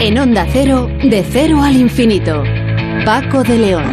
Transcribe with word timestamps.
En 0.00 0.16
Onda 0.16 0.46
Cero, 0.52 0.88
de 1.02 1.24
cero 1.28 1.60
al 1.60 1.74
infinito. 1.74 2.44
Paco 3.04 3.42
de 3.42 3.58
León. 3.58 3.84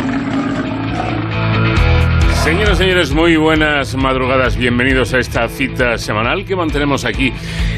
Señoras 2.43 2.74
y 2.74 2.83
señores, 2.83 3.12
muy 3.12 3.38
buenas 3.38 3.96
madrugadas. 3.96 4.55
Bienvenidos 4.55 5.15
a 5.15 5.20
esta 5.20 5.47
cita 5.47 5.97
semanal 5.97 6.46
que 6.46 6.55
mantenemos 6.55 7.05
aquí 7.05 7.33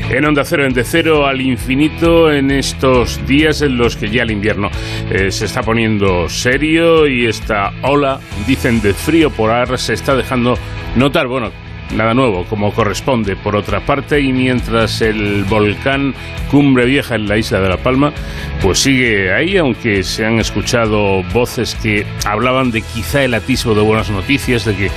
en 0.10 0.26
Onda 0.26 0.44
Cero, 0.44 0.66
en 0.66 0.74
De 0.74 0.84
Cero 0.84 1.26
al 1.26 1.40
Infinito, 1.40 2.30
en 2.30 2.52
estos 2.52 3.26
días 3.26 3.62
en 3.62 3.78
los 3.78 3.96
que 3.96 4.10
ya 4.10 4.24
el 4.24 4.32
invierno 4.32 4.70
eh, 5.10 5.32
se 5.32 5.46
está 5.46 5.64
poniendo 5.64 6.28
serio 6.28 7.08
y 7.08 7.28
esta 7.28 7.72
ola, 7.82 8.20
dicen, 8.46 8.82
de 8.82 8.94
frío 8.94 9.30
polar 9.30 9.78
se 9.80 9.94
está 9.94 10.18
dejando 10.18 10.56
notar. 10.98 11.28
Bueno, 11.28 11.52
nada 11.94 12.14
nuevo, 12.14 12.46
como 12.46 12.74
corresponde, 12.74 13.36
por 13.36 13.56
otra 13.56 13.82
parte, 13.82 14.20
y 14.20 14.34
mientras 14.34 15.02
el 15.02 15.44
volcán 15.46 16.14
Cumbre 16.52 16.86
Vieja 16.86 17.16
en 17.16 17.28
la 17.28 17.38
isla 17.38 17.60
de 17.60 17.70
La 17.70 17.78
Palma, 17.78 18.14
pues 18.62 18.80
sigue 18.80 19.34
ahí, 19.34 19.58
aunque 19.58 20.04
se 20.04 20.26
han 20.26 20.40
escuchado 20.40 21.24
voces 21.34 21.76
que 21.76 22.06
hablaban 22.26 22.72
de 22.72 22.82
quizá 22.82 23.24
el 23.24 23.34
atisbo 23.34 23.76
de 23.76 23.82
buenas 23.82 24.10
noticias, 24.10 24.66
de 24.66 24.76
que 24.76 24.92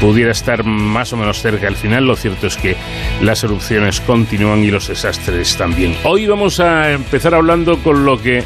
pudiera 0.00 0.32
estar 0.32 0.64
más 0.64 1.12
o 1.12 1.16
menos 1.16 1.40
cerca 1.40 1.68
al 1.68 1.76
final, 1.76 2.06
lo 2.06 2.16
cierto 2.16 2.46
es 2.46 2.56
que 2.56 2.76
las 3.22 3.44
erupciones 3.44 4.00
continúan 4.00 4.64
y 4.64 4.70
los 4.70 4.88
desastres 4.88 5.56
también. 5.56 5.94
Hoy 6.04 6.26
vamos 6.26 6.60
a 6.60 6.92
empezar 6.92 7.34
hablando 7.34 7.78
con 7.78 8.04
lo 8.04 8.20
que 8.20 8.42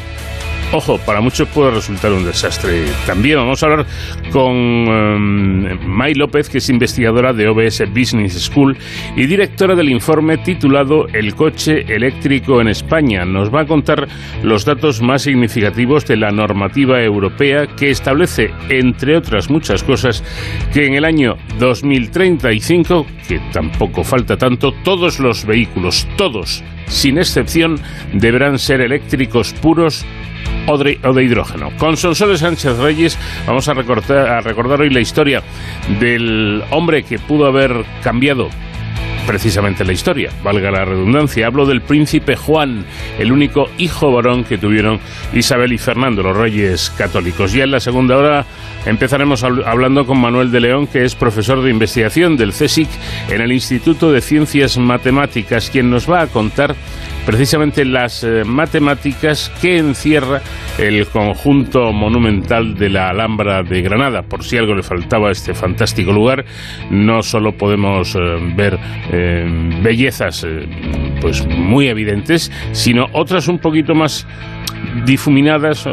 Ojo, 0.71 0.99
para 0.99 1.19
muchos 1.19 1.47
puede 1.47 1.71
resultar 1.71 2.13
un 2.13 2.23
desastre. 2.23 2.85
También 3.07 3.37
vamos 3.37 3.63
a 3.63 3.65
hablar 3.65 3.87
con 4.31 4.55
um, 4.55 5.79
May 5.83 6.13
López, 6.13 6.47
que 6.47 6.59
es 6.59 6.69
investigadora 6.69 7.33
de 7.33 7.47
OBS 7.47 7.89
Business 7.91 8.33
School 8.39 8.77
y 9.15 9.25
directora 9.25 9.73
del 9.73 9.89
informe 9.89 10.37
titulado 10.37 11.07
El 11.07 11.33
coche 11.33 11.85
eléctrico 11.87 12.61
en 12.61 12.67
España. 12.67 13.25
Nos 13.25 13.53
va 13.53 13.61
a 13.61 13.65
contar 13.65 14.07
los 14.43 14.63
datos 14.63 15.01
más 15.01 15.23
significativos 15.23 16.05
de 16.05 16.17
la 16.17 16.29
normativa 16.29 17.01
europea 17.01 17.65
que 17.65 17.89
establece, 17.89 18.51
entre 18.69 19.17
otras 19.17 19.49
muchas 19.49 19.83
cosas, 19.83 20.23
que 20.71 20.85
en 20.85 20.93
el 20.93 21.03
año 21.03 21.35
2035, 21.57 23.07
que 23.27 23.39
tampoco 23.51 24.03
falta 24.03 24.37
tanto, 24.37 24.71
todos 24.83 25.19
los 25.19 25.45
vehículos, 25.45 26.07
todos, 26.15 26.63
sin 26.89 27.17
excepción, 27.17 27.79
deberán 28.13 28.59
ser 28.59 28.81
eléctricos 28.81 29.53
puros 29.53 30.05
o 30.67 30.77
de, 30.77 31.23
hidrógeno. 31.23 31.71
Con 31.77 31.97
Sonsoles 31.97 32.41
Sánchez 32.41 32.77
Reyes 32.77 33.17
vamos 33.47 33.67
a 33.69 33.73
recordar, 33.73 34.27
a 34.27 34.41
recordar 34.41 34.81
hoy 34.81 34.89
la 34.89 34.99
historia 34.99 35.41
del 35.99 36.63
hombre 36.71 37.03
que 37.03 37.17
pudo 37.17 37.47
haber 37.47 37.85
cambiado 38.03 38.49
precisamente 39.29 39.85
la 39.85 39.93
historia, 39.93 40.31
valga 40.43 40.71
la 40.71 40.85
redundancia. 40.85 41.45
Hablo 41.45 41.67
del 41.67 41.81
príncipe 41.81 42.35
Juan, 42.35 42.83
el 43.19 43.31
único 43.31 43.69
hijo 43.77 44.11
varón 44.11 44.43
que 44.43 44.57
tuvieron 44.57 44.99
Isabel 45.33 45.71
y 45.71 45.77
Fernando, 45.77 46.23
los 46.23 46.35
reyes 46.35 46.89
católicos. 46.97 47.53
Ya 47.53 47.65
en 47.65 47.71
la 47.71 47.79
segunda 47.79 48.17
hora 48.17 48.45
empezaremos 48.87 49.43
hablando 49.43 50.07
con 50.07 50.19
Manuel 50.19 50.51
de 50.51 50.61
León, 50.61 50.87
que 50.87 51.05
es 51.05 51.13
profesor 51.13 51.61
de 51.61 51.69
investigación 51.69 52.37
del 52.37 52.53
CSIC 52.53 52.89
en 53.29 53.41
el 53.41 53.51
Instituto 53.51 54.11
de 54.11 54.21
Ciencias 54.21 54.79
Matemáticas, 54.79 55.69
quien 55.69 55.91
nos 55.91 56.09
va 56.09 56.21
a 56.21 56.27
contar 56.27 56.75
precisamente 57.25 57.85
las 57.85 58.23
eh, 58.23 58.43
matemáticas 58.45 59.51
que 59.61 59.77
encierra 59.77 60.41
el 60.77 61.07
conjunto 61.07 61.91
monumental 61.91 62.75
de 62.75 62.89
la 62.89 63.09
Alhambra 63.09 63.63
de 63.63 63.81
Granada. 63.81 64.21
Por 64.23 64.43
si 64.43 64.57
algo 64.57 64.75
le 64.75 64.83
faltaba 64.83 65.29
a 65.29 65.31
este 65.31 65.53
fantástico 65.53 66.11
lugar, 66.11 66.45
no 66.89 67.21
solo 67.21 67.51
podemos 67.51 68.15
eh, 68.15 68.19
ver 68.55 68.77
eh, 69.11 69.45
bellezas 69.83 70.45
pues 71.21 71.45
muy 71.47 71.87
evidentes, 71.87 72.51
sino 72.71 73.05
otras 73.13 73.47
un 73.47 73.59
poquito 73.59 73.93
más 73.93 74.25
difuminadas 75.05 75.87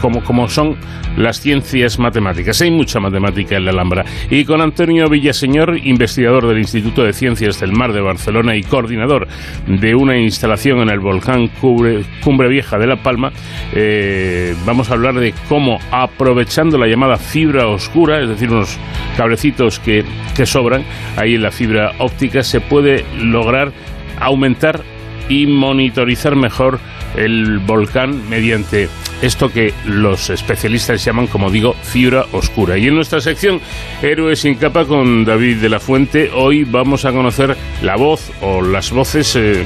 como, 0.00 0.22
como 0.22 0.48
son 0.48 0.76
las 1.16 1.40
ciencias 1.40 1.98
matemáticas. 1.98 2.60
Hay 2.60 2.70
mucha 2.70 3.00
matemática 3.00 3.56
en 3.56 3.64
la 3.64 3.72
Alhambra. 3.72 4.04
Y 4.30 4.44
con 4.44 4.60
Antonio 4.60 5.08
Villaseñor, 5.08 5.78
investigador 5.82 6.46
del 6.46 6.58
Instituto 6.58 7.02
de 7.02 7.12
Ciencias 7.12 7.60
del 7.60 7.72
Mar 7.72 7.92
de 7.92 8.00
Barcelona 8.00 8.56
y 8.56 8.62
coordinador 8.62 9.26
de 9.66 9.94
una 9.94 10.16
instalación 10.16 10.80
en 10.80 10.90
el 10.90 11.00
volcán 11.00 11.48
Cumbre, 11.60 12.48
Vieja 12.48 12.78
de 12.78 12.86
La 12.86 12.96
Palma, 12.96 13.32
eh, 13.74 14.54
vamos 14.64 14.90
a 14.90 14.94
hablar 14.94 15.14
de 15.14 15.34
cómo 15.48 15.78
aprovechando 15.90 16.78
la 16.78 16.86
llamada 16.86 17.16
fibra 17.16 17.66
oscura, 17.66 18.20
es 18.22 18.28
decir, 18.28 18.50
unos 18.50 18.78
cablecitos 19.16 19.78
que, 19.80 20.04
que 20.36 20.46
sobran 20.46 20.84
ahí 21.16 21.34
en 21.34 21.42
la 21.42 21.50
fibra 21.50 21.92
óptica, 21.98 22.42
se 22.42 22.60
puede 22.60 23.04
lograr 23.20 23.72
aumentar 24.20 24.82
y 25.28 25.46
monitorizar 25.46 26.36
mejor 26.36 26.80
el 27.16 27.58
volcán 27.58 28.28
mediante 28.28 28.88
esto 29.22 29.50
que 29.50 29.74
los 29.84 30.30
especialistas 30.30 31.04
llaman, 31.04 31.26
como 31.26 31.50
digo, 31.50 31.74
fibra 31.82 32.26
oscura. 32.32 32.78
Y 32.78 32.86
en 32.86 32.94
nuestra 32.94 33.20
sección 33.20 33.60
Héroes 34.02 34.40
sin 34.40 34.54
capa 34.54 34.84
con 34.84 35.24
David 35.24 35.56
de 35.56 35.68
la 35.68 35.80
Fuente, 35.80 36.30
hoy 36.32 36.64
vamos 36.64 37.04
a 37.04 37.12
conocer 37.12 37.56
la 37.82 37.96
voz 37.96 38.30
o 38.40 38.62
las 38.62 38.90
voces 38.90 39.34
eh, 39.36 39.64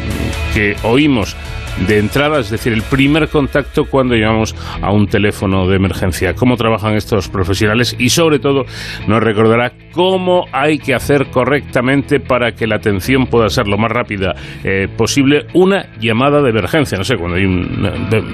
que 0.54 0.76
oímos 0.82 1.36
de 1.86 1.98
entrada, 1.98 2.40
es 2.40 2.50
decir, 2.50 2.72
el 2.72 2.82
primer 2.82 3.28
contacto 3.28 3.84
cuando 3.84 4.14
llamamos 4.14 4.54
a 4.80 4.92
un 4.92 5.06
teléfono 5.06 5.66
de 5.66 5.76
emergencia. 5.76 6.34
Cómo 6.34 6.56
trabajan 6.56 6.94
estos 6.94 7.28
profesionales 7.28 7.96
y 7.98 8.10
sobre 8.10 8.38
todo 8.38 8.64
nos 9.06 9.22
recordará 9.22 9.72
cómo 9.92 10.46
hay 10.52 10.78
que 10.78 10.94
hacer 10.94 11.26
correctamente 11.30 12.20
para 12.20 12.52
que 12.52 12.66
la 12.66 12.76
atención 12.76 13.26
pueda 13.26 13.48
ser 13.48 13.66
lo 13.68 13.76
más 13.78 13.90
rápida 13.90 14.34
eh, 14.64 14.88
posible 14.96 15.46
una 15.54 15.86
llamada 16.00 16.40
de 16.42 16.50
emergencia. 16.50 16.98
No 16.98 17.04
sé, 17.04 17.16
cuando 17.16 17.36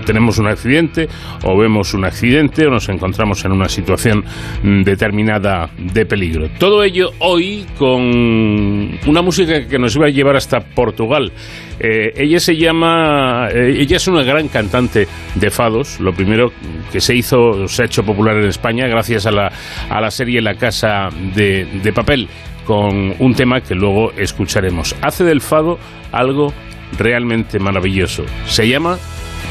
tenemos 0.04 0.38
un 0.38 0.48
accidente 0.48 1.09
o 1.44 1.59
vemos 1.59 1.94
un 1.94 2.04
accidente 2.04 2.66
o 2.66 2.71
nos 2.71 2.88
encontramos 2.88 3.44
en 3.44 3.53
una 3.53 3.69
situación 3.69 4.25
mm, 4.62 4.82
determinada 4.82 5.71
de 5.78 6.06
peligro. 6.06 6.48
Todo 6.59 6.82
ello 6.82 7.10
hoy 7.21 7.66
con 7.78 8.98
una 9.06 9.22
música 9.22 9.66
que 9.66 9.78
nos 9.78 9.94
iba 9.97 10.06
a 10.06 10.10
llevar 10.10 10.37
hasta 10.37 10.60
Portugal. 10.60 11.32
Eh, 11.81 12.12
ella 12.16 12.41
se 12.41 12.56
llama, 12.56 13.49
eh, 13.53 13.77
ella 13.78 13.97
es 13.97 14.09
una 14.09 14.22
gran 14.22 14.49
cantante 14.49 15.06
de 15.34 15.50
fados. 15.50 16.00
Lo 16.00 16.12
primero 16.12 16.53
que 16.93 17.00
se 17.00 17.15
hizo, 17.15 17.69
se 17.69 17.83
ha 17.83 17.84
hecho 17.87 18.03
popular 18.03 18.37
en 18.37 18.47
España 18.47 18.87
gracias 18.87 19.27
a 19.27 19.31
la, 19.31 19.53
a 19.89 20.00
la 20.00 20.11
serie 20.11 20.41
La 20.41 20.55
Casa 20.55 21.09
de, 21.34 21.66
de 21.83 21.93
Papel, 21.93 22.28
con 22.65 23.15
un 23.19 23.34
tema 23.34 23.61
que 23.61 23.75
luego 23.75 24.12
escucharemos. 24.12 24.94
Hace 25.03 25.25
del 25.25 25.41
fado 25.41 25.78
algo 26.12 26.53
realmente 26.99 27.59
maravilloso. 27.59 28.25
Se 28.47 28.69
llama 28.69 28.99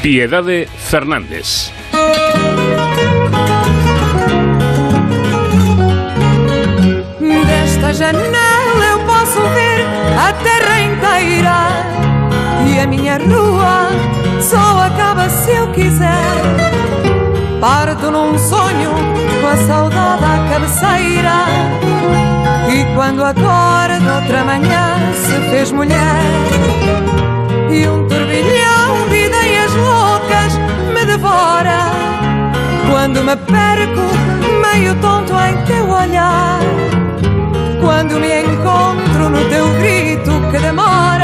Piedade 0.02 0.66
Fernández. 0.66 1.72
Desta 7.48 7.92
janela 7.92 8.86
eu 8.90 8.98
posso 9.00 9.40
ver 9.54 9.86
a 10.16 10.32
terra 10.32 10.80
inteira 10.80 11.67
e 12.68 12.80
a 12.80 12.86
minha 12.86 13.18
rua 13.18 13.88
só 14.40 14.80
acaba 14.82 15.28
se 15.28 15.50
eu 15.50 15.66
quiser. 15.72 16.34
Parto 17.60 18.10
num 18.10 18.38
sonho 18.38 18.90
com 19.40 19.46
a 19.46 19.56
saudade 19.66 20.24
à 20.24 20.52
cabeceira. 20.52 21.38
E 22.70 22.94
quando 22.94 23.24
acordo 23.24 24.14
outra 24.14 24.44
manhã 24.44 24.96
se 25.14 25.50
fez 25.50 25.72
mulher. 25.72 26.22
E 27.70 27.88
um 27.88 28.06
turbilhão 28.06 29.08
de 29.08 29.26
ideias 29.26 29.72
loucas 29.74 30.52
me 30.94 31.04
devora. 31.06 31.90
Quando 32.90 33.24
me 33.24 33.36
perco, 33.36 34.04
meio 34.62 34.94
tonto 34.96 35.32
em 35.34 35.56
teu 35.64 35.88
olhar. 35.90 36.60
Quando 37.80 38.20
me 38.20 38.42
encontro 38.42 39.30
no 39.30 39.44
teu 39.48 39.68
grito 39.80 40.50
que 40.50 40.58
demora 40.58 41.17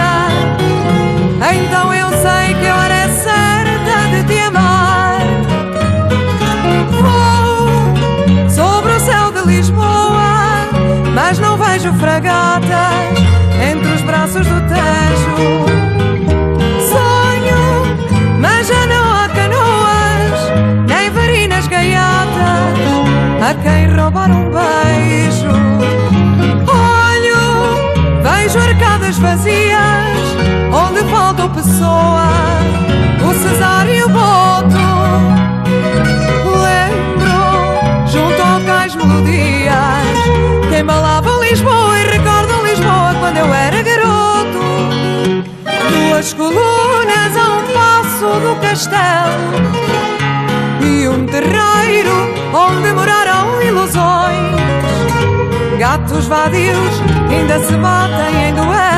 então 1.52 1.92
eu 1.92 2.08
sei 2.10 2.54
que 2.54 2.66
a 2.66 2.76
hora 2.76 2.94
é 2.94 3.08
certa 3.08 4.08
de 4.10 4.24
te 4.24 4.38
amar. 4.40 5.20
Vou 6.90 8.48
sobre 8.48 8.92
o 8.92 9.00
céu 9.00 9.32
de 9.32 9.46
Lisboa, 9.46 10.68
mas 11.14 11.38
não 11.38 11.58
vejo 11.58 11.92
fragatas 11.94 13.18
entre 13.70 13.92
os 13.92 14.00
braços 14.02 14.46
do 14.46 14.60
Tejo. 14.62 15.66
Sonho, 16.88 18.40
mas 18.40 18.66
já 18.66 18.86
não 18.86 19.12
há 19.12 19.28
canoas, 19.28 20.88
nem 20.88 21.10
varinas 21.10 21.66
gaiatas 21.66 22.78
a 23.42 23.54
quem 23.62 23.94
roubar 23.94 24.30
um 24.30 24.50
beijo. 24.50 25.50
Olho, 26.66 28.22
vejo 28.22 28.58
arcadas 28.58 29.18
vazias 29.18 30.13
onde 30.74 31.04
faltam 31.04 31.48
pessoas, 31.50 32.64
o 33.22 33.32
cesário 33.42 34.08
boto. 34.08 34.84
Lembro, 36.64 38.08
junto 38.08 38.42
ao 38.42 38.60
cais 38.62 38.94
melodias, 38.96 40.18
que 40.68 40.76
embalavam 40.80 41.42
Lisboa 41.44 41.98
e 41.98 42.04
recordam 42.10 42.64
Lisboa 42.64 43.14
quando 43.20 43.36
eu 43.36 43.54
era 43.54 43.82
garoto. 43.82 44.64
Duas 45.90 46.32
colunas 46.32 47.36
a 47.36 47.44
um 47.52 47.62
passo 47.72 48.40
do 48.40 48.60
castelo 48.60 49.54
e 50.82 51.06
um 51.06 51.24
terreiro 51.26 52.34
onde 52.52 52.92
moraram 52.92 53.62
ilusões. 53.62 54.54
Gatos 55.78 56.26
vadios 56.26 57.02
ainda 57.30 57.58
se 57.60 57.76
batem 57.76 58.48
em 58.48 58.54
duelo 58.54 58.93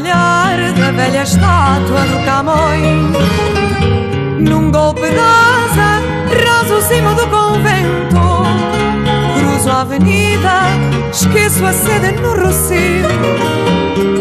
olhar 0.00 0.72
da 0.72 0.90
velha 0.92 1.22
estátua 1.22 2.00
do 2.00 2.24
Camões. 2.24 3.16
Num 4.40 4.70
golpe 4.70 5.02
d'asa, 5.02 6.00
raso 6.44 6.74
o 6.76 6.82
cimo 6.82 7.14
do 7.14 7.26
convento. 7.28 8.20
Cruzo 9.38 9.70
a 9.70 9.82
avenida, 9.82 10.62
esqueço 11.12 11.64
a 11.66 11.72
sede 11.72 12.12
no 12.20 12.34
Rocio. 12.34 13.10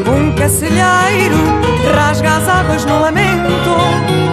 Um 0.05 0.33
cacilheiro 0.35 1.37
rasga 1.95 2.37
as 2.37 2.47
águas 2.47 2.85
no 2.85 2.99
lamento. 2.99 4.28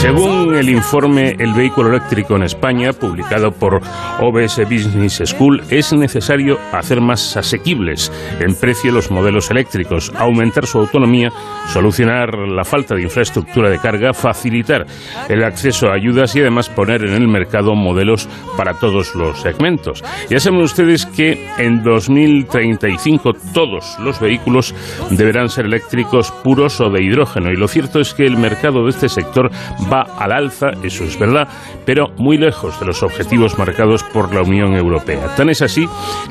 Según 0.00 0.54
el 0.54 0.70
informe 0.70 1.36
El 1.38 1.52
vehículo 1.52 1.90
eléctrico 1.90 2.34
en 2.34 2.44
España, 2.44 2.94
publicado 2.94 3.52
por 3.52 3.82
OBS 4.18 4.62
Business 4.64 5.20
School, 5.26 5.62
es 5.68 5.92
necesario 5.92 6.58
hacer 6.72 7.02
más 7.02 7.36
asequibles 7.36 8.10
en 8.40 8.54
precio 8.54 8.92
los 8.92 9.10
modelos 9.10 9.50
eléctricos, 9.50 10.10
aumentar 10.16 10.64
su 10.64 10.78
autonomía, 10.78 11.30
solucionar 11.68 12.30
la 12.34 12.64
falta 12.64 12.94
de 12.94 13.02
infraestructura 13.02 13.68
de 13.68 13.78
carga, 13.78 14.14
facilitar 14.14 14.86
el 15.28 15.44
acceso 15.44 15.88
a 15.88 15.96
ayudas 15.96 16.34
y 16.34 16.40
además 16.40 16.70
poner 16.70 17.04
en 17.04 17.12
el 17.12 17.28
mercado 17.28 17.74
modelos 17.74 18.26
para 18.56 18.72
todos 18.72 19.14
los 19.14 19.42
segmentos. 19.42 20.02
Ya 20.30 20.40
saben 20.40 20.62
ustedes 20.62 21.04
que 21.04 21.46
en 21.58 21.82
2035 21.82 23.34
todos 23.52 23.98
los 24.00 24.18
vehículos 24.18 24.74
deberán 25.10 25.50
ser 25.50 25.66
eléctricos 25.66 26.32
puros 26.42 26.80
o 26.80 26.88
de 26.88 27.04
hidrógeno 27.04 27.52
y 27.52 27.56
lo 27.56 27.68
cierto 27.68 28.00
es 28.00 28.14
que 28.14 28.24
el 28.24 28.38
mercado 28.38 28.84
de 28.84 28.90
este 28.90 29.10
sector 29.10 29.50
va 29.90 30.02
al 30.18 30.32
alza, 30.32 30.70
eso 30.82 31.04
es 31.04 31.18
verdad, 31.18 31.48
pero 31.84 32.08
muy 32.16 32.38
lejos 32.38 32.78
de 32.80 32.86
los 32.86 33.02
objetivos 33.02 33.58
marcados 33.58 34.02
por 34.04 34.32
la 34.34 34.42
Unión 34.42 34.74
Europea. 34.74 35.34
Tan 35.36 35.50
es 35.50 35.62
así 35.62 35.86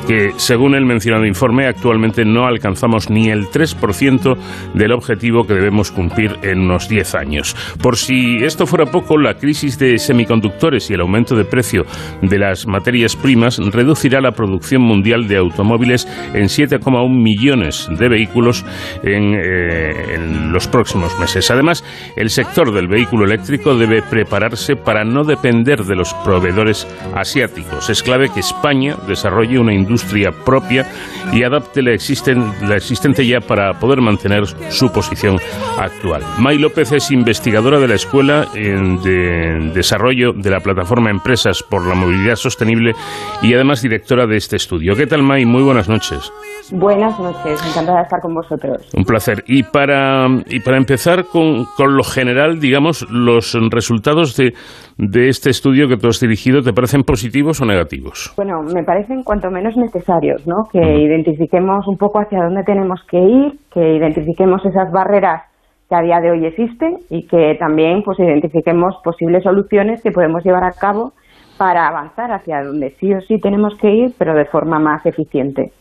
que, 0.08 0.32
según 0.38 0.76
el 0.76 0.86
mencionado 0.86 1.26
informe, 1.26 1.68
actualmente 1.68 2.26
no 2.26 2.46
alcanzamos 2.46 3.10
ni 3.10 3.30
el 3.30 3.48
3% 3.48 4.38
del 4.74 4.92
objetivo 4.92 5.46
que 5.46 5.54
debemos 5.54 5.92
cumplir 5.92 6.38
en 6.44 6.62
unos 6.62 6.88
10 6.88 7.16
años. 7.16 7.56
Por 7.82 7.98
si 7.98 8.38
esto 8.44 8.66
fuera 8.66 8.86
poco, 8.86 9.18
la 9.18 9.36
crisis 9.36 9.78
de 9.78 9.98
semiconductores 9.98 10.90
y 10.90 10.94
el 10.94 11.02
aumento 11.02 11.36
de 11.36 11.46
precio 11.46 11.86
de 12.22 12.40
las 12.40 12.68
materias 12.68 13.16
primas 13.16 13.58
reducirá 13.58 14.22
la 14.22 14.32
producción 14.32 14.82
mundial 14.82 15.28
de 15.28 15.38
automóviles 15.38 16.08
en 16.34 16.46
7,1 16.46 17.10
millones 17.10 17.88
de 17.98 18.10
vehículos 18.10 18.66
en, 19.04 19.34
eh, 19.36 20.16
en 20.16 20.52
los 20.52 20.68
próximos 20.68 21.18
meses. 21.20 21.50
Además, 21.52 21.84
el 22.16 22.30
sector 22.30 22.74
del 22.74 22.88
vehículo 22.88 23.26
eléctrico 23.26 23.49
debe 23.58 24.02
prepararse 24.04 24.76
para 24.76 25.04
no 25.04 25.24
depender 25.24 25.84
de 25.84 25.96
los 25.96 26.14
proveedores 26.14 26.88
asiáticos. 27.16 27.90
Es 27.90 28.04
clave 28.04 28.30
que 28.30 28.42
España 28.42 28.96
desarrolle 29.08 29.60
una 29.60 29.74
industria 29.74 30.32
propia 30.46 30.86
y 31.34 31.44
adapte 31.44 31.82
la, 31.82 31.92
existen, 31.92 32.54
la 32.68 32.76
existente 32.76 33.26
ya 33.26 33.40
para 33.40 33.74
poder 33.80 34.02
mantener 34.02 34.46
su 34.70 34.92
posición 34.92 35.38
actual. 35.80 36.22
May 36.38 36.58
López 36.58 36.92
es 36.92 37.10
investigadora 37.12 37.80
de 37.80 37.88
la 37.88 37.96
Escuela 37.96 38.46
de 38.54 39.72
Desarrollo 39.74 40.34
de 40.34 40.50
la 40.50 40.60
Plataforma 40.60 41.10
Empresas 41.10 41.64
por 41.64 41.86
la 41.88 41.96
Movilidad 41.96 42.36
Sostenible 42.36 42.94
y 43.42 43.54
además 43.54 43.82
directora 43.82 44.28
de 44.28 44.38
este 44.38 44.58
estudio. 44.58 44.96
¿Qué 44.96 45.08
tal, 45.08 45.24
May? 45.24 45.46
Muy 45.46 45.64
buenas 45.64 45.90
noches. 45.90 46.32
Buenas 46.72 47.20
noches, 47.20 47.60
encantada 47.68 47.98
de 47.98 48.04
estar 48.04 48.22
con 48.22 48.36
vosotros. 48.36 48.88
Un 48.94 49.04
placer. 49.04 49.44
Y 49.48 49.64
para, 49.64 50.28
y 50.48 50.60
para 50.60 50.78
empezar 50.78 51.26
con, 51.26 51.66
con 51.76 51.98
lo 51.98 52.04
general, 52.04 52.60
digamos, 52.60 53.08
los 53.10 53.39
resultados 53.72 54.36
de, 54.36 54.54
de 54.98 55.30
este 55.30 55.50
estudio 55.50 55.88
que 55.88 55.98
tú 55.98 56.08
has 56.08 56.20
dirigido, 56.20 56.62
¿te 56.62 56.74
parecen 56.74 57.04
positivos 57.04 57.62
o 57.62 57.66
negativos? 57.66 58.34
Bueno, 58.36 58.62
me 58.64 58.84
parecen 58.84 59.24
cuanto 59.24 59.50
menos 59.50 59.76
necesarios, 59.78 60.46
¿no? 60.48 60.64
Que 60.72 60.80
identifiquemos 60.80 61.88
un 61.88 61.98
poco 61.98 62.20
hacia 62.20 62.44
dónde 62.44 62.64
tenemos 62.64 63.02
que 63.10 63.20
ir, 63.20 63.54
que 63.74 63.96
identifiquemos 63.98 64.66
esas 64.66 64.92
barreras 64.92 65.44
que 65.90 65.96
a 65.96 66.02
día 66.02 66.20
de 66.22 66.32
hoy 66.32 66.46
existen 66.46 66.98
y 67.10 67.26
que 67.28 67.56
también 67.60 68.04
pues 68.04 68.20
identifiquemos 68.20 68.96
posibles 69.04 69.44
soluciones 69.44 70.02
que 70.04 70.12
podemos 70.12 70.44
llevar 70.44 70.64
a 70.64 70.72
cabo 70.72 71.14
para 71.60 71.90
avanzar 71.90 72.32
hacia 72.32 72.64
donde 72.64 72.96
sí 73.02 73.14
o 73.14 73.20
sí 73.20 73.38
tenemos 73.38 73.74
que 73.82 73.90
ir, 73.90 74.14
pero 74.18 74.34
de 74.34 74.46
forma 74.46 74.80
más 74.80 75.06
eficiente. 75.06 75.74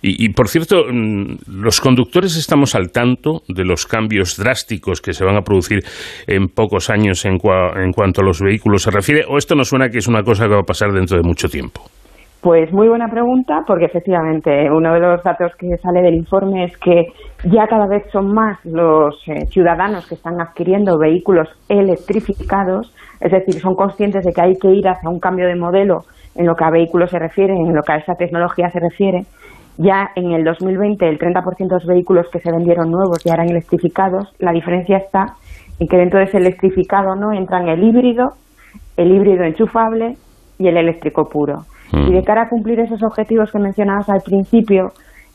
Y, 0.00 0.24
y, 0.24 0.30
por 0.30 0.48
cierto, 0.48 0.84
mm, 0.90 1.60
los 1.60 1.78
conductores 1.82 2.38
estamos 2.38 2.74
al 2.74 2.90
tanto 2.90 3.42
de 3.46 3.64
los 3.64 3.84
cambios 3.84 4.38
drásticos 4.38 5.02
que 5.02 5.12
se 5.12 5.26
van 5.26 5.36
a 5.36 5.42
producir 5.42 5.80
en 6.26 6.48
pocos 6.48 6.88
años 6.88 7.26
en, 7.26 7.36
cua, 7.36 7.74
en 7.76 7.92
cuanto 7.92 8.22
a 8.22 8.24
los 8.24 8.40
vehículos 8.40 8.84
se 8.84 8.90
refiere, 8.90 9.24
o 9.28 9.36
esto 9.36 9.54
nos 9.54 9.68
suena 9.68 9.90
que 9.90 9.98
es 9.98 10.08
una 10.08 10.22
cosa 10.22 10.44
que 10.46 10.54
va 10.54 10.60
a 10.60 10.66
pasar 10.66 10.90
dentro 10.90 11.18
de 11.18 11.22
mucho 11.22 11.48
tiempo. 11.48 11.82
Pues 12.46 12.72
muy 12.72 12.86
buena 12.86 13.08
pregunta, 13.08 13.64
porque 13.66 13.86
efectivamente 13.86 14.70
uno 14.70 14.94
de 14.94 15.00
los 15.00 15.20
datos 15.24 15.50
que 15.58 15.66
sale 15.78 16.00
del 16.00 16.14
informe 16.14 16.66
es 16.66 16.78
que 16.78 17.06
ya 17.42 17.66
cada 17.66 17.88
vez 17.88 18.04
son 18.12 18.32
más 18.32 18.64
los 18.64 19.16
eh, 19.26 19.46
ciudadanos 19.46 20.06
que 20.06 20.14
están 20.14 20.40
adquiriendo 20.40 20.96
vehículos 20.96 21.48
electrificados, 21.68 22.94
es 23.20 23.32
decir, 23.32 23.60
son 23.60 23.74
conscientes 23.74 24.24
de 24.24 24.32
que 24.32 24.40
hay 24.40 24.54
que 24.62 24.68
ir 24.68 24.86
hacia 24.86 25.10
un 25.10 25.18
cambio 25.18 25.48
de 25.48 25.56
modelo 25.56 26.04
en 26.36 26.46
lo 26.46 26.54
que 26.54 26.64
a 26.64 26.70
vehículos 26.70 27.10
se 27.10 27.18
refiere, 27.18 27.52
en 27.52 27.74
lo 27.74 27.82
que 27.82 27.94
a 27.94 27.96
esa 27.96 28.14
tecnología 28.14 28.70
se 28.70 28.78
refiere. 28.78 29.22
Ya 29.76 30.10
en 30.14 30.30
el 30.30 30.44
2020 30.44 31.04
el 31.04 31.18
30% 31.18 31.56
de 31.56 31.74
los 31.74 31.84
vehículos 31.84 32.28
que 32.30 32.38
se 32.38 32.52
vendieron 32.52 32.92
nuevos 32.92 33.24
ya 33.24 33.34
eran 33.34 33.50
electrificados. 33.50 34.32
La 34.38 34.52
diferencia 34.52 34.98
está 34.98 35.34
en 35.80 35.88
que 35.88 35.96
dentro 35.96 36.20
de 36.20 36.26
ese 36.26 36.38
electrificado 36.38 37.16
no 37.16 37.32
entran 37.32 37.66
el 37.66 37.82
híbrido, 37.82 38.34
el 38.96 39.10
híbrido 39.10 39.42
enchufable 39.42 40.14
y 40.60 40.68
el 40.68 40.76
eléctrico 40.76 41.28
puro. 41.28 41.64
Y 41.92 42.12
de 42.12 42.22
cara 42.22 42.42
a 42.42 42.48
cumplir 42.48 42.80
esos 42.80 43.02
objetivos 43.02 43.50
que 43.52 43.58
mencionabas 43.58 44.08
al 44.08 44.20
principio, 44.24 44.88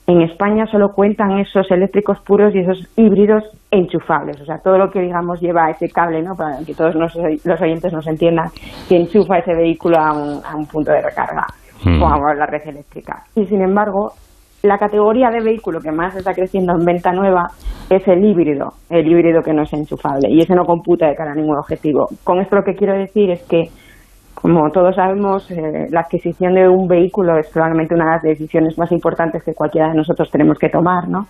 en 0.07 0.21
España 0.21 0.65
solo 0.65 0.89
cuentan 0.93 1.39
esos 1.39 1.69
eléctricos 1.71 2.19
puros 2.25 2.53
y 2.53 2.59
esos 2.59 2.87
híbridos 2.97 3.43
enchufables. 3.69 4.41
O 4.41 4.45
sea, 4.45 4.57
todo 4.57 4.77
lo 4.77 4.89
que, 4.89 4.99
digamos, 4.99 5.39
lleva 5.39 5.69
ese 5.69 5.87
cable, 5.89 6.21
¿no? 6.21 6.35
Para 6.35 6.57
que 6.65 6.73
todos 6.73 6.95
los, 6.95 7.15
los 7.15 7.61
oyentes 7.61 7.93
nos 7.93 8.07
entiendan, 8.07 8.49
que 8.89 8.97
enchufa 8.97 9.37
ese 9.37 9.53
vehículo 9.53 9.97
a 9.97 10.11
un, 10.11 10.41
a 10.43 10.55
un 10.55 10.65
punto 10.65 10.91
de 10.91 11.01
recarga 11.01 11.45
mm. 11.85 12.01
o 12.01 12.07
a 12.07 12.35
la 12.35 12.45
red 12.45 12.67
eléctrica. 12.67 13.23
Y, 13.35 13.45
sin 13.45 13.61
embargo, 13.61 14.11
la 14.63 14.77
categoría 14.77 15.29
de 15.29 15.43
vehículo 15.43 15.79
que 15.79 15.91
más 15.91 16.15
está 16.15 16.33
creciendo 16.33 16.73
en 16.73 16.85
venta 16.85 17.11
nueva 17.11 17.47
es 17.89 18.07
el 18.07 18.23
híbrido, 18.23 18.69
el 18.89 19.07
híbrido 19.07 19.41
que 19.41 19.53
no 19.53 19.63
es 19.63 19.73
enchufable. 19.73 20.29
Y 20.29 20.39
ese 20.39 20.55
no 20.55 20.65
computa 20.65 21.07
de 21.07 21.15
cara 21.15 21.31
a 21.31 21.35
ningún 21.35 21.57
objetivo. 21.57 22.07
Con 22.23 22.39
esto 22.39 22.55
lo 22.55 22.63
que 22.63 22.75
quiero 22.75 22.93
decir 22.93 23.31
es 23.31 23.41
que 23.47 23.69
como 24.41 24.71
todos 24.71 24.95
sabemos, 24.95 25.49
eh, 25.51 25.87
la 25.91 26.01
adquisición 26.01 26.55
de 26.55 26.67
un 26.67 26.87
vehículo 26.87 27.37
es 27.37 27.47
probablemente 27.51 27.93
una 27.93 28.05
de 28.05 28.11
las 28.11 28.23
decisiones 28.23 28.77
más 28.77 28.91
importantes 28.91 29.43
que 29.43 29.53
cualquiera 29.53 29.89
de 29.89 29.95
nosotros 29.95 30.31
tenemos 30.31 30.57
que 30.57 30.69
tomar, 30.69 31.07
¿no? 31.07 31.27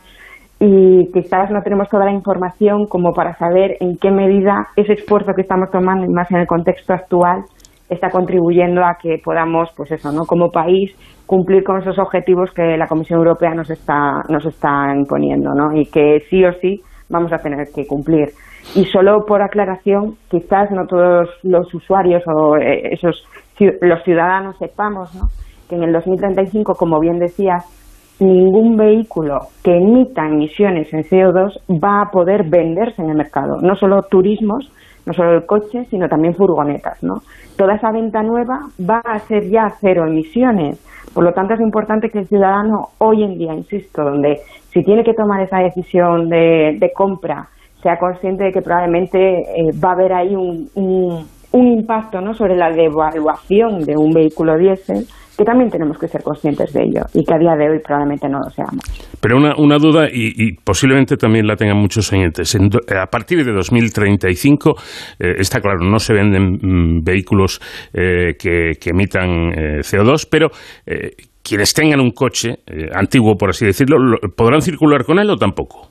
Y 0.60 1.12
quizás 1.12 1.50
no 1.52 1.62
tenemos 1.62 1.90
toda 1.90 2.06
la 2.06 2.14
información 2.14 2.86
como 2.88 3.12
para 3.14 3.36
saber 3.36 3.76
en 3.82 3.98
qué 3.98 4.12
medida 4.12 4.68
ese 4.76 4.94
esfuerzo 4.94 5.34
que 5.36 5.42
estamos 5.42 5.70
tomando, 5.72 6.06
y 6.06 6.14
más 6.14 6.32
en 6.32 6.38
el 6.38 6.48
contexto 6.48 6.94
actual, 6.94 7.44
está 7.90 8.10
contribuyendo 8.10 8.82
a 8.86 8.96
que 9.02 9.18
podamos, 9.22 9.70
pues 9.76 9.92
eso, 9.92 10.12
¿no? 10.14 10.24
Como 10.26 10.50
país, 10.50 10.96
cumplir 11.26 11.64
con 11.64 11.82
esos 11.82 12.00
objetivos 12.00 12.52
que 12.56 12.78
la 12.78 12.88
Comisión 12.88 13.20
Europea 13.20 13.54
nos 13.54 13.70
está, 13.70 14.22
nos 14.30 14.46
está 14.46 14.94
imponiendo, 14.96 15.50
¿no? 15.54 15.76
Y 15.76 15.86
que 15.88 16.20
sí 16.30 16.46
o 16.46 16.54
sí 16.54 16.82
vamos 17.10 17.34
a 17.34 17.40
tener 17.40 17.68
que 17.76 17.86
cumplir. 17.86 18.30
Y 18.76 18.86
solo 18.86 19.26
por 19.26 19.42
aclaración, 19.42 20.16
quizás 20.30 20.72
no 20.72 20.86
todos 20.88 21.30
los 21.44 21.74
usuarios 21.74 22.24
o 22.28 22.58
eh, 22.58 22.94
esos 22.94 23.26
los 23.82 24.04
ciudadanos 24.04 24.58
sepamos 24.58 25.14
¿no? 25.16 25.28
que 25.70 25.76
en 25.76 25.84
el 25.84 25.94
2035, 25.94 26.74
como 26.76 27.00
bien 27.00 27.20
decías, 27.20 27.66
ningún 28.20 28.76
vehículo 28.76 29.40
que 29.64 29.76
emita 29.76 30.28
emisiones 30.28 30.94
en 30.94 31.04
CO2 31.04 31.60
va 31.84 32.02
a 32.02 32.12
poder 32.12 32.44
venderse 32.50 33.02
en 33.02 33.10
el 33.10 33.18
mercado. 33.18 33.58
No 33.62 33.76
solo 33.76 34.04
turismos, 34.04 34.72
no 35.06 35.14
solo 35.14 35.34
el 35.34 35.46
coche, 35.46 35.86
sino 35.90 36.08
también 36.08 36.36
furgonetas. 36.36 37.02
¿no? 37.04 37.22
Toda 37.58 37.76
esa 37.76 37.92
venta 37.92 38.22
nueva 38.22 38.60
va 38.80 39.02
a 39.04 39.20
ser 39.20 39.50
ya 39.50 39.70
cero 39.80 40.06
emisiones. 40.08 40.80
Por 41.14 41.24
lo 41.24 41.34
tanto, 41.34 41.56
es 41.56 41.62
importante 41.62 42.10
que 42.10 42.20
el 42.20 42.28
ciudadano 42.28 42.90
hoy 43.00 43.24
en 43.24 43.38
día, 43.38 43.54
insisto, 43.54 44.04
donde 44.04 44.40
si 44.70 44.84
tiene 44.84 45.04
que 45.04 45.14
tomar 45.14 45.42
esa 45.42 45.58
decisión 45.58 46.30
de, 46.30 46.78
de 46.80 46.92
compra, 46.94 47.48
sea 47.82 47.98
consciente 47.98 48.46
de 48.46 48.52
que 48.52 48.62
probablemente 48.62 49.18
eh, 49.18 49.72
va 49.84 49.90
a 49.90 49.94
haber 49.94 50.14
ahí 50.14 50.36
un, 50.36 50.70
un, 50.76 51.68
impacto 51.68 52.22
¿no? 52.22 52.34
sobre 52.34 52.56
la 52.56 52.70
devaluación 52.70 53.82
de 53.82 53.94
un 53.98 54.12
vehículo 54.12 54.58
diésel, 54.58 55.06
que 55.38 55.44
también 55.44 55.70
tenemos 55.70 55.98
que 55.98 56.08
ser 56.08 56.22
conscientes 56.22 56.72
de 56.74 56.84
ello 56.84 57.02
y 57.14 57.24
que 57.26 57.34
a 57.34 57.38
día 57.38 57.56
de 57.56 57.70
hoy 57.70 57.80
probablemente 57.84 58.30
no 58.30 58.40
lo 58.40 58.50
seamos. 58.52 58.84
Pero 59.20 59.38
una, 59.38 59.54
una 59.58 59.78
duda, 59.78 60.08
y, 60.12 60.54
posiblemente 60.64 61.18
también 61.18 61.48
la 61.48 61.56
tengan 61.56 61.78
muchos 61.78 62.12
oyentes. 62.14 62.56
a 62.56 63.08
partir 63.08 63.44
de 63.44 63.52
2035, 63.52 64.76
eh, 65.20 65.34
está 65.40 65.60
claro, 65.60 65.80
no 65.80 66.00
se 66.00 66.14
venden 66.14 66.60
mm, 66.62 67.04
vehículos 67.04 67.60
eh, 67.94 68.36
que, 68.40 68.90
emitan 68.90 69.52
CO2, 69.82 70.28
pero 70.30 70.50
quienes 71.44 71.74
tengan 71.74 72.00
un 72.02 72.12
coche 72.12 72.60
antiguo, 72.94 73.36
por 73.36 73.50
así 73.50 73.66
decirlo, 73.66 73.98
¿podrán 74.36 74.62
circular 74.62 75.06
con 75.06 75.18
él 75.18 75.30
o 75.30 75.38
tampoco? 75.38 75.91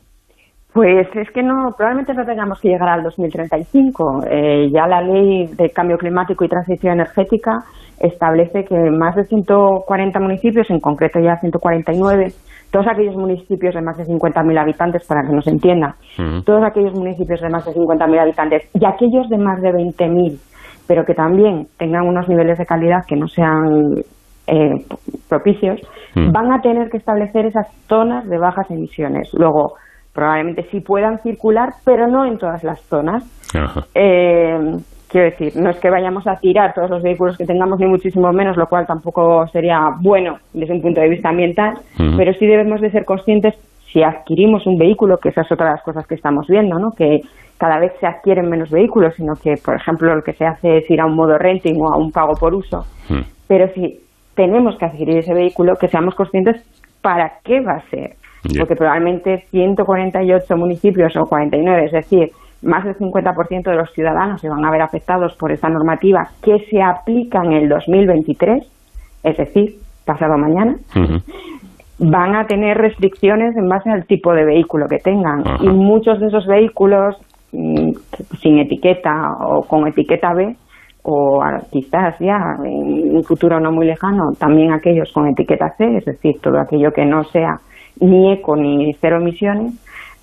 Pues 0.73 1.09
es 1.17 1.31
que 1.33 1.43
no, 1.43 1.73
probablemente 1.77 2.15
no 2.15 2.25
tengamos 2.25 2.61
que 2.61 2.69
llegar 2.69 2.89
al 2.89 3.03
2035. 3.03 4.25
Eh, 4.31 4.69
ya 4.73 4.87
la 4.87 5.03
ley 5.03 5.47
de 5.47 5.71
cambio 5.71 5.97
climático 5.97 6.45
y 6.45 6.49
transición 6.49 6.95
energética 6.95 7.65
establece 7.99 8.65
que 8.65 8.77
más 8.91 9.17
de 9.17 9.25
140 9.25 10.21
municipios, 10.21 10.71
en 10.71 10.79
concreto 10.79 11.19
ya 11.19 11.37
149, 11.37 12.29
todos 12.71 12.87
aquellos 12.87 13.17
municipios 13.17 13.75
de 13.75 13.83
más 13.83 13.97
de 13.99 14.05
50.000 14.05 14.59
habitantes, 14.59 15.07
para 15.07 15.23
que 15.23 15.35
nos 15.35 15.47
entienda, 15.47 15.97
todos 16.47 16.63
aquellos 16.65 16.95
municipios 16.95 17.41
de 17.41 17.51
más 17.51 17.65
de 17.67 17.73
50.000 17.73 18.21
habitantes 18.21 18.63
y 18.73 18.87
aquellos 18.87 19.29
de 19.29 19.39
más 19.39 19.61
de 19.61 19.71
20.000, 19.71 20.39
pero 20.87 21.05
que 21.05 21.15
también 21.15 21.67
tengan 21.79 22.07
unos 22.07 22.29
niveles 22.29 22.59
de 22.59 22.65
calidad 22.65 23.01
que 23.07 23.17
no 23.17 23.27
sean 23.27 23.97
eh, 24.47 24.75
propicios, 25.29 25.81
van 26.15 26.53
a 26.53 26.61
tener 26.61 26.89
que 26.91 26.97
establecer 26.97 27.47
esas 27.47 27.67
zonas 27.87 28.27
de 28.29 28.39
bajas 28.39 28.71
emisiones. 28.71 29.31
Luego, 29.35 29.75
probablemente 30.13 30.67
sí 30.71 30.81
puedan 30.81 31.19
circular, 31.19 31.71
pero 31.85 32.07
no 32.07 32.25
en 32.25 32.39
todas 32.39 32.63
las 32.65 32.81
zonas. 32.83 33.25
Eh, 33.95 34.77
quiero 35.09 35.31
decir, 35.31 35.53
no 35.57 35.71
es 35.71 35.79
que 35.79 35.91
vayamos 35.91 36.27
a 36.27 36.37
tirar 36.37 36.73
todos 36.75 36.91
los 36.91 37.03
vehículos 37.03 37.37
que 37.37 37.45
tengamos, 37.45 37.79
ni 37.81 37.87
muchísimo 37.87 38.33
menos, 38.33 38.57
lo 38.57 38.67
cual 38.67 38.87
tampoco 38.87 39.47
sería 39.49 39.81
bueno 40.01 40.39
desde 40.53 40.75
un 40.75 40.83
punto 40.83 41.01
de 41.01 41.09
vista 41.09 41.31
ambiental, 41.31 41.75
pero 42.17 42.33
sí 42.35 42.47
debemos 42.47 42.81
de 42.81 42.91
ser 42.91 43.05
conscientes 43.05 43.55
si 43.93 44.03
adquirimos 44.03 44.67
un 44.67 44.79
vehículo, 44.79 45.19
que 45.19 45.31
esa 45.31 45.43
es 45.43 45.51
otra 45.51 45.67
de 45.67 45.73
las 45.73 45.83
cosas 45.83 46.07
que 46.07 46.15
estamos 46.15 46.47
viendo, 46.47 46.79
¿no? 46.79 46.93
que 46.97 47.23
cada 47.59 47.79
vez 47.79 47.93
se 48.01 48.07
adquieren 48.07 48.49
menos 48.49 48.71
vehículos, 48.71 49.15
sino 49.17 49.35
que, 49.35 49.55
por 49.63 49.77
ejemplo, 49.77 50.15
lo 50.15 50.23
que 50.23 50.33
se 50.33 50.47
hace 50.47 50.79
es 50.79 50.91
ir 50.91 51.01
a 51.01 51.07
un 51.07 51.17
modo 51.17 51.37
renting 51.37 51.79
o 51.81 51.93
a 51.93 51.99
un 51.99 52.11
pago 52.11 52.33
por 52.39 52.55
uso. 52.55 52.87
Pero 53.49 53.69
si 53.75 54.01
tenemos 54.35 54.79
que 54.79 54.87
adquirir 54.87 55.19
ese 55.19 55.35
vehículo, 55.35 55.75
que 55.75 55.89
seamos 55.89 56.15
conscientes 56.15 56.63
para 57.03 57.33
qué 57.45 57.61
va 57.61 57.75
a 57.75 57.91
ser 57.91 58.15
porque 58.59 58.75
probablemente 58.77 59.45
148 59.51 60.57
municipios 60.57 61.17
o 61.17 61.27
49, 61.27 61.85
es 61.87 61.93
decir, 61.93 62.31
más 62.63 62.85
del 62.85 62.97
50% 62.97 63.71
de 63.71 63.77
los 63.77 63.91
ciudadanos 63.93 64.41
se 64.41 64.49
van 64.49 64.65
a 64.65 64.71
ver 64.71 64.83
afectados 64.83 65.35
por 65.37 65.53
esta 65.53 65.69
normativa 65.69 66.29
que 66.43 66.59
se 66.71 66.83
aplica 66.83 67.43
en 67.45 67.53
el 67.53 67.69
2023, 67.69 68.63
es 69.25 69.37
decir, 69.37 69.75
pasado 70.05 70.37
mañana, 70.37 70.77
van 71.99 72.35
a 72.35 72.47
tener 72.47 72.77
restricciones 72.77 73.57
en 73.57 73.69
base 73.69 73.91
al 73.91 74.07
tipo 74.07 74.33
de 74.33 74.45
vehículo 74.45 74.87
que 74.89 74.99
tengan. 74.99 75.43
Y 75.61 75.69
muchos 75.69 76.19
de 76.21 76.29
esos 76.29 76.47
vehículos 76.47 77.17
mm, 77.53 77.93
sin 78.41 78.59
etiqueta 78.59 79.11
o 79.47 79.63
con 79.63 79.87
etiqueta 79.87 80.33
B, 80.35 80.57
o 81.03 81.43
quizás 81.71 82.19
ya 82.19 82.39
en 82.65 83.17
un 83.17 83.25
futuro 83.25 83.59
no 83.59 83.73
muy 83.73 83.87
lejano, 83.87 84.33
también 84.39 84.73
aquellos 84.73 85.11
con 85.13 85.29
etiqueta 85.29 85.71
C, 85.79 85.97
es 85.97 86.05
decir, 86.05 86.41
todo 86.43 86.59
aquello 86.61 86.91
que 86.93 87.07
no 87.07 87.25
sea 87.25 87.57
ni 87.99 88.33
eco 88.33 88.57
ni 88.57 88.93
cero 89.01 89.19
emisiones, 89.21 89.75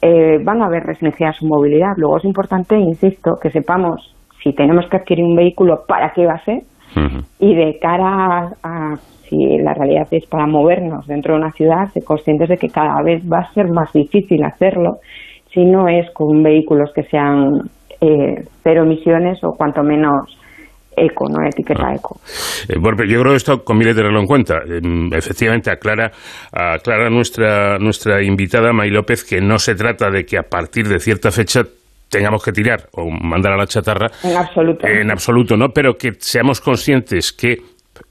eh, 0.01 0.37
van 0.43 0.61
a 0.61 0.69
ver 0.69 0.83
restringida 0.83 1.33
su 1.33 1.47
movilidad. 1.47 1.93
Luego 1.97 2.17
es 2.17 2.25
importante, 2.25 2.77
insisto, 2.77 3.35
que 3.41 3.49
sepamos 3.49 4.15
si 4.43 4.53
tenemos 4.53 4.85
que 4.89 4.97
adquirir 4.97 5.25
un 5.25 5.35
vehículo, 5.35 5.83
para 5.87 6.13
qué 6.13 6.25
va 6.25 6.33
a 6.33 6.45
ser, 6.45 6.61
y 7.39 7.53
de 7.53 7.77
cara 7.79 8.49
a, 8.63 8.95
si 9.27 9.57
la 9.57 9.73
realidad 9.73 10.07
es 10.11 10.25
para 10.25 10.47
movernos 10.47 11.05
dentro 11.05 11.33
de 11.33 11.41
una 11.41 11.51
ciudad, 11.51 11.89
ser 11.89 12.03
conscientes 12.03 12.49
de 12.49 12.57
que 12.57 12.69
cada 12.69 13.01
vez 13.03 13.21
va 13.31 13.39
a 13.39 13.53
ser 13.53 13.67
más 13.67 13.91
difícil 13.93 14.43
hacerlo 14.43 14.97
si 15.53 15.63
no 15.65 15.87
es 15.87 16.09
con 16.11 16.41
vehículos 16.41 16.91
que 16.93 17.03
sean 17.03 17.69
eh, 18.01 18.43
cero 18.63 18.83
emisiones 18.83 19.43
o 19.43 19.51
cuanto 19.55 19.83
menos 19.83 20.37
eco, 20.97 21.29
no 21.29 21.45
etiqueta 21.45 21.87
ah. 21.87 21.95
eco. 21.95 22.19
Eh, 22.67 22.77
bueno, 22.79 23.03
yo 23.05 23.19
creo 23.21 23.31
que 23.33 23.37
esto 23.37 23.63
conviene 23.63 23.93
tenerlo 23.93 24.19
en 24.19 24.25
cuenta. 24.25 24.55
Em, 24.67 25.13
efectivamente, 25.13 25.71
aclara, 25.71 26.11
aclara 26.51 27.09
nuestra, 27.09 27.77
nuestra 27.77 28.23
invitada 28.23 28.73
May 28.73 28.89
López 28.89 29.23
que 29.23 29.39
no 29.39 29.59
se 29.59 29.75
trata 29.75 30.09
de 30.09 30.25
que 30.25 30.37
a 30.37 30.43
partir 30.43 30.87
de 30.87 30.99
cierta 30.99 31.31
fecha 31.31 31.63
tengamos 32.09 32.43
que 32.43 32.51
tirar 32.51 32.87
o 32.93 33.09
mandar 33.09 33.53
a 33.53 33.57
la 33.57 33.67
chatarra. 33.67 34.07
En 34.23 34.35
absoluto. 34.35 34.87
En 34.87 35.11
absoluto, 35.11 35.55
¿no? 35.55 35.69
Pero 35.69 35.97
que 35.97 36.13
seamos 36.19 36.61
conscientes 36.61 37.31
que 37.31 37.57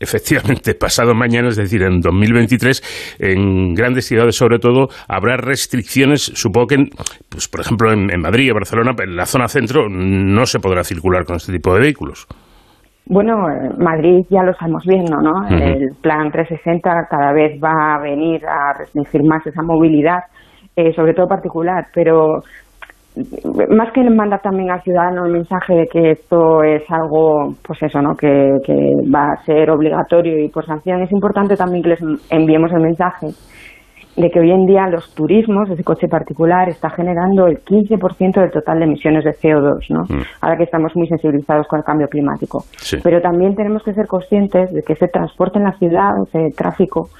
efectivamente 0.00 0.74
pasado 0.74 1.14
mañana, 1.14 1.48
es 1.48 1.56
decir, 1.56 1.82
en 1.82 2.00
2023, 2.00 3.16
en 3.20 3.74
grandes 3.74 4.06
ciudades 4.06 4.36
sobre 4.36 4.58
todo, 4.58 4.88
habrá 5.08 5.36
restricciones, 5.36 6.22
supongo 6.22 6.66
que, 6.66 6.76
pues, 7.28 7.48
por 7.48 7.60
ejemplo, 7.60 7.92
en, 7.92 8.10
en 8.10 8.20
Madrid 8.20 8.50
o 8.50 8.54
Barcelona, 8.54 8.94
en 8.98 9.16
la 9.16 9.26
zona 9.26 9.48
centro, 9.48 9.88
no 9.88 10.46
se 10.46 10.58
podrá 10.58 10.84
circular 10.84 11.24
con 11.24 11.36
este 11.36 11.52
tipo 11.52 11.72
de 11.74 11.80
vehículos. 11.80 12.26
Bueno, 13.08 13.36
Madrid 13.78 14.26
ya 14.28 14.42
lo 14.42 14.50
estamos 14.50 14.82
viendo, 14.84 15.16
¿no? 15.18 15.46
El 15.48 15.90
plan 16.02 16.30
360 16.32 17.06
cada 17.08 17.32
vez 17.32 17.52
va 17.62 17.94
a 17.94 18.02
venir 18.02 18.44
a 18.44 18.76
restringir 18.76 19.22
más 19.22 19.46
esa 19.46 19.62
movilidad, 19.62 20.24
eh, 20.74 20.92
sobre 20.92 21.14
todo 21.14 21.28
particular, 21.28 21.86
pero 21.94 22.40
más 23.70 23.92
que 23.92 24.02
mandar 24.10 24.40
también 24.42 24.70
al 24.70 24.82
ciudadano 24.82 25.24
el 25.24 25.32
mensaje 25.32 25.74
de 25.74 25.86
que 25.86 26.10
esto 26.10 26.62
es 26.64 26.82
algo, 26.90 27.54
pues 27.64 27.80
eso, 27.82 28.02
¿no? 28.02 28.14
Que, 28.14 28.58
que 28.64 28.74
va 29.14 29.32
a 29.32 29.44
ser 29.44 29.70
obligatorio 29.70 30.44
y 30.44 30.48
por 30.48 30.66
sanción, 30.66 31.00
es 31.02 31.12
importante 31.12 31.56
también 31.56 31.84
que 31.84 31.90
les 31.90 32.00
enviemos 32.30 32.72
el 32.72 32.82
mensaje 32.82 33.28
de 34.16 34.30
que 34.30 34.40
hoy 34.40 34.50
en 34.50 34.66
día 34.66 34.86
los 34.88 35.14
turismos, 35.14 35.68
ese 35.68 35.84
coche 35.84 36.08
particular, 36.08 36.68
está 36.68 36.88
generando 36.90 37.46
el 37.46 37.62
15% 37.62 38.40
del 38.40 38.50
total 38.50 38.78
de 38.78 38.84
emisiones 38.84 39.24
de 39.24 39.32
CO2, 39.32 39.90
¿no? 39.90 40.04
Mm. 40.04 40.22
Ahora 40.40 40.56
que 40.56 40.64
estamos 40.64 40.96
muy 40.96 41.06
sensibilizados 41.06 41.66
con 41.68 41.78
el 41.78 41.84
cambio 41.84 42.08
climático. 42.08 42.64
Pero 43.02 43.20
también 43.20 43.54
tenemos 43.54 43.82
que 43.82 43.92
ser 43.92 44.06
conscientes 44.06 44.72
de 44.72 44.82
que 44.82 44.94
ese 44.94 45.08
transporte 45.08 45.58
en 45.58 45.64
la 45.64 45.72
ciudad, 45.78 46.12
ese 46.26 46.50
tráfico, 46.56 47.10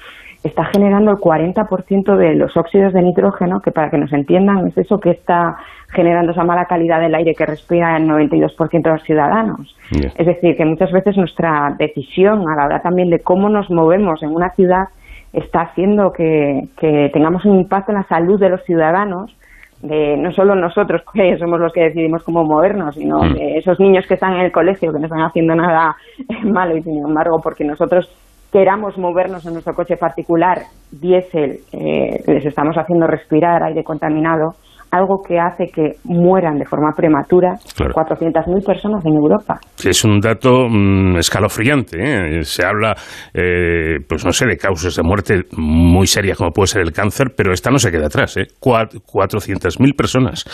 está 0.43 0.65
generando 0.65 1.11
el 1.11 1.17
40% 1.17 2.15
de 2.15 2.35
los 2.35 2.55
óxidos 2.57 2.93
de 2.93 3.01
nitrógeno, 3.01 3.59
que 3.59 3.71
para 3.71 3.89
que 3.89 3.97
nos 3.97 4.11
entiendan 4.13 4.67
es 4.67 4.77
eso 4.77 4.99
que 4.99 5.11
está 5.11 5.57
generando 5.89 6.31
esa 6.31 6.43
mala 6.43 6.65
calidad 6.65 6.99
del 6.99 7.15
aire 7.15 7.33
que 7.35 7.45
respira 7.45 7.95
el 7.97 8.07
92% 8.07 8.81
de 8.81 8.89
los 8.89 9.03
ciudadanos. 9.03 9.75
Es 9.91 10.25
decir, 10.25 10.55
que 10.55 10.65
muchas 10.65 10.91
veces 10.91 11.17
nuestra 11.17 11.75
decisión 11.77 12.47
a 12.49 12.55
la 12.55 12.65
hora 12.65 12.81
también 12.81 13.09
de 13.09 13.19
cómo 13.19 13.49
nos 13.49 13.69
movemos 13.69 14.21
en 14.23 14.29
una 14.29 14.49
ciudad 14.51 14.87
está 15.33 15.61
haciendo 15.61 16.11
que, 16.11 16.69
tengamos 17.13 17.45
un 17.45 17.59
impacto 17.59 17.91
en 17.91 17.99
la 17.99 18.07
salud 18.07 18.39
de 18.39 18.49
los 18.49 18.63
ciudadanos, 18.63 19.35
de 19.81 20.17
no 20.17 20.31
solo 20.31 20.55
nosotros, 20.55 21.01
que 21.13 21.37
somos 21.37 21.59
los 21.59 21.73
que 21.73 21.83
decidimos 21.83 22.23
cómo 22.23 22.43
movernos, 22.43 22.95
sino 22.95 23.23
mm. 23.23 23.33
de 23.33 23.57
esos 23.57 23.79
niños 23.79 24.05
que 24.07 24.15
están 24.15 24.33
en 24.33 24.41
el 24.41 24.51
colegio, 24.51 24.91
que 24.91 24.99
no 24.99 25.05
están 25.05 25.21
haciendo 25.21 25.55
nada 25.55 25.95
malo 26.43 26.77
y 26.77 26.83
sin 26.83 26.97
embargo, 26.97 27.39
porque 27.41 27.63
nosotros 27.63 28.09
queramos 28.51 28.97
movernos 28.97 29.45
en 29.45 29.53
nuestro 29.53 29.75
coche 29.75 29.97
particular 29.97 30.61
diésel, 30.91 31.59
eh, 31.73 32.23
les 32.25 32.45
estamos 32.45 32.77
haciendo 32.77 33.05
respirar 33.05 33.61
aire 33.63 33.83
contaminado, 33.83 34.55
algo 34.91 35.21
que 35.25 35.39
hace 35.39 35.65
que 35.73 35.97
mueran 36.03 36.57
de 36.57 36.65
forma 36.65 36.91
prematura 36.95 37.55
400.000 37.77 38.65
personas 38.65 39.05
en 39.05 39.13
Europa. 39.13 39.59
Es 39.83 40.03
un 40.03 40.19
dato 40.19 40.67
mm, 40.69 41.17
escalofriante. 41.17 41.97
¿eh? 41.99 42.43
Se 42.43 42.65
habla, 42.65 42.95
eh, 43.33 43.97
pues 44.07 44.25
no 44.25 44.31
sé, 44.31 44.45
de 44.45 44.57
causas 44.57 44.95
de 44.95 45.03
muerte 45.03 45.41
muy 45.57 46.07
serias 46.07 46.37
como 46.37 46.51
puede 46.51 46.67
ser 46.67 46.81
el 46.81 46.91
cáncer, 46.91 47.27
pero 47.35 47.51
esta 47.51 47.69
no 47.69 47.79
se 47.79 47.91
queda 47.91 48.07
atrás. 48.07 48.37
¿eh? 48.37 48.47
400.000 48.61 49.95
personas 49.95 50.45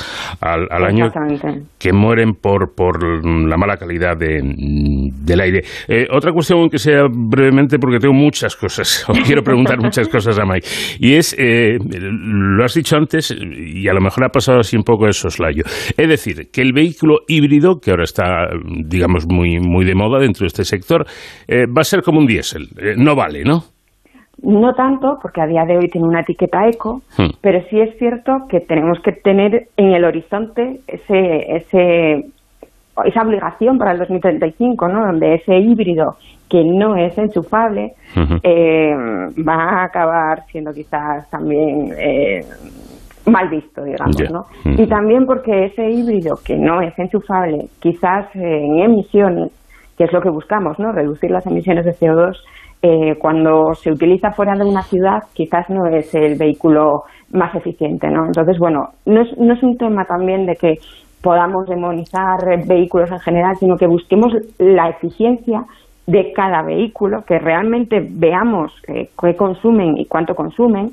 al, 0.41 0.67
año 0.83 1.11
que 1.77 1.93
mueren 1.93 2.33
por, 2.33 2.73
por 2.75 3.25
la 3.25 3.57
mala 3.57 3.77
calidad 3.77 4.17
de, 4.17 4.41
del 4.41 5.41
aire. 5.41 5.61
Eh, 5.87 6.07
otra 6.11 6.31
cuestión 6.31 6.69
que 6.69 6.77
sea 6.77 7.03
brevemente, 7.09 7.77
porque 7.79 7.99
tengo 7.99 8.13
muchas 8.13 8.55
cosas, 8.55 9.05
o 9.09 9.13
quiero 9.13 9.43
preguntar 9.43 9.79
muchas 9.79 10.07
cosas 10.07 10.37
a 10.39 10.45
Mike, 10.45 10.67
y 10.99 11.15
es, 11.15 11.35
eh, 11.37 11.77
lo 11.79 12.63
has 12.63 12.73
dicho 12.73 12.95
antes, 12.95 13.31
y 13.31 13.87
a 13.87 13.93
lo 13.93 14.01
mejor 14.01 14.22
ha 14.25 14.29
pasado 14.29 14.59
así 14.59 14.75
un 14.75 14.83
poco 14.83 15.05
de 15.05 15.13
soslayo. 15.13 15.63
Es 15.97 16.07
decir, 16.07 16.49
que 16.51 16.61
el 16.61 16.73
vehículo 16.73 17.19
híbrido, 17.27 17.79
que 17.79 17.91
ahora 17.91 18.03
está, 18.03 18.47
digamos, 18.85 19.25
muy, 19.27 19.59
muy 19.59 19.85
de 19.85 19.95
moda 19.95 20.19
dentro 20.19 20.43
de 20.43 20.47
este 20.47 20.63
sector, 20.63 21.05
eh, 21.47 21.65
va 21.65 21.81
a 21.81 21.83
ser 21.83 22.01
como 22.01 22.19
un 22.19 22.25
diésel. 22.25 22.67
Eh, 22.77 22.95
no 22.97 23.15
vale, 23.15 23.43
¿no? 23.43 23.63
No 24.41 24.73
tanto, 24.73 25.17
porque 25.21 25.41
a 25.41 25.47
día 25.47 25.63
de 25.65 25.77
hoy 25.77 25.87
tiene 25.87 26.07
una 26.07 26.21
etiqueta 26.21 26.67
eco, 26.67 27.01
hmm. 27.17 27.37
pero 27.41 27.61
sí 27.69 27.79
es 27.79 27.97
cierto 27.97 28.45
que 28.49 28.59
tenemos 28.59 28.99
que 29.03 29.13
tener 29.13 29.67
en 29.77 29.93
el 29.93 30.03
horizonte 30.03 30.81
ese, 30.87 31.55
ese, 31.55 32.25
esa 33.05 33.21
obligación 33.21 33.77
para 33.77 33.93
el 33.93 33.99
2035, 33.99 34.87
¿no? 34.89 35.05
donde 35.05 35.35
ese 35.35 35.55
híbrido 35.57 36.17
que 36.49 36.63
no 36.63 36.95
es 36.95 37.17
enchufable 37.17 37.93
eh, 38.43 38.93
va 39.47 39.55
a 39.55 39.85
acabar 39.85 40.43
siendo 40.51 40.71
quizás 40.71 41.27
también 41.31 41.91
mal 43.25 43.49
visto, 43.49 43.83
digamos, 43.83 44.15
¿no? 44.31 44.43
Mm. 44.65 44.81
Y 44.81 44.87
también 44.87 45.25
porque 45.25 45.65
ese 45.65 45.89
híbrido 45.89 46.35
que 46.45 46.57
no 46.57 46.81
es 46.81 46.97
enchufable, 46.97 47.67
quizás 47.79 48.27
en 48.35 48.79
emisiones, 48.79 49.51
que 49.97 50.05
es 50.05 50.13
lo 50.13 50.21
que 50.21 50.29
buscamos, 50.29 50.79
¿no? 50.79 50.91
Reducir 50.91 51.31
las 51.31 51.45
emisiones 51.45 51.85
de 51.85 51.91
CO2, 51.91 52.35
eh, 52.81 53.15
cuando 53.17 53.73
se 53.75 53.91
utiliza 53.91 54.31
fuera 54.31 54.55
de 54.55 54.65
una 54.65 54.81
ciudad 54.81 55.23
quizás 55.33 55.69
no 55.69 55.87
es 55.87 56.13
el 56.15 56.37
vehículo 56.37 57.03
más 57.31 57.55
eficiente, 57.55 58.09
¿no? 58.09 58.25
Entonces, 58.25 58.59
bueno, 58.59 58.89
no 59.05 59.21
es, 59.21 59.37
no 59.37 59.53
es 59.53 59.63
un 59.63 59.77
tema 59.77 60.03
también 60.03 60.45
de 60.45 60.55
que 60.55 60.75
podamos 61.21 61.65
demonizar 61.67 62.37
vehículos 62.67 63.09
en 63.09 63.19
general, 63.19 63.55
sino 63.55 63.77
que 63.77 63.87
busquemos 63.87 64.33
la 64.57 64.89
eficiencia 64.89 65.63
de 66.05 66.33
cada 66.33 66.61
vehículo, 66.63 67.23
que 67.25 67.39
realmente 67.39 68.05
veamos 68.05 68.73
eh, 68.89 69.09
qué 69.17 69.35
consumen 69.35 69.97
y 69.97 70.05
cuánto 70.05 70.35
consumen, 70.35 70.91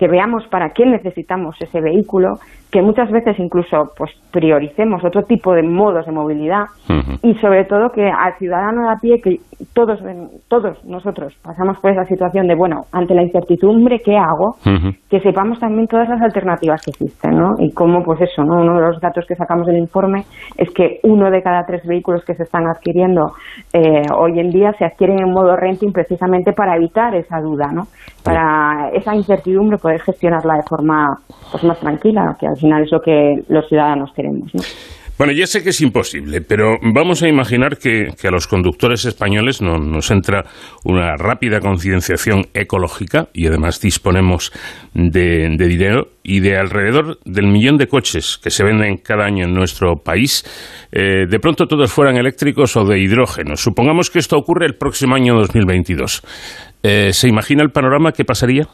que 0.00 0.08
veamos 0.08 0.46
para 0.46 0.70
qué 0.70 0.86
necesitamos 0.86 1.60
ese 1.60 1.78
vehículo, 1.82 2.38
que 2.70 2.82
muchas 2.82 3.10
veces 3.10 3.38
incluso 3.38 3.90
pues 3.96 4.10
prioricemos 4.30 5.04
otro 5.04 5.24
tipo 5.24 5.52
de 5.54 5.62
modos 5.62 6.06
de 6.06 6.12
movilidad 6.12 6.66
y 7.22 7.34
sobre 7.36 7.64
todo 7.64 7.90
que 7.90 8.04
al 8.04 8.34
ciudadano 8.38 8.82
de 8.82 8.90
a 8.90 8.96
pie 9.00 9.20
que 9.20 9.40
todos 9.74 9.98
todos 10.48 10.84
nosotros 10.84 11.34
pasamos 11.42 11.78
por 11.80 11.90
esa 11.90 12.04
situación 12.04 12.46
de 12.46 12.54
bueno 12.54 12.82
ante 12.92 13.14
la 13.14 13.22
incertidumbre 13.22 13.98
qué 14.04 14.16
hago 14.16 14.56
que 15.08 15.20
sepamos 15.20 15.58
también 15.58 15.88
todas 15.88 16.08
las 16.08 16.22
alternativas 16.22 16.80
que 16.82 16.92
existen 16.92 17.36
no 17.36 17.54
y 17.58 17.72
cómo 17.72 18.04
pues 18.04 18.20
eso 18.20 18.44
no 18.44 18.60
uno 18.60 18.76
de 18.76 18.86
los 18.86 19.00
datos 19.00 19.24
que 19.26 19.34
sacamos 19.34 19.66
del 19.66 19.78
informe 19.78 20.24
es 20.56 20.70
que 20.72 21.00
uno 21.02 21.30
de 21.30 21.42
cada 21.42 21.64
tres 21.66 21.84
vehículos 21.84 22.24
que 22.24 22.34
se 22.34 22.44
están 22.44 22.68
adquiriendo 22.68 23.32
eh, 23.72 24.02
hoy 24.16 24.38
en 24.38 24.50
día 24.50 24.72
se 24.78 24.84
adquieren 24.84 25.20
en 25.20 25.32
modo 25.32 25.56
renting 25.56 25.92
precisamente 25.92 26.52
para 26.52 26.76
evitar 26.76 27.16
esa 27.16 27.40
duda 27.40 27.66
no 27.72 27.82
para 28.24 28.90
esa 28.92 29.16
incertidumbre 29.16 29.78
poder 29.78 30.00
gestionarla 30.00 30.54
de 30.54 30.62
forma 30.68 31.18
pues 31.50 31.64
más 31.64 31.80
tranquila 31.80 32.36
que 32.38 32.46
al 32.46 32.59
final 32.60 32.84
es 32.84 32.92
lo 32.92 33.00
que 33.00 33.42
los 33.48 33.68
ciudadanos 33.68 34.10
queremos. 34.14 34.52
Bueno, 35.20 35.34
ya 35.34 35.46
sé 35.46 35.62
que 35.62 35.68
es 35.68 35.82
imposible, 35.82 36.40
pero 36.40 36.78
vamos 36.80 37.22
a 37.22 37.28
imaginar 37.28 37.76
que, 37.76 38.08
a 38.24 38.30
los 38.30 38.46
conductores 38.46 39.04
españoles 39.04 39.60
nos 39.60 40.10
entra 40.10 40.44
una 40.82 41.14
rápida 41.18 41.60
concienciación 41.60 42.46
ecológica 42.54 43.28
y 43.34 43.46
además 43.46 43.82
disponemos 43.82 44.50
de, 44.94 45.50
dinero 45.58 46.08
y 46.22 46.40
de 46.40 46.56
alrededor 46.56 47.18
del 47.26 47.48
millón 47.48 47.76
de 47.76 47.86
coches 47.86 48.40
que 48.42 48.48
se 48.48 48.64
venden 48.64 48.96
cada 48.96 49.26
año 49.26 49.44
en 49.44 49.52
nuestro 49.52 49.96
país, 49.96 50.42
eh, 50.90 51.26
de 51.28 51.38
pronto 51.38 51.66
todos 51.66 51.92
fueran 51.92 52.16
eléctricos 52.16 52.74
o 52.78 52.86
de 52.86 52.98
hidrógeno. 52.98 53.56
Supongamos 53.56 54.08
que 54.08 54.20
esto 54.20 54.38
ocurre 54.38 54.64
el 54.64 54.76
próximo 54.76 55.16
año 55.16 55.34
2022. 55.34 56.22
Eh, 56.82 57.12
¿Se 57.12 57.28
imagina 57.28 57.62
el 57.62 57.72
panorama 57.72 58.12
que 58.12 58.24
pasaría? 58.24 58.68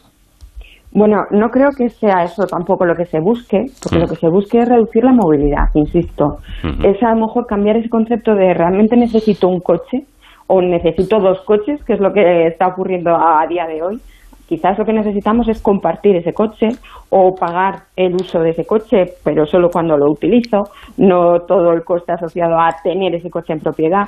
Bueno, 0.97 1.25
no 1.29 1.49
creo 1.49 1.69
que 1.77 1.89
sea 1.89 2.23
eso 2.23 2.47
tampoco 2.47 2.83
lo 2.83 2.95
que 2.95 3.05
se 3.05 3.19
busque, 3.19 3.65
porque 3.83 3.99
lo 3.99 4.07
mm. 4.07 4.09
que 4.09 4.15
se 4.15 4.29
busque 4.29 4.57
es 4.57 4.67
reducir 4.67 5.03
la 5.03 5.13
movilidad, 5.13 5.69
insisto. 5.75 6.37
Es 6.83 7.03
a 7.03 7.13
lo 7.13 7.27
mejor 7.27 7.45
cambiar 7.45 7.77
ese 7.77 7.87
concepto 7.87 8.33
de 8.33 8.51
realmente 8.55 8.97
necesito 8.97 9.47
un 9.47 9.59
coche 9.59 10.07
o 10.47 10.59
necesito 10.59 11.19
dos 11.19 11.41
coches, 11.41 11.83
que 11.83 11.93
es 11.93 11.99
lo 11.99 12.11
que 12.11 12.47
está 12.47 12.69
ocurriendo 12.69 13.11
a 13.15 13.45
día 13.47 13.67
de 13.67 13.83
hoy, 13.83 14.01
Quizás 14.47 14.79
lo 14.79 14.85
que 14.85 14.93
necesitamos 14.93 15.49
es 15.49 15.61
compartir 15.61 16.15
ese 16.15 16.33
coche 16.33 16.69
o 17.09 17.35
pagar 17.35 17.81
el 17.97 18.15
uso 18.15 18.39
de 18.39 18.51
ese 18.51 18.65
coche, 18.65 19.15
pero 19.21 19.45
solo 19.45 19.69
cuando 19.69 19.97
lo 19.97 20.09
utilizo, 20.09 20.69
no 20.95 21.41
todo 21.41 21.73
el 21.73 21.83
coste 21.83 22.13
asociado 22.13 22.57
a 22.57 22.69
tener 22.81 23.13
ese 23.13 23.29
coche 23.29 23.51
en 23.51 23.59
propiedad. 23.59 24.05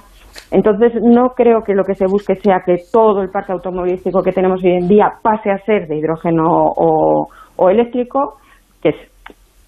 Entonces, 0.52 0.94
no 1.02 1.30
creo 1.36 1.62
que 1.64 1.76
lo 1.76 1.84
que 1.84 1.96
se 1.96 2.06
busque 2.08 2.36
sea 2.36 2.62
que 2.66 2.78
todo 2.92 3.22
el 3.22 3.30
parque 3.30 3.52
automovilístico 3.52 4.24
que 4.24 4.32
tenemos 4.32 4.64
hoy 4.64 4.72
en 4.72 4.88
día 4.88 5.14
pase 5.22 5.52
a 5.52 5.60
ser 5.60 5.88
de 5.88 5.98
hidrógeno 5.98 6.46
o, 6.76 7.70
eléctrico, 7.70 8.38
que 8.82 8.90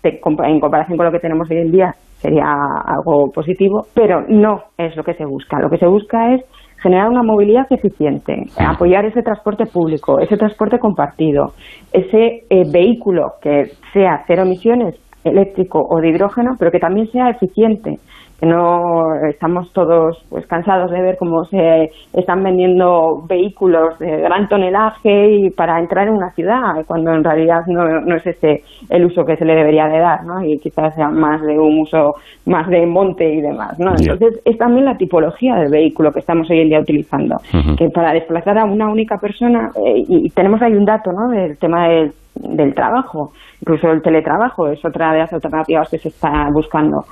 en 0.04 0.60
comparación 0.60 0.98
con 0.98 1.06
lo 1.06 1.12
que 1.12 1.20
tenemos 1.20 1.50
hoy 1.52 1.58
en 1.58 1.72
día 1.72 1.94
sería 2.18 2.46
algo 2.86 3.32
positivo, 3.32 3.86
pero 3.94 4.22
no 4.28 4.62
es 4.78 4.96
lo 4.96 5.04
que 5.04 5.14
se 5.14 5.26
busca. 5.26 5.60
Lo 5.60 5.70
que 5.70 5.78
se 5.78 5.88
busca 5.88 6.34
es 6.34 6.42
generar 6.82 7.10
una 7.10 7.22
movilidad 7.22 7.66
eficiente, 7.70 8.34
apoyar 8.58 9.06
ese 9.06 9.22
transporte 9.22 9.66
público, 9.66 10.20
ese 10.20 10.36
transporte 10.36 10.80
compartido, 10.80 11.54
ese 11.94 12.46
eh, 12.50 12.64
vehículo 12.72 13.34
que 13.42 13.72
sea 13.94 14.24
cero 14.26 14.44
emisiones, 14.44 14.96
eléctrico 15.24 15.80
o 15.88 16.00
de 16.00 16.10
hidrógeno, 16.10 16.56
pero 16.58 16.72
que 16.72 16.80
también 16.80 17.08
sea 17.08 17.30
eficiente, 17.30 17.98
no 18.42 19.16
estamos 19.30 19.72
todos 19.72 20.18
pues 20.30 20.46
cansados 20.48 20.92
de 20.92 21.02
ver 21.02 21.18
cómo 21.18 21.46
se 21.46 21.92
están 22.14 22.44
vendiendo 22.44 23.24
vehículos 23.28 24.00
de 24.00 24.22
gran 24.22 24.48
tonelaje 24.48 25.32
y 25.32 25.50
para 25.52 25.80
entrar 25.80 26.08
en 26.08 26.16
una 26.16 26.32
ciudad 26.32 26.84
cuando 26.88 27.12
en 27.12 27.24
realidad 27.24 27.62
no, 27.68 27.84
no 28.02 28.16
es 28.16 28.26
ese 28.26 28.64
el 28.90 29.06
uso 29.06 29.24
que 29.26 29.38
se 29.38 29.46
le 29.46 29.56
debería 29.56 29.88
de 29.88 30.00
dar 30.00 30.24
¿no? 30.26 30.44
y 30.44 30.58
quizás 30.58 30.96
sea 30.96 31.10
más 31.10 31.42
de 31.42 31.58
un 31.58 31.80
uso 31.80 32.16
más 32.48 32.68
de 32.68 32.86
monte 32.86 33.32
y 33.32 33.42
demás 33.42 33.78
¿no? 33.78 33.92
entonces 33.92 34.42
es 34.44 34.58
también 34.58 34.86
la 34.86 34.98
tipología 34.98 35.56
del 35.56 35.72
vehículo 35.72 36.12
que 36.12 36.20
estamos 36.20 36.50
hoy 36.50 36.62
en 36.62 36.70
día 36.70 36.80
utilizando 36.80 37.36
que 37.78 37.90
para 37.90 38.14
desplazar 38.14 38.58
a 38.58 38.66
una 38.66 38.90
única 38.90 39.18
persona 39.18 39.70
eh, 39.76 40.04
y 40.08 40.30
tenemos 40.32 40.62
ahí 40.62 40.74
un 40.74 40.86
dato 40.86 41.12
¿no? 41.12 41.30
del 41.30 41.58
tema 41.60 41.88
del 41.88 42.12
del 42.34 42.74
trabajo, 42.74 43.32
incluso 43.62 43.92
el 43.92 44.02
teletrabajo 44.02 44.68
es 44.70 44.84
otra 44.86 45.12
de 45.14 45.20
las 45.20 45.34
alternativas 45.34 45.90
que 45.90 45.98
se 45.98 46.10
está 46.10 46.48
buscando. 46.54 47.04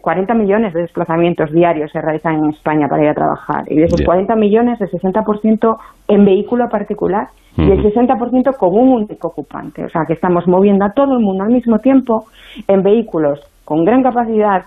40 0.00 0.34
millones 0.34 0.72
de 0.72 0.82
desplazamientos 0.82 1.50
diarios 1.52 1.90
se 1.90 2.00
realizan 2.00 2.36
en 2.36 2.50
España 2.50 2.86
para 2.88 3.02
ir 3.02 3.08
a 3.10 3.14
trabajar. 3.14 3.64
Y 3.68 3.76
de 3.76 3.84
esos 3.84 4.00
40 4.02 4.34
millones, 4.36 4.80
el 4.80 4.88
60% 4.88 5.76
en 6.08 6.24
vehículo 6.24 6.68
particular 6.68 7.28
y 7.56 7.70
el 7.70 7.82
60% 7.82 8.56
con 8.56 8.70
un 8.72 8.88
único 9.02 9.28
ocupante. 9.28 9.84
O 9.84 9.88
sea, 9.88 10.02
que 10.06 10.12
estamos 10.12 10.46
moviendo 10.46 10.84
a 10.84 10.92
todo 10.92 11.14
el 11.14 11.20
mundo 11.20 11.44
al 11.44 11.50
mismo 11.50 11.78
tiempo 11.78 12.26
en 12.68 12.82
vehículos 12.82 13.40
con 13.64 13.84
gran 13.84 14.02
capacidad, 14.02 14.62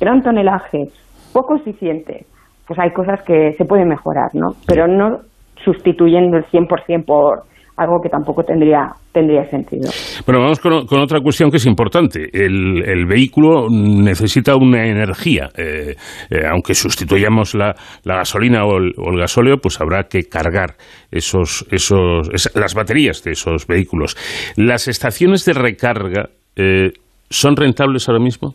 gran 0.00 0.22
tonelaje, 0.22 0.88
poco 1.32 1.56
eficientes. 1.56 2.26
Pues 2.66 2.78
hay 2.80 2.90
cosas 2.90 3.22
que 3.22 3.52
se 3.52 3.64
pueden 3.64 3.88
mejorar, 3.88 4.30
¿no? 4.34 4.48
Pero 4.66 4.88
no 4.88 5.20
sustituyendo 5.64 6.36
el 6.36 6.44
100% 6.46 7.04
por 7.04 7.44
algo 7.76 8.00
que 8.00 8.08
tampoco 8.08 8.42
tendría, 8.42 8.92
tendría 9.12 9.44
sentido. 9.50 9.90
Bueno, 10.26 10.40
vamos 10.40 10.60
con, 10.60 10.72
otra 10.72 11.20
cuestión 11.20 11.50
que 11.50 11.58
es 11.58 11.66
importante. 11.66 12.28
El, 12.32 13.06
vehículo 13.06 13.68
necesita 13.70 14.56
una 14.56 14.86
energía. 14.86 15.48
Eh, 15.56 15.94
eh, 16.30 16.46
aunque 16.50 16.74
sustituyamos 16.74 17.54
la, 17.54 17.74
gasolina 18.04 18.64
o 18.64 18.78
el, 18.78 19.18
gasóleo, 19.18 19.58
pues 19.58 19.80
habrá 19.80 20.04
que 20.04 20.24
cargar 20.24 20.74
esos, 21.10 21.66
esos, 21.70 22.30
las 22.54 22.74
baterías 22.74 23.22
de 23.22 23.32
esos 23.32 23.66
vehículos. 23.66 24.16
¿Las 24.56 24.88
estaciones 24.88 25.44
de 25.44 25.52
recarga 25.52 26.30
eh, 26.56 26.92
son 27.28 27.56
rentables 27.56 28.08
ahora 28.08 28.22
mismo? 28.22 28.54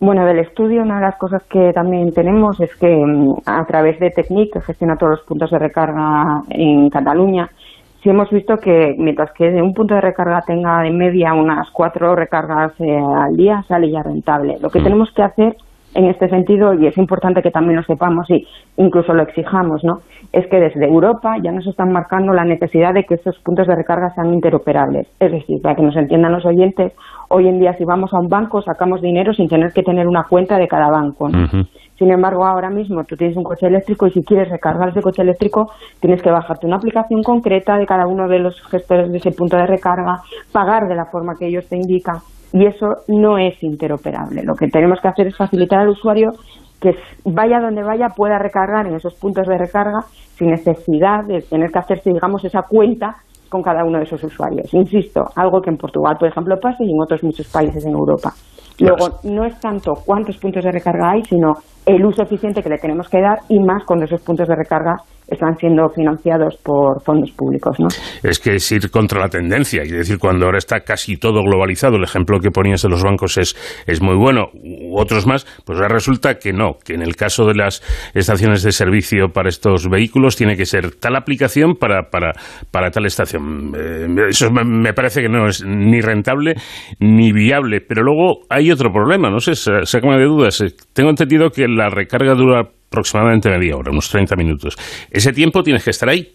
Bueno, 0.00 0.26
del 0.26 0.40
estudio 0.40 0.82
una 0.82 0.96
de 0.96 1.02
las 1.02 1.16
cosas 1.16 1.42
que 1.44 1.72
también 1.72 2.12
tenemos 2.12 2.60
es 2.60 2.74
que 2.76 2.88
mm, 2.88 3.36
a 3.46 3.64
través 3.64 3.98
de 4.00 4.10
Technic, 4.10 4.52
que 4.52 4.60
gestiona 4.60 4.96
todos 4.96 5.12
los 5.12 5.22
puntos 5.22 5.50
de 5.50 5.58
recarga 5.58 6.42
en 6.50 6.90
Cataluña, 6.90 7.48
sí 8.04 8.10
hemos 8.10 8.30
visto 8.30 8.58
que 8.58 8.94
mientras 8.98 9.32
que 9.32 9.48
un 9.60 9.72
punto 9.72 9.94
de 9.94 10.02
recarga 10.02 10.42
tenga 10.46 10.82
de 10.82 10.90
media 10.90 11.32
unas 11.32 11.70
cuatro 11.70 12.14
recargas 12.14 12.72
eh, 12.78 12.96
al 12.96 13.34
día, 13.34 13.64
sale 13.66 13.90
ya 13.90 14.02
rentable. 14.02 14.58
Lo 14.60 14.68
que 14.68 14.80
mm. 14.80 14.84
tenemos 14.84 15.10
que 15.12 15.22
hacer 15.22 15.56
en 15.94 16.06
este 16.06 16.28
sentido, 16.28 16.74
y 16.74 16.86
es 16.86 16.98
importante 16.98 17.40
que 17.40 17.50
también 17.50 17.76
lo 17.76 17.84
sepamos 17.84 18.28
y 18.28 18.46
incluso 18.76 19.14
lo 19.14 19.22
exijamos, 19.22 19.82
¿no? 19.84 20.00
es 20.34 20.46
que 20.48 20.58
desde 20.58 20.86
Europa 20.86 21.36
ya 21.40 21.52
nos 21.52 21.66
están 21.66 21.92
marcando 21.92 22.32
la 22.32 22.44
necesidad 22.44 22.92
de 22.92 23.04
que 23.04 23.14
estos 23.14 23.38
puntos 23.38 23.68
de 23.68 23.76
recarga 23.76 24.12
sean 24.14 24.34
interoperables. 24.34 25.06
Es 25.20 25.30
decir, 25.30 25.62
para 25.62 25.76
que 25.76 25.82
nos 25.82 25.96
entiendan 25.96 26.32
los 26.32 26.44
oyentes, 26.44 26.92
hoy 27.28 27.46
en 27.46 27.60
día 27.60 27.74
si 27.78 27.84
vamos 27.84 28.12
a 28.12 28.18
un 28.18 28.28
banco 28.28 28.60
sacamos 28.60 29.00
dinero 29.00 29.32
sin 29.32 29.48
tener 29.48 29.72
que 29.72 29.84
tener 29.84 30.08
una 30.08 30.24
cuenta 30.24 30.58
de 30.58 30.66
cada 30.66 30.90
banco. 30.90 31.30
Sin 31.98 32.10
embargo, 32.10 32.44
ahora 32.44 32.70
mismo 32.70 33.04
tú 33.04 33.16
tienes 33.16 33.36
un 33.36 33.44
coche 33.44 33.66
eléctrico 33.66 34.06
y 34.06 34.10
si 34.10 34.24
quieres 34.24 34.48
recargar 34.48 34.88
ese 34.88 35.00
coche 35.00 35.22
eléctrico 35.22 35.70
tienes 36.00 36.22
que 36.22 36.30
bajarte 36.30 36.66
una 36.66 36.76
aplicación 36.76 37.22
concreta 37.22 37.76
de 37.76 37.86
cada 37.86 38.06
uno 38.06 38.26
de 38.26 38.40
los 38.40 38.60
gestores 38.68 39.10
de 39.10 39.18
ese 39.18 39.30
punto 39.30 39.56
de 39.56 39.66
recarga, 39.66 40.20
pagar 40.52 40.88
de 40.88 40.96
la 40.96 41.06
forma 41.06 41.34
que 41.38 41.46
ellos 41.46 41.68
te 41.68 41.76
indican 41.76 42.16
y 42.52 42.66
eso 42.66 42.86
no 43.08 43.38
es 43.38 43.62
interoperable. 43.62 44.42
Lo 44.44 44.54
que 44.54 44.68
tenemos 44.68 45.00
que 45.00 45.08
hacer 45.08 45.26
es 45.28 45.36
facilitar 45.36 45.80
al 45.80 45.90
usuario 45.90 46.30
que 46.80 46.90
vaya 47.24 47.60
donde 47.60 47.82
vaya 47.82 48.08
pueda 48.14 48.38
recargar 48.38 48.86
en 48.86 48.94
esos 48.94 49.14
puntos 49.14 49.46
de 49.46 49.56
recarga 49.56 50.00
sin 50.36 50.50
necesidad 50.50 51.24
de 51.26 51.40
tener 51.42 51.70
que 51.70 51.78
hacerse, 51.78 52.10
digamos, 52.10 52.44
esa 52.44 52.62
cuenta 52.62 53.16
con 53.48 53.62
cada 53.62 53.84
uno 53.84 53.98
de 53.98 54.04
esos 54.04 54.22
usuarios. 54.22 54.72
Insisto, 54.74 55.24
algo 55.36 55.60
que 55.60 55.70
en 55.70 55.76
Portugal, 55.76 56.16
por 56.18 56.28
ejemplo, 56.28 56.56
pasa 56.60 56.78
y 56.80 56.90
en 56.90 57.00
otros 57.00 57.22
muchos 57.22 57.50
países 57.50 57.84
en 57.86 57.92
Europa. 57.92 58.32
Luego, 58.80 59.20
no 59.24 59.44
es 59.44 59.58
tanto 59.60 59.94
cuántos 60.04 60.36
puntos 60.38 60.64
de 60.64 60.72
recarga 60.72 61.12
hay, 61.12 61.22
sino 61.24 61.54
el 61.86 62.04
uso 62.04 62.22
eficiente 62.22 62.62
que 62.62 62.68
le 62.68 62.78
tenemos 62.78 63.08
que 63.08 63.20
dar 63.20 63.38
y 63.48 63.58
más 63.60 63.84
cuando 63.84 64.04
esos 64.06 64.22
puntos 64.22 64.48
de 64.48 64.56
recarga 64.56 64.96
están 65.28 65.56
siendo 65.56 65.88
financiados 65.88 66.56
por 66.62 67.02
fondos 67.02 67.30
públicos. 67.32 67.76
¿no? 67.78 67.88
Es 68.22 68.38
que 68.38 68.56
es 68.56 68.72
ir 68.72 68.90
contra 68.90 69.20
la 69.20 69.28
tendencia, 69.28 69.82
es 69.82 69.90
decir, 69.90 70.18
cuando 70.18 70.46
ahora 70.46 70.58
está 70.58 70.80
casi 70.80 71.16
todo 71.16 71.42
globalizado, 71.42 71.96
el 71.96 72.04
ejemplo 72.04 72.40
que 72.40 72.50
ponías 72.50 72.82
de 72.82 72.88
los 72.88 73.02
bancos 73.02 73.38
es, 73.38 73.56
es 73.86 74.02
muy 74.02 74.16
bueno, 74.16 74.48
u 74.52 74.98
otros 74.98 75.26
más, 75.26 75.46
pues 75.64 75.78
ahora 75.78 75.94
resulta 75.94 76.34
que 76.34 76.52
no, 76.52 76.74
que 76.84 76.94
en 76.94 77.02
el 77.02 77.16
caso 77.16 77.46
de 77.46 77.54
las 77.54 77.82
estaciones 78.14 78.62
de 78.62 78.72
servicio 78.72 79.28
para 79.28 79.48
estos 79.48 79.88
vehículos 79.88 80.36
tiene 80.36 80.56
que 80.56 80.66
ser 80.66 80.94
tal 80.96 81.16
aplicación 81.16 81.74
para, 81.74 82.10
para, 82.10 82.32
para 82.70 82.90
tal 82.90 83.06
estación. 83.06 83.72
Eh, 83.76 84.06
eso 84.28 84.50
me 84.50 84.92
parece 84.92 85.22
que 85.22 85.28
no 85.28 85.46
es 85.46 85.64
ni 85.64 86.00
rentable 86.00 86.54
ni 87.00 87.32
viable, 87.32 87.80
pero 87.80 88.02
luego 88.02 88.42
hay 88.50 88.70
otro 88.70 88.92
problema, 88.92 89.30
no 89.30 89.40
sé, 89.40 89.54
sácame 89.54 90.18
de 90.18 90.24
dudas. 90.24 90.62
Tengo 90.92 91.10
entendido 91.10 91.50
que 91.50 91.66
la 91.74 91.90
recarga 91.90 92.34
dura 92.34 92.60
aproximadamente 92.60 93.50
media 93.50 93.76
hora, 93.76 93.90
unos 93.90 94.08
30 94.10 94.36
minutos. 94.36 94.76
¿Ese 95.10 95.32
tiempo 95.32 95.62
tienes 95.62 95.84
que 95.84 95.90
estar 95.90 96.08
ahí? 96.08 96.28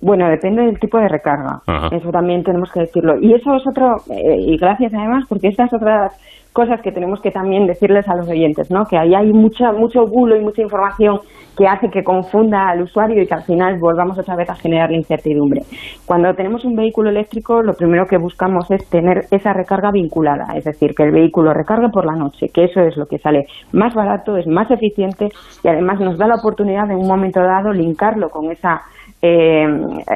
Bueno, 0.00 0.28
depende 0.28 0.62
del 0.62 0.78
tipo 0.78 0.98
de 0.98 1.08
recarga. 1.08 1.60
Eso 1.90 2.10
también 2.10 2.44
tenemos 2.44 2.70
que 2.72 2.80
decirlo. 2.80 3.14
Y 3.20 3.34
eso 3.34 3.56
es 3.56 3.62
otro, 3.66 3.96
eh, 4.14 4.36
y 4.38 4.56
gracias 4.56 4.92
además, 4.94 5.24
porque 5.28 5.48
estas 5.48 5.72
otras 5.72 6.12
cosas 6.52 6.80
que 6.82 6.92
tenemos 6.92 7.20
que 7.20 7.30
también 7.30 7.66
decirles 7.66 8.08
a 8.08 8.16
los 8.16 8.28
oyentes, 8.28 8.70
¿no? 8.70 8.84
Que 8.86 8.98
ahí 8.98 9.14
hay 9.14 9.32
mucha, 9.32 9.72
mucho 9.72 10.06
bulo 10.06 10.36
y 10.36 10.40
mucha 10.40 10.62
información 10.62 11.20
que 11.56 11.66
hace 11.66 11.90
que 11.90 12.04
confunda 12.04 12.68
al 12.68 12.82
usuario 12.82 13.22
y 13.22 13.26
que 13.26 13.34
al 13.34 13.42
final 13.42 13.78
volvamos 13.78 14.18
otra 14.18 14.36
vez 14.36 14.48
a 14.48 14.54
generar 14.54 14.90
la 14.90 14.96
incertidumbre. 14.96 15.62
Cuando 16.06 16.32
tenemos 16.34 16.64
un 16.64 16.76
vehículo 16.76 17.10
eléctrico, 17.10 17.62
lo 17.62 17.74
primero 17.74 18.06
que 18.06 18.16
buscamos 18.16 18.70
es 18.70 18.88
tener 18.88 19.24
esa 19.30 19.52
recarga 19.52 19.90
vinculada, 19.90 20.56
es 20.56 20.64
decir, 20.64 20.94
que 20.94 21.04
el 21.04 21.10
vehículo 21.10 21.52
recargue 21.52 21.88
por 21.88 22.06
la 22.06 22.14
noche, 22.14 22.48
que 22.52 22.64
eso 22.64 22.80
es 22.80 22.96
lo 22.96 23.06
que 23.06 23.18
sale 23.18 23.46
más 23.72 23.94
barato, 23.94 24.36
es 24.36 24.46
más 24.46 24.70
eficiente 24.70 25.30
y 25.64 25.68
además 25.68 26.00
nos 26.00 26.16
da 26.16 26.28
la 26.28 26.36
oportunidad 26.36 26.86
de 26.86 26.98
en 26.98 27.00
un 27.00 27.08
momento 27.08 27.40
dado 27.40 27.72
linkarlo 27.72 28.30
con 28.30 28.50
esa 28.50 28.82
eh, 29.20 29.66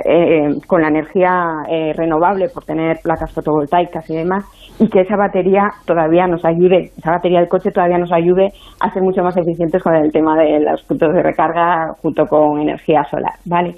eh, 0.04 0.48
con 0.66 0.80
la 0.80 0.88
energía 0.88 1.64
eh, 1.68 1.92
renovable 1.92 2.48
por 2.48 2.64
tener 2.64 2.98
placas 3.02 3.32
fotovoltaicas 3.32 4.08
y 4.08 4.16
demás, 4.16 4.44
y 4.78 4.88
que 4.88 5.00
esa 5.00 5.16
batería 5.16 5.70
todavía 5.84 6.26
nos 6.26 6.44
ayude, 6.44 6.90
esa 6.96 7.10
batería 7.10 7.40
del 7.40 7.48
coche 7.48 7.70
todavía 7.70 7.98
nos 7.98 8.12
ayude 8.12 8.52
a 8.80 8.92
ser 8.92 9.02
mucho 9.02 9.22
más 9.22 9.36
eficientes 9.36 9.82
con 9.82 9.94
el 9.94 10.12
tema 10.12 10.36
de 10.36 10.60
los 10.60 10.82
puntos 10.84 11.12
de 11.12 11.22
recarga 11.22 11.94
junto 12.00 12.26
con 12.26 12.60
energía 12.60 13.04
solar, 13.10 13.34
¿vale? 13.44 13.74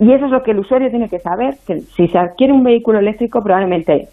Y 0.00 0.12
eso 0.12 0.26
es 0.26 0.30
lo 0.30 0.42
que 0.42 0.50
el 0.50 0.58
usuario 0.58 0.90
tiene 0.90 1.08
que 1.08 1.18
saber, 1.18 1.54
que 1.66 1.80
si 1.80 2.06
se 2.08 2.18
adquiere 2.18 2.52
un 2.52 2.62
vehículo 2.62 2.98
eléctrico 2.98 3.40
probablemente 3.42 4.08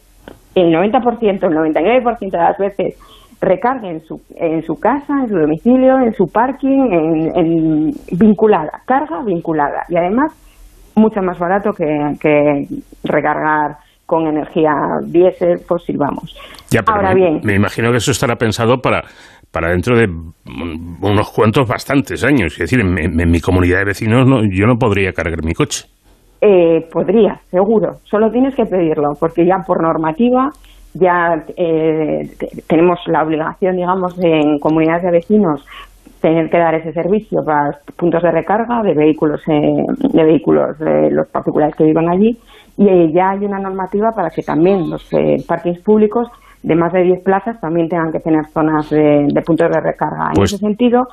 el 0.55 0.73
90%, 0.73 1.21
el 1.21 1.39
99% 1.39 2.31
de 2.31 2.37
las 2.37 2.57
veces 2.57 2.97
recargue 3.41 3.89
en 3.89 4.01
su, 4.01 4.21
en 4.35 4.63
su 4.63 4.75
casa, 4.79 5.13
en 5.21 5.29
su 5.29 5.35
domicilio, 5.35 5.99
en 5.99 6.13
su 6.13 6.25
parking, 6.27 6.91
en, 7.35 7.91
vinculada, 8.17 8.81
carga 8.85 9.21
vinculada. 9.23 9.83
Y 9.89 9.97
además 9.97 10.33
mucho 10.95 11.21
más 11.21 11.37
barato 11.39 11.71
que, 11.71 12.65
recargar 13.03 13.77
con 14.05 14.27
energía 14.27 14.71
diésel, 15.05 15.59
fósil, 15.59 15.97
vamos. 15.97 16.35
Ahora 16.85 17.13
me, 17.13 17.15
bien. 17.15 17.39
Me 17.43 17.55
imagino 17.55 17.91
que 17.91 17.97
eso 17.97 18.11
estará 18.11 18.35
pensado 18.35 18.77
para, 18.77 19.01
para 19.51 19.69
dentro 19.69 19.97
de 19.97 20.05
unos 20.05 21.31
cuantos 21.31 21.67
bastantes 21.67 22.23
años. 22.23 22.53
Es 22.53 22.59
decir, 22.59 22.81
en, 22.81 23.31
mi 23.31 23.39
comunidad 23.39 23.79
de 23.79 23.85
vecinos 23.85 24.27
no, 24.27 24.41
yo 24.43 24.65
no 24.67 24.75
podría 24.75 25.11
cargar 25.11 25.43
mi 25.43 25.53
coche. 25.53 25.85
Eh, 26.41 26.85
podría, 26.91 27.39
seguro. 27.49 27.95
Solo 28.03 28.29
tienes 28.29 28.53
que 28.55 28.65
pedirlo, 28.65 29.13
porque 29.19 29.45
ya 29.45 29.63
por 29.65 29.81
normativa 29.81 30.49
ya 30.93 31.43
eh, 31.57 32.29
tenemos 32.67 32.99
la 33.07 33.23
obligación, 33.23 33.75
digamos, 33.75 34.17
en 34.23 34.59
comunidades 34.59 35.03
de 35.03 35.11
vecinos 35.11 35.65
tener 36.25 36.49
que 36.49 36.57
dar 36.57 36.73
ese 36.73 36.91
servicio 36.91 37.43
para 37.45 37.77
puntos 37.95 38.23
de 38.23 38.31
recarga 38.31 38.81
de 38.81 38.95
vehículos 38.95 39.41
eh, 39.47 39.83
de 40.11 40.23
vehículos 40.23 40.75
de 40.79 41.11
los 41.11 41.27
particulares 41.27 41.75
que 41.75 41.83
vivan 41.83 42.09
allí 42.09 42.35
y 42.77 43.13
ya 43.13 43.29
hay 43.29 43.45
una 43.45 43.59
normativa 43.59 44.09
para 44.15 44.31
que 44.31 44.41
también 44.41 44.89
los 44.89 45.07
eh, 45.13 45.35
parkings 45.47 45.83
públicos 45.83 46.27
de 46.63 46.75
más 46.75 46.91
de 46.93 47.03
10 47.03 47.23
plazas 47.23 47.61
también 47.61 47.87
tengan 47.89 48.11
que 48.11 48.19
tener 48.19 48.43
zonas 48.47 48.89
de, 48.89 49.27
puntos 49.45 49.69
de 49.69 49.79
recarga. 49.79 50.29
en 50.29 50.33
pues 50.33 50.53
ese 50.53 50.65
sentido, 50.65 51.03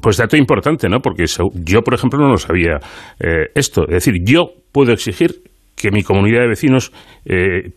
pues 0.00 0.16
dato 0.16 0.38
importante, 0.38 0.88
¿no? 0.88 1.00
Porque 1.00 1.24
yo, 1.26 1.82
por 1.82 1.92
ejemplo, 1.92 2.18
no 2.18 2.28
lo 2.28 2.38
sabía 2.38 2.78
eh, 3.20 3.48
esto. 3.54 3.82
Es 3.82 4.06
decir, 4.06 4.14
yo 4.24 4.46
puedo 4.72 4.92
exigir 4.92 5.42
que 5.76 5.90
mi 5.90 6.02
comunidad 6.02 6.40
de 6.40 6.48
vecinos 6.48 6.90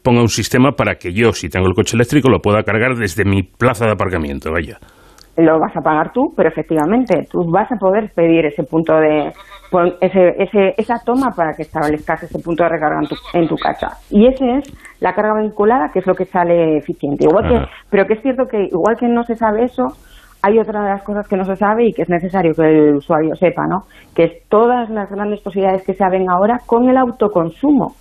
ponga 0.04 0.22
un 0.22 0.30
sistema 0.30 0.72
para 0.72 0.96
que 0.96 1.12
yo, 1.14 1.34
si 1.34 1.50
tengo 1.50 1.68
el 1.68 1.74
coche 1.74 1.98
eléctrico, 1.98 2.30
lo 2.30 2.40
pueda 2.40 2.64
cargar 2.64 2.96
desde 2.96 3.26
mi 3.26 3.44
plaza 3.44 3.86
de 3.86 3.92
aparcamiento, 3.92 4.52
vaya 4.52 4.80
lo 5.42 5.60
vas 5.60 5.76
a 5.76 5.82
pagar 5.82 6.12
tú, 6.12 6.34
pero 6.36 6.50
efectivamente 6.50 7.26
tú 7.30 7.40
vas 7.52 7.72
a 7.72 7.76
poder 7.76 8.12
pedir 8.16 8.46
ese 8.46 8.64
punto 8.64 8.96
de 8.96 9.32
ese, 10.02 10.36
ese, 10.38 10.74
esa 10.78 10.96
toma 11.06 11.32
para 11.36 11.54
que 11.54 11.62
establezcas 11.62 12.24
ese 12.24 12.40
punto 12.40 12.64
de 12.64 12.70
recarga 12.70 13.00
en 13.00 13.08
tu, 13.08 13.16
en 13.34 13.48
tu 13.48 13.56
casa. 13.56 13.98
Y 14.10 14.28
ese 14.28 14.58
es 14.58 15.00
la 15.00 15.14
carga 15.14 15.42
vinculada, 15.42 15.90
que 15.94 16.00
es 16.00 16.08
lo 16.08 16.14
que 16.14 16.26
sale 16.26 16.78
eficiente. 16.78 17.26
Igual 17.26 17.48
que, 17.48 17.66
pero 17.90 18.06
que 18.06 18.14
es 18.14 18.22
cierto 18.22 18.46
que 18.46 18.64
igual 18.66 18.98
que 18.98 19.08
no 19.08 19.24
se 19.24 19.36
sabe 19.36 19.64
eso, 19.64 19.84
hay 20.44 20.60
otra 20.60 20.84
de 20.84 20.90
las 20.90 21.04
cosas 21.04 21.28
que 21.28 21.38
no 21.38 21.46
se 21.46 21.56
sabe 21.56 21.88
y 21.88 21.94
que 21.94 22.02
es 22.02 22.10
necesario 22.10 22.54
que 22.54 22.64
el 22.64 22.96
usuario 22.96 23.36
sepa, 23.36 23.68
¿no? 23.68 23.84
Que 24.16 24.24
es 24.24 24.50
todas 24.50 24.90
las 24.90 25.10
grandes 25.10 25.40
posibilidades 25.42 25.86
que 25.86 25.94
se 25.94 26.10
ven 26.10 26.30
ahora 26.30 26.60
con 26.66 26.90
el 26.90 26.98
autoconsumo. 26.98 27.94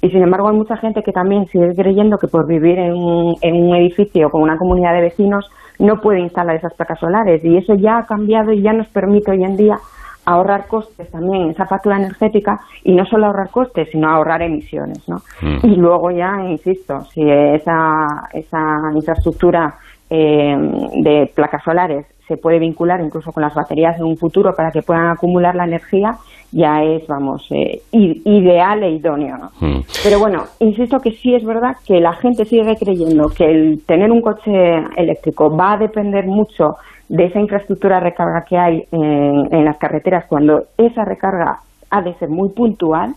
Y 0.00 0.10
sin 0.10 0.22
embargo 0.22 0.48
hay 0.48 0.56
mucha 0.56 0.76
gente 0.76 1.02
que 1.02 1.10
también 1.10 1.46
sigue 1.46 1.74
creyendo 1.74 2.16
que 2.18 2.28
por 2.28 2.46
vivir 2.46 2.78
en 2.78 2.92
un, 2.92 3.34
en 3.42 3.54
un 3.56 3.74
edificio 3.74 4.30
con 4.30 4.42
una 4.42 4.56
comunidad 4.56 4.94
de 4.94 5.02
vecinos 5.02 5.50
no 5.78 6.00
puede 6.00 6.20
instalar 6.20 6.56
esas 6.56 6.74
placas 6.74 6.98
solares 6.98 7.44
y 7.44 7.56
eso 7.56 7.74
ya 7.74 7.98
ha 7.98 8.06
cambiado 8.06 8.52
y 8.52 8.62
ya 8.62 8.72
nos 8.72 8.88
permite 8.88 9.30
hoy 9.30 9.44
en 9.44 9.56
día 9.56 9.78
ahorrar 10.24 10.66
costes 10.66 11.10
también 11.10 11.44
en 11.44 11.50
esa 11.50 11.66
factura 11.66 11.96
energética 11.96 12.60
y 12.84 12.94
no 12.94 13.06
solo 13.06 13.26
ahorrar 13.26 13.50
costes, 13.50 13.88
sino 13.90 14.10
ahorrar 14.10 14.42
emisiones. 14.42 15.08
¿no? 15.08 15.22
Mm. 15.40 15.66
Y 15.66 15.76
luego 15.76 16.10
ya, 16.10 16.44
insisto, 16.46 17.02
si 17.04 17.22
esa, 17.22 18.28
esa 18.32 18.92
infraestructura 18.94 19.74
eh, 20.10 20.56
de 21.02 21.32
placas 21.34 21.62
solares 21.64 22.06
se 22.28 22.36
puede 22.36 22.58
vincular 22.58 23.00
incluso 23.00 23.32
con 23.32 23.42
las 23.42 23.54
baterías 23.54 23.98
en 23.98 24.04
un 24.04 24.16
futuro 24.16 24.54
para 24.54 24.70
que 24.70 24.82
puedan 24.82 25.08
acumular 25.08 25.54
la 25.54 25.64
energía, 25.64 26.16
ya 26.52 26.82
es, 26.82 27.06
vamos, 27.06 27.46
eh, 27.50 27.80
ideal 27.90 28.82
e 28.82 28.90
idóneo. 28.90 29.50
Mm. 29.60 29.80
Pero 30.04 30.18
bueno, 30.20 30.44
insisto 30.60 30.98
que 31.00 31.12
sí 31.12 31.34
es 31.34 31.44
verdad 31.44 31.76
que 31.86 32.00
la 32.00 32.12
gente 32.12 32.44
sigue 32.44 32.76
creyendo 32.76 33.30
que 33.30 33.46
el 33.46 33.84
tener 33.86 34.12
un 34.12 34.20
coche 34.20 34.52
eléctrico 34.96 35.54
va 35.56 35.72
a 35.72 35.78
depender 35.78 36.26
mucho 36.26 36.76
de 37.08 37.24
esa 37.24 37.40
infraestructura 37.40 37.96
de 37.96 38.02
recarga 38.02 38.44
que 38.46 38.58
hay 38.58 38.84
en, 38.92 39.48
en 39.50 39.64
las 39.64 39.78
carreteras 39.78 40.26
cuando 40.26 40.64
esa 40.76 41.04
recarga 41.04 41.60
ha 41.90 42.02
de 42.02 42.12
ser 42.14 42.28
muy 42.28 42.50
puntual 42.50 43.14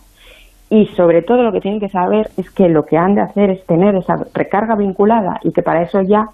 y 0.70 0.86
sobre 0.96 1.20
todo 1.20 1.42
lo 1.42 1.52
que 1.52 1.60
tienen 1.60 1.80
que 1.80 1.90
saber 1.90 2.30
es 2.38 2.50
que 2.50 2.70
lo 2.70 2.86
que 2.86 2.96
han 2.96 3.14
de 3.14 3.20
hacer 3.20 3.50
es 3.50 3.66
tener 3.66 3.94
esa 3.94 4.16
recarga 4.32 4.74
vinculada 4.74 5.38
y 5.42 5.52
que 5.52 5.62
para 5.62 5.82
eso 5.82 6.00
ya 6.00 6.24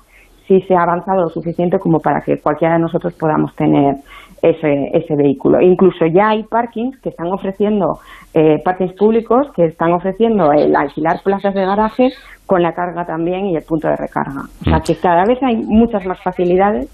sí 0.49 0.63
se 0.63 0.75
ha 0.75 0.83
avanzado 0.83 1.23
lo 1.23 1.29
suficiente 1.29 1.79
como 1.79 2.01
para 2.01 2.23
que 2.23 2.41
cualquiera 2.41 2.75
de 2.75 2.81
nosotros 2.81 3.15
podamos 3.15 3.55
tener 3.55 3.97
ese, 4.43 4.91
ese 4.95 5.15
vehículo. 5.15 5.61
Incluso 5.61 6.07
ya 6.07 6.31
hay 6.31 6.43
parkings 6.45 6.99
que 7.01 7.11
están 7.11 7.27
ofreciendo, 7.29 7.99
eh, 8.35 8.57
parkings 8.65 8.95
públicos 8.95 9.49
que 9.55 9.67
están 9.67 9.93
ofreciendo 9.93 10.51
el 10.53 10.75
alquilar 10.75 11.21
plazas 11.23 11.55
de 11.55 11.65
garaje 11.65 12.09
con 12.47 12.63
la 12.63 12.73
carga 12.73 13.05
también 13.05 13.47
y 13.47 13.57
el 13.57 13.63
punto 13.63 13.89
de 13.89 13.97
recarga. 13.97 14.43
O 14.63 14.65
sea 14.65 14.81
que 14.81 14.97
cada 14.97 15.25
vez 15.25 15.39
hay 15.43 15.57
muchas 15.57 16.05
más 16.07 16.21
facilidades. 16.23 16.89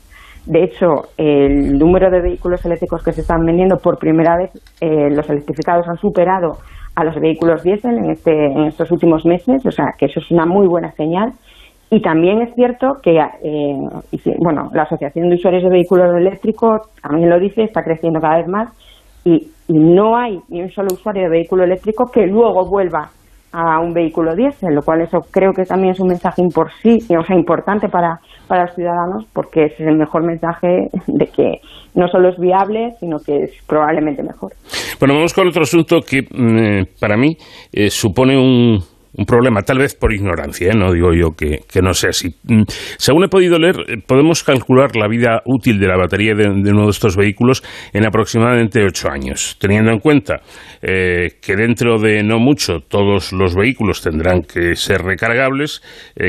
De 0.47 0.65
hecho, 0.65 1.05
el 1.17 1.79
número 1.79 2.11
de 2.11 2.21
vehículos 2.21 2.65
eléctricos 2.67 3.03
que 3.03 3.13
se 3.13 3.23
están 3.23 3.47
vendiendo 3.47 3.79
por 3.79 3.99
primera 3.99 4.37
vez, 4.37 4.51
eh, 4.81 5.09
los 5.11 5.29
electrificados 5.31 5.89
han 5.89 5.97
superado 5.97 6.59
a 6.97 7.05
los 7.05 7.15
vehículos 7.17 7.63
diésel 7.63 7.97
en, 7.97 8.11
este, 8.11 8.31
en 8.31 8.65
estos 8.65 8.91
últimos 8.91 9.25
meses, 9.25 9.65
o 9.65 9.71
sea 9.71 9.87
que 9.99 10.07
eso 10.07 10.21
es 10.21 10.31
una 10.31 10.45
muy 10.45 10.67
buena 10.67 10.93
señal 10.93 11.33
y 11.95 12.01
también 12.01 12.43
es 12.43 12.53
cierto 12.57 12.97
que, 13.01 13.21
eh, 13.21 13.77
bueno, 14.41 14.69
la 14.73 14.83
Asociación 14.83 15.29
de 15.29 15.37
Usuarios 15.37 15.63
de 15.63 15.71
Vehículos 15.71 16.13
Eléctricos 16.17 16.81
también 17.01 17.31
lo 17.31 17.39
dice, 17.39 17.63
está 17.63 17.85
creciendo 17.85 18.19
cada 18.21 18.39
vez 18.39 18.49
más 18.49 18.69
y, 19.25 19.49
no 19.69 20.15
hay 20.15 20.41
ni 20.49 20.61
un 20.61 20.71
solo 20.71 20.89
usuario 20.93 21.23
de 21.23 21.31
vehículo 21.31 21.65
eléctrico 21.65 22.11
que 22.13 22.27
luego 22.27 22.69
vuelva 22.69 23.09
a 23.51 23.81
un 23.81 23.95
vehículo 23.95 24.35
diésel, 24.35 24.75
lo 24.75 24.83
cual 24.83 25.01
eso 25.01 25.21
creo 25.31 25.53
que 25.53 25.65
también 25.65 25.93
es 25.93 26.01
un 26.01 26.09
mensaje 26.09 26.43
por 26.53 26.71
sí, 26.83 26.99
o 27.17 27.25
sea, 27.25 27.35
importante 27.35 27.89
para, 27.89 28.19
para 28.47 28.65
los 28.65 28.75
ciudadanos 28.75 29.25
porque 29.33 29.67
es 29.67 29.81
el 29.81 29.97
mejor 29.97 30.23
mensaje 30.23 30.89
de 31.07 31.27
que 31.29 31.61
no 31.95 32.09
solo 32.09 32.29
es 32.29 32.39
viable, 32.39 32.91
sino 33.01 33.17
que 33.25 33.45
es 33.45 33.53
probablemente 33.67 34.23
mejor. 34.23 34.53
Bueno, 34.99 35.15
vamos 35.15 35.33
con 35.33 35.49
otro 35.49 35.63
asunto 35.63 36.01
que 36.01 36.23
mm, 36.23 37.01
para 37.01 37.17
mí 37.17 37.37
eh, 37.73 37.89
supone 37.89 38.37
un, 38.37 38.81
un 39.17 39.27
problema, 39.27 39.63
tal 39.63 39.79
vez 39.79 39.95
por 39.95 40.13
ignorancia, 40.13 40.73
¿eh? 40.73 40.77
no 40.77 40.93
digo 40.93 41.13
yo 41.15 41.31
que, 41.37 41.61
no 41.81 41.95
sea 41.95 42.11
así. 42.11 42.35
Mm, 42.45 42.63
según 42.99 43.25
he 43.25 43.29
podido 43.29 43.59
leer, 43.59 43.77
eh, 43.87 43.97
podemos 44.05 44.43
calcular 44.43 44.97
la 44.97 45.07
vida 45.07 45.41
útil 45.45 45.79
de 45.79 45.87
la 45.87 45.97
batería 45.97 46.35
de, 46.35 46.49
uno 46.49 46.85
de 46.85 46.91
estos 46.91 47.17
vehículos 47.17 47.63
en 47.93 48.07
aproximadamente 48.07 48.85
ocho 48.85 49.09
años, 49.09 49.57
teniendo 49.61 49.93
en 49.93 50.01
cuenta 50.01 50.41
eh, 50.83 51.39
que 51.41 51.55
dentro 51.55 51.99
de 51.99 52.23
no 52.25 52.39
mucho 52.39 52.81
todos 52.81 53.33
los 53.33 53.55
vehículos 53.55 54.03
tendrán 54.03 54.43
que 54.43 54.75
ser 54.75 55.03
recargables 55.03 55.83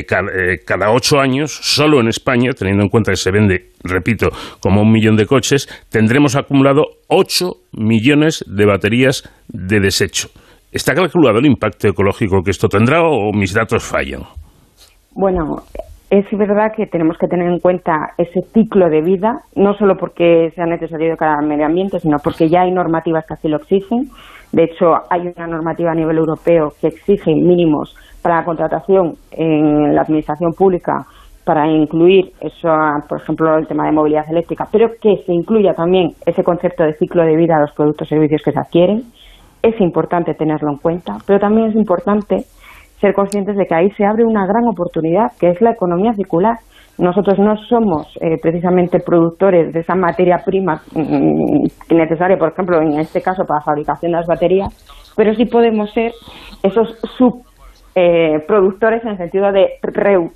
cada, 0.08 0.92
ocho 0.92 1.20
años, 1.20 1.52
solo 1.52 2.00
en 2.00 2.08
España, 2.08 2.52
teniendo 2.52 2.84
en 2.84 2.90
cuenta 2.90 3.12
que 3.12 3.18
se 3.18 3.32
vende, 3.32 3.72
repito, 3.84 4.30
como 4.60 4.82
un 4.82 4.92
millón 4.92 5.16
de 5.16 5.26
coches, 5.26 5.68
tendremos 5.90 6.36
acumulado 6.36 6.86
ocho 7.08 7.62
millones 7.72 8.44
de 8.48 8.66
baterías 8.66 9.30
de 9.48 9.80
desecho. 9.80 10.30
¿Está 10.76 10.94
calculado 10.94 11.40
el 11.40 11.46
impacto 11.46 11.88
ecológico 11.88 12.44
que 12.44 12.52
esto 12.52 12.68
tendrá 12.68 13.02
o 13.02 13.32
mis 13.32 13.54
datos 13.54 13.82
fallan? 13.82 14.24
Bueno, 15.14 15.62
es 16.10 16.26
verdad 16.38 16.74
que 16.76 16.86
tenemos 16.86 17.18
que 17.18 17.28
tener 17.28 17.48
en 17.48 17.60
cuenta 17.60 18.12
ese 18.18 18.42
ciclo 18.54 18.90
de 18.90 19.00
vida, 19.00 19.40
no 19.56 19.74
solo 19.76 19.96
porque 19.96 20.52
sea 20.54 20.66
necesario 20.66 21.12
de 21.12 21.16
cara 21.16 21.40
al 21.40 21.48
medio 21.48 21.66
ambiente, 21.66 22.02
sino 22.02 22.18
porque 22.22 22.50
ya 22.50 22.64
hay 22.64 22.74
normativas 22.74 23.26
que 23.26 23.36
así 23.36 23.48
lo 23.48 23.56
exigen. 23.56 24.10
De 24.52 24.66
hecho, 24.66 24.96
hay 25.10 25.32
una 25.34 25.48
normativa 25.48 25.92
a 25.92 25.96
nivel 25.96 26.18
europeo 26.18 26.74
que 26.82 26.88
exige 26.88 27.34
mínimos 27.34 27.96
para 28.22 28.40
la 28.40 28.44
contratación 28.44 29.14
en 29.32 29.96
la 29.96 30.02
administración 30.02 30.52
pública 30.52 31.06
para 31.46 31.72
incluir 31.72 32.34
eso, 32.42 32.68
por 33.08 33.22
ejemplo, 33.22 33.58
el 33.58 33.66
tema 33.66 33.86
de 33.86 33.94
movilidad 33.94 34.30
eléctrica, 34.30 34.68
pero 34.70 34.90
que 35.02 35.24
se 35.26 35.32
incluya 35.32 35.74
también 35.74 36.16
ese 36.26 36.44
concepto 36.44 36.84
de 36.84 36.96
ciclo 36.96 37.24
de 37.24 37.38
vida 37.38 37.56
de 37.56 37.62
los 37.62 37.72
productos 37.72 38.08
y 38.08 38.16
servicios 38.16 38.42
que 38.44 38.52
se 38.52 38.60
adquieren. 38.60 39.04
Es 39.66 39.82
importante 39.82 40.36
tenerlo 40.36 40.70
en 40.70 40.78
cuenta, 40.78 41.18
pero 41.26 41.40
también 41.40 41.70
es 41.70 41.76
importante 41.76 42.44
ser 43.02 43.16
conscientes 43.16 43.58
de 43.58 43.66
que 43.66 43.74
ahí 43.74 43.90
se 43.98 44.06
abre 44.06 44.24
una 44.24 44.46
gran 44.46 44.68
oportunidad, 44.68 45.32
que 45.40 45.50
es 45.50 45.60
la 45.60 45.72
economía 45.72 46.14
circular. 46.14 46.58
Nosotros 47.00 47.40
no 47.40 47.58
somos 47.68 48.16
eh, 48.22 48.38
precisamente 48.40 49.00
productores 49.00 49.74
de 49.74 49.80
esa 49.80 49.96
materia 49.96 50.38
prima 50.46 50.84
mm, 50.94 51.96
necesaria, 51.96 52.38
por 52.38 52.52
ejemplo, 52.52 52.80
en 52.80 53.00
este 53.00 53.24
caso 53.24 53.44
para 53.44 53.62
la 53.62 53.66
fabricación 53.66 54.12
de 54.12 54.18
las 54.20 54.28
baterías, 54.28 54.70
pero 55.18 55.34
sí 55.34 55.46
podemos 55.46 55.92
ser 55.94 56.12
esos 56.62 57.00
subproductores 57.18 59.00
eh, 59.04 59.08
en 59.08 59.12
el 59.14 59.18
sentido 59.18 59.52
de 59.52 59.80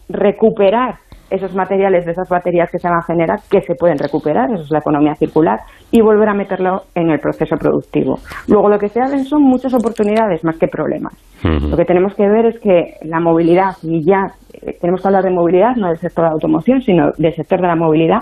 recuperar 0.09 0.95
esos 1.29 1.53
materiales 1.55 2.05
de 2.05 2.11
esas 2.11 2.29
baterías 2.29 2.69
que 2.71 2.79
se 2.79 2.87
van 2.87 2.99
a 2.99 3.03
generar, 3.03 3.39
que 3.49 3.61
se 3.61 3.75
pueden 3.75 3.97
recuperar, 3.97 4.51
eso 4.51 4.63
es 4.63 4.71
la 4.71 4.79
economía 4.79 5.15
circular, 5.15 5.59
y 5.91 6.01
volver 6.01 6.29
a 6.29 6.33
meterlo 6.33 6.83
en 6.95 7.09
el 7.09 7.19
proceso 7.19 7.55
productivo. 7.57 8.15
Luego 8.47 8.69
lo 8.69 8.79
que 8.79 8.89
se 8.89 9.01
abren 9.01 9.23
son 9.25 9.43
muchas 9.43 9.73
oportunidades 9.73 10.43
más 10.43 10.57
que 10.57 10.67
problemas. 10.67 11.13
Lo 11.43 11.77
que 11.77 11.85
tenemos 11.85 12.13
que 12.15 12.27
ver 12.27 12.47
es 12.47 12.59
que 12.59 12.95
la 13.03 13.19
movilidad, 13.19 13.71
y 13.81 14.03
ya 14.05 14.27
eh, 14.53 14.73
tenemos 14.81 15.01
que 15.01 15.07
hablar 15.07 15.23
de 15.23 15.31
movilidad, 15.31 15.75
no 15.77 15.87
del 15.87 15.97
sector 15.97 16.25
de 16.25 16.29
la 16.29 16.33
automoción, 16.33 16.81
sino 16.81 17.11
del 17.17 17.33
sector 17.33 17.61
de 17.61 17.67
la 17.67 17.75
movilidad, 17.75 18.19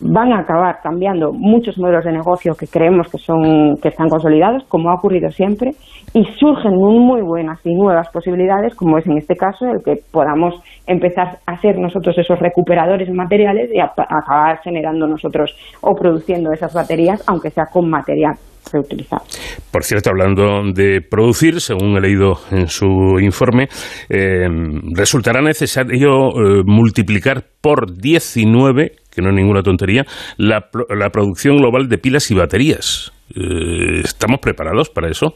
van 0.00 0.32
a 0.32 0.40
acabar 0.40 0.80
cambiando 0.82 1.32
muchos 1.32 1.78
modelos 1.78 2.04
de 2.04 2.12
negocio 2.12 2.54
que 2.54 2.66
creemos 2.66 3.08
que 3.10 3.18
son 3.18 3.76
que 3.82 3.88
están 3.88 4.08
consolidados, 4.08 4.64
como 4.68 4.90
ha 4.90 4.94
ocurrido 4.94 5.30
siempre, 5.30 5.72
y 6.12 6.24
surgen 6.38 6.74
muy 6.76 7.22
buenas 7.22 7.58
y 7.64 7.74
nuevas 7.74 8.08
posibilidades, 8.10 8.74
como 8.74 8.98
es 8.98 9.06
en 9.06 9.18
este 9.18 9.34
caso 9.34 9.66
el 9.66 9.82
que 9.84 10.02
podamos 10.10 10.54
empezar 10.86 11.38
a 11.46 11.56
ser 11.60 11.78
nosotros 11.78 12.16
esos 12.18 12.38
recuperadores 12.38 13.10
materiales 13.10 13.70
y 13.72 13.80
acabar 13.80 14.60
generando 14.62 15.06
nosotros 15.06 15.54
o 15.80 15.94
produciendo 15.94 16.52
esas 16.52 16.74
baterías, 16.74 17.22
aunque 17.26 17.50
sea 17.50 17.64
con 17.72 17.88
material 17.88 18.34
reutilizado. 18.72 19.22
Por 19.70 19.84
cierto, 19.84 20.10
hablando 20.10 20.72
de 20.74 21.00
producir, 21.00 21.60
según 21.60 21.96
he 21.96 22.00
leído 22.00 22.34
en 22.50 22.66
su 22.66 23.18
informe, 23.20 23.68
eh, 24.08 24.48
resultará 24.92 25.40
necesario 25.40 26.30
eh, 26.30 26.62
multiplicar 26.64 27.44
por 27.60 27.96
19 27.96 28.92
que 29.16 29.22
no 29.22 29.30
es 29.30 29.34
ninguna 29.34 29.62
tontería, 29.62 30.04
la, 30.36 30.66
la 30.94 31.08
producción 31.08 31.56
global 31.56 31.88
de 31.88 31.96
pilas 31.96 32.30
y 32.30 32.34
baterías. 32.34 33.12
Eh, 33.34 34.00
¿Estamos 34.04 34.38
preparados 34.40 34.90
para 34.90 35.08
eso? 35.08 35.34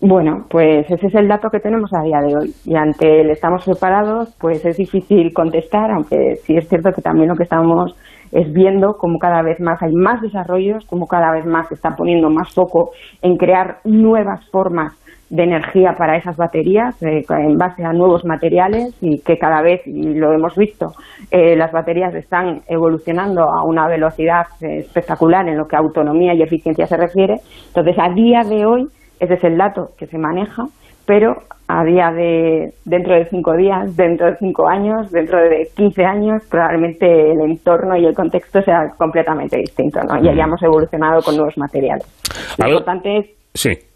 Bueno, 0.00 0.46
pues 0.48 0.88
ese 0.88 1.08
es 1.08 1.14
el 1.16 1.26
dato 1.26 1.48
que 1.50 1.58
tenemos 1.58 1.90
a 1.92 2.04
día 2.04 2.20
de 2.20 2.36
hoy. 2.36 2.54
Y 2.64 2.76
ante 2.76 3.20
el 3.20 3.30
estamos 3.30 3.64
preparados, 3.64 4.32
pues 4.40 4.64
es 4.64 4.76
difícil 4.76 5.32
contestar, 5.34 5.90
aunque 5.90 6.36
sí 6.44 6.56
es 6.56 6.68
cierto 6.68 6.92
que 6.94 7.02
también 7.02 7.28
lo 7.28 7.34
que 7.34 7.42
estamos 7.42 7.96
es 8.30 8.52
viendo 8.52 8.92
como 8.92 9.18
cada 9.18 9.42
vez 9.42 9.58
más 9.58 9.82
hay 9.82 9.92
más 9.92 10.20
desarrollos, 10.20 10.84
como 10.86 11.06
cada 11.06 11.32
vez 11.32 11.44
más 11.46 11.66
se 11.68 11.74
está 11.74 11.96
poniendo 11.96 12.30
más 12.30 12.54
foco 12.54 12.90
en 13.22 13.36
crear 13.36 13.78
nuevas 13.84 14.48
formas 14.50 14.92
de 15.30 15.42
energía 15.42 15.92
para 15.96 16.16
esas 16.16 16.36
baterías 16.36 17.00
eh, 17.02 17.22
en 17.28 17.58
base 17.58 17.84
a 17.84 17.92
nuevos 17.92 18.24
materiales 18.24 18.96
y 19.00 19.20
que 19.20 19.36
cada 19.36 19.60
vez, 19.60 19.86
y 19.86 20.14
lo 20.14 20.32
hemos 20.32 20.56
visto, 20.56 20.92
eh, 21.30 21.54
las 21.56 21.70
baterías 21.70 22.14
están 22.14 22.62
evolucionando 22.66 23.42
a 23.42 23.64
una 23.64 23.86
velocidad 23.88 24.46
eh, 24.62 24.78
espectacular 24.78 25.46
en 25.48 25.58
lo 25.58 25.66
que 25.66 25.76
a 25.76 25.80
autonomía 25.80 26.34
y 26.34 26.42
eficiencia 26.42 26.86
se 26.86 26.96
refiere. 26.96 27.36
Entonces, 27.68 27.96
a 27.98 28.12
día 28.14 28.40
de 28.40 28.64
hoy, 28.64 28.86
ese 29.20 29.34
es 29.34 29.44
el 29.44 29.58
dato 29.58 29.90
que 29.98 30.06
se 30.06 30.16
maneja, 30.16 30.64
pero 31.06 31.36
a 31.68 31.84
día 31.84 32.10
de 32.10 32.72
dentro 32.86 33.14
de 33.14 33.26
cinco 33.26 33.54
días, 33.54 33.94
dentro 33.96 34.26
de 34.26 34.36
cinco 34.36 34.66
años, 34.66 35.10
dentro 35.10 35.38
de 35.38 35.68
15 35.76 36.04
años, 36.04 36.42
probablemente 36.50 37.32
el 37.32 37.40
entorno 37.42 37.96
y 37.96 38.06
el 38.06 38.14
contexto 38.14 38.62
sea 38.62 38.90
completamente 38.96 39.58
distinto, 39.58 40.00
¿no? 40.02 40.22
Y 40.22 40.28
hayamos 40.28 40.62
evolucionado 40.62 41.20
con 41.20 41.36
nuevos 41.36 41.56
materiales. 41.58 42.06
Lo 42.58 42.68
importante 42.68 43.18
es 43.18 43.26
sí. 43.52 43.87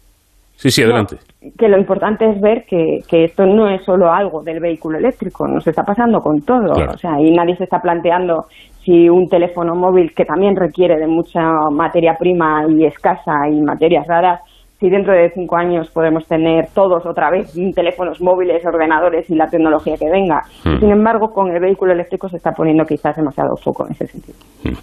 Sí, 0.55 0.69
sí, 0.69 0.83
adelante. 0.83 1.17
que 1.57 1.67
lo 1.67 1.77
importante 1.77 2.29
es 2.29 2.39
ver 2.39 2.65
que, 2.65 2.99
que, 3.07 3.25
esto 3.25 3.45
no 3.45 3.69
es 3.69 3.83
solo 3.83 4.11
algo 4.11 4.43
del 4.43 4.59
vehículo 4.59 4.97
eléctrico, 4.97 5.47
nos 5.47 5.65
está 5.67 5.83
pasando 5.83 6.19
con 6.19 6.41
todo. 6.41 6.71
O 6.71 6.97
sea, 6.97 7.19
y 7.19 7.31
nadie 7.31 7.55
se 7.57 7.65
está 7.65 7.79
planteando 7.79 8.45
si 8.83 9.09
un 9.09 9.27
teléfono 9.27 9.75
móvil 9.75 10.13
que 10.15 10.25
también 10.25 10.55
requiere 10.55 10.97
de 10.97 11.07
mucha 11.07 11.41
materia 11.71 12.15
prima 12.17 12.65
y 12.69 12.85
escasa 12.85 13.47
y 13.49 13.61
materias 13.61 14.05
raras, 14.07 14.41
si 14.83 14.89
dentro 14.89 15.13
de 15.13 15.31
cinco 15.33 15.55
años 15.55 15.89
podemos 15.91 16.27
tener 16.27 16.65
todos 16.73 17.05
otra 17.05 17.31
vez 17.31 17.53
teléfonos 17.73 18.19
móviles, 18.19 18.65
ordenadores 18.65 19.29
y 19.29 19.35
la 19.35 19.47
tecnología 19.47 19.95
que 19.97 20.11
venga. 20.11 20.41
Hmm. 20.65 20.77
Sin 20.77 20.91
embargo, 20.91 21.29
con 21.29 21.49
el 21.55 21.61
vehículo 21.61 21.93
eléctrico 21.93 22.27
se 22.27 22.35
está 22.35 22.51
poniendo 22.51 22.83
quizás 22.83 23.15
demasiado 23.15 23.55
foco 23.55 23.85
en 23.85 23.93
ese 23.93 24.07
sentido. 24.07 24.37
Hmm. 24.65 24.73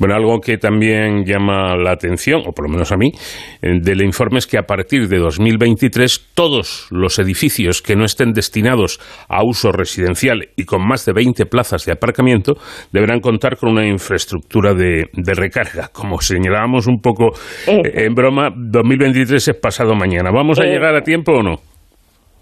Bueno, 0.00 0.16
algo 0.16 0.40
que 0.40 0.58
también 0.58 1.24
llama 1.24 1.76
la 1.76 1.92
atención, 1.92 2.42
o 2.46 2.52
por 2.52 2.66
lo 2.66 2.72
menos 2.72 2.90
a 2.90 2.96
mí, 2.96 3.12
eh, 3.62 3.78
del 3.80 4.02
informe 4.02 4.38
es 4.38 4.46
que 4.48 4.58
a 4.58 4.62
partir 4.62 5.08
de 5.08 5.18
2023 5.18 6.32
todos 6.34 6.88
los 6.90 7.18
edificios 7.20 7.80
que 7.80 7.94
no 7.94 8.04
estén 8.04 8.32
destinados 8.32 8.98
a 9.28 9.44
uso 9.44 9.70
residencial 9.70 10.48
y 10.56 10.64
con 10.64 10.84
más 10.86 11.04
de 11.04 11.12
20 11.12 11.46
plazas 11.46 11.84
de 11.84 11.92
aparcamiento 11.92 12.54
deberán 12.92 13.20
contar 13.20 13.56
con 13.56 13.70
una 13.70 13.86
infraestructura 13.86 14.74
de, 14.74 15.04
recarga. 15.36 15.88
Como 15.92 16.20
señalábamos 16.20 16.86
un 16.86 17.00
poco 17.00 17.32
eh, 17.66 18.04
en 18.06 18.14
broma, 18.14 18.50
2023 18.54 19.43
es 19.48 19.60
pasado 19.60 19.94
mañana. 19.94 20.30
¿Vamos 20.32 20.60
a 20.60 20.64
eh, 20.64 20.70
llegar 20.70 20.94
a 20.94 21.02
tiempo 21.02 21.32
o 21.32 21.42
no? 21.42 21.56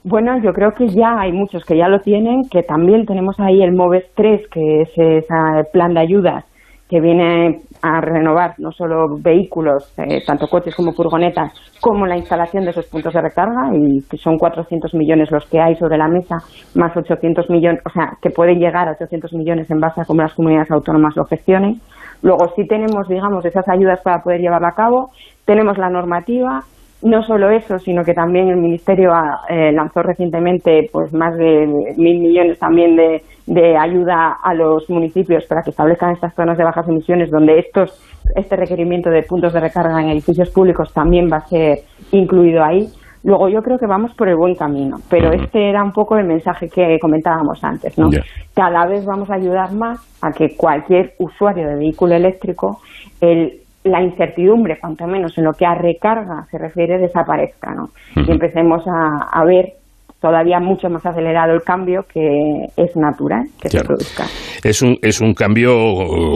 Bueno, 0.05 0.33
yo 0.43 0.53
creo 0.53 0.73
que 0.73 0.88
ya 0.88 1.15
hay 1.21 1.33
muchos 1.33 1.65
que 1.65 1.77
ya 1.77 1.88
lo 1.88 2.01
tienen, 2.01 2.43
que 2.51 2.62
también 2.62 3.07
tenemos 3.07 3.38
ahí 3.38 3.62
el 3.62 3.73
MOVES 3.73 4.15
3, 4.17 4.49
que 4.49 4.83
es 4.83 4.88
ese 4.97 5.71
plan 5.73 5.95
de 5.95 6.01
ayudas 6.01 6.45
que 6.93 7.01
viene 7.01 7.61
a 7.81 8.03
renovar 8.03 8.53
no 8.59 8.71
solo 8.71 9.17
vehículos, 9.19 9.95
eh, 9.97 10.23
tanto 10.27 10.47
coches 10.47 10.77
como 10.77 10.93
furgonetas, 10.93 11.51
como 11.81 12.05
la 12.05 12.19
instalación 12.19 12.65
de 12.65 12.71
esos 12.71 12.85
puntos 12.85 13.15
de 13.15 13.23
recarga, 13.23 13.71
y 13.73 14.03
que 14.11 14.19
son 14.19 14.37
400 14.37 14.93
millones 14.93 15.31
los 15.31 15.47
que 15.47 15.59
hay 15.59 15.75
sobre 15.77 15.97
la 15.97 16.07
mesa, 16.07 16.37
más 16.75 16.95
800 16.95 17.49
millones, 17.49 17.81
o 17.87 17.88
sea, 17.88 18.12
que 18.21 18.29
pueden 18.29 18.59
llegar 18.59 18.88
a 18.88 18.93
800 18.93 19.33
millones 19.33 19.71
en 19.71 19.81
base 19.81 20.03
a 20.03 20.05
cómo 20.05 20.21
las 20.21 20.35
comunidades 20.35 20.71
autónomas 20.71 21.17
lo 21.17 21.25
gestionen. 21.25 21.81
Luego 22.21 22.53
sí 22.55 22.67
tenemos, 22.69 23.09
digamos, 23.09 23.43
esas 23.47 23.67
ayudas 23.71 24.03
para 24.05 24.19
poder 24.19 24.43
llevarla 24.43 24.69
a 24.69 24.77
cabo, 24.77 25.12
tenemos 25.47 25.79
la 25.79 25.88
normativa, 25.88 26.61
no 27.03 27.23
solo 27.25 27.51
eso, 27.51 27.79
sino 27.79 28.05
que 28.05 28.15
también 28.15 28.49
el 28.49 28.57
Ministerio 28.57 29.12
eh, 29.49 29.73
lanzó 29.73 30.03
recientemente 30.03 30.88
pues 30.93 31.12
más 31.12 31.37
de 31.37 31.67
mil 31.97 32.21
millones 32.21 32.59
también 32.59 32.97
de, 32.97 33.23
de, 33.47 33.77
ayuda 33.77 34.38
a 34.43 34.55
los 34.55 34.88
municipios 34.88 35.45
para 35.47 35.62
que 35.62 35.71
establezcan 35.71 36.12
estas 36.12 36.35
zonas 36.35 36.57
de 36.57 36.65
bajas 36.65 36.88
emisiones 36.88 37.31
donde 37.31 37.59
estos 37.59 38.01
este 38.37 38.57
requerimiento 38.57 39.11
de 39.11 39.23
puntos 39.25 39.53
de 39.53 39.61
recarga 39.61 40.01
en 40.01 40.11
edificios 40.11 40.51
públicos 40.51 40.93
también 40.93 41.29
va 41.31 41.38
a 41.38 41.49
ser 41.49 41.81
incluido 42.12 42.62
ahí. 42.62 42.88
Luego 43.25 43.49
yo 43.49 43.62
creo 43.62 43.79
que 43.79 43.87
vamos 43.87 44.12
por 44.15 44.29
el 44.29 44.37
buen 44.37 44.57
camino, 44.57 44.97
pero 45.09 45.33
este 45.33 45.69
era 45.69 45.85
un 45.85 45.93
poco 45.93 46.17
el 46.17 46.27
mensaje 46.27 46.69
que 46.69 46.99
comentábamos 47.01 47.62
antes, 47.62 47.97
¿no? 47.97 48.11
Cada 48.53 48.87
vez 48.87 49.05
vamos 49.05 49.31
a 49.31 49.35
ayudar 49.35 49.73
más 49.73 50.01
a 50.21 50.33
que 50.33 50.57
cualquier 50.57 51.15
usuario 51.19 51.69
de 51.69 51.77
vehículo 51.77 52.15
eléctrico 52.15 52.81
el 53.21 53.62
la 53.85 54.03
incertidumbre, 54.03 54.79
cuanto 54.81 55.07
menos 55.07 55.37
en 55.38 55.45
lo 55.45 55.53
que 55.53 55.66
a 55.66 55.75
recarga 55.75 56.47
se 56.51 56.59
refiere, 56.59 56.99
desaparezca, 56.99 57.75
¿no? 57.75 57.88
Y 58.14 58.31
empecemos 58.31 58.85
a, 58.87 59.40
a, 59.40 59.45
ver 59.45 59.75
todavía 60.21 60.61
mucho 60.61 60.88
más 60.88 61.05
acelerado 61.05 61.53
el 61.53 61.62
cambio 61.62 62.05
que 62.11 62.66
es 62.77 62.97
natural 62.97 63.42
que 63.61 63.68
se 63.68 63.83
produzca. 63.83 64.25
Es 64.62 64.81
un, 64.81 64.97
es 65.03 65.21
un 65.21 65.35
cambio 65.35 65.73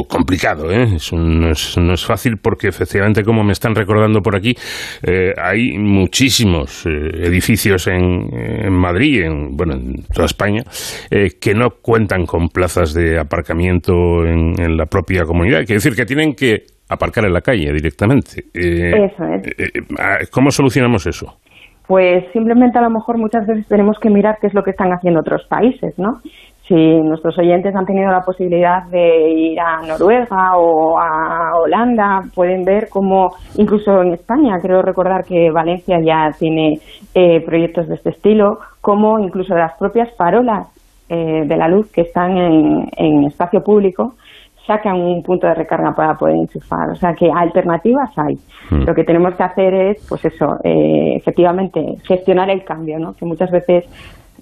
complicado, 0.09 0.73
¿eh? 0.73 0.97
es 0.97 1.13
no, 1.13 1.51
es, 1.51 2.05
fácil 2.05 2.39
porque 2.43 2.67
efectivamente, 2.67 3.23
como 3.23 3.45
me 3.45 3.53
están 3.53 3.77
recordando 3.77 4.21
por 4.21 4.35
aquí, 4.35 4.55
eh, 5.05 5.33
hay 5.41 5.79
muchísimos 5.79 6.85
eh, 6.87 6.91
edificios 7.29 7.87
en, 7.87 8.29
en, 8.35 8.73
Madrid, 8.73 9.23
en, 9.23 9.57
bueno, 9.57 9.75
en 9.75 10.03
toda 10.13 10.27
España, 10.27 10.65
eh, 11.11 11.39
que 11.41 11.55
no 11.55 11.71
cuentan 11.81 12.27
con 12.27 12.49
plazas 12.49 12.93
de 12.93 13.21
aparcamiento 13.21 14.25
en, 14.25 14.61
en 14.61 14.77
la 14.77 14.87
propia 14.87 15.23
comunidad. 15.23 15.59
Quiere 15.59 15.75
decir 15.75 15.95
que 15.95 16.05
tienen 16.05 16.35
que 16.35 16.76
aparcar 16.89 17.25
en 17.25 17.33
la 17.33 17.41
calle 17.41 17.73
directamente. 17.73 18.45
Eh, 18.55 19.07
eso 19.07 19.25
es. 19.25 19.47
Eh, 19.47 19.71
eh, 19.75 19.81
ah, 19.99 20.19
¿Cómo 20.33 20.51
solucionamos 20.51 21.07
eso? 21.07 21.39
Pues 21.87 22.25
simplemente 22.33 22.79
a 22.79 22.83
lo 22.83 22.91
mejor 22.91 23.19
muchas 23.19 23.47
veces 23.47 23.67
tenemos 23.69 23.99
que 24.01 24.11
mirar 24.11 24.39
qué 24.41 24.49
es 24.49 24.55
lo 24.55 24.63
que 24.63 24.71
están 24.71 24.93
haciendo 24.93 25.21
otros 25.21 25.47
países, 25.49 25.97
¿no? 25.99 26.21
Si 26.67 26.75
nuestros 26.75 27.39
oyentes 27.39 27.77
han 27.77 27.87
tenido 27.87 28.11
la 28.11 28.23
posibilidad 28.23 28.85
de 28.91 29.31
ir 29.31 29.61
a 29.61 29.87
Noruega 29.87 30.57
o 30.57 30.99
a 30.99 31.53
Holanda, 31.61 32.23
pueden 32.35 32.65
ver 32.65 32.89
cómo, 32.91 33.37
incluso 33.57 34.03
en 34.03 34.15
España, 34.15 34.59
creo 34.61 34.83
recordar 34.83 35.25
que 35.25 35.49
Valencia 35.53 36.01
ya 36.05 36.33
tiene 36.37 36.81
proyectos 37.47 37.87
de 37.87 37.95
este 37.95 38.11
estilo, 38.11 38.59
como 38.81 39.21
incluso 39.21 39.55
las 39.55 39.79
propias 39.79 40.13
parolas 40.17 40.67
de 41.09 41.57
la 41.57 41.69
luz 41.69 41.93
que 41.93 42.01
están 42.01 42.37
en, 42.37 42.89
en 42.97 43.25
espacio 43.27 43.61
público, 43.63 44.15
sacan 44.67 44.97
un 44.97 45.23
punto 45.23 45.47
de 45.47 45.55
recarga 45.55 45.93
para 45.93 46.15
poder 46.15 46.37
enchufar. 46.37 46.91
O 46.91 46.95
sea 46.95 47.13
que 47.15 47.31
alternativas 47.31 48.11
hay. 48.19 48.35
Hmm. 48.71 48.85
Lo 48.85 48.95
que 48.95 49.05
tenemos 49.05 49.35
que 49.35 49.43
hacer 49.43 49.75
es, 49.75 50.07
pues 50.09 50.25
eso, 50.25 50.57
eh, 50.65 51.17
efectivamente, 51.17 51.81
gestionar 52.07 52.51
el 52.51 52.65
cambio, 52.65 52.99
¿no? 52.99 53.13
Que 53.13 53.25
muchas 53.25 53.51
veces 53.51 53.85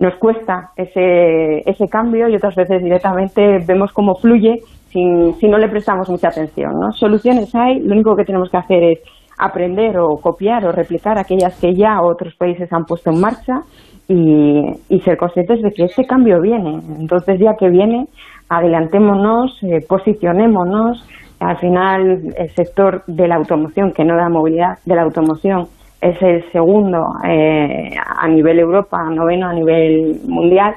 nos 0.01 0.15
cuesta 0.17 0.71
ese, 0.77 1.59
ese 1.69 1.89
cambio 1.89 2.29
y 2.29 2.37
otras 2.37 2.55
veces 2.57 2.83
directamente 2.83 3.59
vemos 3.67 3.93
cómo 3.93 4.15
fluye 4.17 4.61
sin, 4.89 5.35
si 5.35 5.49
no 5.49 5.59
le 5.59 5.69
prestamos 5.69 6.09
mucha 6.09 6.29
atención. 6.29 6.73
¿no? 6.81 6.93
Soluciones 6.93 7.55
hay, 7.55 7.81
lo 7.81 7.93
único 7.93 8.17
que 8.17 8.25
tenemos 8.25 8.51
que 8.51 8.57
hacer 8.57 8.83
es 8.83 8.99
aprender 9.39 9.99
o 9.99 10.17
copiar 10.17 10.65
o 10.65 10.73
replicar 10.73 11.19
aquellas 11.19 11.59
que 11.61 11.75
ya 11.75 12.01
otros 12.03 12.35
países 12.37 12.73
han 12.73 12.85
puesto 12.85 13.11
en 13.11 13.21
marcha 13.21 13.63
y, 14.09 14.61
y 14.89 15.01
ser 15.01 15.17
conscientes 15.17 15.63
de 15.63 15.71
que 15.71 15.85
ese 15.85 16.05
cambio 16.05 16.41
viene. 16.41 16.79
Entonces, 17.01 17.41
ya 17.41 17.55
que 17.59 17.69
viene, 17.69 18.07
adelantémonos, 18.49 19.63
eh, 19.63 19.85
posicionémonos. 19.87 21.07
Al 21.41 21.59
final, 21.59 22.35
el 22.37 22.51
sector 22.55 23.03
de 23.07 23.29
la 23.29 23.37
automoción, 23.37 23.93
que 23.93 24.05
no 24.05 24.17
da 24.17 24.29
movilidad, 24.29 24.79
de 24.85 24.95
la 24.95 25.03
automoción, 25.03 25.67
es 26.01 26.21
el 26.23 26.45
segundo 26.53 27.15
eh, 27.27 27.95
a 28.05 28.29
nivel 28.29 28.59
Europa, 28.59 29.03
noveno 29.11 29.49
a 29.49 29.53
nivel 29.55 30.21
mundial. 30.27 30.75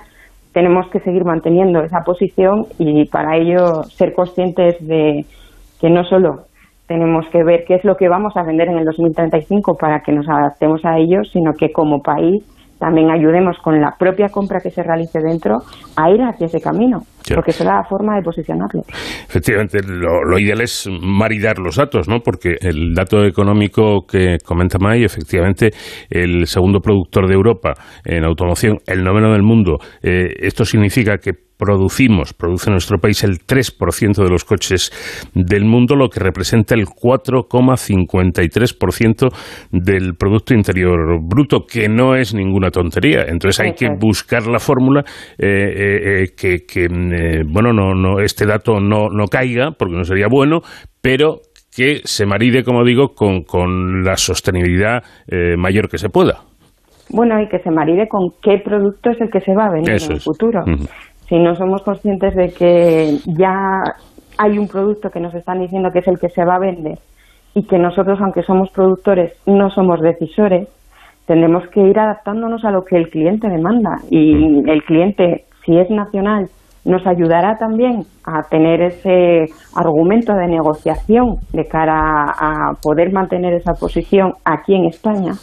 Tenemos 0.54 0.88
que 0.90 1.00
seguir 1.02 1.26
manteniendo 1.26 1.82
esa 1.84 2.00
posición 2.06 2.66
y 2.80 3.06
para 3.06 3.36
ello 3.36 3.84
ser 3.84 4.14
conscientes 4.14 4.76
de 4.88 5.26
que 5.80 5.90
no 5.90 6.04
solo 6.06 6.46
tenemos 6.88 7.26
que 7.32 7.44
ver 7.44 7.66
qué 7.68 7.76
es 7.76 7.84
lo 7.84 7.98
que 7.98 8.08
vamos 8.08 8.36
a 8.38 8.44
vender 8.44 8.70
en 8.70 8.78
el 8.78 8.86
2035 8.86 9.78
para 9.78 10.00
que 10.00 10.14
nos 10.14 10.28
adaptemos 10.30 10.84
a 10.86 10.98
ello, 10.98 11.24
sino 11.26 11.54
que 11.54 11.72
como 11.72 12.02
país 12.02 12.44
también 12.80 13.10
ayudemos 13.10 13.58
con 13.64 13.80
la 13.80 13.96
propia 13.98 14.28
compra 14.30 14.60
que 14.62 14.70
se 14.70 14.84
realice 14.84 15.20
dentro 15.20 15.58
a 15.96 16.10
ir 16.10 16.22
hacia 16.22 16.46
ese 16.46 16.60
camino, 16.62 17.00
porque 17.34 17.52
esa 17.52 17.64
es 17.64 17.70
la 17.70 17.84
forma 17.84 18.16
de 18.16 18.22
posicionarlo. 18.22 18.82
Efectivamente, 19.28 19.80
lo, 19.84 20.40
ideal 20.40 20.62
es 20.62 20.88
maridar 21.02 21.60
los 21.60 21.76
datos, 21.76 22.08
¿no? 22.08 22.20
Porque 22.20 22.56
el 22.62 22.94
dato 22.94 23.24
económico 23.26 24.06
que 24.08 24.38
comenta 24.46 24.78
May, 24.80 25.04
efectivamente, 25.04 25.72
el 26.10 26.46
segundo 26.46 26.80
productor 26.80 27.28
de 27.28 27.34
Europa 27.34 27.74
en 28.06 28.24
automoción, 28.24 28.78
el 28.86 29.04
noveno 29.04 29.32
del 29.32 29.44
mundo, 29.44 29.78
eh, 30.04 30.30
esto 30.42 30.66
significa 30.66 31.18
que 31.18 31.47
producimos, 31.58 32.34
produce 32.34 32.70
nuestro 32.70 33.00
país 33.00 33.24
el 33.24 33.40
3% 33.40 34.24
de 34.24 34.30
los 34.30 34.46
coches 34.46 34.92
del 35.34 35.66
mundo, 35.66 35.96
lo 35.96 36.10
que 36.10 36.20
representa 36.20 36.76
el 36.76 36.86
4,53% 36.86 39.30
del 39.72 40.14
Producto 40.16 40.54
Interior 40.54 41.18
Bruto, 41.22 41.66
que 41.66 41.90
no 41.90 42.16
es 42.16 42.36
ninguna 42.36 42.70
tontería. 42.70 43.24
Entonces 43.28 43.60
hay 43.60 43.74
que 43.74 43.90
buscar 44.00 44.46
la 44.48 44.60
fórmula 44.60 45.04
eh, 45.38 45.48
eh, 45.48 46.26
eh, 46.44 46.58
que, 46.68 46.88
bueno, 47.48 47.74
no, 47.74 47.96
no, 47.96 48.20
este 48.20 48.46
dato 48.46 48.80
no, 48.80 49.10
no 49.10 49.26
caiga, 49.26 49.72
porque 49.72 49.96
no 49.96 50.04
sería 50.04 50.28
bueno, 50.30 50.62
pero 51.02 51.42
que 51.76 52.02
se 52.04 52.26
maride, 52.26 52.64
como 52.64 52.84
digo, 52.84 53.10
con, 53.10 53.42
con 53.44 54.04
la 54.04 54.18
sostenibilidad 54.18 55.04
mayor 55.58 55.90
que 55.90 55.98
se 55.98 56.10
pueda. 56.10 56.44
Bueno, 57.10 57.42
y 57.42 57.48
que 57.48 57.60
se 57.60 57.72
maride 57.72 58.10
con 58.10 58.32
qué 58.42 58.58
producto 58.64 59.12
es 59.12 59.22
el 59.22 59.30
que 59.30 59.40
se 59.40 59.56
va 59.56 59.68
a 59.68 59.72
vender 59.72 60.02
en 60.02 60.12
el 60.12 60.20
futuro 60.20 60.66
si 61.28 61.38
no 61.40 61.56
somos 61.56 61.82
conscientes 61.84 62.36
de 62.36 62.50
que 62.50 63.18
ya 63.26 63.82
hay 64.38 64.58
un 64.58 64.68
producto 64.68 65.10
que 65.10 65.20
nos 65.20 65.34
están 65.34 65.60
diciendo 65.60 65.90
que 65.92 66.00
es 66.00 66.08
el 66.08 66.20
que 66.20 66.30
se 66.30 66.46
va 66.46 66.56
a 66.56 66.60
vender 66.60 67.00
y 67.54 67.64
que 67.64 67.78
nosotros, 67.78 68.20
aunque 68.22 68.44
somos 68.44 68.70
productores, 68.70 69.34
no 69.46 69.70
somos 69.72 70.00
decisores, 70.02 70.68
tendremos 71.26 71.68
que 71.70 71.82
ir 71.82 72.00
adaptándonos 72.00 72.64
a 72.64 72.72
lo 72.72 72.84
que 72.84 72.98
el 72.98 73.10
cliente 73.10 73.50
demanda. 73.50 73.98
Y 74.12 74.70
el 74.70 74.84
cliente, 74.84 75.46
si 75.66 75.78
es 75.78 75.90
nacional, 75.90 76.48
nos 76.86 77.06
ayudará 77.06 77.58
también 77.58 78.04
a 78.24 78.44
tener 78.44 78.82
ese 78.82 79.46
argumento 79.76 80.34
de 80.34 80.48
negociación 80.48 81.38
de 81.52 81.66
cara 81.66 82.26
a 82.30 82.74
poder 82.82 83.12
mantener 83.12 83.54
esa 83.54 83.74
posición 83.74 84.34
aquí 84.46 84.76
en 84.76 84.86
España 84.86 85.34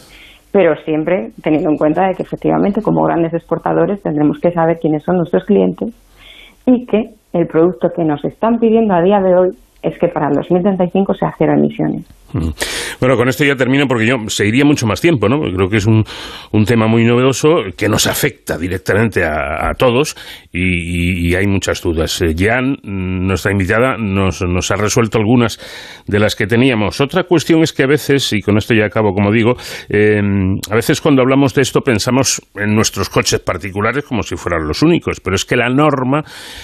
pero 0.55 0.73
siempre 0.85 1.31
teniendo 1.43 1.69
en 1.69 1.75
cuenta 1.75 2.07
de 2.07 2.13
que 2.13 2.23
efectivamente 2.23 2.81
como 2.81 3.03
grandes 3.03 3.33
exportadores 3.33 4.01
tendremos 4.01 4.39
que 4.39 4.53
saber 4.53 4.79
quiénes 4.79 5.03
son 5.03 5.17
nuestros 5.17 5.43
clientes 5.43 5.93
y 6.65 6.85
que 6.85 7.09
el 7.33 7.45
producto 7.47 7.89
que 7.93 8.05
nos 8.05 8.23
están 8.23 8.57
pidiendo 8.57 8.93
a 8.93 9.01
día 9.01 9.19
de 9.19 9.35
hoy 9.35 9.49
es 9.81 9.99
que 9.99 10.07
para 10.07 10.29
el 10.29 10.35
2035 10.35 11.13
sea 11.15 11.35
cero 11.37 11.55
emisiones. 11.57 12.05
Bueno, 12.99 13.15
con 13.15 13.29
esto 13.29 13.45
ya 13.45 13.55
termino 13.55 13.87
porque 13.87 14.05
yo 14.05 14.15
seguiría 14.27 14.65
mucho 14.65 14.85
más 14.85 14.99
tiempo, 14.99 15.29
¿no? 15.29 15.39
Creo 15.39 15.69
que 15.69 15.77
es 15.77 15.85
un, 15.85 16.03
tema 16.65 16.87
muy 16.87 17.05
novedoso 17.05 17.63
que 17.77 17.87
nos 17.87 18.07
afecta 18.07 18.57
directamente 18.57 19.23
a, 19.23 19.71
todos 19.77 20.15
y, 20.51 21.35
hay 21.35 21.47
muchas 21.47 21.81
dudas. 21.81 22.21
Eh, 22.21 22.33
Jan, 22.37 22.77
nuestra 22.83 23.51
invitada, 23.51 23.97
nos, 23.97 24.41
nos, 24.41 24.71
ha 24.71 24.75
resuelto 24.75 25.17
algunas 25.17 25.59
de 26.07 26.19
las 26.19 26.35
que 26.35 26.47
teníamos. 26.47 27.01
Otra 27.01 27.23
cuestión 27.23 27.61
es 27.61 27.73
que 27.73 27.83
a 27.83 27.87
veces, 27.87 28.31
y 28.33 28.41
con 28.41 28.57
esto 28.57 28.73
ya 28.73 28.85
acabo, 28.85 29.13
como 29.13 29.31
digo, 29.31 29.55
em, 29.89 30.55
a 30.69 30.75
veces 30.75 31.01
cuando 31.01 31.21
hablamos 31.21 31.53
de 31.53 31.61
esto 31.61 31.81
pensamos 31.81 32.41
en 32.55 32.73
nuestros 32.73 33.09
coches 33.09 33.39
particulares 33.39 34.05
como 34.05 34.23
si 34.23 34.35
fueran 34.35 34.67
los 34.67 34.81
únicos, 34.81 35.19
pero 35.19 35.35
es 35.35 35.45
que 35.45 35.55
la 35.55 35.69
norma 35.69 36.23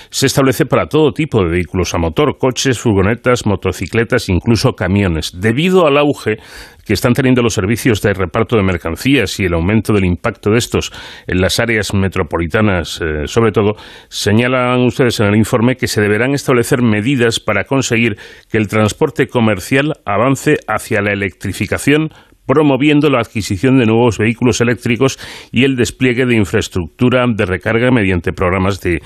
se 0.10 0.26
establece 0.26 0.66
para 0.66 0.88
todo 0.88 1.12
tipo 1.12 1.44
de 1.44 1.52
vehículos 1.52 1.94
a 1.94 1.98
motor, 1.98 2.38
coches, 2.38 2.80
furgonetas, 2.80 3.46
motocicletas, 3.46 4.30
incluso 4.30 4.74
camiones. 4.74 5.40
Debido 5.62 5.86
al 5.86 6.00
auge 6.00 6.38
que 6.84 6.94
están 6.94 7.14
teniendo 7.14 7.44
los 7.44 7.54
servicios 7.54 8.02
de 8.02 8.16
reparto 8.16 8.56
de 8.56 8.64
mercancías 8.64 9.40
y 9.40 9.46
el 9.46 9.54
aumento 9.54 9.94
del 9.94 10.06
impacto 10.06 10.50
de 10.50 10.58
estos 10.58 10.92
en 11.28 11.40
las 11.40 11.60
áreas 11.60 11.94
metropolitanas, 11.94 13.00
eh, 13.00 13.28
sobre 13.28 13.52
todo, 13.52 13.74
señalan 14.10 14.80
ustedes 14.80 15.20
en 15.20 15.28
el 15.28 15.36
informe 15.36 15.76
que 15.76 15.86
se 15.86 16.02
deberán 16.02 16.34
establecer 16.34 16.82
medidas 16.82 17.40
para 17.40 17.66
conseguir 17.66 18.18
que 18.50 18.58
el 18.58 18.68
transporte 18.68 19.28
comercial 19.28 19.94
avance 20.04 20.56
hacia 20.68 21.04
la 21.04 21.14
electrificación 21.14 22.10
promoviendo 22.46 23.10
la 23.10 23.20
adquisición 23.20 23.78
de 23.78 23.86
nuevos 23.86 24.18
vehículos 24.18 24.62
eléctricos 24.62 25.18
y 25.52 25.64
el 25.64 25.76
despliegue 25.76 26.26
de 26.26 26.36
infraestructura 26.36 27.26
de 27.28 27.46
recarga 27.46 27.92
mediante 27.92 28.34
programas 28.34 28.82
de, 28.82 29.00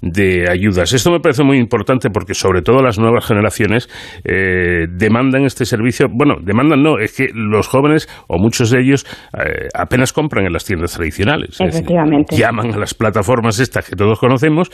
de 0.00 0.50
ayudas. 0.50 0.92
Esto 0.92 1.10
me 1.10 1.20
parece 1.20 1.42
muy 1.42 1.58
importante 1.58 2.10
porque 2.10 2.34
sobre 2.34 2.62
todo 2.62 2.82
las 2.82 2.98
nuevas 2.98 3.24
generaciones 3.24 3.88
eh, 4.24 4.86
demandan 4.90 5.44
este 5.44 5.64
servicio. 5.64 6.06
Bueno, 6.12 6.36
demandan 6.42 6.82
no, 6.82 6.98
es 6.98 7.16
que 7.16 7.28
los 7.34 7.68
jóvenes 7.68 8.08
o 8.28 8.38
muchos 8.38 8.70
de 8.70 8.80
ellos 8.80 9.06
eh, 9.38 9.68
apenas 9.74 10.12
compran 10.12 10.46
en 10.46 10.52
las 10.52 10.64
tiendas 10.64 10.92
tradicionales. 10.92 11.60
Efectivamente. 11.60 12.36
llaman 12.36 12.72
a 12.74 12.78
las 12.78 12.94
plataformas 12.94 13.58
estas 13.58 13.88
que 13.88 13.96
todos 13.96 14.18
conocemos 14.18 14.70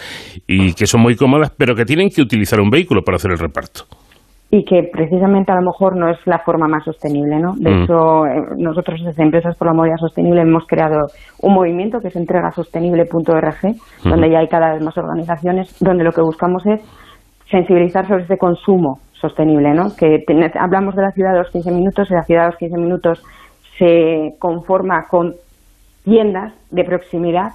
y 0.47 0.75
que 0.75 0.87
son 0.87 1.03
muy 1.03 1.17
cómodas, 1.17 1.53
pero 1.57 1.75
que 1.75 1.85
tienen 1.85 2.11
que 2.11 2.23
utilizar 2.23 2.61
un 2.61 2.71
vehículo 2.71 3.03
para 3.03 3.17
hacer 3.17 3.31
el 3.31 3.39
reparto 3.39 3.87
y 4.51 4.65
que 4.65 4.89
precisamente 4.91 5.53
a 5.53 5.57
lo 5.57 5.63
mejor 5.63 5.97
no 5.97 6.09
es 6.11 6.19
la 6.27 6.39
forma 6.39 6.69
más 6.69 6.83
sostenible, 6.85 7.39
¿no? 7.39 7.53
De 7.57 7.71
mm. 7.71 7.83
hecho, 7.83 8.27
eh, 8.27 8.43
nosotros 8.57 9.01
desde 9.05 9.23
Empresas 9.23 9.57
por 9.59 9.69
la 9.69 9.75
Movilidad 9.75 9.99
Sostenible 9.99 10.41
hemos 10.41 10.67
creado 10.67 11.09
un 11.43 11.55
movimiento 11.55 12.01
que 12.01 12.09
es 12.09 12.17
entregasostenible.org, 12.17 13.77
donde 14.05 14.31
ya 14.31 14.39
hay 14.39 14.49
cada 14.49 14.73
vez 14.73 14.83
más 14.83 14.97
organizaciones, 14.97 15.77
donde 15.81 16.05
lo 16.05 16.13
que 16.13 16.23
buscamos 16.23 16.65
es 16.65 16.81
sensibilizar 17.51 18.07
sobre 18.07 18.25
ese 18.25 18.39
consumo 18.39 19.01
sostenible, 19.21 19.75
¿no? 19.75 19.89
Que 19.99 20.25
hablamos 20.59 20.95
de 20.95 21.03
la 21.03 21.11
ciudad 21.11 21.33
de 21.33 21.39
los 21.39 21.51
15 21.51 21.71
minutos 21.73 22.11
y 22.11 22.15
la 22.15 22.23
ciudad 22.23 22.43
de 22.43 22.49
los 22.49 22.57
15 22.57 22.79
minutos 22.79 23.23
se 23.79 24.35
conforma 24.39 25.07
con 25.11 25.35
tiendas 26.05 26.55
de 26.71 26.85
proximidad 26.85 27.51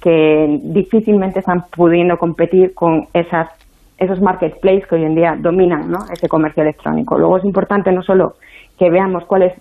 que 0.00 0.60
difícilmente 0.62 1.40
están 1.40 1.64
pudiendo 1.74 2.16
competir 2.18 2.72
con 2.74 3.06
esas 3.12 3.48
esos 3.98 4.20
marketplaces 4.20 4.86
que 4.86 4.96
hoy 4.96 5.04
en 5.04 5.14
día 5.14 5.34
dominan 5.38 5.90
¿no? 5.90 5.98
ese 6.12 6.28
comercio 6.28 6.62
electrónico. 6.62 7.18
Luego 7.18 7.38
es 7.38 7.44
importante 7.44 7.92
no 7.92 8.02
solo 8.02 8.34
que 8.78 8.90
veamos 8.90 9.24
cuál 9.26 9.42
es 9.42 9.52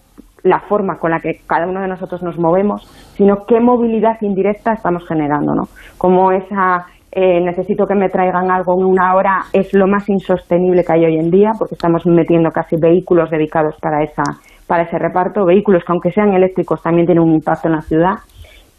la 0.43 0.59
forma 0.59 0.97
con 0.99 1.11
la 1.11 1.19
que 1.19 1.39
cada 1.47 1.67
uno 1.67 1.81
de 1.81 1.87
nosotros 1.87 2.21
nos 2.21 2.37
movemos, 2.37 2.85
sino 3.15 3.45
qué 3.47 3.59
movilidad 3.59 4.17
indirecta 4.21 4.73
estamos 4.73 5.07
generando, 5.07 5.55
¿no? 5.55 5.63
Como 5.97 6.31
esa 6.31 6.85
eh, 7.11 7.41
necesito 7.41 7.85
que 7.87 7.95
me 7.95 8.09
traigan 8.09 8.51
algo 8.51 8.77
en 8.77 8.85
una 8.85 9.15
hora 9.15 9.39
es 9.53 9.73
lo 9.73 9.87
más 9.87 10.07
insostenible 10.09 10.83
que 10.83 10.93
hay 10.93 11.05
hoy 11.05 11.17
en 11.17 11.31
día, 11.31 11.51
porque 11.57 11.73
estamos 11.73 12.05
metiendo 12.05 12.51
casi 12.51 12.75
vehículos 12.79 13.31
dedicados 13.31 13.75
para 13.81 14.03
esa 14.03 14.23
para 14.67 14.83
ese 14.83 14.97
reparto, 14.97 15.45
vehículos 15.45 15.83
que 15.83 15.91
aunque 15.91 16.11
sean 16.11 16.33
eléctricos 16.33 16.81
también 16.81 17.05
tienen 17.05 17.23
un 17.23 17.35
impacto 17.35 17.67
en 17.67 17.75
la 17.75 17.81
ciudad 17.81 18.15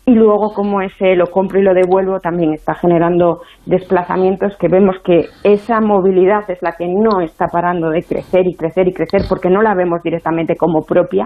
y 0.09 0.15
luego 0.15 0.55
como 0.55 0.81
ese 0.81 1.17
lo 1.17 1.27
compro 1.27 1.59
y 1.59 1.65
lo 1.65 1.75
devuelvo 1.75 2.21
también 2.21 2.53
está 2.53 2.75
generando 2.75 3.41
desplazamientos 3.67 4.57
que 4.57 4.69
vemos 4.69 4.95
que 5.05 5.25
esa 5.43 5.81
movilidad 5.81 6.49
es 6.49 6.63
la 6.63 6.73
que 6.79 6.87
no 6.87 7.21
está 7.21 7.47
parando 7.49 7.91
de 7.91 8.05
crecer 8.05 8.47
y 8.47 8.55
crecer 8.55 8.87
y 8.87 8.95
crecer 8.95 9.23
porque 9.29 9.51
no 9.51 9.63
la 9.63 9.75
vemos 9.75 10.01
directamente 10.05 10.55
como 10.55 10.83
propia, 10.83 11.25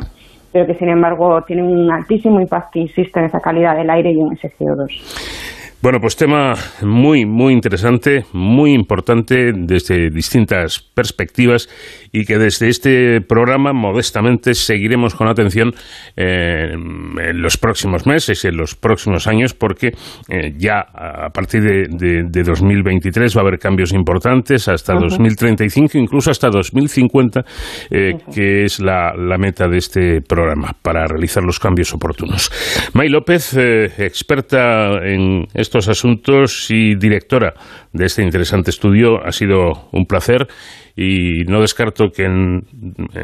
pero 0.51 0.67
que 0.67 0.75
sin 0.77 0.89
embargo 0.89 1.43
tiene 1.47 1.63
un 1.63 1.93
altísimo 1.93 2.41
impacto, 2.41 2.79
insisto, 2.79 3.21
en 3.21 3.27
esa 3.27 3.39
calidad 3.39 3.77
del 3.77 3.91
aire 3.91 4.13
y 4.13 4.19
en 4.19 4.33
ese 4.33 4.49
CO2. 4.49 5.60
Bueno, 5.83 5.99
pues 5.99 6.15
tema 6.15 6.53
muy, 6.83 7.25
muy 7.25 7.55
interesante, 7.55 8.27
muy 8.35 8.75
importante 8.75 9.51
desde 9.55 10.11
distintas 10.11 10.79
perspectivas 10.79 11.71
y 12.13 12.27
que 12.27 12.37
desde 12.37 12.69
este 12.69 13.23
programa 13.23 13.73
modestamente 13.73 14.53
seguiremos 14.53 15.15
con 15.15 15.29
atención 15.29 15.73
eh, 16.17 16.73
en 16.73 17.41
los 17.41 17.57
próximos 17.57 18.07
meses, 18.07 18.45
en 18.45 18.59
los 18.59 18.75
próximos 18.75 19.27
años, 19.27 19.55
porque 19.55 19.93
eh, 20.29 20.53
ya 20.59 20.81
a 20.81 21.31
partir 21.31 21.63
de, 21.63 22.43
2023 22.43 23.35
va 23.35 23.41
a 23.41 23.45
haber 23.45 23.59
cambios 23.59 23.95
importantes 23.95 24.69
hasta 24.69 24.93
2035, 24.93 25.97
incluso 25.97 26.31
hasta 26.31 26.51
2050, 26.51 27.43
eh, 27.91 28.19
que 28.35 28.65
es 28.65 28.81
la, 28.81 29.15
la, 29.17 29.39
meta 29.39 29.67
de 29.67 29.79
este 29.79 30.21
programa 30.21 30.77
para 30.83 31.07
realizar 31.07 31.43
los 31.43 31.59
cambios 31.59 31.95
oportunos. 31.95 32.51
May 32.93 33.09
López, 33.09 33.57
experta 33.57 34.99
en 35.07 35.47
estos 35.71 35.89
asuntos 35.89 36.69
y 36.69 36.97
directora 36.97 37.55
de 37.93 38.07
este 38.07 38.25
interesante 38.25 38.71
estudio. 38.71 39.25
Ha 39.25 39.31
sido 39.31 39.89
un 39.93 40.05
placer 40.05 40.49
y 40.97 41.45
no 41.45 41.61
descarto 41.61 42.11
que 42.11 42.25
en, 42.25 42.63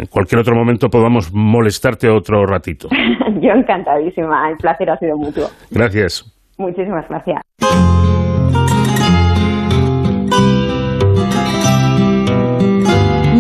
cualquier 0.09 0.43
otro 0.43 0.55
momento 0.55 0.89
podamos 0.89 1.33
molestarte 1.33 2.09
otro 2.09 2.47
ratito. 2.47 2.89
Yo 3.43 3.51
encantadísima, 3.51 4.49
el 4.49 4.57
placer 4.59 4.91
ha 4.91 4.99
sido 4.99 5.17
mutuo. 5.17 5.49
Gracias. 5.73 6.25
Muchísimas 6.57 7.09
gracias. 7.09 7.43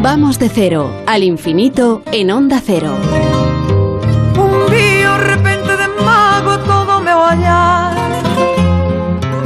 Vamos 0.02 0.40
de 0.40 0.48
cero 0.48 0.90
al 1.06 1.22
infinito 1.22 2.02
en 2.12 2.32
onda 2.32 2.58
cero. 2.60 2.96
Un 4.36 4.72
día 4.74 5.16
repente 5.16 5.76
de 5.76 5.88
mago 6.04 6.58
todo 6.64 7.00
me 7.02 7.12
va 7.12 7.85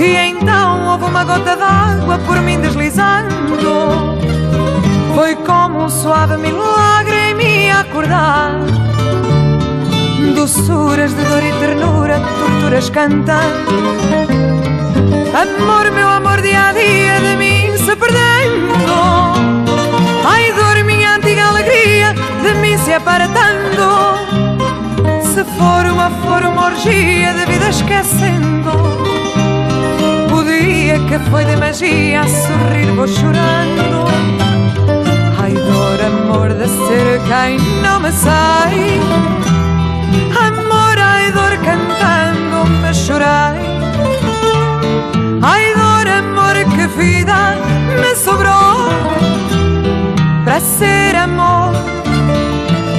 E 0.01 0.17
então 0.17 0.93
houve 0.93 1.05
uma 1.05 1.25
gota 1.25 1.55
d'água 1.55 2.19
por 2.21 2.41
mim 2.41 2.59
deslizando. 2.59 3.59
Foi 5.15 5.37
como 5.37 5.85
um 5.85 5.89
suave 5.91 6.39
milagre 6.39 7.15
em 7.15 7.35
me 7.35 7.71
acordar. 7.71 8.53
Doçuras 10.35 11.13
de 11.13 11.23
dor 11.23 11.43
e 11.43 11.53
ternura, 11.53 12.19
torturas 12.39 12.89
cantando. 12.89 13.91
Amor, 15.35 15.91
meu 15.91 16.09
amor, 16.09 16.41
dia 16.41 16.69
a 16.69 16.73
dia 16.73 17.21
de 17.21 17.37
mim 17.37 17.77
se 17.77 17.95
perdendo. 17.95 18.97
Ai, 20.25 20.51
dor, 20.53 20.83
minha 20.83 21.17
antiga 21.17 21.47
alegria, 21.47 22.15
de 22.43 22.55
mim 22.55 22.79
se 22.79 22.95
apartando. 22.95 24.17
Se 25.23 25.45
for 25.45 25.85
uma, 25.93 26.09
for 26.23 26.43
uma 26.43 26.67
orgia 26.69 27.35
de 27.35 27.45
vida 27.45 27.69
esquecendo 27.69 29.20
dia 30.91 30.99
que 31.07 31.31
foi 31.31 31.45
de 31.45 31.57
magia, 31.57 32.23
a 32.23 32.27
sorrir 32.27 32.91
vou 32.97 33.07
chorando. 33.07 34.09
Ai, 35.39 35.53
dor, 35.53 36.01
amor 36.11 36.49
de 36.55 36.67
ser 36.67 37.21
quem 37.29 37.59
não 37.81 38.01
me 38.01 38.11
sai. 38.11 39.01
Amor, 40.47 40.99
ai, 40.99 41.31
dor, 41.31 41.57
cantando 41.59 42.69
me 42.83 42.93
chorai. 42.93 43.61
Ai, 45.43 45.75
dor, 45.75 46.09
amor, 46.09 46.55
que 46.75 46.87
vida 46.99 47.57
me 48.03 48.17
sobrou 48.17 48.89
para 50.45 50.61
ser 50.61 51.15
amor. 51.15 51.73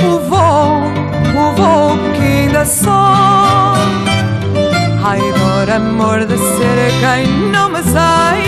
O 0.05 0.19
voo, 0.29 0.83
o 1.35 1.55
voo 1.55 1.97
que 2.13 2.21
ainda 2.21 2.65
sou. 2.65 2.91
Ai, 5.03 5.19
dor, 5.61 5.69
amor 5.69 6.25
de 6.25 6.37
ser 6.37 6.91
quem 6.99 7.51
não 7.51 7.69
me 7.69 7.83
sai. 7.83 8.41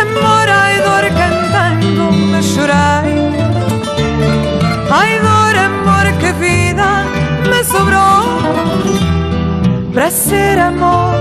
Amor, 0.00 0.48
ai, 0.48 0.80
dor, 0.82 1.04
cantando 1.18 2.12
me 2.12 2.42
chorai 2.42 3.14
Ai, 4.90 5.18
dor, 5.20 5.56
amor, 5.56 6.06
que 6.18 6.32
vida 6.32 7.04
me 7.48 7.64
sobrou. 7.64 8.24
Para 9.92 10.10
ser 10.10 10.58
amor 10.58 11.14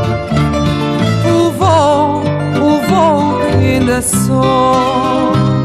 O 1.25 1.51
voo, 1.51 2.23
o 2.59 2.81
voo 2.89 3.39
que 3.39 3.65
ainda 3.65 4.01
sou 4.01 5.62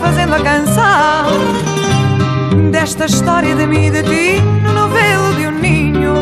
fazendo 0.00 0.34
a 0.34 0.40
canção 0.40 1.26
Desta 2.70 3.04
história 3.06 3.54
de 3.54 3.66
mim 3.66 3.86
e 3.86 3.90
de 3.90 4.02
ti 4.02 4.40
no 4.62 4.72
novelo 4.72 5.34
de 5.34 5.46
um 5.46 5.50
ninho. 5.52 6.14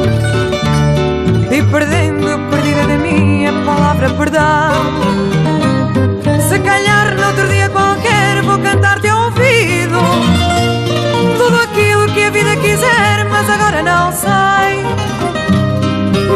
E 1.50 1.62
perdendo, 1.62 2.38
perdida 2.50 2.84
de 2.86 2.98
mim, 2.98 3.46
a 3.46 3.52
palavra 3.64 4.10
perdão. 4.10 4.72
Se 6.48 6.58
calhar 6.58 7.14
noutro 7.16 7.48
dia 7.48 7.68
qualquer 7.68 8.42
vou 8.42 8.58
cantar-te 8.58 9.08
ao 9.08 9.26
ouvido 9.26 9.98
Tudo 11.36 11.56
aquilo 11.60 12.06
que 12.12 12.22
a 12.24 12.30
vida 12.30 12.56
quiser, 12.56 13.24
mas 13.30 13.48
agora 13.48 13.82
não 13.82 14.12
sei 14.12 14.88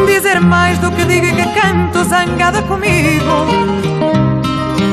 dizer 0.05 0.39
mais 0.39 0.77
do 0.77 0.91
que 0.91 1.05
digo 1.05 1.27
que 1.35 1.59
canto 1.59 2.03
zangada 2.03 2.61
comigo. 2.63 3.47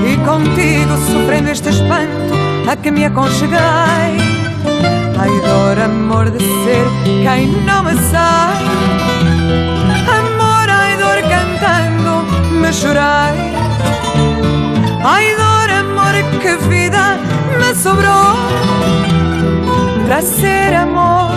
E 0.07 0.17
contigo 0.25 0.97
sofrendo 1.13 1.51
este 1.51 1.69
espanto 1.69 2.30
a 2.69 2.77
que 2.77 2.91
me 2.91 3.05
aconcheguei 3.05 3.59
Ai 5.19 5.31
dor, 5.47 5.79
amor 5.85 6.31
de 6.31 6.39
ser 6.39 6.87
quem 7.05 7.49
não 7.65 7.83
me 7.83 7.95
sai 8.11 8.65
Amor, 10.19 10.69
ai 10.69 10.97
dor, 10.97 11.19
cantando 11.35 12.25
me 12.61 12.73
chorei 12.73 13.37
Ai 15.05 15.37
dor, 15.37 15.71
amor, 15.71 16.15
que 16.41 16.57
vida 16.69 17.19
me 17.59 17.75
sobrou 17.75 18.37
Para 20.07 20.23
ser 20.23 20.75
amor 20.75 21.31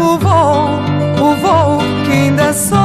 o 0.00 0.18
voo 0.18 0.92
o 1.22 1.36
voo 1.36 1.78
que 2.04 2.12
ainda 2.12 2.52
sou. 2.52 2.78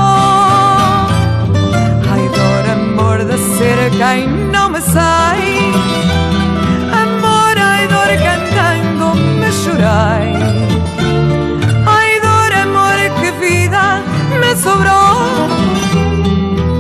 Ai, 2.11 2.29
dor, 2.35 2.71
amor 2.71 3.25
de 3.25 3.37
ser 3.57 3.89
quem 3.97 4.27
não 4.51 4.69
me 4.69 4.81
sai. 4.81 6.36
Chorei. 9.63 10.33
Ai, 11.85 12.19
dor, 12.21 12.51
amor, 12.63 12.97
que 13.19 13.31
vida 13.43 14.01
me 14.39 14.55
sobrou 14.55 15.49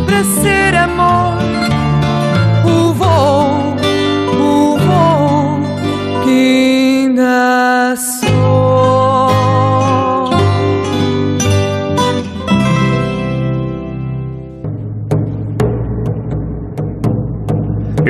para 0.05 0.23
ser 0.41 0.75
amor. 0.75 1.16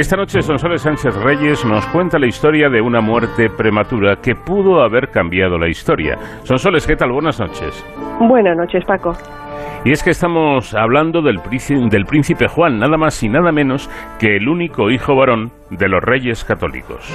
Esta 0.08 0.16
noche 0.16 0.42
Sonsoles 0.42 0.84
Sánchez 0.84 1.14
Reyes 1.22 1.66
nos 1.66 1.86
cuenta 1.88 2.18
la 2.18 2.28
historia 2.28 2.70
de 2.70 2.80
una 2.80 3.02
muerte 3.02 3.50
prematura 3.50 4.16
que 4.22 4.36
pudo 4.36 4.82
haber 4.82 5.10
cambiado 5.10 5.58
la 5.58 5.68
historia. 5.68 6.18
Sonsoles, 6.44 6.88
¿qué 6.88 6.96
tal? 6.96 7.12
Buenas 7.12 7.42
noches. 7.42 7.86
Buenas 8.18 8.56
noches, 8.56 8.86
Paco. 8.86 9.12
Y 9.84 9.92
es 9.92 10.04
que 10.04 10.12
estamos 10.12 10.74
hablando 10.74 11.22
del, 11.22 11.42
del 11.90 12.06
príncipe 12.06 12.48
Juan, 12.48 12.80
nada 12.80 12.96
más 12.96 13.22
y 13.22 13.28
nada 13.28 13.52
menos 13.52 13.90
que 14.18 14.38
el 14.38 14.48
único 14.48 14.90
hijo 14.90 15.14
varón 15.14 15.52
de 15.72 15.90
los 15.90 16.02
reyes 16.02 16.46
católicos. 16.46 17.14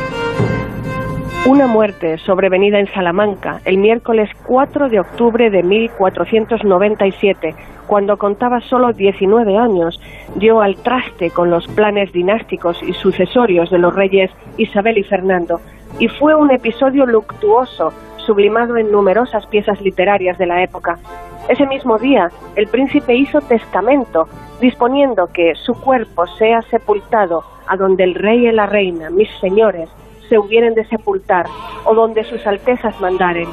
Una 1.44 1.66
muerte 1.66 2.18
sobrevenida 2.18 2.78
en 2.78 2.86
Salamanca 2.86 3.60
el 3.64 3.78
miércoles 3.78 4.30
4 4.46 4.88
de 4.88 5.00
octubre 5.00 5.50
de 5.50 5.64
1497, 5.64 7.56
cuando 7.88 8.16
contaba 8.16 8.60
solo 8.60 8.92
19 8.92 9.58
años, 9.58 10.00
dio 10.36 10.60
al 10.60 10.76
traste 10.76 11.30
con 11.30 11.50
los 11.50 11.66
planes 11.66 12.12
dinásticos 12.12 12.80
y 12.84 12.92
sucesorios 12.92 13.70
de 13.70 13.78
los 13.78 13.92
reyes 13.92 14.30
Isabel 14.56 14.98
y 14.98 15.02
Fernando, 15.02 15.60
y 15.98 16.06
fue 16.06 16.36
un 16.36 16.52
episodio 16.52 17.06
luctuoso, 17.06 17.92
sublimado 18.18 18.76
en 18.76 18.92
numerosas 18.92 19.44
piezas 19.46 19.80
literarias 19.80 20.38
de 20.38 20.46
la 20.46 20.62
época. 20.62 21.00
Ese 21.48 21.66
mismo 21.66 21.98
día, 21.98 22.30
el 22.54 22.68
príncipe 22.68 23.16
hizo 23.16 23.40
testamento, 23.40 24.28
disponiendo 24.60 25.26
que 25.26 25.56
su 25.56 25.74
cuerpo 25.74 26.24
sea 26.38 26.62
sepultado 26.62 27.42
a 27.66 27.76
donde 27.76 28.04
el 28.04 28.14
rey 28.14 28.46
y 28.46 28.52
la 28.52 28.66
reina, 28.66 29.10
mis 29.10 29.28
señores, 29.40 29.90
se 30.32 30.38
hubieren 30.38 30.72
de 30.72 30.86
sepultar 30.86 31.44
o 31.84 31.94
donde 31.94 32.24
sus 32.24 32.46
altezas 32.46 32.98
mandaren. 33.02 33.48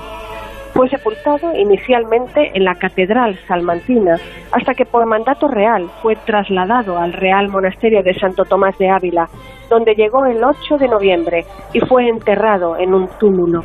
Fue 0.74 0.88
sepultado 0.88 1.54
inicialmente 1.54 2.52
en 2.54 2.64
la 2.64 2.76
Catedral 2.76 3.38
Salmantina, 3.50 4.16
hasta 4.54 4.74
que 4.74 4.86
por 4.86 5.06
mandato 5.06 5.50
real 5.50 5.90
fue 6.02 6.16
trasladado 6.16 6.98
al 6.98 7.12
Real 7.12 7.50
Monasterio 7.50 8.02
de 8.02 8.14
Santo 8.14 8.46
Tomás 8.46 8.78
de 8.78 8.90
Ávila, 8.90 9.28
donde 9.70 9.94
llegó 9.94 10.26
el 10.26 10.42
8 10.42 10.78
de 10.78 10.88
noviembre 10.88 11.46
y 11.74 11.82
fue 11.82 12.08
enterrado 12.08 12.78
en 12.78 12.94
un 12.94 13.10
túmulo. 13.20 13.62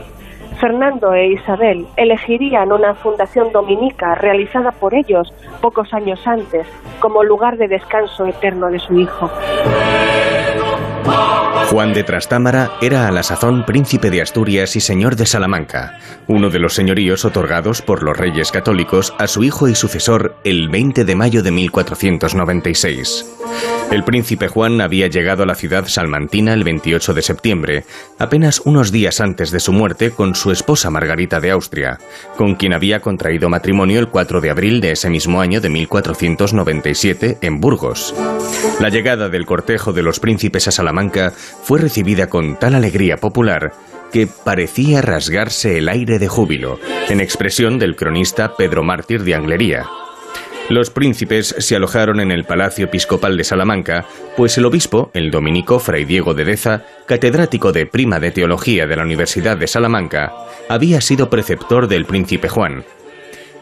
Fernando 0.61 1.15
e 1.15 1.35
Isabel 1.35 1.87
elegirían 1.97 2.73
una 2.73 2.95
fundación 2.95 3.53
dominica 3.53 4.17
realizada 4.17 4.73
por 4.73 4.93
ellos 4.93 5.33
pocos 5.61 5.95
años 5.95 6.21
antes 6.27 6.67
como 6.99 7.23
lugar 7.23 7.59
de 7.59 7.69
descanso 7.69 8.27
eterno 8.27 8.67
de 8.71 8.81
su 8.81 8.99
hijo. 8.99 9.31
Juan 11.05 11.93
de 11.93 12.05
Trastámara 12.05 12.73
era 12.81 13.09
a 13.09 13.11
la 13.11 13.23
sazón 13.23 13.67
príncipe 13.67 14.11
de 14.11 14.23
Asturias 14.23 14.77
y 14.77 14.81
señor 14.81 15.17
de 15.17 15.27
Salamanca, 15.27 15.99
uno 16.29 16.51
de 16.51 16.59
los 16.59 16.75
señoríos 16.75 17.25
otorgados 17.25 17.83
por 17.83 18.03
los 18.03 18.17
reyes 18.17 18.53
católicos 18.53 19.13
a 19.19 19.27
su 19.27 19.43
hijo 19.45 19.69
y 19.69 19.75
sucesor 19.75 20.37
el 20.45 20.69
20 20.69 21.05
de 21.05 21.17
mayo 21.17 21.43
de 21.43 21.51
1496. 21.51 23.27
El 23.91 24.03
príncipe 24.03 24.49
Juan 24.49 24.81
había 24.81 25.09
llegado 25.09 25.43
a 25.43 25.47
la 25.47 25.55
ciudad 25.55 25.87
salmantina 25.87 26.55
el 26.55 26.65
28 26.65 27.15
de 27.15 27.23
septiembre, 27.23 27.85
apenas 28.19 28.61
unos 28.65 28.91
días 28.91 29.21
antes 29.21 29.51
de 29.51 29.61
su 29.61 29.73
muerte 29.73 30.11
con 30.11 30.35
su 30.35 30.51
esposa 30.51 30.91
Margarita 30.91 31.39
de 31.39 31.51
Austria, 31.51 31.99
con 32.37 32.55
quien 32.55 32.73
había 32.73 33.01
contraído 33.01 33.49
matrimonio 33.49 34.01
el 34.01 34.09
4 34.09 34.41
de 34.41 34.51
abril 34.51 34.81
de 34.81 34.93
ese 34.93 35.11
mismo 35.11 35.41
año 35.41 35.61
de 35.61 35.69
1497 35.69 37.39
en 37.41 37.61
Burgos. 37.61 38.15
La 38.81 38.89
llegada 38.89 39.29
del 39.29 39.47
cortejo 39.47 39.93
de 39.93 40.03
los 40.03 40.19
príncipes 40.19 40.67
a 40.67 40.73
Salamanca 40.73 40.94
fue 41.63 41.81
recibida 41.81 42.29
con 42.29 42.59
tal 42.59 42.75
alegría 42.75 43.17
popular 43.17 43.73
que 44.13 44.29
parecía 44.29 45.03
rasgarse 45.03 45.79
el 45.79 45.89
aire 45.89 46.21
de 46.21 46.29
júbilo, 46.29 46.79
en 47.09 47.21
expresión 47.21 47.81
del 47.81 47.97
cronista 47.97 48.57
Pedro 48.57 48.85
Mártir 48.85 49.25
de 49.25 49.35
Anglería. 49.35 49.87
Los 50.71 50.89
príncipes 50.89 51.55
se 51.59 51.77
alojaron 51.77 52.21
en 52.21 52.31
el 52.31 52.45
Palacio 52.45 52.87
Episcopal 52.87 53.37
de 53.37 53.45
Salamanca, 53.45 54.07
pues 54.37 54.57
el 54.57 54.65
obispo, 54.65 55.11
el 55.13 55.31
dominico 55.31 55.79
Fray 55.79 56.05
Diego 56.05 56.33
de 56.33 56.45
Deza, 56.45 56.85
catedrático 57.07 57.73
de 57.73 57.87
prima 57.87 58.19
de 58.19 58.31
teología 58.31 58.87
de 58.87 58.97
la 58.97 59.03
Universidad 59.03 59.59
de 59.59 59.67
Salamanca, 59.67 60.33
había 60.69 61.03
sido 61.03 61.29
preceptor 61.29 61.87
del 61.87 62.07
príncipe 62.07 62.49
Juan. 62.49 62.85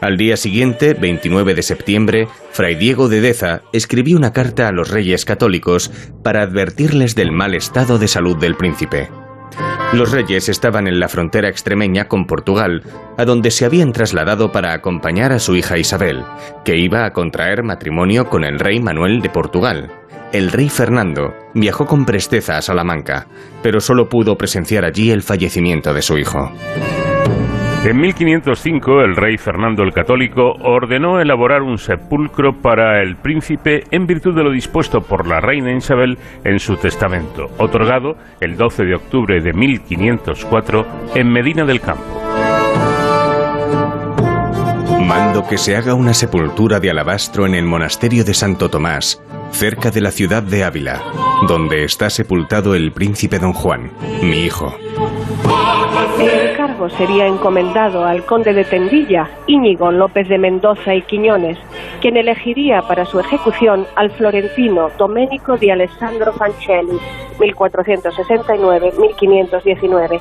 Al 0.03 0.17
día 0.17 0.35
siguiente, 0.35 0.95
29 0.95 1.55
de 1.55 1.63
septiembre, 1.63 2.27
Fray 2.51 2.75
Diego 2.75 3.07
de 3.07 3.21
Deza 3.21 3.61
escribió 3.71 4.17
una 4.17 4.33
carta 4.33 4.67
a 4.67 4.73
los 4.73 4.89
reyes 4.89 5.23
católicos 5.23 5.91
para 6.21 6.41
advertirles 6.41 7.15
del 7.15 7.31
mal 7.31 7.55
estado 7.55 7.97
de 7.97 8.09
salud 8.09 8.35
del 8.35 8.55
príncipe. 8.55 9.09
Los 9.93 10.11
reyes 10.11 10.49
estaban 10.49 10.89
en 10.89 10.99
la 10.99 11.07
frontera 11.07 11.47
extremeña 11.47 12.09
con 12.09 12.27
Portugal, 12.27 12.83
a 13.17 13.23
donde 13.23 13.49
se 13.49 13.63
habían 13.63 13.93
trasladado 13.93 14.51
para 14.51 14.73
acompañar 14.73 15.31
a 15.31 15.39
su 15.39 15.55
hija 15.55 15.77
Isabel, 15.77 16.25
que 16.65 16.75
iba 16.75 17.05
a 17.05 17.13
contraer 17.13 17.63
matrimonio 17.63 18.29
con 18.29 18.43
el 18.43 18.59
rey 18.59 18.81
Manuel 18.81 19.21
de 19.21 19.29
Portugal. 19.29 19.89
El 20.33 20.51
rey 20.51 20.67
Fernando 20.67 21.33
viajó 21.53 21.85
con 21.85 22.03
presteza 22.03 22.57
a 22.57 22.61
Salamanca, 22.61 23.27
pero 23.61 23.79
solo 23.79 24.09
pudo 24.09 24.37
presenciar 24.37 24.83
allí 24.83 25.11
el 25.11 25.23
fallecimiento 25.23 25.93
de 25.93 26.01
su 26.01 26.17
hijo. 26.17 26.51
En 27.85 27.99
1505 27.99 29.01
el 29.01 29.17
rey 29.17 29.37
Fernando 29.37 29.83
el 29.83 29.91
Católico 29.91 30.53
ordenó 30.61 31.19
elaborar 31.19 31.61
un 31.61 31.77
sepulcro 31.77 32.61
para 32.61 33.01
el 33.01 33.17
príncipe 33.17 33.83
en 33.91 34.07
virtud 34.07 34.33
de 34.33 34.43
lo 34.43 34.51
dispuesto 34.51 35.01
por 35.01 35.27
la 35.27 35.41
reina 35.41 35.75
Isabel 35.75 36.17
en 36.45 36.61
su 36.61 36.77
testamento, 36.77 37.51
otorgado 37.57 38.15
el 38.39 38.55
12 38.55 38.85
de 38.85 38.95
octubre 38.95 39.41
de 39.41 39.51
1504 39.51 40.85
en 41.15 41.29
Medina 41.29 41.65
del 41.65 41.81
Campo. 41.81 42.21
Mando 45.01 45.45
que 45.45 45.57
se 45.57 45.75
haga 45.75 45.93
una 45.93 46.13
sepultura 46.13 46.79
de 46.79 46.89
alabastro 46.89 47.45
en 47.45 47.53
el 47.53 47.65
monasterio 47.65 48.23
de 48.23 48.33
Santo 48.33 48.69
Tomás, 48.69 49.21
cerca 49.51 49.91
de 49.91 49.99
la 49.99 50.11
ciudad 50.11 50.41
de 50.41 50.63
Ávila, 50.63 51.03
donde 51.49 51.83
está 51.83 52.09
sepultado 52.09 52.75
el 52.75 52.93
príncipe 52.93 53.39
don 53.39 53.51
Juan, 53.51 53.91
mi 54.21 54.45
hijo. 54.45 54.73
Sería 56.97 57.27
encomendado 57.27 58.03
al 58.03 58.25
conde 58.25 58.51
de 58.53 58.65
Tendilla, 58.65 59.29
Íñigo 59.47 59.89
López 59.91 60.27
de 60.27 60.37
Mendoza 60.37 60.93
y 60.95 61.01
Quiñones, 61.03 61.57
quien 62.01 62.17
elegiría 62.17 62.81
para 62.81 63.05
su 63.05 63.17
ejecución 63.19 63.85
al 63.95 64.11
florentino 64.11 64.89
Domenico 64.97 65.55
di 65.55 65.69
Alessandro 65.69 66.33
Fancelli, 66.33 66.99
1469-1519, 67.39 70.19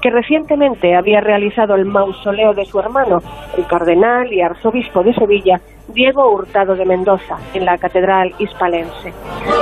que 0.00 0.10
recientemente 0.10 0.94
había 0.94 1.20
realizado 1.20 1.74
el 1.74 1.86
mausoleo 1.86 2.54
de 2.54 2.64
su 2.64 2.78
hermano, 2.78 3.20
el 3.56 3.66
cardenal 3.66 4.32
y 4.32 4.40
arzobispo 4.40 5.02
de 5.02 5.14
Sevilla, 5.14 5.60
Diego 5.88 6.30
Hurtado 6.30 6.76
de 6.76 6.84
Mendoza, 6.84 7.38
en 7.54 7.64
la 7.64 7.76
Catedral 7.78 8.32
Hispalense. 8.38 9.12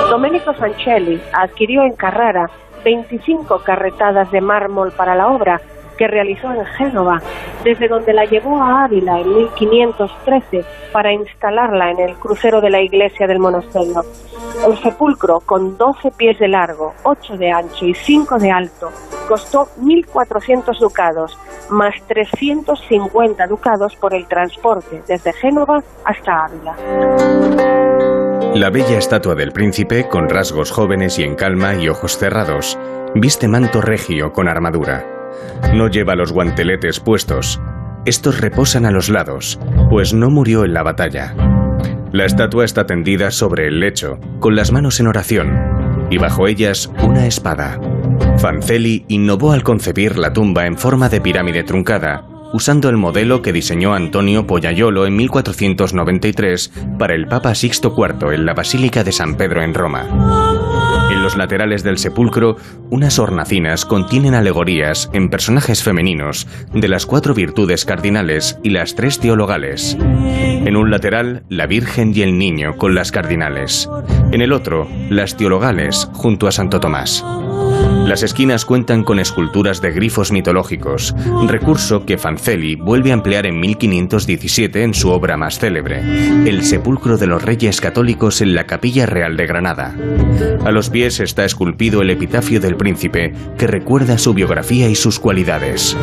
Domenico 0.09 0.53
Fancelli 0.53 1.19
adquirió 1.33 1.83
en 1.83 1.93
Carrara 1.93 2.49
25 2.83 3.59
carretadas 3.59 4.29
de 4.31 4.41
mármol 4.41 4.91
para 4.91 5.15
la 5.15 5.29
obra, 5.29 5.61
que 5.97 6.07
realizó 6.07 6.51
en 6.51 6.65
Génova, 6.65 7.21
desde 7.63 7.87
donde 7.87 8.13
la 8.13 8.25
llevó 8.25 8.61
a 8.61 8.85
Ávila 8.85 9.19
en 9.19 9.33
1513 9.33 10.65
para 10.91 11.11
instalarla 11.11 11.91
en 11.91 11.99
el 11.99 12.15
crucero 12.15 12.61
de 12.61 12.69
la 12.69 12.81
iglesia 12.81 13.27
del 13.27 13.39
monasterio. 13.39 14.01
El 14.67 14.77
sepulcro, 14.77 15.41
con 15.41 15.77
12 15.77 16.11
pies 16.11 16.39
de 16.39 16.47
largo, 16.47 16.93
8 17.03 17.37
de 17.37 17.51
ancho 17.51 17.85
y 17.85 17.93
5 17.93 18.37
de 18.39 18.51
alto, 18.51 18.91
costó 19.27 19.67
1.400 19.81 20.79
ducados, 20.79 21.37
más 21.69 21.95
350 22.07 23.47
ducados 23.47 23.95
por 23.95 24.13
el 24.13 24.27
transporte 24.27 25.01
desde 25.07 25.33
Génova 25.33 25.83
hasta 26.05 26.45
Ávila. 26.45 26.75
La 28.55 28.69
bella 28.69 28.99
estatua 28.99 29.33
del 29.33 29.51
príncipe, 29.51 30.07
con 30.07 30.29
rasgos 30.29 30.71
jóvenes 30.71 31.17
y 31.17 31.23
en 31.23 31.33
calma 31.33 31.73
y 31.73 31.89
ojos 31.89 32.17
cerrados, 32.19 32.77
viste 33.15 33.47
manto 33.47 33.81
regio 33.81 34.31
con 34.31 34.47
armadura. 34.47 35.22
No 35.73 35.87
lleva 35.87 36.15
los 36.15 36.31
guanteletes 36.31 36.99
puestos. 36.99 37.61
Estos 38.05 38.41
reposan 38.41 38.85
a 38.85 38.91
los 38.91 39.09
lados, 39.09 39.59
pues 39.89 40.13
no 40.13 40.29
murió 40.29 40.65
en 40.65 40.73
la 40.73 40.83
batalla. 40.83 41.35
La 42.11 42.25
estatua 42.25 42.65
está 42.65 42.85
tendida 42.85 43.31
sobre 43.31 43.67
el 43.67 43.79
lecho, 43.79 44.19
con 44.39 44.55
las 44.55 44.71
manos 44.71 44.99
en 44.99 45.07
oración, 45.07 46.07
y 46.09 46.17
bajo 46.17 46.47
ellas 46.47 46.91
una 47.01 47.25
espada. 47.25 47.79
Fancelli 48.37 49.05
innovó 49.07 49.51
al 49.51 49.63
concebir 49.63 50.17
la 50.17 50.33
tumba 50.33 50.67
en 50.67 50.77
forma 50.77 51.09
de 51.09 51.21
pirámide 51.21 51.63
truncada, 51.63 52.27
usando 52.53 52.87
el 52.89 52.97
modelo 52.97 53.41
que 53.41 53.51
diseñó 53.51 53.95
Antonio 53.95 54.45
Pollaiolo 54.45 55.07
en 55.07 55.15
1493 55.15 56.71
para 56.99 57.15
el 57.15 57.27
Papa 57.27 57.55
Sixto 57.55 57.95
IV 57.97 58.33
en 58.33 58.45
la 58.45 58.53
Basílica 58.53 59.03
de 59.03 59.11
San 59.11 59.35
Pedro 59.35 59.63
en 59.63 59.73
Roma. 59.73 60.92
Los 61.23 61.37
laterales 61.37 61.83
del 61.83 61.99
sepulcro, 61.99 62.57
unas 62.89 63.17
hornacinas 63.17 63.85
contienen 63.85 64.35
alegorías 64.35 65.09
en 65.13 65.29
personajes 65.29 65.81
femeninos 65.81 66.49
de 66.73 66.89
las 66.89 67.05
cuatro 67.05 67.33
virtudes 67.33 67.85
cardinales 67.85 68.59
y 68.61 68.71
las 68.71 68.95
tres 68.95 69.21
teologales. 69.21 69.95
En 70.01 70.75
un 70.75 70.91
lateral, 70.91 71.43
la 71.47 71.65
Virgen 71.65 72.11
y 72.13 72.23
el 72.23 72.37
Niño 72.37 72.75
con 72.75 72.93
las 72.93 73.13
cardinales. 73.13 73.89
En 74.33 74.41
el 74.41 74.51
otro, 74.51 74.85
las 75.09 75.37
teologales 75.37 76.09
junto 76.11 76.45
a 76.45 76.51
Santo 76.51 76.81
Tomás. 76.81 77.23
Las 78.07 78.21
esquinas 78.21 78.65
cuentan 78.65 79.03
con 79.03 79.17
esculturas 79.17 79.81
de 79.81 79.91
grifos 79.91 80.31
mitológicos, 80.31 81.15
recurso 81.47 82.05
que 82.05 82.17
Fancelli 82.17 82.75
vuelve 82.75 83.11
a 83.11 83.13
emplear 83.13 83.45
en 83.45 83.59
1517 83.59 84.83
en 84.83 84.93
su 84.93 85.09
obra 85.09 85.37
más 85.37 85.57
célebre, 85.57 85.99
El 86.47 86.63
sepulcro 86.63 87.17
de 87.17 87.27
los 87.27 87.41
reyes 87.41 87.79
católicos 87.79 88.41
en 88.41 88.55
la 88.55 88.65
Capilla 88.65 89.05
Real 89.05 89.37
de 89.37 89.47
Granada. 89.47 89.95
A 90.65 90.71
los 90.71 90.89
pies 90.89 91.19
está 91.21 91.45
esculpido 91.45 92.01
el 92.01 92.09
epitafio 92.09 92.59
del 92.59 92.75
príncipe, 92.75 93.33
que 93.57 93.67
recuerda 93.67 94.17
su 94.17 94.33
biografía 94.33 94.89
y 94.89 94.95
sus 94.95 95.19
cualidades. 95.19 95.97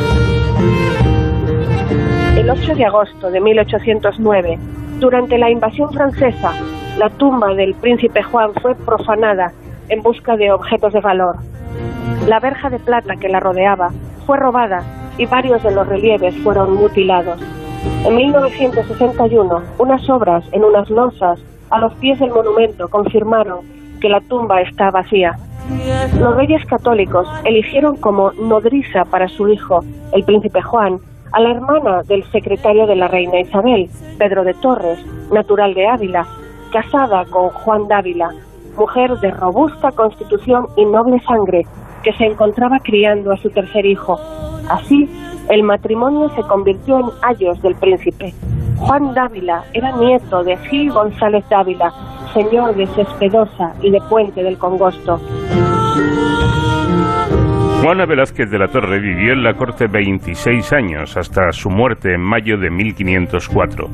El 2.36 2.48
8 2.48 2.74
de 2.74 2.84
agosto 2.86 3.30
de 3.30 3.40
1809, 3.40 4.58
durante 4.98 5.38
la 5.38 5.50
invasión 5.50 5.92
francesa, 5.92 6.54
la 6.98 7.10
tumba 7.10 7.54
del 7.54 7.74
príncipe 7.74 8.22
Juan 8.22 8.50
fue 8.60 8.74
profanada 8.74 9.52
en 9.91 10.03
busca 10.03 10.36
de 10.36 10.51
objetos 10.51 10.93
de 10.93 11.01
valor. 11.01 11.36
La 12.26 12.41
verja 12.41 12.70
de 12.70 12.78
plata 12.78 13.16
que 13.16 13.28
la 13.28 13.41
rodeaba 13.41 13.91
fue 14.26 14.38
robada 14.38 14.82
y 15.18 15.26
varios 15.26 15.62
de 15.62 15.72
los 15.72 15.86
relieves 15.86 16.34
fueron 16.43 16.74
mutilados. 16.74 17.41
En 18.05 18.16
1961, 18.16 19.62
unas 19.78 20.09
obras 20.09 20.45
en 20.53 20.64
unas 20.64 20.88
losas 20.91 21.41
a 21.70 21.78
los 21.78 21.93
pies 21.95 22.18
del 22.18 22.30
monumento 22.30 22.88
confirmaron 22.88 23.61
que 24.01 24.09
la 24.09 24.20
tumba 24.20 24.61
está 24.62 24.91
vacía. 24.91 25.36
Los 26.18 26.36
reyes 26.36 26.64
católicos 26.66 27.28
eligieron 27.45 27.97
como 27.97 28.32
nodriza 28.32 29.05
para 29.05 29.28
su 29.28 29.49
hijo, 29.49 29.84
el 30.12 30.24
príncipe 30.24 30.62
Juan, 30.62 30.99
a 31.32 31.41
la 31.41 31.53
hermana 31.53 32.03
del 32.03 32.24
secretario 32.32 32.86
de 32.86 32.97
la 32.97 33.09
reina 33.09 33.41
Isabel, 33.41 33.88
Pedro 34.18 34.43
de 34.45 34.55
Torres, 34.55 34.99
natural 35.30 35.74
de 35.74 35.86
Ávila, 35.86 36.26
casada 36.72 37.24
con 37.26 37.51
Juan 37.51 37.86
Dávila, 37.88 38.30
mujer 38.76 39.18
de 39.20 39.30
robusta 39.30 39.90
constitución 39.92 40.66
y 40.76 40.84
noble 40.84 41.20
sangre, 41.20 41.66
que 42.02 42.12
se 42.14 42.26
encontraba 42.26 42.78
criando 42.80 43.32
a 43.32 43.36
su 43.36 43.50
tercer 43.50 43.86
hijo. 43.86 44.18
Así, 44.68 45.08
El 45.48 45.64
matrimonio 45.64 46.28
se 46.36 46.42
convirtió 46.42 47.00
en 47.00 47.06
ayos 47.22 47.60
del 47.60 47.74
príncipe. 47.74 48.32
Juan 48.76 49.14
Dávila 49.14 49.64
era 49.72 49.90
nieto 49.96 50.44
de 50.44 50.56
Gil 50.56 50.92
González 50.92 51.44
Dávila, 51.50 51.92
señor 52.32 52.76
de 52.76 52.86
Cespedosa 52.86 53.74
y 53.82 53.90
de 53.90 54.00
Puente 54.02 54.44
del 54.44 54.56
Congosto. 54.58 55.20
Juana 57.83 58.05
Velázquez 58.05 58.51
de 58.51 58.59
la 58.59 58.68
Torre 58.68 59.01
vivió 59.01 59.33
en 59.33 59.43
la 59.43 59.55
corte 59.55 59.87
26 59.87 60.72
años 60.74 61.16
hasta 61.16 61.51
su 61.51 61.70
muerte 61.70 62.12
en 62.12 62.20
mayo 62.20 62.59
de 62.59 62.68
1504. 62.68 63.89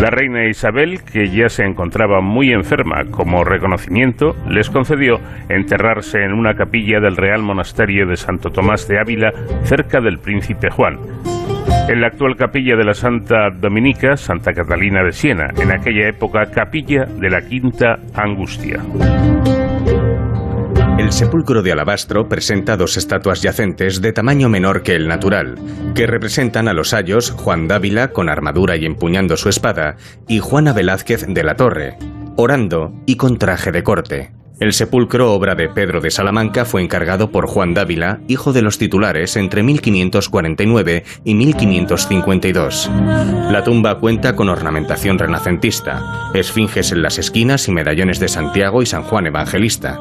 La 0.00 0.08
reina 0.08 0.48
Isabel, 0.48 1.02
que 1.04 1.28
ya 1.28 1.50
se 1.50 1.64
encontraba 1.64 2.22
muy 2.22 2.52
enferma, 2.52 3.04
como 3.10 3.44
reconocimiento, 3.44 4.34
les 4.48 4.70
concedió 4.70 5.20
enterrarse 5.50 6.22
en 6.24 6.32
una 6.32 6.54
capilla 6.54 6.98
del 6.98 7.16
Real 7.16 7.42
Monasterio 7.42 8.06
de 8.06 8.16
Santo 8.16 8.48
Tomás 8.48 8.88
de 8.88 8.98
Ávila, 8.98 9.32
cerca 9.64 10.00
del 10.00 10.18
Príncipe 10.18 10.70
Juan. 10.70 10.98
En 11.88 12.00
la 12.00 12.06
actual 12.06 12.36
capilla 12.36 12.74
de 12.74 12.84
la 12.84 12.94
Santa 12.94 13.50
Dominica, 13.50 14.16
Santa 14.16 14.54
Catalina 14.54 15.04
de 15.04 15.12
Siena, 15.12 15.50
en 15.60 15.72
aquella 15.72 16.08
época 16.08 16.46
capilla 16.50 17.04
de 17.04 17.28
la 17.28 17.42
Quinta 17.42 17.98
Angustia. 18.14 18.80
El 21.06 21.12
sepulcro 21.12 21.62
de 21.62 21.70
alabastro 21.70 22.28
presenta 22.28 22.76
dos 22.76 22.96
estatuas 22.96 23.40
yacentes 23.40 24.00
de 24.00 24.12
tamaño 24.12 24.48
menor 24.48 24.82
que 24.82 24.96
el 24.96 25.06
natural, 25.06 25.54
que 25.94 26.04
representan 26.04 26.66
a 26.66 26.72
los 26.72 26.92
ayos 26.92 27.30
Juan 27.30 27.68
Dávila 27.68 28.08
con 28.08 28.28
armadura 28.28 28.76
y 28.76 28.86
empuñando 28.86 29.36
su 29.36 29.48
espada, 29.48 29.98
y 30.26 30.40
Juana 30.40 30.72
Velázquez 30.72 31.24
de 31.28 31.44
la 31.44 31.54
Torre, 31.54 31.96
orando 32.34 32.92
y 33.06 33.16
con 33.16 33.38
traje 33.38 33.70
de 33.70 33.84
corte. 33.84 34.32
El 34.58 34.72
sepulcro, 34.72 35.34
obra 35.34 35.54
de 35.54 35.68
Pedro 35.68 36.00
de 36.00 36.10
Salamanca, 36.10 36.64
fue 36.64 36.80
encargado 36.80 37.30
por 37.30 37.46
Juan 37.46 37.74
Dávila, 37.74 38.20
hijo 38.26 38.54
de 38.54 38.62
los 38.62 38.78
titulares, 38.78 39.36
entre 39.36 39.62
1549 39.62 41.04
y 41.24 41.34
1552. 41.34 42.90
La 43.50 43.62
tumba 43.62 43.98
cuenta 43.98 44.34
con 44.34 44.48
ornamentación 44.48 45.18
renacentista, 45.18 46.30
esfinges 46.32 46.90
en 46.90 47.02
las 47.02 47.18
esquinas 47.18 47.68
y 47.68 47.72
medallones 47.72 48.18
de 48.18 48.28
Santiago 48.28 48.80
y 48.80 48.86
San 48.86 49.02
Juan 49.02 49.26
Evangelista. 49.26 49.98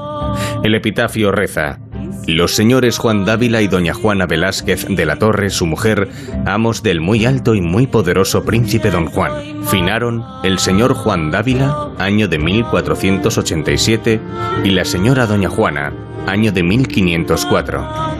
El 0.63 0.73
epitafio 0.73 1.33
reza, 1.33 1.79
los 2.27 2.55
señores 2.55 2.97
Juan 2.97 3.25
Dávila 3.25 3.61
y 3.61 3.67
doña 3.67 3.93
Juana 3.93 4.25
Velázquez 4.25 4.85
de 4.87 5.05
la 5.05 5.17
Torre, 5.17 5.49
su 5.49 5.65
mujer, 5.65 6.09
amos 6.45 6.83
del 6.83 7.01
muy 7.01 7.25
alto 7.25 7.55
y 7.55 7.61
muy 7.61 7.87
poderoso 7.87 8.43
príncipe 8.43 8.91
don 8.91 9.05
Juan. 9.05 9.63
Finaron 9.65 10.23
el 10.43 10.59
señor 10.59 10.93
Juan 10.93 11.31
Dávila, 11.31 11.91
año 11.97 12.27
de 12.27 12.39
1487, 12.39 14.19
y 14.63 14.69
la 14.71 14.85
señora 14.85 15.25
doña 15.25 15.49
Juana, 15.49 15.93
año 16.27 16.51
de 16.51 16.63
1504. 16.63 18.15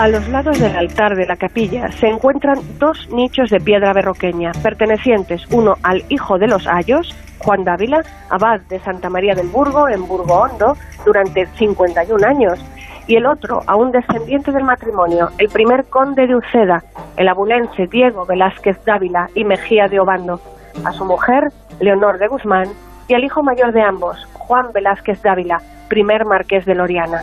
A 0.00 0.08
los 0.08 0.26
lados 0.28 0.58
del 0.58 0.74
altar 0.74 1.14
de 1.14 1.26
la 1.26 1.36
capilla 1.36 1.92
se 1.92 2.08
encuentran 2.08 2.58
dos 2.78 3.06
nichos 3.12 3.50
de 3.50 3.60
piedra 3.60 3.92
berroqueña, 3.92 4.52
pertenecientes 4.62 5.42
uno 5.50 5.76
al 5.82 6.04
hijo 6.08 6.38
de 6.38 6.46
los 6.46 6.66
Ayos, 6.66 7.14
Juan 7.40 7.64
Dávila, 7.64 8.02
abad 8.28 8.60
de 8.68 8.78
Santa 8.80 9.10
María 9.10 9.34
del 9.34 9.48
Burgo, 9.48 9.88
en 9.88 10.06
Burgo 10.06 10.34
Hondo, 10.34 10.74
durante 11.04 11.46
51 11.46 12.26
años, 12.26 12.64
y 13.06 13.16
el 13.16 13.26
otro 13.26 13.60
a 13.66 13.76
un 13.76 13.90
descendiente 13.90 14.52
del 14.52 14.64
matrimonio, 14.64 15.30
el 15.38 15.48
primer 15.48 15.84
conde 15.86 16.26
de 16.26 16.36
Uceda, 16.36 16.82
el 17.16 17.28
abulense 17.28 17.86
Diego 17.86 18.24
Velázquez 18.24 18.78
Dávila 18.84 19.28
y 19.34 19.44
Mejía 19.44 19.88
de 19.88 20.00
Obando, 20.00 20.40
a 20.84 20.92
su 20.92 21.04
mujer, 21.04 21.48
Leonor 21.80 22.18
de 22.18 22.28
Guzmán, 22.28 22.68
y 23.08 23.14
al 23.14 23.24
hijo 23.24 23.42
mayor 23.42 23.72
de 23.72 23.82
ambos, 23.82 24.24
Juan 24.34 24.72
Velázquez 24.72 25.20
Dávila, 25.22 25.60
primer 25.88 26.24
marqués 26.24 26.64
de 26.66 26.74
Loriana. 26.74 27.22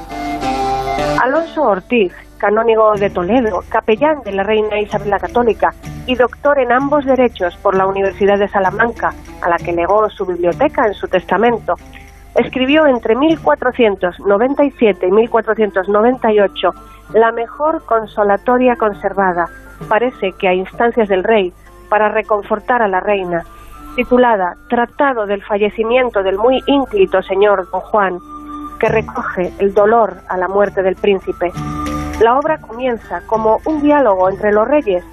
Alonso 1.23 1.63
Ortiz, 1.63 2.13
canónigo 2.37 2.93
de 2.95 3.09
Toledo, 3.09 3.63
capellán 3.69 4.21
de 4.23 4.31
la 4.31 4.43
reina 4.43 4.79
Isabel 4.79 5.09
la 5.09 5.19
Católica 5.19 5.73
y 6.05 6.15
doctor 6.15 6.59
en 6.59 6.71
ambos 6.71 7.05
derechos 7.05 7.55
por 7.57 7.75
la 7.75 7.87
Universidad 7.87 8.37
de 8.37 8.47
Salamanca, 8.47 9.13
a 9.41 9.49
la 9.49 9.57
que 9.57 9.73
legó 9.73 10.09
su 10.09 10.25
biblioteca 10.25 10.87
en 10.87 10.93
su 10.93 11.07
testamento, 11.07 11.75
escribió 12.35 12.85
entre 12.85 13.15
1497 13.15 15.07
y 15.07 15.11
1498 15.11 16.69
la 17.13 17.31
mejor 17.31 17.83
consolatoria 17.85 18.75
conservada, 18.75 19.49
parece 19.87 20.33
que 20.33 20.47
a 20.47 20.53
instancias 20.53 21.07
del 21.07 21.23
rey, 21.23 21.53
para 21.89 22.09
reconfortar 22.09 22.81
a 22.81 22.87
la 22.87 22.99
reina, 22.99 23.45
titulada 23.95 24.57
Tratado 24.69 25.25
del 25.25 25.43
fallecimiento 25.43 26.21
del 26.21 26.37
muy 26.37 26.61
ínclito 26.67 27.21
señor 27.21 27.69
don 27.71 27.81
Juan, 27.81 28.19
que 28.79 28.89
recoge 28.89 29.53
el 29.59 29.73
dolor 29.73 30.17
a 30.27 30.37
la 30.37 30.47
muerte 30.47 30.83
del 30.83 30.95
príncipe. 30.95 31.51
La 32.21 32.37
obra 32.37 32.59
comienza 32.59 33.21
como 33.25 33.59
un 33.65 33.81
diálogo 33.81 34.29
entre 34.29 34.51
los 34.51 34.67
reyes, 34.67 35.03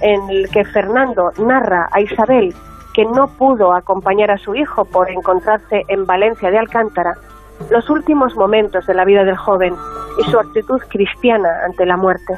en 0.00 0.30
el 0.30 0.48
que 0.50 0.64
Fernando 0.64 1.32
narra 1.38 1.88
a 1.90 2.00
Isabel 2.00 2.54
que 2.94 3.04
no 3.04 3.28
pudo 3.28 3.72
acompañar 3.72 4.30
a 4.30 4.38
su 4.38 4.54
hijo 4.54 4.84
por 4.84 5.10
encontrarse 5.10 5.82
en 5.88 6.06
Valencia 6.06 6.50
de 6.50 6.58
Alcántara, 6.58 7.14
los 7.70 7.88
últimos 7.90 8.34
momentos 8.36 8.86
de 8.86 8.94
la 8.94 9.04
vida 9.04 9.24
del 9.24 9.36
joven 9.36 9.74
y 10.18 10.30
su 10.30 10.38
actitud 10.38 10.80
cristiana 10.88 11.48
ante 11.64 11.86
la 11.86 11.96
muerte. 11.96 12.34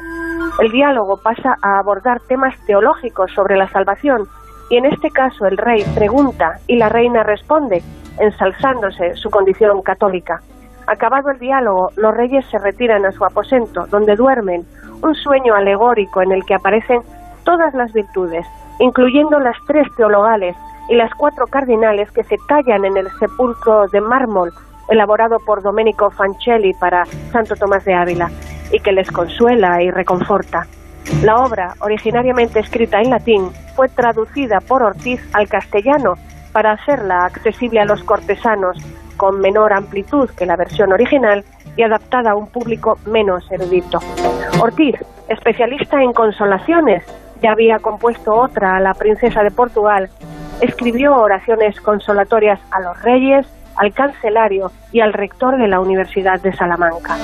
El 0.59 0.71
diálogo 0.71 1.17
pasa 1.17 1.57
a 1.61 1.79
abordar 1.79 2.19
temas 2.27 2.55
teológicos 2.65 3.31
sobre 3.33 3.57
la 3.57 3.67
salvación 3.69 4.27
y 4.69 4.77
en 4.77 4.85
este 4.85 5.09
caso 5.09 5.45
el 5.45 5.57
rey 5.57 5.83
pregunta 5.95 6.59
y 6.67 6.75
la 6.77 6.89
reina 6.89 7.23
responde, 7.23 7.81
ensalzándose 8.19 9.15
su 9.15 9.29
condición 9.29 9.81
católica. 9.81 10.41
Acabado 10.85 11.29
el 11.29 11.39
diálogo, 11.39 11.89
los 11.95 12.13
reyes 12.13 12.45
se 12.51 12.59
retiran 12.59 13.05
a 13.05 13.11
su 13.11 13.23
aposento, 13.23 13.85
donde 13.87 14.15
duermen, 14.15 14.65
un 15.01 15.15
sueño 15.15 15.55
alegórico 15.55 16.21
en 16.21 16.31
el 16.31 16.45
que 16.45 16.55
aparecen 16.55 17.01
todas 17.43 17.73
las 17.73 17.91
virtudes, 17.93 18.45
incluyendo 18.79 19.39
las 19.39 19.55
tres 19.67 19.87
teologales 19.95 20.55
y 20.89 20.95
las 20.95 21.13
cuatro 21.15 21.47
cardinales 21.47 22.11
que 22.11 22.23
se 22.23 22.37
tallan 22.47 22.85
en 22.85 22.97
el 22.97 23.09
sepulcro 23.19 23.87
de 23.87 24.01
mármol 24.01 24.51
elaborado 24.89 25.39
por 25.39 25.61
Domenico 25.61 26.11
Fancelli 26.11 26.73
para 26.73 27.05
Santo 27.31 27.55
Tomás 27.55 27.85
de 27.85 27.93
Ávila 27.93 28.29
y 28.71 28.79
que 28.79 28.91
les 28.91 29.09
consuela 29.11 29.81
y 29.81 29.91
reconforta. 29.91 30.67
La 31.23 31.37
obra, 31.37 31.75
originariamente 31.79 32.59
escrita 32.59 33.01
en 33.01 33.09
latín, 33.09 33.49
fue 33.75 33.89
traducida 33.89 34.59
por 34.61 34.83
Ortiz 34.83 35.21
al 35.33 35.47
castellano 35.47 36.15
para 36.51 36.73
hacerla 36.73 37.25
accesible 37.25 37.79
a 37.79 37.85
los 37.85 38.03
cortesanos 38.03 38.77
con 39.17 39.39
menor 39.39 39.73
amplitud 39.73 40.29
que 40.31 40.45
la 40.45 40.55
versión 40.55 40.91
original 40.91 41.43
y 41.75 41.83
adaptada 41.83 42.31
a 42.31 42.35
un 42.35 42.47
público 42.47 42.97
menos 43.05 43.49
erudito. 43.51 43.99
Ortiz, 44.59 44.95
especialista 45.27 46.01
en 46.01 46.13
consolaciones, 46.13 47.03
ya 47.43 47.51
había 47.51 47.79
compuesto 47.79 48.33
otra 48.33 48.77
a 48.77 48.79
la 48.79 48.93
princesa 48.93 49.43
de 49.43 49.51
Portugal, 49.51 50.09
escribió 50.61 51.15
oraciones 51.15 51.79
consolatorias 51.81 52.59
a 52.71 52.79
los 52.79 52.99
reyes, 53.03 53.45
al 53.75 53.93
cancelario 53.93 54.71
y 54.91 55.01
al 55.01 55.13
rector 55.13 55.57
de 55.57 55.67
la 55.67 55.79
Universidad 55.79 56.41
de 56.41 56.55
Salamanca. 56.55 57.17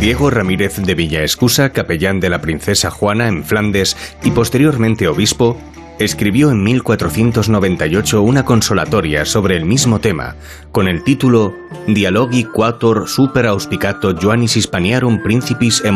Diego 0.00 0.30
Ramírez 0.30 0.76
de 0.76 0.94
Villaescusa, 0.94 1.72
capellán 1.72 2.20
de 2.20 2.28
la 2.28 2.40
princesa 2.40 2.90
Juana 2.90 3.28
en 3.28 3.44
Flandes 3.44 3.96
y 4.22 4.30
posteriormente 4.32 5.08
obispo, 5.08 5.56
escribió 5.98 6.50
en 6.50 6.62
1498 6.62 8.22
una 8.22 8.44
consolatoria 8.44 9.24
sobre 9.24 9.56
el 9.56 9.64
mismo 9.64 10.00
tema, 10.00 10.36
con 10.72 10.88
el 10.88 11.02
título 11.02 11.54
Dialogi 11.86 12.44
quator 12.44 13.08
super 13.08 13.46
auspicato 13.46 14.14
Joannis 14.14 14.56
Hispaniarum 14.56 15.22
Principis 15.22 15.82
e 15.84 15.90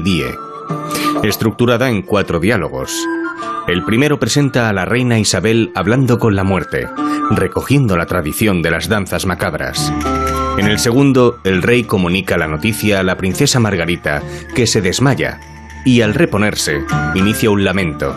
Die, 0.00 0.34
estructurada 1.22 1.90
en 1.90 2.02
cuatro 2.02 2.40
diálogos. 2.40 2.92
El 3.68 3.84
primero 3.84 4.18
presenta 4.18 4.68
a 4.68 4.72
la 4.72 4.84
reina 4.84 5.18
Isabel 5.18 5.72
hablando 5.74 6.18
con 6.18 6.36
la 6.36 6.44
muerte, 6.44 6.88
recogiendo 7.30 7.96
la 7.96 8.06
tradición 8.06 8.62
de 8.62 8.70
las 8.70 8.88
danzas 8.88 9.26
macabras. 9.26 9.92
En 10.58 10.66
el 10.68 10.78
segundo, 10.78 11.38
el 11.44 11.62
rey 11.62 11.84
comunica 11.84 12.38
la 12.38 12.46
noticia 12.46 13.00
a 13.00 13.02
la 13.02 13.16
princesa 13.16 13.60
Margarita, 13.60 14.22
que 14.54 14.66
se 14.66 14.80
desmaya, 14.80 15.40
y 15.84 16.00
al 16.00 16.14
reponerse, 16.14 16.84
inicia 17.14 17.50
un 17.50 17.64
lamento. 17.64 18.16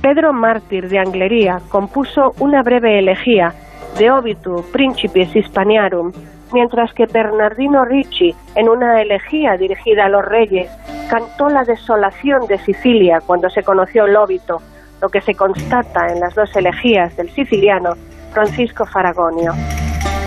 Pedro 0.02 0.32
Mártir 0.32 0.88
de 0.88 0.98
Anglería 0.98 1.60
compuso 1.68 2.34
una 2.40 2.64
breve 2.64 3.00
elegía 3.00 3.54
de 3.98 4.10
Obitu 4.10 4.64
Principis 4.72 5.36
Hispaniarum, 5.36 6.14
mientras 6.54 6.94
que 6.94 7.06
Bernardino 7.06 7.84
Ricci, 7.84 8.34
en 8.56 8.70
una 8.70 9.02
elegía 9.02 9.58
dirigida 9.58 10.06
a 10.06 10.10
los 10.10 10.24
reyes, 10.24 10.72
cantó 11.10 11.50
la 11.50 11.64
desolación 11.66 12.48
de 12.48 12.58
Sicilia 12.60 13.20
cuando 13.26 13.50
se 13.50 13.62
conoció 13.62 14.06
el 14.06 14.16
óbito, 14.16 14.62
lo 15.02 15.10
que 15.10 15.20
se 15.20 15.36
constata 15.36 16.08
en 16.08 16.22
las 16.22 16.34
dos 16.34 16.56
elegías 16.56 17.18
del 17.18 17.30
siciliano 17.32 17.96
Francisco 18.32 18.86
Faragonio. 18.86 19.52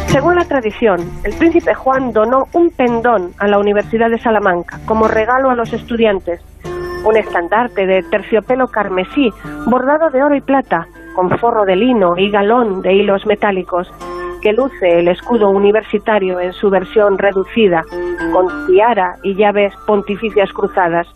Según 0.09 0.37
la 0.37 0.45
tradición, 0.45 1.01
el 1.25 1.33
príncipe 1.33 1.73
Juan 1.73 2.13
donó 2.13 2.47
un 2.53 2.69
pendón 2.71 3.33
a 3.39 3.47
la 3.47 3.59
Universidad 3.59 4.11
de 4.11 4.19
Salamanca 4.19 4.79
como 4.85 5.09
regalo 5.09 5.49
a 5.49 5.55
los 5.55 5.73
estudiantes, 5.73 6.43
un 7.05 7.17
estandarte 7.17 7.87
de 7.87 8.03
terciopelo 8.03 8.69
carmesí 8.69 9.31
bordado 9.67 10.11
de 10.11 10.23
oro 10.23 10.35
y 10.35 10.41
plata, 10.41 10.87
con 11.15 11.31
forro 11.39 11.65
de 11.65 11.77
lino 11.77 12.17
y 12.17 12.31
galón 12.31 12.83
de 12.83 12.95
hilos 12.95 13.27
metálicos, 13.27 13.93
que 14.41 14.53
luce 14.53 14.99
el 14.99 15.09
escudo 15.09 15.51
universitario 15.51 16.41
en 16.41 16.53
su 16.53 16.71
versión 16.71 17.19
reducida, 17.19 17.83
con 18.33 18.67
tiara 18.67 19.17
y 19.23 19.35
llaves 19.35 19.73
pontificias 19.87 20.53
cruzadas. 20.53 21.07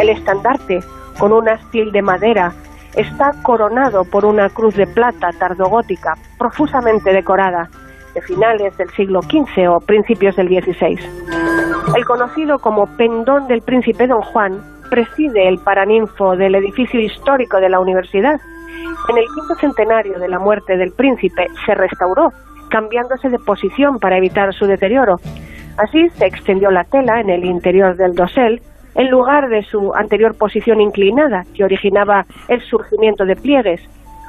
El 0.00 0.08
estandarte, 0.08 0.80
con 1.18 1.32
un 1.32 1.48
astil 1.48 1.92
de 1.92 2.02
madera, 2.02 2.52
está 2.94 3.32
coronado 3.42 4.04
por 4.04 4.24
una 4.24 4.48
cruz 4.48 4.74
de 4.74 4.86
plata 4.86 5.30
tardogótica, 5.38 6.14
profusamente 6.38 7.12
decorada, 7.12 7.68
de 8.14 8.22
finales 8.22 8.76
del 8.76 8.90
siglo 8.90 9.22
XV 9.22 9.68
o 9.70 9.80
principios 9.80 10.36
del 10.36 10.48
XVI. 10.48 10.98
El 11.96 12.04
conocido 12.04 12.58
como 12.58 12.86
pendón 12.96 13.46
del 13.46 13.62
príncipe 13.62 14.06
Don 14.06 14.22
Juan 14.22 14.77
preside 14.88 15.48
el 15.48 15.58
paraninfo 15.58 16.36
del 16.36 16.54
edificio 16.54 17.00
histórico 17.00 17.58
de 17.60 17.68
la 17.68 17.80
universidad. 17.80 18.40
En 19.08 19.18
el 19.18 19.24
quinto 19.34 19.54
centenario 19.60 20.18
de 20.18 20.28
la 20.28 20.38
muerte 20.38 20.76
del 20.76 20.92
príncipe 20.92 21.46
se 21.64 21.74
restauró, 21.74 22.32
cambiándose 22.70 23.28
de 23.28 23.38
posición 23.38 23.98
para 23.98 24.18
evitar 24.18 24.52
su 24.54 24.66
deterioro. 24.66 25.16
Así 25.76 26.08
se 26.10 26.26
extendió 26.26 26.70
la 26.70 26.84
tela 26.84 27.20
en 27.20 27.30
el 27.30 27.44
interior 27.44 27.96
del 27.96 28.14
dosel, 28.14 28.60
en 28.94 29.10
lugar 29.10 29.48
de 29.48 29.62
su 29.62 29.94
anterior 29.94 30.36
posición 30.36 30.80
inclinada, 30.80 31.44
que 31.54 31.64
originaba 31.64 32.26
el 32.48 32.60
surgimiento 32.62 33.24
de 33.24 33.36
pliegues. 33.36 33.80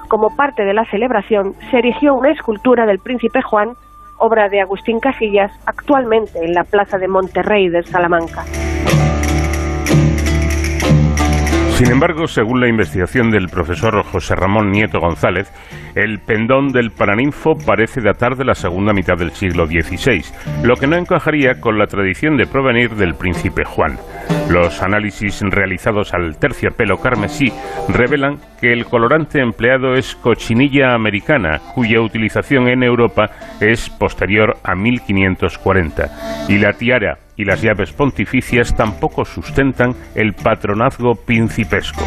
Como 0.08 0.36
parte 0.36 0.64
de 0.64 0.74
la 0.74 0.86
celebración, 0.86 1.56
se 1.72 1.80
erigió 1.80 2.14
una 2.14 2.32
escultura 2.32 2.86
del 2.86 3.00
príncipe 3.00 3.42
Juan, 3.42 3.74
obra 4.20 4.50
de 4.50 4.62
Agustín 4.62 5.00
Casillas, 5.00 5.52
actualmente 5.66 6.44
en 6.44 6.54
la 6.54 6.64
plaza 6.64 6.98
de 6.98 7.08
Monterrey 7.08 7.70
de 7.70 7.84
Salamanca. 7.84 8.44
Sin 11.80 11.92
embargo, 11.92 12.28
según 12.28 12.60
la 12.60 12.68
investigación 12.68 13.32
del 13.32 13.48
profesor 13.48 14.04
José 14.04 14.36
Ramón 14.36 14.70
Nieto 14.70 15.00
González, 15.00 15.50
el 15.96 16.20
pendón 16.20 16.74
del 16.74 16.92
Paraninfo 16.92 17.56
parece 17.66 18.02
datar 18.02 18.36
de 18.36 18.44
la 18.44 18.54
segunda 18.54 18.92
mitad 18.92 19.16
del 19.16 19.32
siglo 19.32 19.66
XVI, 19.66 20.26
lo 20.62 20.76
que 20.76 20.88
no 20.88 20.98
encajaría 20.98 21.62
con 21.62 21.80
la 21.80 21.88
tradición 21.88 22.36
de 22.36 22.48
provenir 22.48 22.96
del 22.96 23.16
príncipe 23.16 23.64
Juan. 23.64 23.98
Los 24.50 24.84
análisis 24.84 25.40
realizados 25.40 26.14
al 26.14 26.38
terciopelo 26.38 26.98
carmesí 26.98 27.50
revelan 27.88 28.40
que 28.60 28.74
el 28.74 28.84
colorante 28.84 29.40
empleado 29.40 29.94
es 29.94 30.16
cochinilla 30.18 30.94
americana, 30.94 31.62
cuya 31.74 32.02
utilización 32.02 32.68
en 32.68 32.84
Europa 32.84 33.30
es 33.62 33.90
posterior 33.90 34.58
a 34.66 34.76
1540, 34.76 36.46
y 36.50 36.58
la 36.58 36.74
tiara 36.74 37.20
y 37.40 37.46
las 37.46 37.62
llaves 37.62 37.94
pontificias 37.94 38.76
tampoco 38.76 39.24
sustentan 39.24 39.96
el 40.14 40.34
patronazgo 40.34 41.16
principesco. 41.16 42.04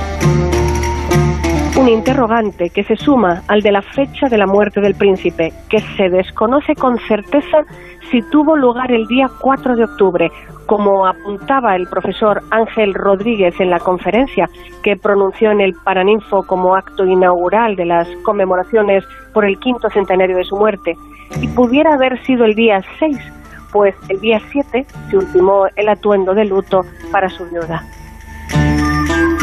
Un 1.81 1.89
interrogante 1.89 2.69
que 2.69 2.85
se 2.85 2.97
suma 2.97 3.43
al 3.49 3.63
de 3.63 3.73
la 3.73 3.81
fecha 3.81 4.29
de 4.29 4.37
la 4.37 4.47
muerte 4.47 4.83
del 4.83 4.95
príncipe, 4.95 5.55
que 5.71 5.79
se 5.97 6.11
desconoce 6.11 6.75
con 6.75 6.99
certeza 7.09 7.65
si 8.11 8.21
tuvo 8.31 8.57
lugar 8.57 8.93
el 8.93 9.07
día 9.07 9.31
4 9.41 9.75
de 9.75 9.85
octubre, 9.85 10.31
como 10.67 11.07
apuntaba 11.07 11.77
el 11.77 11.87
profesor 11.87 12.43
Ángel 12.51 12.93
Rodríguez 12.93 13.59
en 13.59 13.71
la 13.71 13.79
conferencia 13.79 14.51
que 14.83 14.97
pronunció 14.97 15.51
en 15.51 15.63
el 15.63 15.73
Paraninfo 15.83 16.43
como 16.43 16.77
acto 16.77 17.07
inaugural 17.07 17.75
de 17.75 17.87
las 17.87 18.07
conmemoraciones 18.23 19.03
por 19.33 19.47
el 19.47 19.59
quinto 19.59 19.89
centenario 19.89 20.37
de 20.37 20.45
su 20.45 20.57
muerte, 20.57 20.95
y 21.41 21.49
pudiera 21.49 21.95
haber 21.95 22.23
sido 22.27 22.45
el 22.45 22.55
día 22.55 22.83
6 22.99 23.42
pues 23.73 23.95
el 24.09 24.21
día 24.21 24.41
7 24.51 24.87
se 25.11 25.17
ultimó 25.17 25.67
el 25.77 25.89
atuendo 25.89 26.35
de 26.35 26.45
luto 26.45 26.83
para 27.11 27.29
su 27.29 27.45
viuda. 27.47 27.83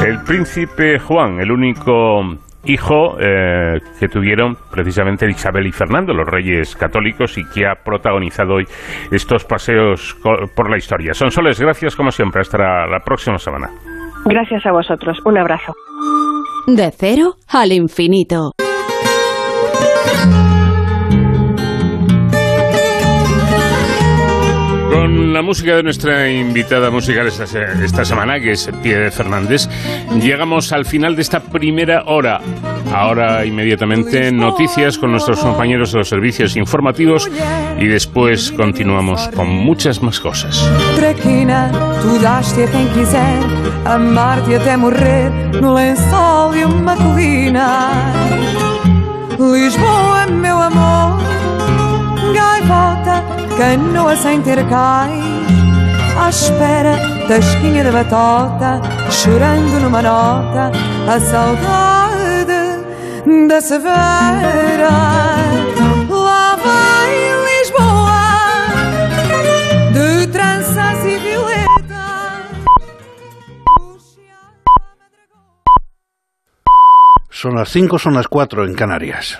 El 0.06 0.24
príncipe 0.24 0.98
Juan, 1.00 1.40
el 1.42 1.52
único 1.52 2.22
hijo 2.66 3.18
eh, 3.20 3.80
que 4.00 4.08
tuvieron 4.08 4.56
precisamente 4.72 5.30
Isabel 5.30 5.68
y 5.68 5.72
Fernando, 5.72 6.14
los 6.14 6.28
reyes 6.28 6.76
católicos, 6.76 7.38
y 7.38 7.44
que 7.54 7.66
ha 7.66 7.76
protagonizado 7.76 8.56
hoy 8.56 8.66
estos 9.12 9.46
paseos 9.46 10.16
por 10.24 10.70
la 10.70 10.78
historia. 10.78 11.14
Son 11.14 11.32
soles, 11.32 11.60
gracias 11.60 11.96
como 11.96 12.12
siempre. 12.12 12.42
Hasta 12.42 12.58
la 12.58 13.00
próxima 13.04 13.38
semana. 13.38 13.70
Gracias 14.26 14.66
a 14.66 14.72
vosotros. 14.72 15.18
Un 15.26 15.38
abrazo. 15.38 15.74
De 16.68 16.92
cero 16.92 17.36
al 17.48 17.72
infinito. 17.72 18.52
Con 24.92 25.34
la 25.34 25.42
música 25.42 25.76
de 25.76 25.84
nuestra 25.84 26.30
invitada 26.30 26.90
musical 26.90 27.28
esta, 27.28 27.44
esta 27.44 28.06
semana, 28.06 28.40
que 28.40 28.52
es 28.52 28.70
Pierre 28.82 29.12
Fernández, 29.12 29.68
llegamos 30.22 30.72
al 30.72 30.86
final 30.86 31.16
de 31.16 31.22
esta 31.22 31.40
primera 31.40 32.04
hora. 32.06 32.42
Ahora 32.94 33.46
inmediatamente 33.46 34.32
noticias 34.32 34.98
con 34.98 35.12
nuestros 35.12 35.40
compañeros 35.40 35.92
de 35.92 36.00
los 36.00 36.10
servicios 36.10 36.58
informativos 36.58 37.30
y 37.80 37.88
después 37.88 38.52
continuamos 38.52 39.28
con 39.36 39.48
muchas 39.48 40.02
más 40.02 40.20
cosas. 40.20 40.68
Lisboa, 49.40 50.28
meu 50.28 50.58
amor, 50.58 51.20
canoa 53.58 54.16
sem 54.16 54.42
ter 54.42 54.68
cais, 54.68 55.24
à 56.18 56.30
espera 56.30 56.96
da 57.28 57.38
esquinha 57.38 57.84
da 57.84 57.92
batota, 57.92 58.82
chorando 59.12 59.80
numa 59.82 60.02
nota, 60.02 60.72
a 61.08 61.20
saudade 61.20 62.80
da 63.48 63.62
severa. 63.62 64.90
Lá 66.10 66.56
vai 66.56 67.12
Lisboa, 67.48 68.22
de 69.94 70.28
tranças 70.28 71.06
e 71.06 71.18
violetas. 71.18 71.70
Son 77.30 77.56
las 77.56 77.70
5, 77.70 78.00
son 78.00 78.16
las 78.16 78.28
4 78.28 78.66
en 78.66 78.74
Canarias. 78.74 79.40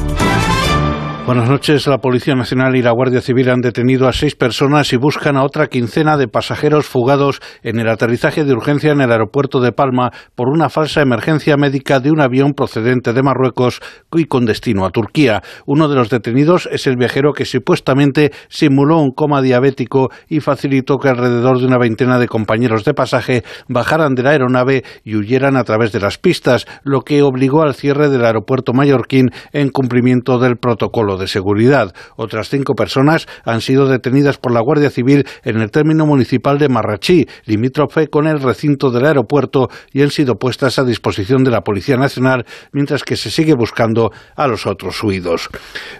Buenas 1.23 1.47
noches. 1.47 1.85
La 1.85 1.99
Policía 1.99 2.33
Nacional 2.33 2.75
y 2.75 2.81
la 2.81 2.91
Guardia 2.91 3.21
Civil 3.21 3.51
han 3.51 3.61
detenido 3.61 4.07
a 4.07 4.11
seis 4.11 4.35
personas 4.35 4.91
y 4.91 4.97
buscan 4.97 5.37
a 5.37 5.43
otra 5.43 5.67
quincena 5.67 6.17
de 6.17 6.27
pasajeros 6.27 6.87
fugados 6.87 7.41
en 7.61 7.79
el 7.79 7.87
aterrizaje 7.89 8.43
de 8.43 8.53
urgencia 8.53 8.91
en 8.91 9.01
el 9.01 9.11
aeropuerto 9.11 9.61
de 9.61 9.71
Palma 9.71 10.11
por 10.35 10.49
una 10.49 10.69
falsa 10.69 11.01
emergencia 11.01 11.57
médica 11.57 11.99
de 11.99 12.11
un 12.11 12.21
avión 12.21 12.53
procedente 12.53 13.13
de 13.13 13.21
Marruecos 13.21 13.81
y 14.13 14.25
con 14.25 14.45
destino 14.45 14.83
a 14.83 14.89
Turquía. 14.89 15.43
Uno 15.67 15.87
de 15.87 15.95
los 15.95 16.09
detenidos 16.09 16.67
es 16.71 16.87
el 16.87 16.97
viajero 16.97 17.33
que 17.33 17.45
supuestamente 17.45 18.31
simuló 18.49 18.97
un 18.99 19.11
coma 19.11 19.43
diabético 19.43 20.09
y 20.27 20.39
facilitó 20.39 20.97
que 20.97 21.09
alrededor 21.09 21.59
de 21.59 21.67
una 21.67 21.77
veintena 21.77 22.17
de 22.17 22.27
compañeros 22.27 22.83
de 22.83 22.95
pasaje 22.95 23.43
bajaran 23.69 24.15
de 24.15 24.23
la 24.23 24.31
aeronave 24.31 24.83
y 25.03 25.15
huyeran 25.15 25.55
a 25.55 25.63
través 25.63 25.91
de 25.91 25.99
las 25.99 26.17
pistas, 26.17 26.65
lo 26.83 27.01
que 27.01 27.21
obligó 27.21 27.61
al 27.61 27.75
cierre 27.75 28.09
del 28.09 28.25
aeropuerto 28.25 28.73
mallorquín 28.73 29.29
en 29.53 29.69
cumplimiento 29.69 30.39
del 30.39 30.57
protocolo 30.57 31.10
de 31.17 31.27
seguridad. 31.27 31.93
Otras 32.15 32.49
cinco 32.49 32.73
personas 32.75 33.27
han 33.45 33.61
sido 33.61 33.87
detenidas 33.87 34.37
por 34.37 34.51
la 34.51 34.61
Guardia 34.61 34.89
Civil 34.89 35.25
en 35.43 35.61
el 35.61 35.71
término 35.71 36.05
municipal 36.05 36.57
de 36.57 36.69
Marrachí, 36.69 37.27
limítrofe 37.45 38.07
con 38.07 38.27
el 38.27 38.41
recinto 38.41 38.91
del 38.91 39.05
aeropuerto, 39.05 39.69
y 39.91 40.01
han 40.01 40.11
sido 40.11 40.35
puestas 40.35 40.79
a 40.79 40.83
disposición 40.83 41.43
de 41.43 41.51
la 41.51 41.61
Policía 41.61 41.97
Nacional, 41.97 42.45
mientras 42.71 43.03
que 43.03 43.15
se 43.15 43.31
sigue 43.31 43.53
buscando 43.53 44.11
a 44.35 44.47
los 44.47 44.65
otros 44.65 45.03
huidos. 45.03 45.49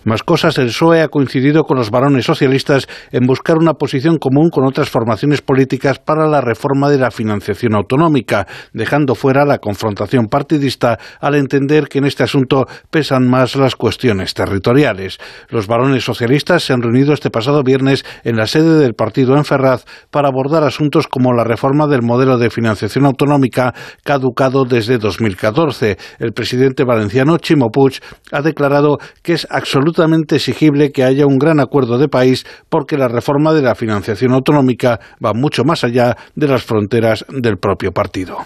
Más 0.04 0.24
cosas, 0.24 0.58
el 0.58 0.68
PSOE 0.68 1.02
ha 1.02 1.08
coincidido 1.08 1.64
con 1.64 1.78
los 1.78 1.92
varones 1.92 2.26
socialistas 2.26 2.88
en 3.12 3.26
buscar 3.26 3.58
una 3.58 3.74
posición 3.74 4.18
común 4.18 4.50
con 4.50 4.66
otras 4.66 4.90
formaciones 4.90 5.42
políticas 5.42 6.00
para 6.00 6.28
la 6.28 6.42
reforma 6.42 6.90
de 6.90 6.98
la 6.98 7.12
financiación 7.12 7.76
autonómica, 7.76 8.48
dejando 8.74 9.16
fuera 9.16 9.46
la 9.46 9.58
confrontación 9.58 10.28
partidista 10.28 11.00
al 11.20 11.36
entender 11.36 11.88
que 11.88 12.00
en 12.00 12.06
este 12.06 12.24
asunto 12.24 12.66
pesan 12.90 13.30
más 13.30 13.56
las 13.56 13.76
cuestiones 13.76 14.34
territoriales. 14.34 15.01
Los 15.50 15.68
varones 15.68 16.04
socialistas 16.04 16.64
se 16.64 16.74
han 16.74 16.82
reunido 16.82 17.14
este 17.14 17.30
pasado 17.30 17.64
viernes 17.64 18.06
en 18.24 18.38
la 18.38 18.48
sede 18.48 18.80
del 18.80 18.94
partido 18.94 19.36
en 19.36 19.46
Ferraz 19.46 19.86
para 20.10 20.30
abordar 20.30 20.64
asuntos 20.64 21.08
como 21.08 21.34
la 21.34 21.44
reforma 21.44 21.88
del 21.88 22.02
modelo 22.02 22.38
de 22.38 22.50
financiación 22.50 23.06
autonómica 23.06 23.74
caducado 24.04 24.66
desde 24.66 24.98
2014. 24.98 25.98
El 26.20 26.34
presidente 26.34 26.84
valenciano 26.84 27.38
Chimo 27.38 27.70
Puig 27.70 28.00
ha 28.32 28.42
declarado 28.42 28.98
que 29.22 29.34
es 29.34 29.48
absolutamente 29.50 30.36
exigible 30.36 30.92
que 30.92 31.04
haya 31.04 31.26
un 31.26 31.38
gran 31.38 31.60
acuerdo 31.60 31.98
de 31.98 32.08
país 32.08 32.46
porque 32.70 32.98
la 32.98 33.08
reforma 33.08 33.54
de 33.54 33.62
la 33.62 33.76
financiación 33.76 34.34
autonómica 34.34 35.00
va 35.24 35.34
mucho 35.34 35.64
más 35.64 35.84
allá 35.84 36.16
de 36.36 36.48
las 36.48 36.64
fronteras 36.64 37.26
del 37.30 37.58
propio 37.58 37.92
partido. 37.92 38.38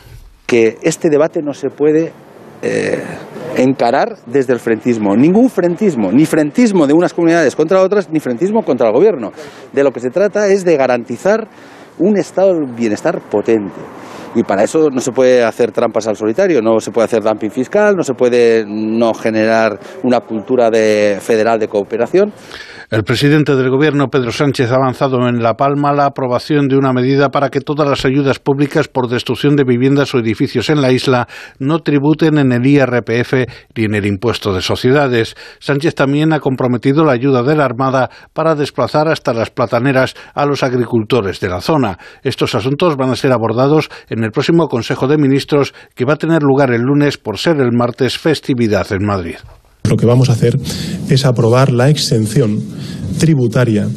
Que 0.46 0.78
este 0.84 1.10
debate 1.10 1.42
no 1.42 1.54
se 1.54 1.70
puede 1.70 2.14
eh, 2.66 3.00
encarar 3.58 4.18
desde 4.26 4.54
el 4.54 4.60
frentismo. 4.60 5.16
Ningún 5.16 5.50
frentismo, 5.50 6.12
ni 6.12 6.26
frentismo 6.26 6.88
de 6.88 6.94
unas 6.94 7.14
comunidades 7.14 7.56
contra 7.56 7.82
otras, 7.82 8.10
ni 8.10 8.20
frentismo 8.20 8.64
contra 8.64 8.88
el 8.88 8.94
gobierno. 8.94 9.32
De 9.72 9.84
lo 9.84 9.92
que 9.92 10.00
se 10.00 10.10
trata 10.10 10.48
es 10.48 10.66
de 10.66 10.76
garantizar 10.76 11.48
un 12.00 12.18
estado 12.18 12.54
de 12.54 12.66
bienestar 12.76 13.22
potente. 13.30 13.80
Y 14.34 14.44
para 14.44 14.64
eso 14.64 14.90
no 14.90 15.00
se 15.00 15.12
puede 15.12 15.44
hacer 15.44 15.72
trampas 15.72 16.08
al 16.08 16.18
solitario, 16.18 16.62
no 16.62 16.80
se 16.80 16.92
puede 16.92 17.06
hacer 17.06 17.22
dumping 17.22 17.52
fiscal, 17.52 17.96
no 17.96 18.04
se 18.04 18.16
puede 18.16 18.66
no 18.68 19.14
generar 19.14 19.80
una 20.04 20.20
cultura 20.22 20.70
de, 20.70 21.20
federal 21.22 21.60
de 21.60 21.68
cooperación. 21.68 22.34
El 22.96 23.04
presidente 23.04 23.58
del 23.58 23.70
Gobierno, 23.70 24.08
Pedro 24.08 24.32
Sánchez, 24.32 24.72
ha 24.72 24.76
avanzado 24.76 25.28
en 25.28 25.44
La 25.44 25.56
Palma 25.56 25.92
la 25.92 26.06
aprobación 26.06 26.70
de 26.70 26.78
una 26.78 26.94
medida 26.94 27.30
para 27.30 27.50
que 27.50 27.60
todas 27.60 27.86
las 27.90 28.06
ayudas 28.06 28.40
públicas 28.40 28.88
por 28.88 29.10
destrucción 29.10 29.58
de 29.58 29.66
viviendas 29.66 30.16
o 30.16 30.20
edificios 30.20 30.70
en 30.70 30.80
la 30.82 30.94
isla 30.94 31.28
no 31.60 31.80
tributen 31.80 32.38
en 32.38 32.54
el 32.54 32.66
IRPF 32.66 33.34
ni 33.76 33.84
en 33.84 33.96
el 33.96 34.06
impuesto 34.06 34.54
de 34.54 34.62
sociedades. 34.62 35.36
Sánchez 35.60 35.94
también 35.94 36.32
ha 36.32 36.40
comprometido 36.40 37.04
la 37.04 37.12
ayuda 37.12 37.44
de 37.44 37.58
la 37.58 37.66
Armada 37.66 38.10
para 38.32 38.56
desplazar 38.56 39.10
hasta 39.10 39.34
las 39.34 39.50
plataneras 39.50 40.16
a 40.34 40.46
los 40.46 40.64
agricultores 40.64 41.42
de 41.42 41.50
la 41.50 41.60
zona. 41.60 42.00
Estos 42.24 42.56
asuntos 42.56 42.96
van 42.96 43.10
a 43.10 43.18
ser 43.18 43.34
abordados 43.34 43.90
en 44.08 44.24
el 44.24 44.32
próximo 44.32 44.70
Consejo 44.70 45.10
de 45.10 45.18
Ministros 45.18 45.74
que 45.96 46.06
va 46.06 46.14
a 46.14 46.18
tener 46.18 46.44
lugar 46.44 46.72
el 46.72 46.84
lunes 46.84 47.18
por 47.18 47.40
ser 47.40 47.58
el 47.60 47.74
martes 47.74 48.18
festividad 48.18 48.90
en 48.94 49.06
Madrid. 49.06 49.36
Lo 49.88 49.98
que 49.98 50.06
vamos 50.06 50.30
a 50.30 50.34
hacer 50.34 50.60
es 51.10 51.26
aprobar 51.26 51.72
la 51.72 51.90
exención 51.90 52.62
tributaria 53.18 53.88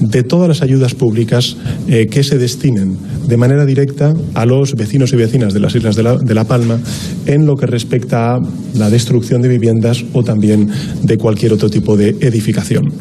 de 0.00 0.22
todas 0.22 0.48
las 0.48 0.62
ayudas 0.62 0.94
públicas 0.94 1.56
eh, 1.88 2.06
que 2.06 2.22
se 2.22 2.38
destinen 2.38 2.96
de 3.26 3.36
manera 3.36 3.64
directa 3.64 4.12
a 4.34 4.44
los 4.44 4.74
vecinos 4.74 5.12
y 5.12 5.16
vecinas 5.16 5.54
de 5.54 5.60
las 5.60 5.74
Islas 5.74 5.96
de 5.96 6.34
la, 6.34 6.44
Palma 6.44 6.78
en 7.26 7.46
lo 7.46 7.54
que 7.56 7.66
respecta 7.66 8.34
a 8.34 8.38
la 8.74 8.90
destrucción 8.90 9.40
de 9.40 9.48
viviendas 9.48 10.04
o 10.12 10.22
también 10.22 10.68
de 11.02 11.16
cualquier 11.16 11.54
otro 11.54 11.70
tipo 11.70 11.96
de 11.96 12.10
edificación. 12.20 12.92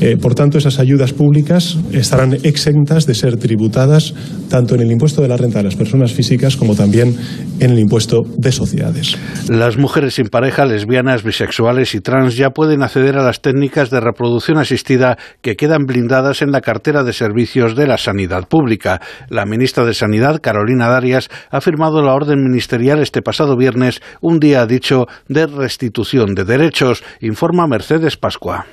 Eh, 0.00 0.16
por 0.18 0.34
tanto, 0.34 0.58
esas 0.58 0.78
ayudas 0.78 1.12
públicas 1.12 1.78
estarán 1.92 2.36
exentas 2.42 3.06
de 3.06 3.14
ser 3.14 3.38
tributadas 3.38 4.12
tanto 4.50 4.74
en 4.74 4.82
el 4.82 4.90
impuesto 4.90 5.22
de 5.22 5.28
la 5.28 5.36
renta 5.36 5.58
de 5.58 5.64
las 5.64 5.76
personas 5.76 6.12
físicas 6.12 6.56
como 6.56 6.74
también 6.74 7.16
en 7.60 7.70
el 7.70 7.78
impuesto 7.78 8.22
de 8.36 8.52
sociedades. 8.52 9.16
Las 9.48 9.78
mujeres 9.78 10.14
sin 10.14 10.28
pareja, 10.28 10.66
lesbianas, 10.66 11.22
bisexuales 11.22 11.94
y 11.94 12.00
trans 12.00 12.36
ya 12.36 12.50
pueden 12.50 12.82
acceder 12.82 13.16
a 13.16 13.24
las 13.24 13.40
técnicas 13.40 13.90
de 13.90 14.00
reproducción 14.00 14.58
asistida 14.58 14.93
que 15.42 15.56
quedan 15.56 15.86
blindadas 15.86 16.42
en 16.42 16.52
la 16.52 16.60
cartera 16.60 17.02
de 17.02 17.12
servicios 17.12 17.76
de 17.76 17.86
la 17.86 17.98
sanidad 17.98 18.48
pública. 18.48 19.00
La 19.28 19.46
ministra 19.46 19.84
de 19.84 19.94
Sanidad, 19.94 20.40
Carolina 20.40 20.88
Darias, 20.88 21.28
ha 21.50 21.60
firmado 21.60 22.02
la 22.02 22.14
orden 22.14 22.42
ministerial 22.42 23.00
este 23.00 23.22
pasado 23.22 23.56
viernes, 23.56 24.00
un 24.20 24.40
día 24.40 24.66
dicho 24.66 25.06
de 25.28 25.46
restitución 25.46 26.34
de 26.34 26.44
derechos, 26.44 27.02
informa 27.20 27.66
Mercedes 27.66 28.16
Pascua. 28.16 28.66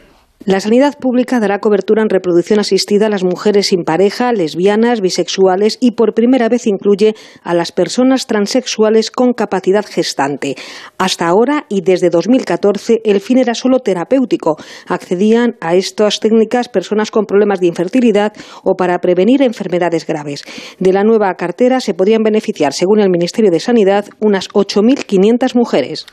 La 0.46 0.60
sanidad 0.60 0.98
pública 0.98 1.40
dará 1.40 1.60
cobertura 1.60 2.02
en 2.02 2.10
reproducción 2.10 2.60
asistida 2.60 3.06
a 3.06 3.10
las 3.10 3.24
mujeres 3.24 3.68
sin 3.68 3.84
pareja, 3.84 4.34
lesbianas, 4.34 5.00
bisexuales 5.00 5.78
y 5.80 5.92
por 5.92 6.16
primera 6.16 6.50
vez 6.50 6.66
incluye 6.66 7.14
a 7.44 7.54
las 7.54 7.72
personas 7.72 8.26
transexuales 8.26 9.12
con 9.12 9.34
capacidad 9.34 9.86
gestante. 9.86 10.56
Hasta 10.98 11.28
ahora 11.28 11.68
y 11.70 11.82
desde 11.82 12.10
2014 12.10 13.02
el 13.06 13.22
fin 13.22 13.38
era 13.38 13.54
solo 13.54 13.82
terapéutico. 13.82 14.58
Accedían 14.88 15.58
a 15.62 15.76
estas 15.76 16.20
técnicas 16.20 16.70
personas 16.70 17.12
con 17.12 17.26
problemas 17.26 17.60
de 17.60 17.68
infertilidad 17.68 18.34
o 18.64 18.74
para 18.74 18.98
prevenir 18.98 19.44
enfermedades 19.44 20.08
graves. 20.08 20.44
De 20.80 20.92
la 20.92 21.04
nueva 21.04 21.32
cartera 21.36 21.80
se 21.82 21.94
podían 21.94 22.24
beneficiar, 22.24 22.74
según 22.74 23.00
el 23.00 23.12
Ministerio 23.12 23.52
de 23.52 23.60
Sanidad, 23.60 24.06
unas 24.20 24.50
8.500 24.50 25.54
mujeres. 25.54 26.08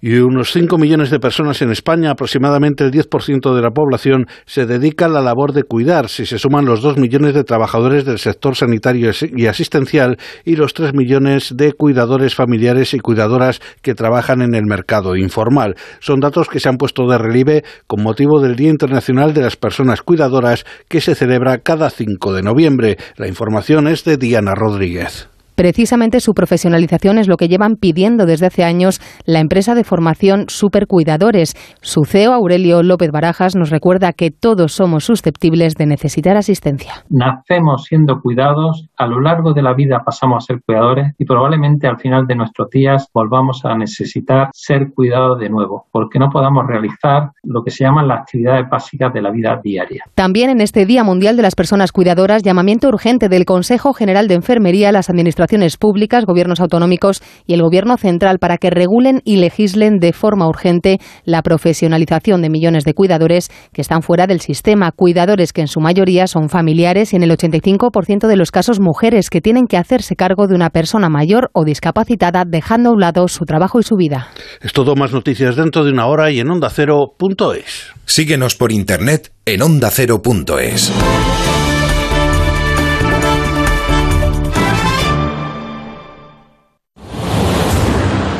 Y 0.00 0.16
unos 0.20 0.54
5 0.54 0.78
millones 0.78 1.10
de 1.10 1.20
personas 1.20 1.60
en 1.60 1.70
España, 1.70 2.12
aproximadamente 2.12 2.84
el 2.84 2.90
10% 2.90 3.54
de 3.54 3.60
la 3.60 3.73
población 3.74 4.26
se 4.46 4.64
dedica 4.66 5.06
a 5.06 5.10
la 5.10 5.20
labor 5.20 5.52
de 5.52 5.64
cuidar, 5.64 6.08
si 6.08 6.24
se 6.24 6.38
suman 6.38 6.64
los 6.64 6.80
dos 6.80 6.96
millones 6.96 7.34
de 7.34 7.44
trabajadores 7.44 8.04
del 8.04 8.18
sector 8.18 8.56
sanitario 8.56 9.10
y 9.36 9.46
asistencial 9.46 10.16
y 10.44 10.56
los 10.56 10.72
tres 10.72 10.94
millones 10.94 11.54
de 11.56 11.72
cuidadores 11.72 12.34
familiares 12.34 12.94
y 12.94 13.00
cuidadoras 13.00 13.60
que 13.82 13.94
trabajan 13.94 14.40
en 14.40 14.54
el 14.54 14.64
mercado 14.64 15.16
informal. 15.16 15.74
Son 16.00 16.20
datos 16.20 16.48
que 16.48 16.60
se 16.60 16.68
han 16.68 16.76
puesto 16.76 17.06
de 17.06 17.18
relieve 17.18 17.64
con 17.86 18.02
motivo 18.02 18.40
del 18.40 18.56
Día 18.56 18.70
Internacional 18.70 19.34
de 19.34 19.42
las 19.42 19.56
Personas 19.56 20.02
Cuidadoras 20.02 20.64
que 20.88 21.00
se 21.00 21.14
celebra 21.14 21.58
cada 21.58 21.90
5 21.90 22.32
de 22.32 22.42
noviembre. 22.42 22.96
La 23.16 23.28
información 23.28 23.88
es 23.88 24.04
de 24.04 24.16
Diana 24.16 24.54
Rodríguez. 24.54 25.33
Precisamente 25.54 26.18
su 26.18 26.34
profesionalización 26.34 27.18
es 27.18 27.28
lo 27.28 27.36
que 27.36 27.46
llevan 27.46 27.76
pidiendo 27.76 28.26
desde 28.26 28.46
hace 28.46 28.64
años 28.64 29.00
la 29.24 29.38
empresa 29.38 29.76
de 29.76 29.84
formación 29.84 30.46
Supercuidadores. 30.48 31.54
Su 31.80 32.04
CEO, 32.04 32.32
Aurelio 32.32 32.82
López 32.82 33.12
Barajas, 33.12 33.54
nos 33.54 33.70
recuerda 33.70 34.12
que 34.12 34.32
todos 34.32 34.72
somos 34.72 35.04
susceptibles 35.04 35.76
de 35.76 35.86
necesitar 35.86 36.36
asistencia. 36.36 37.04
Nacemos 37.08 37.84
siendo 37.84 38.20
cuidados, 38.20 38.88
a 38.96 39.06
lo 39.06 39.20
largo 39.20 39.52
de 39.52 39.62
la 39.62 39.74
vida 39.74 40.02
pasamos 40.04 40.42
a 40.42 40.46
ser 40.46 40.62
cuidadores 40.66 41.12
y 41.18 41.24
probablemente 41.24 41.86
al 41.86 42.00
final 42.00 42.26
de 42.26 42.34
nuestros 42.34 42.68
días 42.70 43.08
volvamos 43.14 43.64
a 43.64 43.76
necesitar 43.76 44.48
ser 44.52 44.88
cuidados 44.92 45.38
de 45.38 45.50
nuevo, 45.50 45.86
porque 45.92 46.18
no 46.18 46.30
podamos 46.30 46.66
realizar 46.66 47.30
lo 47.44 47.62
que 47.62 47.70
se 47.70 47.84
llaman 47.84 48.08
las 48.08 48.22
actividades 48.22 48.68
básicas 48.68 49.12
de 49.12 49.22
la 49.22 49.30
vida 49.30 49.60
diaria. 49.62 50.02
También 50.16 50.50
en 50.50 50.60
este 50.60 50.84
Día 50.84 51.04
Mundial 51.04 51.36
de 51.36 51.42
las 51.42 51.54
Personas 51.54 51.92
Cuidadoras, 51.92 52.42
llamamiento 52.42 52.88
urgente 52.88 53.28
del 53.28 53.44
Consejo 53.44 53.92
General 53.92 54.26
de 54.26 54.34
Enfermería 54.34 54.88
a 54.88 54.92
las 54.92 55.10
administraciones 55.10 55.43
administraciones 55.44 55.76
públicas, 55.76 56.24
gobiernos 56.24 56.60
autonómicos 56.60 57.22
y 57.46 57.54
el 57.54 57.62
gobierno 57.62 57.96
central 57.96 58.38
para 58.38 58.58
que 58.58 58.70
regulen 58.70 59.20
y 59.24 59.36
legislen 59.36 59.98
de 59.98 60.12
forma 60.12 60.48
urgente 60.48 60.98
la 61.24 61.42
profesionalización 61.42 62.42
de 62.42 62.50
millones 62.50 62.84
de 62.84 62.94
cuidadores 62.94 63.50
que 63.72 63.82
están 63.82 64.02
fuera 64.02 64.26
del 64.26 64.40
sistema. 64.40 64.90
Cuidadores 64.92 65.52
que 65.52 65.60
en 65.60 65.68
su 65.68 65.80
mayoría 65.80 66.26
son 66.26 66.48
familiares 66.48 67.12
y 67.12 67.16
en 67.16 67.22
el 67.22 67.30
85% 67.30 68.26
de 68.26 68.36
los 68.36 68.50
casos 68.50 68.80
mujeres 68.80 69.30
que 69.30 69.40
tienen 69.40 69.66
que 69.66 69.76
hacerse 69.76 70.16
cargo 70.16 70.46
de 70.46 70.54
una 70.54 70.70
persona 70.70 71.08
mayor 71.08 71.50
o 71.52 71.64
discapacitada 71.64 72.44
dejando 72.46 72.90
a 72.90 72.92
un 72.92 73.00
lado 73.00 73.28
su 73.28 73.44
trabajo 73.44 73.80
y 73.80 73.82
su 73.82 73.96
vida. 73.96 74.28
Es 74.60 74.72
todo 74.72 74.96
más 74.96 75.12
noticias 75.12 75.56
dentro 75.56 75.84
de 75.84 75.90
una 75.90 76.06
hora 76.06 76.30
y 76.30 76.40
en 76.40 76.50
ondacero.es. 76.50 77.92
Síguenos 78.06 78.56
por 78.56 78.72
internet 78.72 79.32
en 79.44 79.62
ondacero.es. 79.62 80.92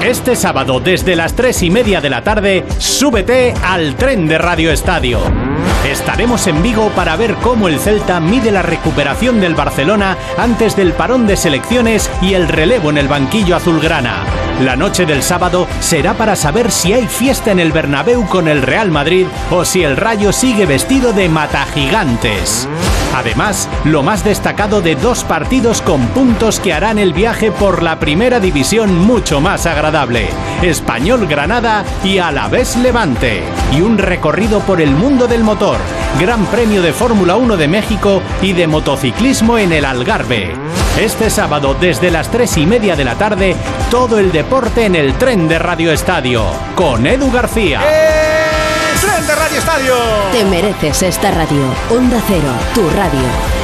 Este 0.05 0.37
sábado, 0.37 0.81
desde 0.81 1.17
las 1.17 1.35
3 1.35 1.63
y 1.63 1.71
media 1.71 2.03
de 2.03 2.11
la 2.11 2.23
tarde, 2.23 2.67
súbete 2.77 3.55
al 3.65 3.97
tren 3.97 4.29
de 4.29 4.37
Radio 4.37 4.71
Estadio. 4.71 5.19
Estaremos 5.91 6.47
en 6.47 6.63
Vigo 6.63 6.91
para 6.95 7.17
ver 7.17 7.35
cómo 7.37 7.69
el 7.69 7.79
Celta 7.79 8.21
mide 8.21 8.51
la 8.51 8.61
recuperación 8.61 9.41
del 9.41 9.55
Barcelona 9.55 10.19
antes 10.37 10.77
del 10.77 10.93
parón 10.93 11.27
de 11.27 11.39
selecciones 11.39 12.11
y 12.21 12.35
el 12.35 12.49
relevo 12.49 12.91
en 12.91 12.99
el 12.99 13.09
banquillo 13.09 13.57
azulgrana. 13.57 14.25
La 14.61 14.77
noche 14.77 15.07
del 15.07 15.23
sábado 15.23 15.67
será 15.81 16.13
para 16.13 16.37
saber 16.37 16.71
si 16.71 16.93
hay 16.93 17.07
fiesta 17.07 17.51
en 17.51 17.59
el 17.59 17.73
Bernabéu 17.73 18.27
con 18.27 18.47
el 18.47 18.61
Real 18.61 18.91
Madrid 18.91 19.27
o 19.51 19.65
si 19.65 19.85
el 19.85 19.97
Rayo 19.97 20.33
sigue 20.33 20.67
vestido 20.67 21.15
de 21.15 21.31
mata 21.31 21.65
gigantes. 21.73 22.69
Además, 23.15 23.69
lo 23.85 24.03
más 24.03 24.25
destacado 24.25 24.81
de 24.81 24.97
dos 24.97 25.23
partidos 25.23 25.81
con 25.83 26.05
puntos 26.09 26.59
que 26.59 26.73
harán 26.73 26.99
el 26.99 27.13
viaje 27.13 27.53
por 27.53 27.83
la 27.83 28.01
primera 28.01 28.41
división 28.41 28.99
mucho 28.99 29.41
más 29.41 29.67
agradable. 29.67 29.94
Español 30.63 31.29
Granada 31.29 31.85
y 32.03 32.19
Alavés 32.19 32.77
Levante. 32.77 33.45
Y 33.73 33.81
un 33.81 33.97
recorrido 33.97 34.59
por 34.61 34.81
el 34.81 34.91
mundo 34.91 35.29
del 35.29 35.45
motor. 35.45 35.77
Gran 36.19 36.47
Premio 36.47 36.83
de 36.83 36.93
Fórmula 36.93 37.37
1 37.37 37.57
de 37.57 37.69
México 37.69 38.21
y 38.43 38.55
de 38.55 38.67
motociclismo 38.67 39.57
en 39.57 39.73
el 39.73 39.85
Algarve. 39.85 40.53
Este 40.99 41.31
sábado 41.31 41.77
desde 41.81 42.11
las 42.11 42.29
3 42.29 42.57
y 42.59 42.67
media 42.67 42.97
de 42.97 43.05
la 43.05 43.15
tarde, 43.15 43.55
todo 43.89 44.19
el 44.19 44.33
deporte 44.33 44.85
en 44.85 44.97
el 44.97 45.15
tren 45.15 45.47
de 45.47 45.61
Radio 45.61 45.93
Estadio. 45.93 46.45
Con 46.75 47.07
Edu 47.07 47.31
García. 47.31 47.81
¡Tren 49.01 49.27
de 49.29 49.35
Radio 49.35 49.59
Estadio! 49.59 49.95
Te 50.33 50.45
mereces 50.45 51.05
esta 51.05 51.31
radio. 51.31 51.63
Onda 51.91 52.21
Cero, 52.27 52.51
tu 52.75 52.83
radio. 52.91 53.64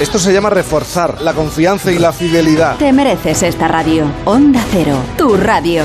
Esto 0.00 0.18
se 0.18 0.32
llama 0.32 0.50
reforzar 0.50 1.22
la 1.22 1.32
confianza 1.32 1.90
y 1.90 1.98
la 1.98 2.12
fidelidad. 2.12 2.76
Te 2.76 2.92
mereces 2.92 3.42
esta 3.42 3.66
radio. 3.68 4.04
Onda 4.24 4.60
Cero, 4.70 4.96
tu 5.16 5.36
radio. 5.36 5.84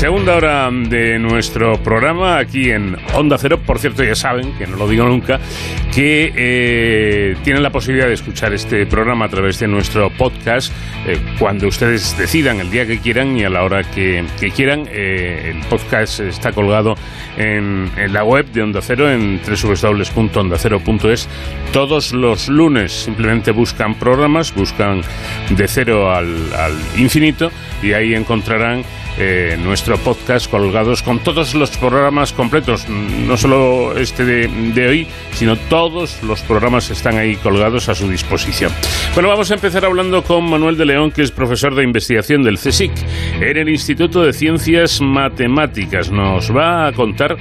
Segunda 0.00 0.34
hora 0.34 0.70
de 0.72 1.18
nuestro 1.18 1.74
programa 1.82 2.38
aquí 2.38 2.70
en 2.70 2.96
Onda 3.12 3.36
Cero. 3.36 3.60
Por 3.66 3.78
cierto, 3.78 4.02
ya 4.02 4.14
saben, 4.14 4.56
que 4.56 4.66
no 4.66 4.78
lo 4.78 4.88
digo 4.88 5.04
nunca, 5.04 5.38
que 5.94 6.32
eh, 6.34 7.36
tienen 7.44 7.62
la 7.62 7.68
posibilidad 7.68 8.08
de 8.08 8.14
escuchar 8.14 8.54
este 8.54 8.86
programa 8.86 9.26
a 9.26 9.28
través 9.28 9.60
de 9.60 9.68
nuestro 9.68 10.08
podcast 10.08 10.72
eh, 11.06 11.18
cuando 11.38 11.68
ustedes 11.68 12.16
decidan, 12.16 12.60
el 12.60 12.70
día 12.70 12.86
que 12.86 12.98
quieran 12.98 13.36
y 13.36 13.44
a 13.44 13.50
la 13.50 13.62
hora 13.62 13.82
que, 13.82 14.24
quieran. 14.56 14.88
Eh, 14.90 15.52
el 15.54 15.60
podcast 15.68 16.20
está 16.20 16.52
colgado 16.52 16.94
en, 17.36 17.90
en 17.98 18.12
la 18.14 18.24
web 18.24 18.46
de 18.52 18.62
Onda 18.62 18.80
Cero, 18.80 19.10
en 19.10 19.38
www.ondacero.es. 19.42 21.28
Todos 21.74 22.14
los 22.14 22.48
lunes 22.48 22.90
simplemente 22.90 23.50
buscan 23.50 23.96
programas, 23.96 24.54
buscan 24.54 25.02
de 25.50 25.68
cero 25.68 26.10
al, 26.10 26.54
al 26.54 26.72
infinito 26.96 27.50
y 27.82 27.92
ahí 27.92 28.14
encontrarán 28.14 28.82
eh, 29.18 29.56
nuestro 29.62 29.98
podcast 29.98 30.50
colgados 30.50 31.02
con 31.02 31.18
todos 31.18 31.54
los 31.54 31.70
programas 31.76 32.32
completos, 32.32 32.88
no 32.88 33.36
solo 33.36 33.96
este 33.96 34.24
de, 34.24 34.48
de 34.48 34.88
hoy, 34.88 35.06
sino 35.32 35.56
todos 35.56 36.22
los 36.22 36.40
programas 36.42 36.90
están 36.90 37.16
ahí 37.16 37.36
colgados 37.36 37.88
a 37.88 37.94
su 37.94 38.08
disposición. 38.08 38.72
Bueno, 39.14 39.28
vamos 39.28 39.50
a 39.50 39.54
empezar 39.54 39.84
hablando 39.84 40.22
con 40.22 40.48
Manuel 40.48 40.76
de 40.76 40.86
León, 40.86 41.10
que 41.10 41.22
es 41.22 41.30
profesor 41.30 41.74
de 41.74 41.84
investigación 41.84 42.42
del 42.42 42.58
CSIC 42.58 42.92
en 43.40 43.56
el 43.56 43.68
Instituto 43.68 44.22
de 44.22 44.32
Ciencias 44.32 45.00
Matemáticas. 45.00 46.10
Nos 46.10 46.54
va 46.54 46.86
a 46.86 46.92
contar 46.92 47.36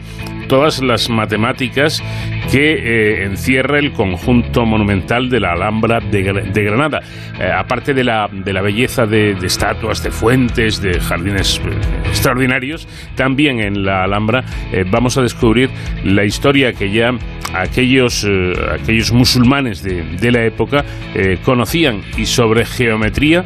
todas 0.49 0.81
las 0.81 1.09
matemáticas 1.09 2.03
que 2.51 2.73
eh, 2.73 3.23
encierra 3.25 3.77
el 3.77 3.93
conjunto 3.93 4.65
monumental 4.65 5.29
de 5.29 5.39
la 5.39 5.53
Alhambra 5.53 5.99
de, 5.99 6.23
de 6.51 6.63
Granada. 6.63 6.99
Eh, 7.39 7.49
aparte 7.49 7.93
de 7.93 8.03
la, 8.03 8.27
de 8.31 8.51
la 8.51 8.61
belleza 8.61 9.05
de, 9.05 9.35
de 9.35 9.47
estatuas, 9.47 10.03
de 10.03 10.09
fuentes, 10.09 10.81
de 10.81 10.99
jardines 10.99 11.61
eh, 11.63 12.09
extraordinarios, 12.09 12.87
también 13.15 13.59
en 13.61 13.85
la 13.85 14.03
Alhambra 14.03 14.43
vamos 14.89 15.17
a 15.17 15.21
descubrir 15.21 15.69
la 16.03 16.25
historia 16.25 16.73
que 16.73 16.91
ya 16.91 17.11
aquellos, 17.53 18.27
aquellos 18.73 19.11
musulmanes 19.11 19.83
de, 19.83 20.03
de 20.03 20.31
la 20.31 20.43
época 20.43 20.83
conocían 21.45 22.01
y 22.17 22.25
sobre 22.25 22.65
geometría 22.65 23.45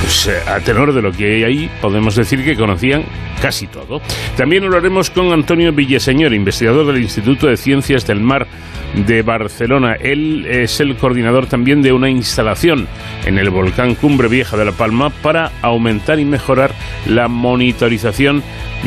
pues, 0.00 0.26
eh, 0.28 0.38
a 0.46 0.60
tenor 0.60 0.92
de 0.92 1.02
lo 1.02 1.12
que 1.12 1.36
hay 1.36 1.44
ahí, 1.44 1.70
podemos 1.80 2.16
decir 2.16 2.44
que 2.44 2.56
conocían 2.56 3.04
casi 3.40 3.66
todo. 3.66 4.00
También 4.36 4.64
hablaremos 4.64 5.10
con 5.10 5.32
Antonio 5.32 5.72
Villaseñor, 5.72 6.32
investigador 6.32 6.86
del 6.86 7.02
Instituto 7.02 7.46
de 7.46 7.56
Ciencias 7.56 8.06
del 8.06 8.20
Mar 8.20 8.46
de 8.94 9.22
Barcelona. 9.22 9.94
Él 9.94 10.46
es 10.46 10.80
el 10.80 10.96
coordinador 10.96 11.46
también 11.46 11.82
de 11.82 11.92
una 11.92 12.08
instalación 12.08 12.88
en 13.24 13.38
el 13.38 13.50
volcán 13.50 13.94
Cumbre 13.94 14.28
Vieja 14.28 14.56
de 14.56 14.64
La 14.64 14.72
Palma 14.72 15.10
para 15.10 15.52
aumentar 15.62 16.18
y 16.18 16.24
mejorar 16.24 16.72
la 17.06 17.28
monitorización 17.28 18.42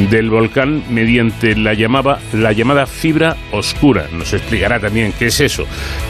del 0.10 0.30
volcán 0.30 0.84
mediante 0.90 1.56
la 1.56 1.74
llamada, 1.74 2.20
la 2.34 2.54
llamada 2.54 2.86
fibra 2.86 3.36
oscura. 3.52 4.06
Nos 4.14 4.34
explicará 4.34 4.80
también 4.80 5.14
qué 5.18 5.28
es 5.28 5.40
eso 5.42 5.66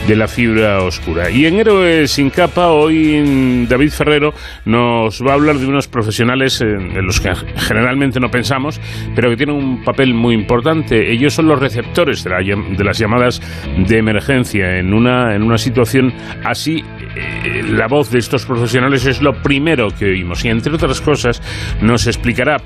de 0.06 0.16
la 0.16 0.28
fibra 0.28 0.82
oscura. 0.82 1.30
Y 1.30 1.46
en 1.46 1.58
Héroes 1.58 2.10
sin 2.10 2.30
capa, 2.30 2.68
hoy 2.68 3.66
David 3.68 3.90
Ferrero 3.90 4.34
nos 4.64 4.89
va 5.26 5.32
a 5.32 5.34
hablar 5.34 5.56
de 5.56 5.66
unos 5.66 5.88
profesionales 5.88 6.60
en 6.60 7.04
los 7.04 7.20
que 7.20 7.34
generalmente 7.56 8.20
no 8.20 8.28
pensamos, 8.30 8.80
pero 9.14 9.30
que 9.30 9.36
tienen 9.36 9.56
un 9.56 9.84
papel 9.84 10.14
muy 10.14 10.34
importante. 10.34 11.12
Ellos 11.12 11.34
son 11.34 11.46
los 11.46 11.58
receptores 11.58 12.24
de 12.24 12.84
las 12.84 12.98
llamadas 12.98 13.40
de 13.76 13.98
emergencia. 13.98 14.78
En 14.78 14.92
una, 14.92 15.34
en 15.34 15.42
una 15.42 15.58
situación 15.58 16.12
así, 16.44 16.82
eh, 17.16 17.62
la 17.62 17.86
voz 17.88 18.10
de 18.10 18.18
estos 18.18 18.46
profesionales 18.46 19.06
es 19.06 19.22
lo 19.22 19.32
primero 19.42 19.88
que 19.90 20.06
oímos. 20.06 20.44
Y 20.44 20.48
entre 20.48 20.74
otras 20.74 21.00
cosas, 21.00 21.42
nos 21.82 22.06
explicará 22.06 22.58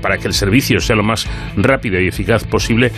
para 0.00 0.18
que 0.18 0.28
el 0.28 0.34
servicio 0.34 0.80
sea 0.80 0.96
lo 0.96 1.02
más 1.02 1.28
rápido 1.56 2.00
y 2.00 2.08
eficaz 2.08 2.44
posible, 2.44 2.92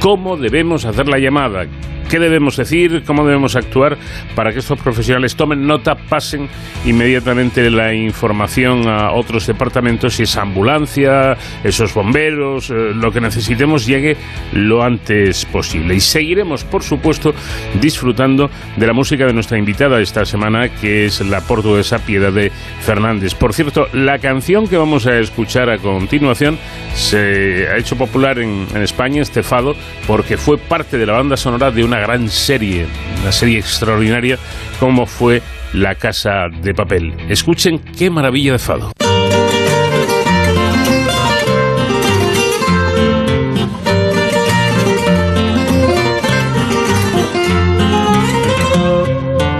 cómo 0.00 0.36
debemos 0.36 0.84
hacer 0.84 1.08
la 1.08 1.18
llamada, 1.18 1.64
qué 2.12 2.18
debemos 2.18 2.58
decir, 2.58 3.04
cómo 3.06 3.24
debemos 3.24 3.56
actuar 3.56 3.96
para 4.34 4.52
que 4.52 4.58
estos 4.58 4.78
profesionales 4.80 5.34
tomen 5.34 5.66
nota, 5.66 5.94
pasen 5.94 6.46
inmediatamente 6.84 7.70
la 7.70 7.94
información 7.94 8.86
a 8.86 9.12
otros 9.12 9.46
departamentos, 9.46 10.16
si 10.16 10.24
es 10.24 10.36
ambulancia, 10.36 11.38
esos 11.64 11.94
bomberos, 11.94 12.68
eh, 12.68 12.92
lo 12.94 13.12
que 13.12 13.22
necesitemos 13.22 13.86
llegue 13.86 14.18
lo 14.52 14.82
antes 14.82 15.46
posible. 15.46 15.94
Y 15.94 16.00
seguiremos, 16.00 16.64
por 16.64 16.82
supuesto, 16.82 17.32
disfrutando 17.80 18.50
de 18.76 18.86
la 18.86 18.92
música 18.92 19.24
de 19.24 19.32
nuestra 19.32 19.56
invitada 19.56 19.98
esta 19.98 20.26
semana, 20.26 20.68
que 20.68 21.06
es 21.06 21.22
la 21.22 21.40
portuguesa 21.40 21.98
Piedad 21.98 22.30
de 22.30 22.52
Fernández. 22.82 23.34
Por 23.34 23.54
cierto, 23.54 23.88
la 23.94 24.18
canción 24.18 24.68
que 24.68 24.76
vamos 24.76 25.06
a 25.06 25.18
escuchar 25.18 25.70
a 25.70 25.78
continuación 25.78 26.58
se 26.92 27.68
ha 27.72 27.78
hecho 27.78 27.96
popular 27.96 28.38
en, 28.38 28.66
en 28.74 28.82
España, 28.82 29.22
este 29.22 29.42
fado, 29.42 29.74
porque 30.06 30.36
fue 30.36 30.58
parte 30.58 30.98
de 30.98 31.06
la 31.06 31.14
banda 31.14 31.38
sonora 31.38 31.70
de 31.70 31.82
una 31.82 32.01
gran 32.02 32.28
serie, 32.28 32.86
una 33.22 33.30
serie 33.30 33.60
extraordinaria 33.60 34.36
como 34.80 35.06
fue 35.06 35.40
La 35.72 35.94
Casa 35.94 36.48
de 36.48 36.74
Papel. 36.74 37.14
Escuchen 37.28 37.78
qué 37.78 38.10
maravilla 38.10 38.52
de 38.52 38.58
fado. 38.58 38.92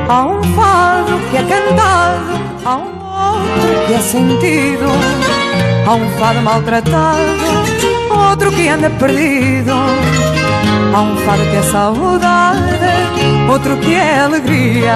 Há 0.08 0.24
um 0.24 0.42
fado 0.56 1.20
que 1.30 1.36
é 1.36 1.42
cantado, 1.44 2.40
há 2.64 2.76
um 2.76 2.98
outro 3.38 3.86
que 3.86 3.94
é 3.94 4.00
sentido, 4.00 4.86
há 5.86 5.94
um 5.94 6.10
fado 6.18 6.42
maltratado, 6.42 7.22
outro 8.10 8.50
que 8.50 8.68
anda 8.68 8.90
perdido. 8.90 10.11
Há 10.94 11.00
um 11.00 11.16
fado 11.24 11.42
que 11.44 11.56
é 11.56 11.62
saudade, 11.62 12.60
outro 13.48 13.78
que 13.78 13.94
é 13.94 14.20
alegria. 14.20 14.94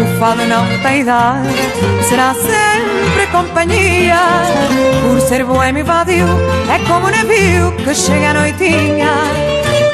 O 0.00 0.20
fado 0.20 0.46
não 0.46 0.64
tem 0.84 1.00
idade, 1.00 1.48
será 2.08 2.32
sempre 2.32 3.26
companhia. 3.32 4.20
Por 5.02 5.20
ser 5.20 5.44
boêmio 5.44 5.80
e 5.80 5.82
vadio, 5.82 6.26
é 6.72 6.78
como 6.86 7.08
um 7.08 7.10
navio 7.10 7.72
que 7.72 7.92
chega 7.92 8.30
à 8.30 8.34
noitinha. 8.34 9.10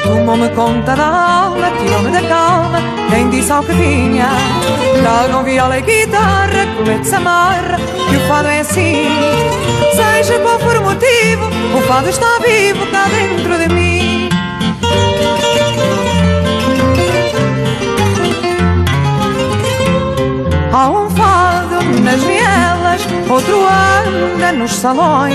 Tomou-me 0.03 0.49
conta 0.49 0.95
da 0.95 1.07
alma, 1.07 1.71
tirou-me 1.79 2.11
da 2.11 2.21
calma, 2.21 2.79
nem 3.09 3.27
disse 3.31 3.51
ao 3.51 3.63
que 3.63 3.73
vinha. 3.73 4.29
Tragam 5.01 5.43
viola 5.43 5.79
e 5.79 5.81
guitarra, 5.81 6.67
colete 6.77 7.15
amarra, 7.15 7.77
que 8.07 8.17
o 8.17 8.27
fado 8.27 8.49
é 8.49 8.59
assim. 8.59 9.07
Seja 9.95 10.37
qual 10.39 10.59
for 10.59 10.77
o 10.77 10.83
motivo, 10.83 11.47
o 11.75 11.81
fado 11.87 12.07
está 12.07 12.37
vivo 12.37 12.85
cá 12.91 13.05
dentro 13.07 13.57
de 13.57 13.73
mim. 13.73 14.26
Há 20.71 20.89
um 20.89 21.09
fado 21.09 21.83
nas 22.03 22.21
vielas, 22.21 23.07
outro 23.29 23.65
anda 23.65 24.51
nos 24.51 24.71
salões. 24.73 25.33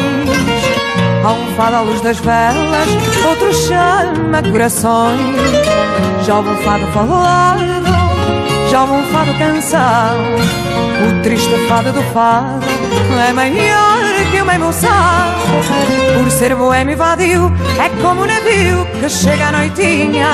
Há 1.25 1.33
um 1.33 1.55
fado 1.57 1.77
à 1.77 1.81
luz 1.81 2.01
das 2.01 2.19
velas, 2.19 2.89
outro 3.29 3.53
chama 3.53 4.43
corações. 4.51 5.21
Já 6.25 6.37
houve 6.37 6.51
um 6.51 6.57
fado 6.59 6.87
falado, 6.93 7.61
já 8.71 8.83
houve 8.83 8.93
um 8.95 9.07
fado 9.07 9.35
canção. 9.39 10.17
O 11.09 11.23
triste 11.23 11.51
fado 11.69 11.93
do 11.93 12.03
fado 12.13 12.67
é 13.29 13.33
maior 13.33 14.12
uma 14.43 14.55
emoção. 14.55 14.91
Por 16.15 16.31
ser 16.31 16.55
boêmio 16.55 16.93
e 16.93 16.97
vadio, 16.97 17.53
é 17.79 17.89
como 18.03 18.23
um 18.23 18.27
navio 18.27 18.87
que 19.01 19.09
chega 19.09 19.49
à 19.49 19.53
noitinha. 19.53 20.29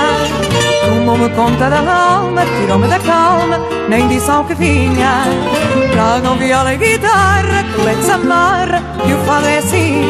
Tomou-me 0.85 1.29
conta 1.31 1.69
da 1.71 1.79
alma, 1.79 2.43
tirou-me 2.61 2.89
da 2.89 2.99
calma, 2.99 3.61
nem 3.89 4.09
disse 4.09 4.31
ao 4.31 4.45
que 4.45 4.55
vinha. 4.55 5.25
Tragam 5.93 6.37
viola 6.37 6.75
e 6.75 6.77
guitarra, 6.77 7.65
colete 7.75 8.03
se 8.03 8.11
amarra, 8.11 8.83
que 9.05 9.13
o 9.13 9.19
fado 9.25 9.47
é 9.47 9.59
assim. 9.59 10.03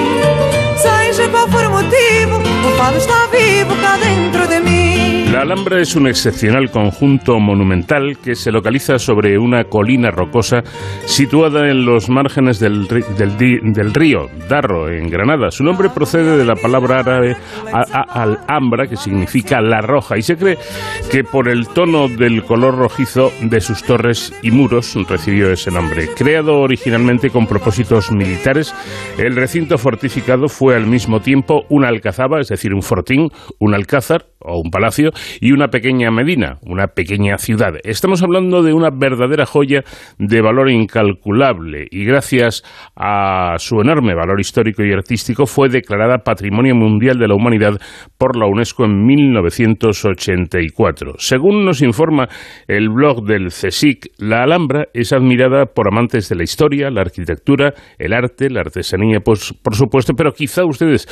Seja 0.77 1.29
qual 1.29 1.49
for 1.49 1.65
o 1.65 1.71
motivo, 1.71 2.37
o 2.39 2.77
fado 2.77 2.97
está 2.97 3.27
vivo 3.27 3.75
cá 3.77 3.97
dentro 3.97 4.47
de 4.47 4.61
mim. 4.61 4.88
La 5.39 5.45
Alhambra 5.45 5.81
es 5.81 5.95
un 5.95 6.09
excepcional 6.09 6.69
conjunto 6.69 7.39
monumental 7.39 8.19
que 8.19 8.35
se 8.35 8.51
localiza 8.51 8.99
sobre 8.99 9.39
una 9.39 9.63
colina 9.63 10.11
rocosa 10.11 10.65
situada 11.05 11.71
en 11.71 11.85
los 11.85 12.09
márgenes 12.09 12.59
del, 12.59 12.89
río 12.89 14.27
Darro, 14.49 14.91
en 14.91 15.09
Granada. 15.09 15.53
Su 15.53 15.63
nombre 15.63 15.91
procede 15.91 16.37
de 16.37 16.45
la 16.45 16.57
palabra 16.57 16.99
árabe 16.99 17.37
Alhambra, 17.73 18.89
que 18.89 18.97
significa 18.97 19.61
la 19.61 19.81
roja, 19.81 20.19
y 20.19 20.23
se 20.23 20.37
cree 20.37 20.59
que 21.09 21.23
por 21.23 21.49
el 21.49 21.69
tono 21.69 22.09
del 22.09 22.43
color 22.43 22.77
rojizo 22.77 23.31
de 23.41 23.61
sus 23.61 23.85
torres 23.85 24.35
y 24.43 24.51
muros 24.51 24.97
recibió 25.09 25.53
ese 25.53 25.71
nombre. 25.71 26.09
Creado 26.17 26.59
originalmente 26.59 27.31
con 27.31 27.47
propósitos 27.47 28.11
militares, 28.11 28.75
el 29.19 29.37
recinto 29.37 29.79
fortificado 29.79 30.49
fue 30.49 30.75
al 30.75 30.89
mismo 30.89 31.21
tiempo 31.21 31.63
una 31.69 31.87
alcazaba, 31.87 32.41
es 32.41 32.49
decir, 32.49 32.75
un 32.75 32.83
fortín, 32.83 33.31
un 33.61 33.75
alcázar 33.77 34.27
o 34.41 34.61
un 34.61 34.71
palacio 34.71 35.11
y 35.41 35.53
una 35.53 35.69
pequeña 35.69 36.11
medina, 36.11 36.59
una 36.63 36.89
pequeña 36.89 37.39
ciudad. 37.39 37.75
Estamos 37.85 38.23
hablando 38.23 38.63
de 38.63 38.73
una 38.73 38.91
verdadera 38.91 39.47
joya 39.47 39.83
de 40.19 40.41
valor 40.41 40.71
incalculable 40.71 41.87
y 41.91 42.05
gracias 42.05 42.63
a 42.97 43.55
su 43.59 43.81
enorme 43.81 44.15
valor 44.15 44.41
histórico 44.41 44.85
y 44.85 44.93
artístico 44.93 45.47
fue 45.47 45.69
declarada 45.69 46.19
Patrimonio 46.19 46.75
Mundial 46.75 47.19
de 47.19 47.29
la 47.29 47.35
Humanidad 47.35 47.79
por 48.17 48.37
la 48.37 48.47
UNESCO 48.47 48.85
en 48.85 49.05
1984. 49.05 51.15
Según 51.19 51.65
nos 51.65 51.83
informa 51.83 52.29
el 52.67 52.89
blog 52.89 53.25
del 53.25 53.49
CSIC, 53.49 54.13
la 54.19 54.43
Alhambra 54.43 54.87
es 54.95 55.13
admirada 55.13 55.67
por 55.67 55.89
amantes 55.89 56.29
de 56.29 56.37
la 56.37 56.45
historia, 56.45 56.91
la 56.91 57.01
arquitectura, 57.01 57.75
el 57.99 58.13
arte, 58.13 58.51
la 58.51 58.61
artesanía, 58.61 59.21
pues, 59.21 59.55
por 59.63 59.75
supuesto, 59.75 60.13
pero 60.17 60.33
quizá 60.33 60.65
ustedes 60.65 61.07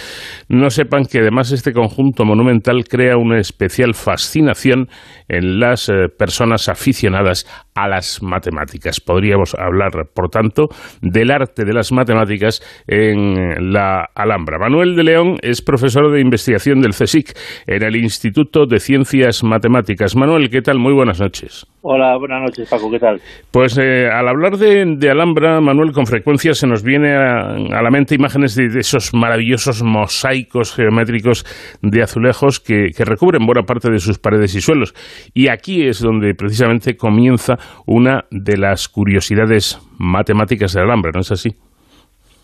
no 0.48 0.70
sepan 0.70 1.04
que 1.04 1.20
además 1.20 1.52
este 1.52 1.72
conjunto 1.72 2.24
monumental 2.24 2.84
crea 2.84 3.15
una 3.16 3.38
especial 3.38 3.94
fascinación 3.94 4.88
en 5.28 5.60
las 5.60 5.88
eh, 5.88 6.08
personas 6.08 6.68
aficionadas 6.68 7.46
a 7.76 7.86
las 7.88 8.22
matemáticas. 8.22 9.00
Podríamos 9.00 9.54
hablar, 9.54 9.92
por 10.12 10.30
tanto, 10.30 10.68
del 11.02 11.30
arte 11.30 11.64
de 11.64 11.72
las 11.72 11.92
matemáticas 11.92 12.62
en 12.88 13.72
la 13.72 14.08
Alhambra. 14.14 14.58
Manuel 14.58 14.96
de 14.96 15.04
León 15.04 15.36
es 15.42 15.62
profesor 15.62 16.10
de 16.10 16.20
investigación 16.20 16.80
del 16.80 16.92
CSIC 16.92 17.36
en 17.66 17.82
el 17.82 17.96
Instituto 17.96 18.66
de 18.66 18.80
Ciencias 18.80 19.44
Matemáticas. 19.44 20.16
Manuel, 20.16 20.48
¿qué 20.48 20.62
tal? 20.62 20.78
Muy 20.78 20.94
buenas 20.94 21.20
noches. 21.20 21.66
Hola, 21.82 22.16
buenas 22.18 22.42
noches, 22.42 22.68
Paco, 22.68 22.90
¿qué 22.90 22.98
tal? 22.98 23.20
Pues 23.52 23.78
eh, 23.78 24.08
al 24.10 24.26
hablar 24.26 24.56
de, 24.56 24.96
de 24.96 25.10
Alhambra, 25.10 25.60
Manuel, 25.60 25.92
con 25.92 26.06
frecuencia 26.06 26.52
se 26.52 26.66
nos 26.66 26.82
viene 26.82 27.14
a, 27.14 27.54
a 27.54 27.82
la 27.82 27.90
mente 27.90 28.16
imágenes 28.16 28.56
de, 28.56 28.68
de 28.68 28.80
esos 28.80 29.14
maravillosos 29.14 29.84
mosaicos 29.84 30.74
geométricos 30.74 31.44
de 31.82 32.02
azulejos 32.02 32.58
que, 32.58 32.88
que 32.96 33.04
recubren 33.04 33.46
buena 33.46 33.62
parte 33.62 33.88
de 33.88 34.00
sus 34.00 34.18
paredes 34.18 34.56
y 34.56 34.60
suelos. 34.60 34.94
Y 35.32 35.46
aquí 35.46 35.86
es 35.86 36.00
donde 36.00 36.34
precisamente 36.34 36.96
comienza 36.96 37.56
una 37.86 38.24
de 38.30 38.56
las 38.56 38.88
curiosidades 38.88 39.80
matemáticas 39.98 40.72
de 40.72 40.80
Alhambra, 40.82 41.12
¿no 41.14 41.20
es 41.20 41.32
así? 41.32 41.50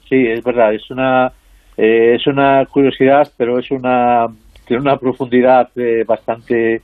Sí, 0.09 0.27
es 0.27 0.43
verdad, 0.45 0.75
es 0.75 0.91
una 0.91 1.33
eh, 1.77 2.15
es 2.17 2.27
una 2.27 2.65
curiosidad, 2.67 3.29
pero 3.37 3.59
es 3.59 3.71
una 3.71 4.27
tiene 4.67 4.83
una 4.83 4.97
profundidad 4.97 5.69
eh, 5.77 6.05
bastante 6.07 6.83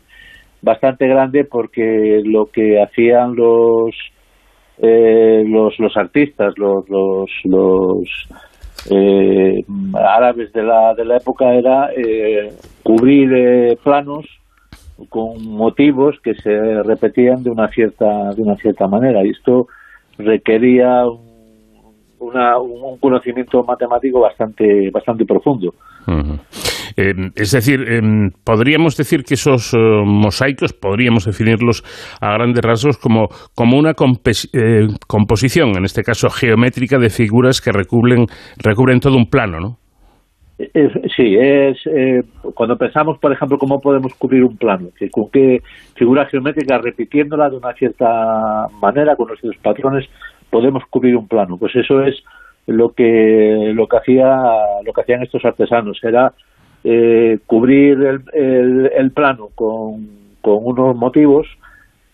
bastante 0.63 1.07
grande 1.07 1.45
porque 1.45 2.21
lo 2.25 2.47
que 2.47 2.83
hacían 2.83 3.35
los 3.37 3.95
eh, 4.79 5.43
los, 5.47 5.79
los 5.79 5.97
artistas, 5.97 6.55
los 6.57 6.89
los, 6.89 7.31
los 7.45 8.29
eh, 8.91 9.65
árabes 9.95 10.53
de 10.53 10.63
la, 10.63 10.95
de 10.95 11.05
la 11.05 11.17
época 11.17 11.53
era 11.53 11.91
eh, 11.97 12.53
cubrir 12.83 13.33
eh, 13.35 13.77
planos 13.83 14.25
con 15.09 15.45
motivos 15.45 16.17
que 16.23 16.35
se 16.35 16.83
repetían 16.85 17.43
de 17.43 17.51
una 17.51 17.69
cierta 17.69 18.31
de 18.35 18.43
una 18.43 18.57
cierta 18.57 18.87
manera 18.89 19.25
y 19.25 19.31
esto 19.31 19.67
requería 20.19 21.07
un, 21.07 21.29
una, 22.19 22.59
un 22.59 22.99
conocimiento 22.99 23.63
matemático 23.63 24.21
bastante 24.21 24.91
bastante 24.93 25.25
profundo. 25.25 25.73
Eh, 26.97 27.13
es 27.37 27.53
decir, 27.53 27.81
eh, 27.87 28.01
podríamos 28.43 28.97
decir 28.97 29.23
que 29.23 29.35
esos 29.35 29.73
eh, 29.73 29.79
mosaicos, 30.05 30.73
podríamos 30.73 31.27
definirlos 31.27 31.85
a 32.21 32.33
grandes 32.33 32.65
rasgos 32.65 32.99
como, 32.99 33.29
como 33.55 33.79
una 33.79 33.93
eh, 33.93 34.87
composición, 35.07 35.77
en 35.77 35.85
este 35.85 36.03
caso 36.03 36.29
geométrica, 36.29 36.99
de 36.99 37.11
figuras 37.11 37.61
que 37.61 37.71
recubren, 37.71 38.27
recubren 38.57 38.99
todo 38.99 39.17
un 39.17 39.27
plano, 39.27 39.61
¿no? 39.61 39.77
Sí, 41.17 41.37
es 41.37 41.79
eh, 41.87 42.23
cuando 42.55 42.77
pensamos, 42.77 43.19
por 43.19 43.33
ejemplo, 43.33 43.59
cómo 43.59 43.81
podemos 43.81 44.13
cubrir 44.15 44.43
un 44.43 44.57
plano, 44.57 44.89
que 44.99 45.09
con 45.09 45.31
qué 45.31 45.63
figura 45.95 46.27
geométrica 46.27 46.79
repitiéndola 46.79 47.49
de 47.49 47.57
una 47.59 47.73
cierta 47.75 48.67
manera, 48.81 49.15
con 49.15 49.29
nuestros 49.29 49.57
patrones, 49.59 50.09
podemos 50.51 50.83
cubrir 50.91 51.17
un 51.17 51.29
plano. 51.29 51.57
Pues 51.59 51.77
eso 51.77 52.03
es 52.03 52.17
lo 52.67 52.91
que 52.93 53.71
lo 53.73 53.87
que 53.87 53.97
hacía 53.99 54.43
lo 54.85 54.93
que 54.93 55.01
hacían 55.01 55.23
estos 55.23 55.45
artesanos 55.45 56.01
era 56.03 56.33
eh, 56.85 57.39
cubrir 57.47 58.03
el, 58.03 58.23
el- 58.33 58.91
el 58.97 59.11
plano 59.13 59.49
con, 59.55 60.09
con 60.43 60.59
unos 60.63 60.95
motivos 60.97 61.47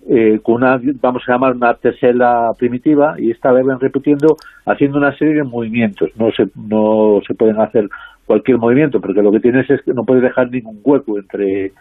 eh, 0.08 0.38
con 0.42 0.56
una 0.56 0.80
vamos 1.00 1.22
a 1.26 1.32
llamar 1.32 1.54
una 1.56 1.74
tesela 1.74 2.52
primitiva 2.58 3.14
y 3.18 3.30
esta 3.30 3.50
vez 3.52 3.64
ven 3.66 3.80
repitiendo 3.80 4.36
haciendo 4.66 4.98
una 4.98 5.16
serie 5.16 5.34
de 5.34 5.42
movimientos 5.44 6.10
no 6.16 6.30
se 6.30 6.46
no 6.54 7.20
se 7.26 7.34
pueden 7.34 7.58
hacer 7.60 7.88
cualquier 8.26 8.58
movimiento 8.58 9.00
porque 9.00 9.22
lo 9.22 9.30
que 9.32 9.40
tienes 9.40 9.68
es 9.70 9.82
que 9.82 9.92
no 9.92 10.04
puedes 10.04 10.22
dejar 10.22 10.50
ningún 10.50 10.80
hueco 10.82 11.18
entre 11.18 11.72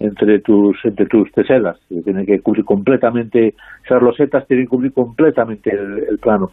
entre 0.00 0.38
tus 0.38 0.76
entre 0.84 1.06
tus 1.06 1.30
teselas. 1.32 1.76
Tienen 2.04 2.24
que 2.24 2.40
cubrir 2.40 2.64
completamente 2.64 3.54
esas 3.84 4.00
rosetas 4.00 4.46
tienen 4.46 4.66
que 4.66 4.70
cubrir 4.70 4.92
completamente 4.92 5.70
el, 5.70 6.18
plano. 6.18 6.50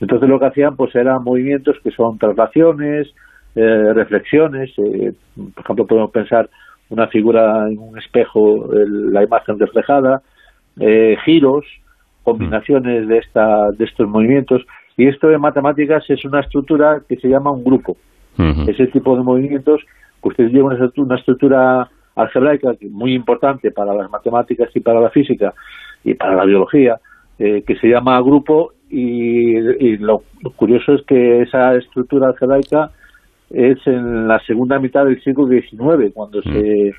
Entonces 0.00 0.28
lo 0.28 0.38
que 0.38 0.46
hacían 0.46 0.76
pues 0.76 0.94
eran 0.94 1.22
movimientos 1.22 1.76
que 1.82 1.90
son 1.90 2.18
traslaciones 2.18 3.08
eh, 3.54 3.92
reflexiones 3.94 4.70
eh, 4.78 5.12
por 5.54 5.64
ejemplo 5.64 5.86
podemos 5.86 6.10
pensar 6.10 6.48
una 6.88 7.06
figura 7.08 7.68
en 7.68 7.78
un 7.78 7.98
espejo 7.98 8.72
el- 8.72 9.12
la 9.12 9.24
imagen 9.24 9.58
reflejada 9.58 10.22
eh, 10.78 11.16
giros 11.24 11.64
combinaciones 12.22 13.06
de 13.08 13.18
esta 13.18 13.70
de 13.72 13.84
estos 13.84 14.08
movimientos. 14.08 14.62
Y 14.96 15.06
esto 15.06 15.30
en 15.30 15.40
matemáticas 15.42 16.02
es 16.08 16.24
una 16.24 16.40
estructura 16.40 17.02
que 17.06 17.16
se 17.16 17.28
llama 17.28 17.50
un 17.50 17.62
grupo 17.62 17.96
ese 18.38 18.86
tipo 18.88 19.16
de 19.16 19.22
movimientos 19.22 19.80
que 20.22 20.28
usted 20.28 20.48
lleva 20.48 20.66
una 20.66 20.74
estructura, 20.74 21.06
una 21.06 21.18
estructura 21.18 21.90
algebraica 22.14 22.72
muy 22.90 23.14
importante 23.14 23.70
para 23.70 23.94
las 23.94 24.10
matemáticas 24.10 24.70
y 24.74 24.80
para 24.80 25.00
la 25.00 25.10
física 25.10 25.52
y 26.04 26.14
para 26.14 26.34
la 26.34 26.44
biología, 26.44 26.98
eh, 27.38 27.62
que 27.66 27.76
se 27.76 27.88
llama 27.88 28.20
grupo 28.20 28.72
y, 28.88 29.56
y 29.56 29.96
lo, 29.98 30.22
lo 30.42 30.50
curioso 30.52 30.94
es 30.94 31.02
que 31.06 31.42
esa 31.42 31.74
estructura 31.74 32.28
algebraica 32.28 32.90
es 33.50 33.78
en 33.86 34.26
la 34.26 34.38
segunda 34.40 34.78
mitad 34.78 35.04
del 35.04 35.22
siglo 35.22 35.46
XIX 35.46 36.12
cuando 36.14 36.42
se, 36.42 36.92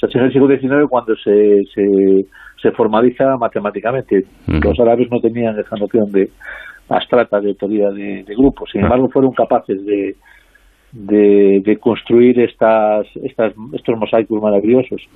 sea, 0.00 0.08
es 0.08 0.14
en 0.14 0.22
el 0.22 0.32
siglo 0.32 0.48
XIX 0.48 0.88
cuando 0.88 1.14
se, 1.16 1.62
se, 1.74 2.24
se 2.60 2.70
formaliza 2.72 3.36
matemáticamente. 3.36 4.24
Los 4.46 4.78
árabes 4.80 5.08
no 5.10 5.20
tenían 5.20 5.58
esa 5.58 5.76
noción 5.76 6.10
de 6.12 6.30
abstrata 6.88 7.40
de 7.40 7.54
teoría 7.54 7.90
de, 7.90 8.24
de 8.24 8.34
grupos, 8.34 8.68
sin 8.72 8.82
embargo 8.82 9.08
fueron 9.08 9.32
capaces 9.32 9.84
de, 9.84 10.16
de, 10.92 11.60
de 11.64 11.76
construir 11.78 12.40
estas, 12.40 13.06
estas, 13.22 13.52
estos 13.72 13.98
mosaicos 13.98 14.42
maravillosos. 14.42 15.08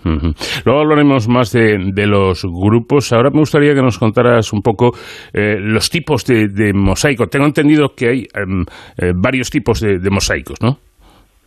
Luego 0.65 0.81
hablaremos 0.81 1.29
más 1.29 1.53
de, 1.53 1.79
de 1.93 2.07
los 2.07 2.45
grupos. 2.45 3.13
Ahora 3.13 3.31
me 3.31 3.41
gustaría 3.41 3.75
que 3.75 3.83
nos 3.83 3.99
contaras 3.99 4.53
un 4.53 4.63
poco 4.63 4.93
eh, 5.33 5.57
los 5.59 5.91
tipos 5.91 6.25
de, 6.25 6.49
de 6.49 6.73
mosaico. 6.73 7.27
Tengo 7.27 7.47
entendido 7.47 7.95
que 7.97 8.09
hay 8.09 8.27
em, 8.35 8.65
eh, 8.99 9.13
varios 9.15 9.51
tipos 9.51 9.81
de, 9.81 9.99
de 9.99 10.11
mosaicos, 10.11 10.61
¿no? 10.63 10.79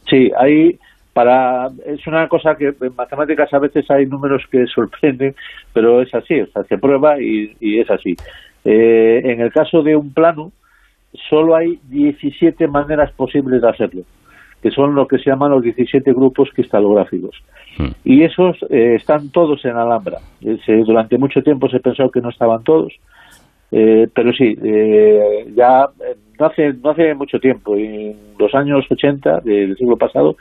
Sí, 0.10 0.32
hay 0.38 0.78
para 1.14 1.70
es 1.86 2.06
una 2.06 2.28
cosa 2.28 2.56
que 2.56 2.68
en 2.80 2.96
matemáticas 2.96 3.52
a 3.52 3.58
veces 3.58 3.90
hay 3.90 4.06
números 4.06 4.44
que 4.52 4.66
sorprenden, 4.76 5.34
pero 5.74 6.02
es 6.02 6.14
así, 6.14 6.40
o 6.42 6.46
sea, 6.48 6.64
se 6.64 6.78
prueba 6.78 7.20
y, 7.20 7.56
y 7.60 7.80
es 7.80 7.90
así. 7.90 8.16
Eh, 8.64 9.22
en 9.24 9.42
el 9.42 9.52
caso 9.52 9.82
de 9.82 9.96
un 9.96 10.14
plano, 10.14 10.52
solo 11.30 11.56
hay 11.56 11.80
17 11.90 12.68
maneras 12.68 13.12
posibles 13.14 13.62
de 13.62 13.70
hacerlo, 13.70 14.02
que 14.62 14.72
son 14.72 14.96
lo 14.96 15.08
que 15.08 15.18
se 15.20 15.30
llaman 15.30 15.52
los 15.52 15.64
17 15.64 16.12
grupos 16.14 16.50
cristalográficos. 16.54 17.36
Y 18.04 18.24
esos 18.24 18.58
eh, 18.70 18.96
están 18.96 19.30
todos 19.32 19.64
en 19.66 19.76
Alhambra. 19.76 20.18
Eh, 20.42 20.58
se- 20.66 20.78
durante 20.84 21.18
mucho 21.18 21.42
tiempo 21.44 21.70
se 21.70 21.80
pensó 21.80 22.10
que 22.10 22.22
no 22.22 22.30
estaban 22.30 22.64
todos, 22.64 22.92
eh, 23.72 24.08
pero 24.14 24.32
sí, 24.34 24.58
eh, 24.64 25.46
ya 25.56 25.90
eh, 26.00 26.16
no 26.40 26.46
hace, 26.48 26.74
no 26.74 26.90
hace 26.92 27.14
mucho 27.14 27.40
tiempo, 27.40 27.76
en 27.76 28.16
los 28.40 28.54
años 28.56 28.86
80 28.90 29.42
del 29.42 29.76
siglo 29.78 29.98
pasado, 29.98 30.38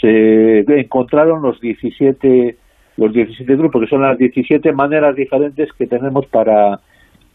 se 0.00 0.60
encontraron 0.80 1.42
los 1.42 1.60
17, 1.60 2.56
los 2.96 3.12
17 3.12 3.56
grupos, 3.56 3.82
que 3.82 3.88
son 3.88 4.02
las 4.02 4.18
17 4.18 4.72
maneras 4.72 5.14
diferentes 5.14 5.72
que 5.74 5.86
tenemos 5.86 6.26
para 6.26 6.80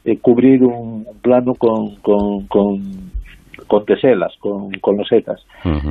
eh, 0.08 0.20
cubrir 0.20 0.64
un, 0.64 1.06
un 1.06 1.20
plano 1.22 1.54
con, 1.56 1.98
con, 1.98 2.48
con, 2.48 2.82
con 3.68 3.86
teselas, 3.86 4.34
con, 4.40 4.72
con 4.80 4.96
losetas. 4.96 5.46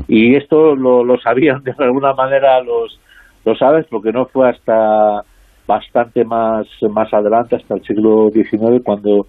Y 0.09 0.35
esto 0.37 0.75
lo, 0.75 1.05
lo 1.05 1.19
sabían 1.21 1.63
de 1.63 1.75
alguna 1.79 2.15
manera 2.15 2.63
los, 2.63 2.99
los 3.45 3.59
sabes, 3.59 3.85
porque 3.91 4.13
no 4.13 4.25
fue 4.25 4.49
hasta 4.49 5.23
bastante 5.67 6.25
más, 6.25 6.67
más 6.91 7.13
adelante, 7.13 7.57
hasta 7.57 7.75
el 7.75 7.83
siglo 7.83 8.31
XIX, 8.33 8.83
cuando 8.83 9.27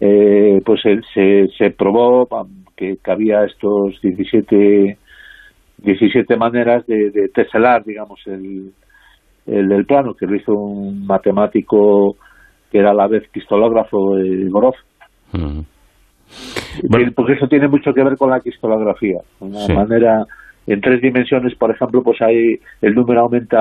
eh, 0.00 0.60
pues 0.66 0.82
se, 0.82 1.00
se, 1.14 1.48
se 1.56 1.70
probó 1.70 2.28
que, 2.76 2.98
que 3.02 3.10
había 3.10 3.42
estos 3.44 3.98
17, 4.02 4.98
17 5.78 6.36
maneras 6.36 6.86
de, 6.86 7.10
de 7.10 7.28
teselar, 7.30 7.84
digamos, 7.84 8.20
el, 8.26 8.70
el, 9.46 9.72
el 9.72 9.86
plano, 9.86 10.12
que 10.12 10.26
lo 10.26 10.36
hizo 10.36 10.52
un 10.52 11.06
matemático 11.06 12.16
que 12.70 12.78
era 12.78 12.90
a 12.90 12.94
la 12.94 13.06
vez 13.06 13.24
cristalógrafo, 13.30 14.18
eh, 14.18 14.48
Gorov. 14.48 14.74
Tiene- 16.90 17.12
Porque 17.12 17.32
eso 17.34 17.46
tiene 17.48 17.68
mucho 17.68 17.92
que 17.94 18.02
ver 18.04 18.16
con 18.16 18.30
la 18.30 18.40
cristalografía. 18.40 19.18
Una 19.40 19.60
Sí. 19.60 19.72
manera, 19.72 20.24
en 20.66 20.80
tres 20.80 21.00
dimensiones, 21.00 21.54
por 21.54 21.70
ejemplo, 21.70 22.02
pues 22.02 22.20
hay 22.20 22.58
el 22.82 22.94
número 22.94 23.20
aumenta 23.22 23.58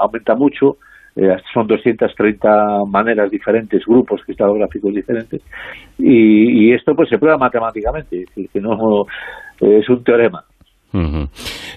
aumenta 0.00 0.34
mucho. 0.34 0.76
eh, 1.14 1.36
son 1.52 1.66
230 1.66 2.86
maneras 2.88 3.30
diferentes, 3.30 3.84
grupos 3.84 4.22
cristalográficos 4.24 4.94
diferentes. 4.94 5.42
Y, 5.98 6.68
y 6.68 6.72
esto 6.72 6.94
pues 6.96 7.10
se 7.10 7.18
prueba 7.18 7.36
matemáticamente, 7.36 8.22
es 8.22 8.26
decir, 8.28 8.48
que 8.50 8.60
no 8.62 9.04
es 9.60 9.86
un 9.90 10.02
teorema. 10.02 10.42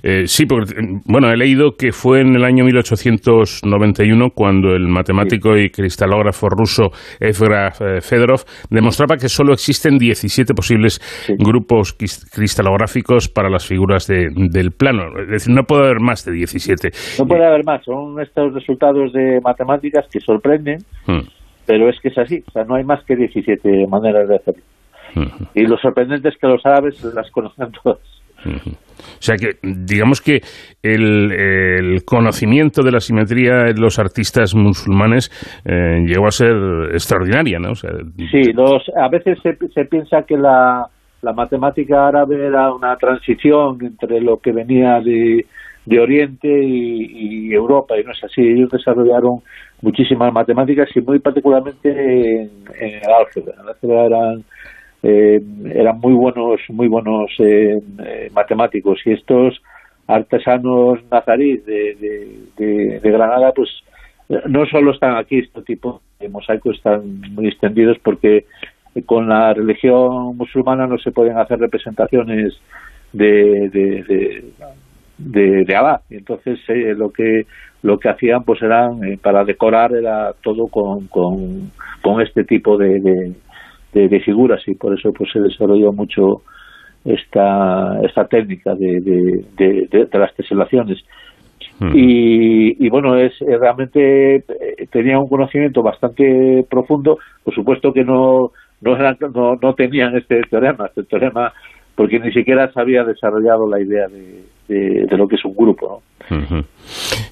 Eh, 0.03 0.23
sí, 0.27 0.45
porque, 0.45 0.73
eh, 0.73 0.99
bueno, 1.05 1.31
he 1.31 1.37
leído 1.37 1.75
que 1.77 1.91
fue 1.91 2.21
en 2.21 2.35
el 2.35 2.43
año 2.43 2.65
1891 2.65 4.29
cuando 4.31 4.75
el 4.75 4.87
matemático 4.87 5.57
y 5.57 5.69
cristalógrafo 5.69 6.49
ruso 6.49 6.91
Evgraf 7.19 7.81
eh, 7.81 8.01
Fedorov 8.01 8.41
demostraba 8.69 9.17
que 9.17 9.29
solo 9.29 9.53
existen 9.53 9.97
17 9.97 10.53
posibles 10.53 10.99
grupos 11.37 11.93
cristalográficos 11.93 13.29
para 13.29 13.49
las 13.49 13.65
figuras 13.65 14.07
de- 14.07 14.29
del 14.35 14.71
plano. 14.71 15.03
Es 15.21 15.27
decir, 15.29 15.53
no 15.53 15.63
puede 15.63 15.85
haber 15.85 15.99
más 16.01 16.25
de 16.25 16.31
17. 16.33 16.91
No 17.19 17.25
puede 17.27 17.45
haber 17.45 17.63
más, 17.63 17.83
son 17.83 18.19
estos 18.21 18.53
resultados 18.53 19.13
de 19.13 19.39
matemáticas 19.41 20.05
que 20.11 20.19
sorprenden, 20.19 20.79
Mm. 21.07 21.19
pero 21.65 21.89
es 21.89 21.99
que 22.01 22.09
es 22.09 22.17
así, 22.17 22.43
o 22.47 22.51
sea, 22.51 22.63
no 22.63 22.75
hay 22.75 22.83
más 22.83 23.03
que 23.05 23.15
17 23.15 23.87
maneras 23.87 24.27
de 24.27 24.35
hacerlo. 24.35 24.61
Y 25.53 25.61
lo 25.65 25.77
sorprendente 25.77 26.27
es 26.29 26.35
que 26.37 26.47
los 26.47 26.65
árabes 26.65 27.01
las 27.13 27.29
conocen 27.31 27.71
todas. 27.83 27.99
O 28.45 29.21
sea 29.21 29.35
que, 29.37 29.57
digamos 29.61 30.21
que 30.21 30.41
el, 30.81 32.03
conocimiento 32.05 32.81
de 32.81 32.91
la 32.91 32.99
simetría 32.99 33.63
de 33.63 33.73
los 33.73 33.99
artistas 33.99 34.55
musulmanes 34.55 35.31
eh, 35.65 36.03
llegó 36.05 36.27
a 36.27 36.31
ser 36.31 36.55
extraordinaria, 36.91 37.59
¿no? 37.59 37.71
O 37.71 37.75
Sí, 37.75 38.53
los, 38.53 38.83
a 38.95 39.09
veces 39.09 39.39
se, 39.41 39.57
se 39.73 39.85
piensa 39.85 40.23
que 40.23 40.37
la, 40.37 40.89
la 41.25 41.33
matemática 41.33 42.07
árabe 42.07 42.45
era 42.45 42.71
una 42.71 42.95
transición 42.97 43.79
entre 43.81 44.21
lo 44.21 44.37
que 44.37 44.51
venía 44.51 45.01
de, 45.01 45.45
Oriente 45.99 46.47
y, 46.47 47.53
Europa, 47.53 47.97
y 47.97 48.03
no 48.03 48.11
es 48.11 48.23
así. 48.23 48.41
Ellos 48.41 48.69
desarrollaron 48.71 49.41
muchísimas 49.81 50.31
matemáticas 50.33 50.89
y 50.95 51.01
muy 51.01 51.19
particularmente 51.19 51.89
en, 51.89 52.49
en 52.79 52.95
el 52.95 53.11
álgebra. 53.11 53.53
En 53.53 53.61
el 53.61 53.69
álgebra 53.69 54.05
eran, 54.05 54.43
eh, 55.07 55.39
eran 55.71 55.99
muy 55.99 56.13
buenos, 56.13 56.59
muy 56.69 56.87
buenos 56.87 57.29
eh, 57.37 57.79
eh, 58.03 58.31
matemáticos. 58.33 58.99
Y 59.05 59.11
estos 59.11 59.61
artesanos 60.07 60.99
nazaríes 61.11 61.63
de, 61.63 62.49
de, 62.57 63.11
Granada, 63.11 63.51
pues 63.55 63.69
no 64.47 64.65
solo 64.65 64.91
están 64.91 65.15
aquí, 65.15 65.39
este 65.39 65.61
tipo 65.61 66.01
de 66.19 66.27
mosaicos 66.29 66.77
están 66.77 67.21
muy 67.35 67.47
extendidos 67.47 67.97
porque 68.03 68.45
con 69.05 69.29
la 69.29 69.53
religión 69.53 70.37
musulmana 70.37 70.87
no 70.87 70.97
se 70.97 71.11
pueden 71.11 71.37
hacer 71.37 71.59
representaciones 71.59 72.59
de, 73.13 73.69
de, 73.69 74.03
de, 75.17 75.63
de, 75.65 76.05
entonces 76.09 76.59
eh, 76.67 76.93
lo 76.95 77.11
que 77.11 77.45
lo 77.83 77.99
que 77.99 78.09
hacían 78.09 78.43
pues 78.43 78.61
eran 78.63 79.03
eh, 79.03 79.17
para 79.21 79.43
decorar 79.43 79.93
era 79.93 80.33
todo 80.43 80.67
con, 80.67 81.07
con, 81.07 81.71
con 82.01 82.21
este 82.21 82.43
tipo 82.43 82.77
de, 82.77 82.99
de, 84.03 84.19
figuras 84.19 84.61
y 84.67 84.75
por 84.75 84.97
eso 84.97 85.11
pues 85.13 85.31
se 85.31 85.39
desarrolló 85.39 85.91
mucho 85.93 86.41
esta, 87.03 87.99
esta 88.03 88.27
técnica 88.27 88.75
de, 88.75 88.99
de, 88.99 89.45
de- 89.57 90.19
las 90.19 90.33
teselaciones. 90.35 91.03
Y, 91.93 92.85
y 92.85 92.89
bueno, 92.89 93.17
es 93.17 93.33
realmente 93.39 94.35
eh, 94.37 94.43
tenía 94.91 95.19
un 95.19 95.27
conocimiento 95.27 95.83
bastante 95.83 96.65
profundo. 96.69 97.17
Por 97.43 97.53
supuesto 97.53 97.91
que 97.91 98.03
no 98.03 98.51
no, 98.81 98.95
eran- 98.95 99.17
no, 99.33 99.55
no 99.61 99.73
tenían 99.73 100.15
este 100.15 100.41
teorema, 100.43 100.87
este 100.87 101.03
teorema, 101.03 101.53
porque 101.95 102.19
ni 102.19 102.31
siquiera 102.31 102.71
se 102.71 102.79
había 102.79 103.03
desarrollado 103.03 103.67
la 103.69 103.79
idea 103.81 104.07
de, 104.07 104.43
de, 104.67 105.05
de 105.05 105.17
lo 105.17 105.27
que 105.27 105.35
es 105.35 105.45
un 105.45 105.55
grupo. 105.55 106.01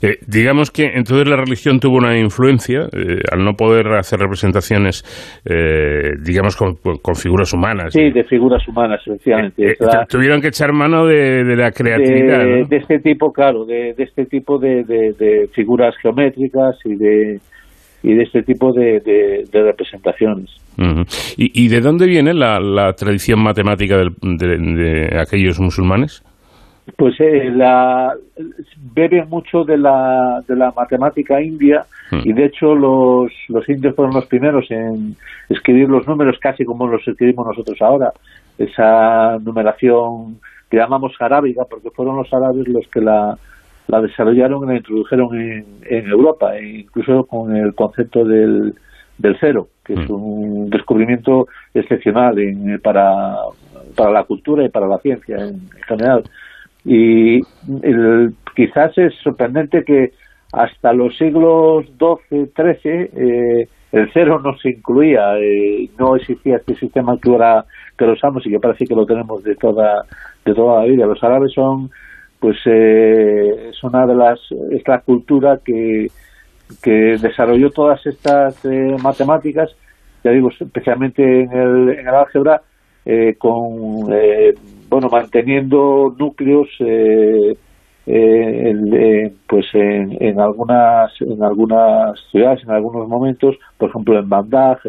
Eh, 0.01 0.17
digamos 0.27 0.69
que 0.71 0.85
entonces 0.93 1.27
la 1.27 1.35
religión 1.37 1.79
tuvo 1.79 1.97
una 1.97 2.17
influencia 2.17 2.87
eh, 2.91 3.21
al 3.31 3.43
no 3.43 3.53
poder 3.53 3.87
hacer 3.93 4.19
representaciones, 4.19 5.03
eh, 5.45 6.11
digamos, 6.23 6.55
con, 6.55 6.75
con 7.01 7.15
figuras 7.15 7.51
humanas. 7.53 7.93
Sí, 7.93 8.11
de 8.11 8.23
figuras 8.23 8.67
humanas, 8.67 9.01
efectivamente. 9.05 9.71
Eh, 9.71 9.75
la- 9.79 10.05
tuvieron 10.05 10.41
que 10.41 10.49
echar 10.49 10.73
mano 10.73 11.05
de, 11.05 11.43
de 11.43 11.55
la 11.55 11.71
creatividad. 11.71 12.39
de, 12.43 12.61
¿no? 12.61 12.67
de 12.67 12.77
este 12.77 12.99
tipo, 12.99 13.31
claro, 13.33 13.65
de, 13.65 13.93
de 13.93 14.03
este 14.03 14.25
tipo 14.25 14.57
de- 14.59 14.83
de 14.83 15.49
figuras 15.53 15.95
geométricas 16.01 16.75
y 16.85 16.95
de 16.95 17.39
y 18.03 18.13
de 18.13 18.23
este 18.23 18.43
tipo 18.43 18.71
de, 18.73 18.99
de- 18.99 19.45
de 19.51 19.63
representaciones. 19.63 20.49
¿Y, 21.37 21.65
y 21.65 21.67
de 21.69 21.81
dónde 21.81 22.05
viene 22.05 22.33
la, 22.33 22.59
la 22.59 22.93
tradición 22.93 23.39
matemática 23.41 23.97
del- 23.97 24.15
de, 24.21 24.57
de 24.57 25.19
aquellos 25.19 25.59
musulmanes? 25.59 26.21
Pues 26.97 27.15
eh, 27.21 27.49
la, 27.49 28.13
bebe 28.93 29.23
mucho 29.25 29.63
de 29.63 29.77
la, 29.77 30.43
de 30.47 30.55
la 30.57 30.73
matemática 30.75 31.41
india 31.41 31.85
y 32.25 32.33
de 32.33 32.45
hecho 32.45 32.75
los, 32.75 33.31
los 33.47 33.67
indios 33.69 33.95
fueron 33.95 34.13
los 34.13 34.25
primeros 34.25 34.69
en 34.69 35.15
escribir 35.47 35.87
los 35.87 36.05
números 36.05 36.37
casi 36.41 36.65
como 36.65 36.85
los 36.87 37.07
escribimos 37.07 37.47
nosotros 37.47 37.81
ahora. 37.81 38.11
Esa 38.57 39.37
numeración 39.39 40.39
que 40.69 40.77
llamamos 40.77 41.13
arábiga 41.19 41.63
porque 41.69 41.89
fueron 41.91 42.17
los 42.17 42.31
árabes 42.33 42.67
los 42.67 42.85
que 42.87 42.99
la, 43.01 43.37
la 43.87 44.01
desarrollaron 44.01 44.63
y 44.63 44.67
la 44.67 44.75
introdujeron 44.77 45.35
en, 45.39 45.65
en 45.89 46.07
Europa, 46.07 46.57
e 46.57 46.79
incluso 46.79 47.25
con 47.25 47.55
el 47.55 47.73
concepto 47.75 48.23
del, 48.25 48.73
del 49.17 49.37
cero, 49.39 49.67
que 49.85 49.93
es 49.93 50.09
un 50.09 50.69
descubrimiento 50.69 51.47
excepcional 51.73 52.39
en- 52.39 52.79
para, 52.79 53.35
para 53.95 54.11
la 54.11 54.23
cultura 54.23 54.63
y 54.65 54.69
para 54.69 54.87
la 54.87 54.97
ciencia 54.99 55.35
en 55.37 55.69
general. 55.87 56.23
Y 56.85 57.41
el- 57.81 58.33
quizás 58.55 58.97
es 58.97 59.13
sorprendente 59.23 59.83
que 59.83 60.11
hasta 60.51 60.93
los 60.93 61.17
siglos 61.17 61.85
XII, 61.97 62.51
XIII, 62.55 63.09
eh, 63.15 63.67
el 63.91 64.09
cero 64.13 64.39
no 64.43 64.57
se 64.57 64.69
incluía, 64.69 65.37
eh, 65.39 65.89
no 65.99 66.15
existía 66.15 66.57
este 66.57 66.75
sistema 66.75 67.17
que 67.21 67.29
ahora 67.29 67.65
que 67.97 68.05
lo 68.05 68.13
usamos 68.13 68.45
y 68.45 68.49
que 68.49 68.59
parece 68.59 68.85
que 68.85 68.95
lo 68.95 69.05
tenemos 69.05 69.43
de 69.43 69.55
toda, 69.55 70.03
de 70.45 70.53
toda 70.53 70.81
la 70.81 70.85
vida. 70.85 71.05
Los 71.05 71.23
árabes 71.23 71.53
son 71.53 71.89
pues 72.43 72.57
eh, 72.65 73.69
es 73.69 73.81
una 73.85 74.05
de 74.05 74.15
las 74.15 74.37
es 74.69 74.85
la 74.85 74.99
cultura 74.99 75.61
que, 75.63 76.07
que 76.81 77.15
desarrolló 77.17 77.69
todas 77.69 78.05
estas 78.05 78.65
eh, 78.65 78.97
matemáticas 79.01 79.73
ya 80.25 80.31
digo 80.31 80.49
especialmente 80.49 81.23
en 81.23 81.51
el, 81.53 81.89
en 81.91 82.05
el 82.05 82.13
álgebra 82.13 82.61
eh, 83.05 83.35
con 83.37 84.11
eh, 84.11 84.55
bueno 84.89 85.07
manteniendo 85.07 86.13
núcleos 86.19 86.67
eh, 86.81 87.55
eh, 88.07 88.73
eh, 88.91 89.33
pues 89.47 89.67
en, 89.71 90.17
en 90.19 90.37
algunas 90.41 91.13
en 91.21 91.41
algunas 91.41 92.19
ciudades 92.29 92.61
en 92.63 92.71
algunos 92.71 93.07
momentos 93.07 93.55
por 93.77 93.89
ejemplo 93.89 94.19
en 94.19 94.27
Bagdad 94.27 94.79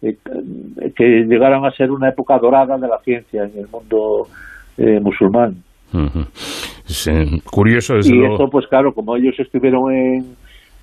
que 0.00 1.04
llegaron 1.28 1.66
a 1.66 1.72
ser 1.72 1.90
una 1.90 2.08
época 2.08 2.38
dorada 2.38 2.78
de 2.78 2.88
la 2.88 2.98
ciencia 3.00 3.44
en 3.44 3.52
el 3.58 3.68
mundo 3.68 4.28
musulmán 5.02 5.62
Ujú. 5.92 6.24
Es 6.88 7.06
eh, 7.06 7.26
curioso, 7.50 7.94
desde 7.94 8.14
y 8.14 8.18
luego. 8.18 8.34
eso 8.34 8.50
pues 8.50 8.66
claro 8.66 8.92
como 8.92 9.16
ellos 9.16 9.34
estuvieron 9.38 9.92
en, 9.92 10.26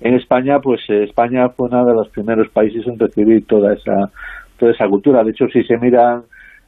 en 0.00 0.14
España 0.14 0.58
pues 0.60 0.80
eh, 0.88 1.04
España 1.04 1.48
fue 1.50 1.68
uno 1.68 1.84
de 1.84 1.94
los 1.94 2.08
primeros 2.08 2.48
países 2.48 2.86
en 2.86 2.98
recibir 2.98 3.46
toda 3.46 3.74
esa 3.74 4.10
toda 4.58 4.72
esa 4.72 4.88
cultura. 4.88 5.22
De 5.24 5.30
hecho 5.32 5.46
si 5.48 5.62
se 5.64 5.76
miran 5.78 6.22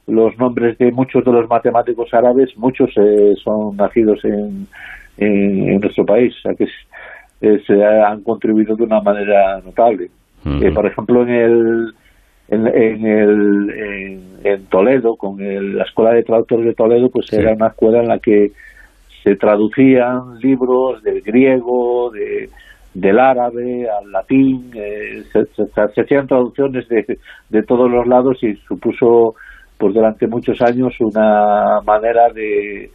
los 0.07 0.37
nombres 0.37 0.77
de 0.77 0.91
muchos 0.91 1.23
de 1.23 1.31
los 1.31 1.49
matemáticos 1.49 2.13
árabes 2.13 2.55
muchos 2.57 2.89
eh, 2.97 3.33
son 3.43 3.75
nacidos 3.77 4.23
en, 4.25 4.67
en, 5.17 5.69
en 5.69 5.79
nuestro 5.79 6.05
país. 6.05 6.33
O 6.37 6.41
sea 6.41 6.53
que 6.55 6.65
es- 6.65 6.87
eh, 7.41 7.61
se 7.67 7.83
han 7.83 8.21
contribuido 8.23 8.73
de 8.75 8.83
una 8.83 9.01
manera 9.01 9.59
notable. 9.65 10.09
Por 10.73 10.85
ejemplo 10.85 11.23
en 11.23 11.29
el 11.29 11.93
en, 12.49 12.67
en 12.67 13.05
el 13.05 13.69
en, 13.71 14.21
en 14.43 14.65
Toledo 14.67 15.15
con 15.17 15.41
el- 15.41 15.77
la 15.77 15.83
escuela 15.83 16.11
de 16.11 16.23
traductores 16.23 16.65
de 16.65 16.73
Toledo 16.73 17.09
pues 17.09 17.31
era 17.33 17.53
una 17.53 17.67
escuela 17.67 18.01
en 18.01 18.07
la 18.07 18.19
que 18.19 18.51
se 19.23 19.35
traducían 19.35 20.37
libros 20.41 21.01
del 21.03 21.21
griego, 21.21 22.11
de, 22.11 22.49
del 22.93 23.19
árabe 23.19 23.87
al 23.89 24.11
latín, 24.11 24.71
eh, 24.75 25.23
se, 25.31 26.01
hacían 26.01 26.27
traducciones 26.27 26.87
de, 26.89 27.17
de 27.49 27.63
todos 27.63 27.89
los 27.89 28.05
lados 28.07 28.37
y 28.43 28.55
supuso 28.67 29.35
pues 29.77 29.93
durante 29.93 30.27
muchos 30.27 30.61
años 30.61 30.93
una 30.99 31.79
manera 31.85 32.31
de, 32.33 32.91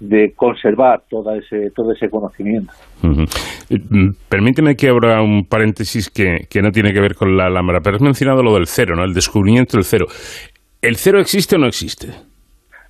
de 0.00 0.32
conservar 0.36 1.02
todo 1.08 1.34
ese 1.34 1.70
todo 1.74 1.92
ese 1.92 2.08
conocimiento. 2.08 2.72
Mm, 3.02 4.10
Permíteme 4.28 4.74
que 4.74 4.88
abra 4.88 5.22
un 5.22 5.44
paréntesis 5.44 6.10
que, 6.10 6.46
que 6.50 6.62
no 6.62 6.70
tiene 6.70 6.92
que 6.92 7.00
ver 7.00 7.14
con 7.14 7.36
la 7.36 7.46
Alhambra, 7.46 7.80
pero 7.82 7.96
has 7.96 8.02
mencionado 8.02 8.42
lo 8.42 8.54
del 8.54 8.66
cero, 8.66 8.94
¿no? 8.96 9.04
El 9.04 9.14
descubrimiento 9.14 9.76
del 9.76 9.84
cero. 9.84 10.06
¿El 10.80 10.96
cero 10.96 11.18
existe 11.18 11.56
o 11.56 11.58
no 11.58 11.66
existe? 11.66 12.08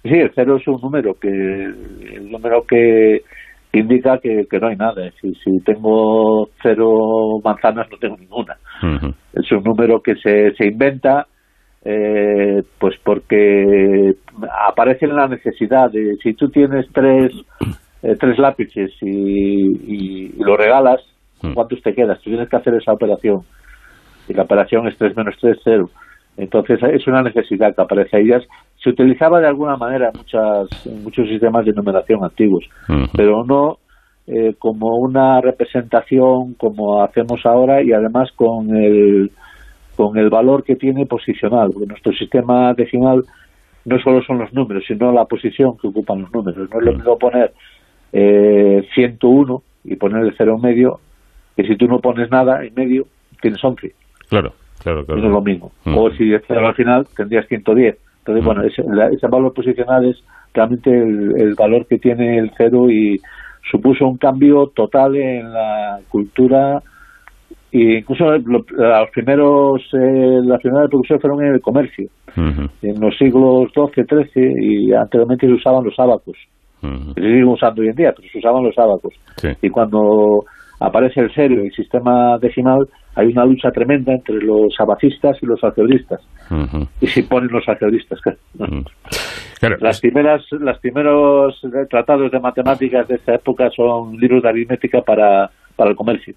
Sí, 0.03 0.15
el 0.15 0.33
cero 0.35 0.57
es 0.57 0.67
un 0.69 0.81
número 0.81 1.15
que 1.15 1.29
el 1.29 2.31
número 2.31 2.65
que 2.65 3.23
indica 3.73 4.19
que, 4.19 4.47
que 4.49 4.59
no 4.59 4.69
hay 4.69 4.77
nada. 4.77 5.11
Si, 5.21 5.35
si 5.35 5.61
tengo 5.61 6.49
cero 6.63 7.41
manzanas, 7.45 7.89
no 7.91 7.99
tengo 7.99 8.17
ninguna. 8.17 8.57
Es 9.33 9.53
un 9.53 9.63
número 9.63 10.01
que 10.01 10.15
se, 10.17 10.55
se 10.55 10.67
inventa 10.67 11.27
eh, 11.85 12.63
pues 12.79 12.97
porque 13.03 14.15
aparece 14.69 15.07
en 15.07 15.17
la 15.17 15.29
necesidad 15.29 15.91
de 15.91 16.17
si 16.23 16.35
tú 16.35 16.49
tienes 16.49 16.87
tres 16.93 17.33
eh, 18.03 18.17
tres 18.19 18.39
lápices 18.39 18.93
y, 19.01 19.09
y, 19.09 20.35
y 20.37 20.43
lo 20.43 20.57
regalas, 20.57 21.01
¿cuántos 21.55 21.83
te 21.83 21.95
quedas? 21.95 22.21
Tú 22.21 22.31
tienes 22.31 22.49
que 22.49 22.57
hacer 22.57 22.75
esa 22.75 22.93
operación. 22.93 23.43
Y 24.29 24.35
la 24.35 24.43
operación 24.43 24.87
es 24.87 24.97
3 24.99 25.17
menos 25.17 25.35
3, 25.41 25.59
0. 25.65 25.91
Entonces 26.37 26.79
es 26.83 27.07
una 27.07 27.23
necesidad 27.23 27.75
que 27.75 27.83
aparece 27.83 28.19
ahí. 28.19 28.31
Se 28.83 28.91
utilizaba 28.91 29.41
de 29.41 29.49
alguna 29.49 29.77
manera 29.77 30.11
en, 30.13 30.19
muchas, 30.19 30.87
en 30.87 31.03
muchos 31.03 31.29
sistemas 31.29 31.65
de 31.65 31.73
numeración 31.73 32.23
antiguos, 32.23 32.65
pero 33.17 33.45
no 33.45 33.79
eh, 34.27 34.55
como 34.59 34.99
una 34.99 35.41
representación 35.41 36.55
como 36.55 37.03
hacemos 37.03 37.41
ahora 37.45 37.83
y 37.83 37.93
además 37.93 38.31
con 38.37 38.77
el, 38.77 39.31
con 39.97 40.19
el 40.19 40.29
valor 40.31 40.65
que 40.65 40.77
tiene 40.77 41.07
posicional, 41.07 41.71
porque 41.73 41.89
nuestro 41.89 42.13
sistema 42.13 42.75
decimal 42.75 43.25
no 43.85 43.99
solo 44.01 44.23
son 44.23 44.39
los 44.39 44.53
números, 44.53 44.85
sino 44.87 45.13
la 45.13 45.25
posición 45.25 45.77
que 45.81 45.89
ocupan 45.89 46.21
los 46.21 46.33
números. 46.33 46.69
No 46.71 46.79
es 46.79 46.85
lo 46.85 46.93
mismo 46.93 47.19
poner 47.19 47.53
eh, 48.13 48.87
101 48.95 49.63
y 49.85 49.97
poner 49.97 50.25
el 50.25 50.35
cero 50.37 50.57
en 50.57 50.61
medio, 50.63 51.01
que 51.57 51.65
si 51.65 51.77
tú 51.77 51.87
no 51.87 51.99
pones 51.99 52.31
nada 52.31 52.65
en 52.65 52.75
medio, 52.75 53.07
tienes 53.41 53.63
11. 53.65 53.95
Claro, 54.29 54.53
claro, 54.83 55.05
claro. 55.07 55.21
No 55.23 55.27
es 55.27 55.33
lo 55.33 55.41
mismo. 55.41 55.73
Mm. 55.85 55.97
O 55.97 56.11
si 56.11 56.33
el 56.33 56.43
cero 56.47 56.67
al 56.67 56.75
final, 56.75 57.07
tendrías 57.17 57.47
110. 57.49 57.97
Entonces, 58.29 58.45
bueno, 58.45 58.63
ese, 58.63 58.83
la- 58.89 59.09
ese 59.09 59.27
valor 59.27 59.53
posicional 59.55 60.05
es 60.09 60.17
realmente 60.55 60.91
el, 60.91 61.41
el 61.41 61.55
valor 61.55 61.87
que 61.87 61.99
tiene 61.99 62.39
el 62.39 62.51
cero 62.57 62.91
y 62.91 63.19
supuso 63.71 64.07
un 64.07 64.19
cambio 64.19 64.67
total 64.75 65.17
en 65.17 65.53
la 65.53 65.99
cultura. 66.09 66.83
E 67.71 67.99
incluso 67.99 68.25
lo- 68.39 68.65
los 68.71 69.11
primeros 69.13 69.83
eh, 69.93 70.41
las 70.43 70.61
primeras 70.61 70.85
reproducciones 70.85 71.21
fueron 71.21 71.45
en 71.45 71.55
el 71.55 71.61
comercio 71.61 72.09
en 72.83 73.01
los 73.01 73.17
siglos 73.19 73.69
XII, 73.75 74.05
XIII 74.05 74.55
y 74.61 74.93
anteriormente 74.95 75.47
se 75.47 75.53
usaban 75.53 75.85
los 75.85 75.99
ábacos 75.99 76.37
que 77.15 77.21
se 77.21 77.27
siguen 77.29 77.49
usando 77.49 77.83
hoy 77.83 77.89
en 77.89 77.97
día, 77.97 78.13
pero 78.17 78.29
se 78.31 78.39
usaban 78.39 78.63
los 78.65 78.79
ábacos 78.79 79.13
y 79.61 79.69
cuando 79.69 80.45
aparece 80.81 81.21
el 81.21 81.33
serio 81.35 81.63
y 81.63 81.67
el 81.67 81.73
sistema 81.73 82.39
decimal 82.39 82.89
hay 83.15 83.29
una 83.29 83.45
lucha 83.45 83.71
tremenda 83.71 84.13
entre 84.13 84.37
los 84.37 84.75
abacistas 84.79 85.37
y 85.43 85.47
los 85.47 85.63
algebristas 85.65 86.21
y 87.01 87.07
si 87.07 87.23
ponen 87.23 87.51
los 87.51 87.69
algebristas 87.69 88.21
claro. 88.21 89.77
las 89.81 90.01
primeras 90.01 90.43
los 90.51 90.79
primeros 90.79 91.61
tratados 91.91 92.31
de 92.31 92.41
matemáticas 92.41 93.09
de 93.09 93.17
esta 93.17 93.35
época 93.35 93.71
son 93.71 94.17
libros 94.17 94.43
de 94.43 94.49
aritmética 94.49 95.03
para, 95.03 95.51
para 95.77 95.91
el 95.91 95.97
comercio. 95.97 96.35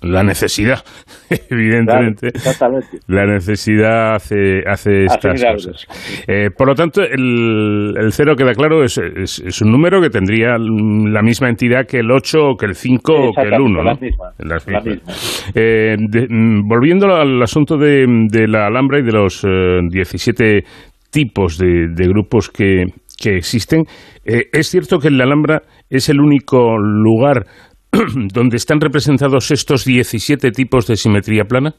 La 0.00 0.22
necesidad, 0.22 0.78
evidentemente. 1.50 2.28
Exactamente. 2.28 2.98
La 3.08 3.26
necesidad 3.26 4.14
hace, 4.14 4.60
hace 4.66 5.04
Hace 5.04 5.04
estas 5.04 5.34
milagros. 5.34 5.66
cosas. 5.66 6.24
Eh, 6.26 6.48
por 6.56 6.68
lo 6.68 6.74
tanto, 6.74 7.02
el, 7.02 7.94
el 7.98 8.12
cero 8.12 8.34
queda 8.34 8.52
claro, 8.54 8.82
es, 8.84 8.96
es, 8.98 9.38
es 9.40 9.60
un 9.60 9.70
número 9.70 10.00
que 10.00 10.08
tendría 10.08 10.56
la 10.58 11.22
misma 11.22 11.50
entidad 11.50 11.86
que 11.86 11.98
el 11.98 12.10
8 12.10 12.38
o 12.42 12.56
que 12.56 12.66
el 12.66 12.74
5 12.74 13.12
o 13.12 13.32
que 13.34 13.42
el 13.48 13.60
1. 13.60 13.68
¿no? 13.68 13.82
la 13.84 13.94
misma, 13.94 14.24
Las 14.38 14.66
la 14.66 14.80
mismas. 14.80 15.52
Eh, 15.54 15.96
de- 15.98 16.26
mm, 16.28 16.66
volviendo 16.66 17.14
al 17.14 17.42
asunto 17.42 17.76
de, 17.76 18.06
de 18.30 18.48
la 18.48 18.66
Alhambra 18.66 18.98
y 18.98 19.02
de 19.02 19.12
los 19.12 19.44
eh, 19.44 19.80
17 19.90 20.64
tipos 21.10 21.58
de, 21.58 21.88
de 21.94 22.08
grupos 22.08 22.48
que, 22.48 22.84
que 23.22 23.36
existen, 23.36 23.82
eh, 24.24 24.44
es 24.52 24.68
cierto 24.68 24.98
que 24.98 25.10
la 25.10 25.24
Alhambra 25.24 25.62
es 25.90 26.08
el 26.08 26.18
único 26.20 26.78
lugar 26.78 27.44
donde 28.34 28.56
están 28.56 28.80
representados 28.80 29.50
estos 29.50 29.84
17 29.84 30.50
tipos 30.50 30.86
de 30.86 30.96
simetría 30.96 31.44
plana. 31.44 31.74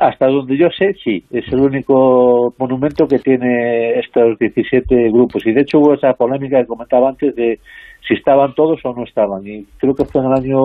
Hasta 0.00 0.26
donde 0.26 0.56
yo 0.56 0.68
sé, 0.76 0.94
sí, 1.04 1.22
es 1.30 1.44
el 1.52 1.60
único 1.60 2.54
monumento 2.58 3.06
que 3.06 3.18
tiene 3.18 3.98
estos 4.00 4.38
17 4.38 5.10
grupos. 5.10 5.46
Y 5.46 5.52
de 5.52 5.60
hecho 5.62 5.78
hubo 5.78 5.94
esa 5.94 6.14
polémica 6.14 6.58
que 6.60 6.66
comentaba 6.66 7.10
antes 7.10 7.34
de 7.36 7.60
si 8.08 8.14
estaban 8.14 8.54
todos 8.54 8.80
o 8.84 8.94
no 8.94 9.04
estaban. 9.04 9.46
Y 9.46 9.64
creo 9.78 9.94
que 9.94 10.04
fue 10.06 10.22
en 10.22 10.28
el 10.28 10.32
año 10.38 10.58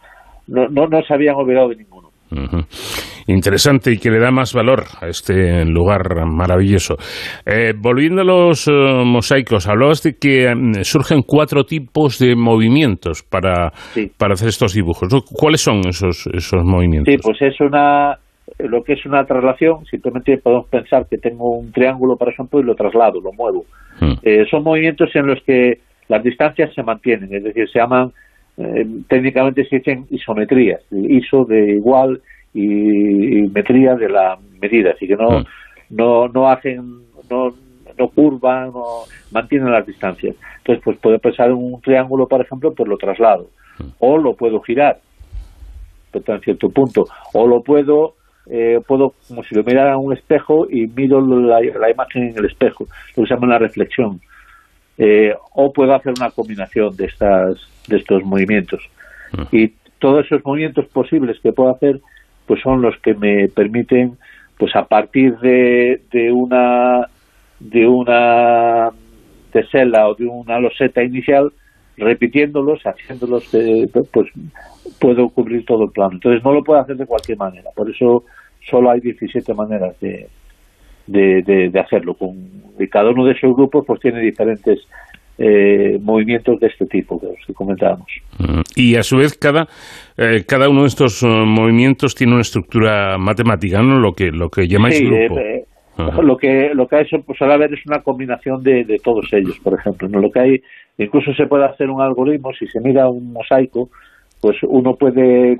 no, 0.46 0.66
no, 0.68 0.86
no 0.86 1.02
se 1.02 1.12
habían 1.12 1.34
olvidado 1.36 1.68
de 1.68 1.76
ninguno. 1.76 2.03
Ujú. 2.30 2.64
Interesante 3.26 3.92
y 3.92 3.98
que 3.98 4.10
le 4.10 4.18
da 4.18 4.30
más 4.30 4.52
valor 4.54 4.84
a 5.00 5.06
este 5.08 5.64
lugar 5.64 6.26
maravilloso. 6.26 6.96
Eh, 7.46 7.72
volviendo 7.76 8.22
a 8.22 8.24
los 8.24 8.66
eh, 8.68 8.72
mosaicos, 8.72 9.68
hablabas 9.68 10.02
de 10.02 10.14
que 10.14 10.52
mm, 10.54 10.82
surgen 10.82 11.22
cuatro 11.26 11.64
tipos 11.64 12.18
de 12.18 12.34
movimientos 12.34 13.22
para, 13.22 13.72
para 14.18 14.34
hacer 14.34 14.48
estos 14.48 14.74
dibujos. 14.74 15.12
¿no? 15.12 15.20
¿Cuáles 15.20 15.60
son 15.60 15.80
esos, 15.88 16.26
esos 16.32 16.64
movimientos? 16.64 17.12
Sí, 17.12 17.20
pues 17.22 17.40
es 17.40 17.60
una 17.60 18.18
lo 18.58 18.82
que 18.82 18.92
es 18.92 19.04
una 19.06 19.24
traslación, 19.24 19.84
simplemente 19.86 20.38
podemos 20.38 20.68
pensar 20.68 21.06
que 21.08 21.18
tengo 21.18 21.56
un 21.56 21.72
triángulo, 21.72 22.16
por 22.16 22.28
ejemplo, 22.28 22.60
y 22.60 22.62
lo 22.62 22.74
traslado, 22.74 23.20
lo 23.20 23.32
muevo. 23.32 23.64
Eh, 24.22 24.44
son 24.50 24.62
movimientos 24.62 25.10
en 25.14 25.26
los 25.26 25.42
que 25.44 25.78
las 26.08 26.22
distancias 26.22 26.72
se 26.74 26.82
mantienen, 26.82 27.34
es 27.34 27.42
decir, 27.42 27.68
se 27.70 27.78
llaman, 27.78 28.12
eh, 28.56 28.86
técnicamente 29.08 29.64
se 29.64 29.76
dicen 29.76 30.06
isometrías, 30.10 30.80
iso 30.90 31.44
de 31.44 31.72
igual 31.72 32.20
y, 32.52 33.38
y 33.38 33.48
metría 33.48 33.94
de 33.94 34.08
la 34.08 34.38
medida, 34.60 34.92
así 34.92 35.06
que 35.06 35.16
no, 35.16 35.44
no, 35.90 36.28
no 36.28 36.48
hacen, 36.48 36.82
no, 37.30 37.48
no 37.98 38.08
curvan, 38.08 38.72
no 38.72 38.84
mantienen 39.32 39.72
las 39.72 39.86
distancias. 39.86 40.36
Entonces, 40.58 40.82
pues 40.84 40.98
puedo 40.98 41.18
pensar 41.18 41.48
en 41.48 41.56
un 41.56 41.80
triángulo, 41.80 42.26
por 42.26 42.40
ejemplo, 42.40 42.72
pues 42.72 42.88
lo 42.88 42.96
traslado, 42.96 43.48
o 43.98 44.18
lo 44.18 44.34
puedo 44.34 44.60
girar, 44.60 44.98
en 46.12 46.40
cierto 46.40 46.68
punto, 46.68 47.06
o 47.32 47.46
lo 47.46 47.60
puedo 47.62 48.14
eh, 48.46 48.78
puedo 48.86 49.14
como 49.26 49.42
si 49.42 49.54
lo 49.54 49.64
mirara 49.64 49.94
en 49.94 50.00
un 50.00 50.12
espejo 50.12 50.66
y 50.70 50.86
miro 50.86 51.20
la, 51.20 51.60
la 51.60 51.90
imagen 51.90 52.24
en 52.30 52.38
el 52.38 52.44
espejo, 52.44 52.86
lo 53.16 53.22
que 53.22 53.28
se 53.28 53.34
llama 53.34 53.46
la 53.48 53.58
reflexión. 53.58 54.20
Eh, 54.96 55.34
o 55.54 55.72
puedo 55.72 55.94
hacer 55.94 56.12
una 56.16 56.30
combinación 56.30 56.94
de 56.96 57.06
estas 57.06 57.56
de 57.88 57.96
estos 57.96 58.24
movimientos. 58.24 58.82
Y 59.50 59.72
todos 59.98 60.26
esos 60.26 60.44
movimientos 60.44 60.86
posibles 60.86 61.38
que 61.40 61.52
puedo 61.52 61.70
hacer 61.70 62.00
pues 62.46 62.60
son 62.60 62.82
los 62.82 62.96
que 62.98 63.14
me 63.14 63.48
permiten, 63.48 64.18
pues 64.58 64.76
a 64.76 64.84
partir 64.84 65.36
de, 65.38 66.02
de 66.12 66.30
una 66.30 67.08
de 67.58 67.86
una 67.86 68.90
tesela 69.50 70.08
o 70.08 70.14
de 70.14 70.26
una 70.26 70.58
loseta 70.58 71.02
inicial, 71.02 71.52
repitiéndolos, 71.96 72.82
haciéndolos, 72.82 73.54
eh, 73.54 73.88
pues 73.92 74.28
puedo 75.00 75.28
cubrir 75.30 75.64
todo 75.64 75.84
el 75.84 75.90
plano. 75.90 76.14
Entonces 76.14 76.44
no 76.44 76.52
lo 76.52 76.62
puedo 76.62 76.80
hacer 76.80 76.96
de 76.96 77.06
cualquier 77.06 77.38
manera. 77.38 77.70
Por 77.74 77.88
eso 77.88 78.24
solo 78.68 78.90
hay 78.90 79.00
17 79.00 79.54
maneras 79.54 79.98
de, 80.00 80.28
de, 81.06 81.70
de, 81.70 81.80
hacerlo. 81.80 82.14
Con, 82.14 82.34
y 82.78 82.88
cada 82.88 83.10
uno 83.10 83.24
de 83.24 83.32
esos 83.32 83.54
grupos 83.54 83.84
pues 83.86 84.00
tiene 84.00 84.20
diferentes 84.20 84.80
eh, 85.38 85.98
movimientos 86.00 86.60
de 86.60 86.68
este 86.68 86.86
tipo 86.86 87.18
que 87.20 87.26
os 87.26 87.56
comentábamos. 87.56 88.06
Mm. 88.38 88.60
Y 88.76 88.96
a 88.96 89.02
su 89.02 89.16
vez 89.16 89.36
cada 89.36 89.66
eh, 90.16 90.44
cada 90.46 90.68
uno 90.68 90.82
de 90.82 90.88
estos 90.88 91.22
eh, 91.22 91.26
movimientos 91.26 92.14
tiene 92.14 92.32
una 92.34 92.42
estructura 92.42 93.18
matemática, 93.18 93.82
¿no? 93.82 93.98
Lo 93.98 94.12
que 94.12 94.30
lo 94.30 94.48
que 94.48 94.66
llamáis 94.66 94.98
Sí, 94.98 95.06
grupo. 95.06 95.38
eh, 95.38 95.64
lo 96.22 96.36
que 96.36 96.70
lo 96.74 96.86
que 96.86 96.96
hay 96.96 97.04
pues 97.24 97.40
ahora 97.40 97.58
ver 97.58 97.72
es 97.72 97.80
una 97.86 98.00
combinación 98.02 98.62
de, 98.62 98.84
de 98.84 98.96
todos 99.02 99.26
ellos, 99.32 99.58
por 99.62 99.78
ejemplo. 99.78 100.08
¿no? 100.08 100.20
Lo 100.20 100.30
que 100.30 100.40
hay 100.40 100.56
incluso 100.98 101.32
se 101.34 101.46
puede 101.46 101.64
hacer 101.64 101.88
un 101.90 102.00
algoritmo 102.00 102.52
si 102.52 102.66
se 102.66 102.80
mira 102.80 103.08
un 103.08 103.32
mosaico, 103.32 103.88
pues 104.40 104.56
uno 104.62 104.94
puede 104.94 105.56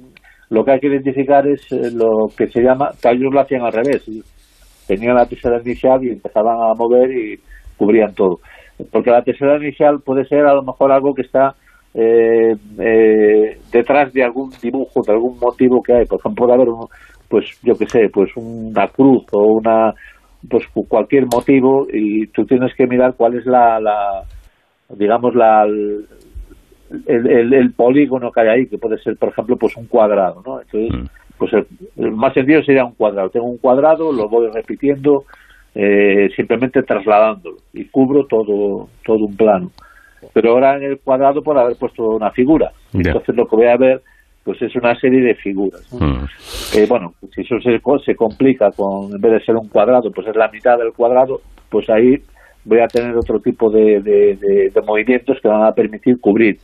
lo 0.51 0.65
que 0.65 0.73
hay 0.73 0.81
que 0.81 0.89
identificar 0.89 1.47
es 1.49 1.61
eh, 1.73 1.91
lo 1.93 2.29
que 2.37 2.47
se 2.49 2.63
llama, 2.63 2.91
que 3.01 3.09
ellos 3.09 3.33
lo 3.33 3.41
hacían 3.41 3.63
al 3.63 3.73
revés, 3.73 4.05
tenían 4.87 5.17
la 5.17 5.27
tesera 5.27 5.61
inicial 5.61 6.05
y 6.05 6.11
empezaban 6.11 6.57
a 6.57 6.75
mover 6.75 7.11
y 7.11 7.39
cubrían 7.77 8.15
todo. 8.15 8.39
Porque 8.91 9.11
la 9.11 9.23
tesera 9.23 9.57
inicial 9.57 10.01
puede 10.05 10.25
ser 10.25 10.47
a 10.47 10.55
lo 10.55 10.63
mejor 10.63 10.93
algo 10.93 11.15
que 11.15 11.23
está 11.23 11.55
eh, 11.95 12.55
eh, 12.79 13.59
detrás 13.73 14.13
de 14.13 14.25
algún 14.25 14.51
dibujo, 14.61 15.03
de 15.07 15.13
algún 15.13 15.39
motivo 15.39 15.83
que 15.83 15.93
hay. 15.93 16.05
Por 16.07 16.19
ejemplo, 16.19 16.47
puede 16.47 16.55
haber, 16.55 16.69
un, 16.69 16.87
pues 17.29 17.45
yo 17.63 17.75
qué 17.75 17.87
sé, 17.87 18.09
pues 18.13 18.31
una 18.37 18.89
cruz 18.89 19.25
o 19.33 19.45
una, 19.45 19.93
pues 20.51 20.65
cualquier 20.89 21.27
motivo 21.33 21.87
y 21.93 22.27
tú 22.29 22.45
tienes 22.45 22.75
que 22.75 22.87
mirar 22.87 23.15
cuál 23.17 23.37
es 23.37 23.47
la, 23.47 23.79
la 23.81 24.23
digamos, 24.91 25.35
la, 25.35 25.65
el, 25.65 26.07
el, 27.07 27.55
el 27.55 27.73
polígono 27.75 28.31
que 28.31 28.41
hay 28.41 28.49
ahí, 28.49 28.67
que 28.67 28.79
puede 28.79 28.99
ser, 28.99 29.17
por 29.17 29.31
ejemplo, 29.31 29.57
pues 29.57 29.77
un 29.77 29.87
cuadrado, 29.87 30.43
¿no? 30.45 30.61
Entonces, 30.61 31.11
pues 31.39 31.53
el, 31.53 31.67
el 31.97 32.13
más 32.13 32.35
sencillo 32.35 32.63
sería 32.63 32.85
un 32.85 32.95
cuadrado. 32.95 33.31
Tengo 33.31 33.47
un 33.47 33.59
cuadrado, 33.59 34.13
lo 34.13 34.29
voy 34.29 34.49
repitiendo, 34.53 35.25
eh, 35.75 36.31
simplemente 36.37 36.83
trasladándolo 36.83 37.57
y 37.73 37.85
cubro 37.87 38.27
todo, 38.27 38.89
todo 39.05 39.25
un 39.27 39.37
plano. 39.37 39.71
Pero 40.33 40.53
ahora 40.53 40.77
en 40.77 40.85
el 40.85 40.99
cuadrado 41.01 41.43
puedo 41.43 41.61
haber 41.61 41.77
puesto 41.77 42.11
una 42.11 42.31
figura. 42.31 42.73
Entonces 43.09 43.35
lo 43.37 43.47
que 43.47 43.57
voy 43.57 43.67
a 43.67 43.77
ver 43.77 44.03
pues 44.45 44.61
es 44.61 44.75
una 44.77 44.95
serie 45.01 45.21
de 45.23 45.35
figuras. 45.37 45.91
¿no? 45.93 46.07
Mm. 46.07 46.27
Eh, 46.77 46.87
bueno, 46.89 47.15
si 47.35 47.41
eso 47.41 47.59
se, 47.61 47.81
co- 47.81 47.99
se 47.99 48.15
complica 48.15 48.71
con, 48.73 49.11
en 49.15 49.21
vez 49.21 49.33
de 49.33 49.41
ser 49.45 49.57
un 49.57 49.69
cuadrado, 49.69 50.11
pues 50.13 50.27
es 50.29 50.37
la 50.37 50.49
mitad 50.49 50.77
del 50.79 50.93
cuadrado, 50.93 51.41
pues 51.71 51.89
ahí 51.89 52.19
voy 52.65 52.81
a 52.81 52.87
tener 52.89 53.17
otro 53.17 53.41
tipo 53.41 53.71
de, 53.71 54.01
de- 54.03 54.37
de- 54.37 54.71
de 54.71 54.83
movimientos 54.83 55.39
que 55.41 55.49
van 55.49 55.63
a 55.65 55.73
permitir 55.73 56.21
cubrir, 56.21 56.59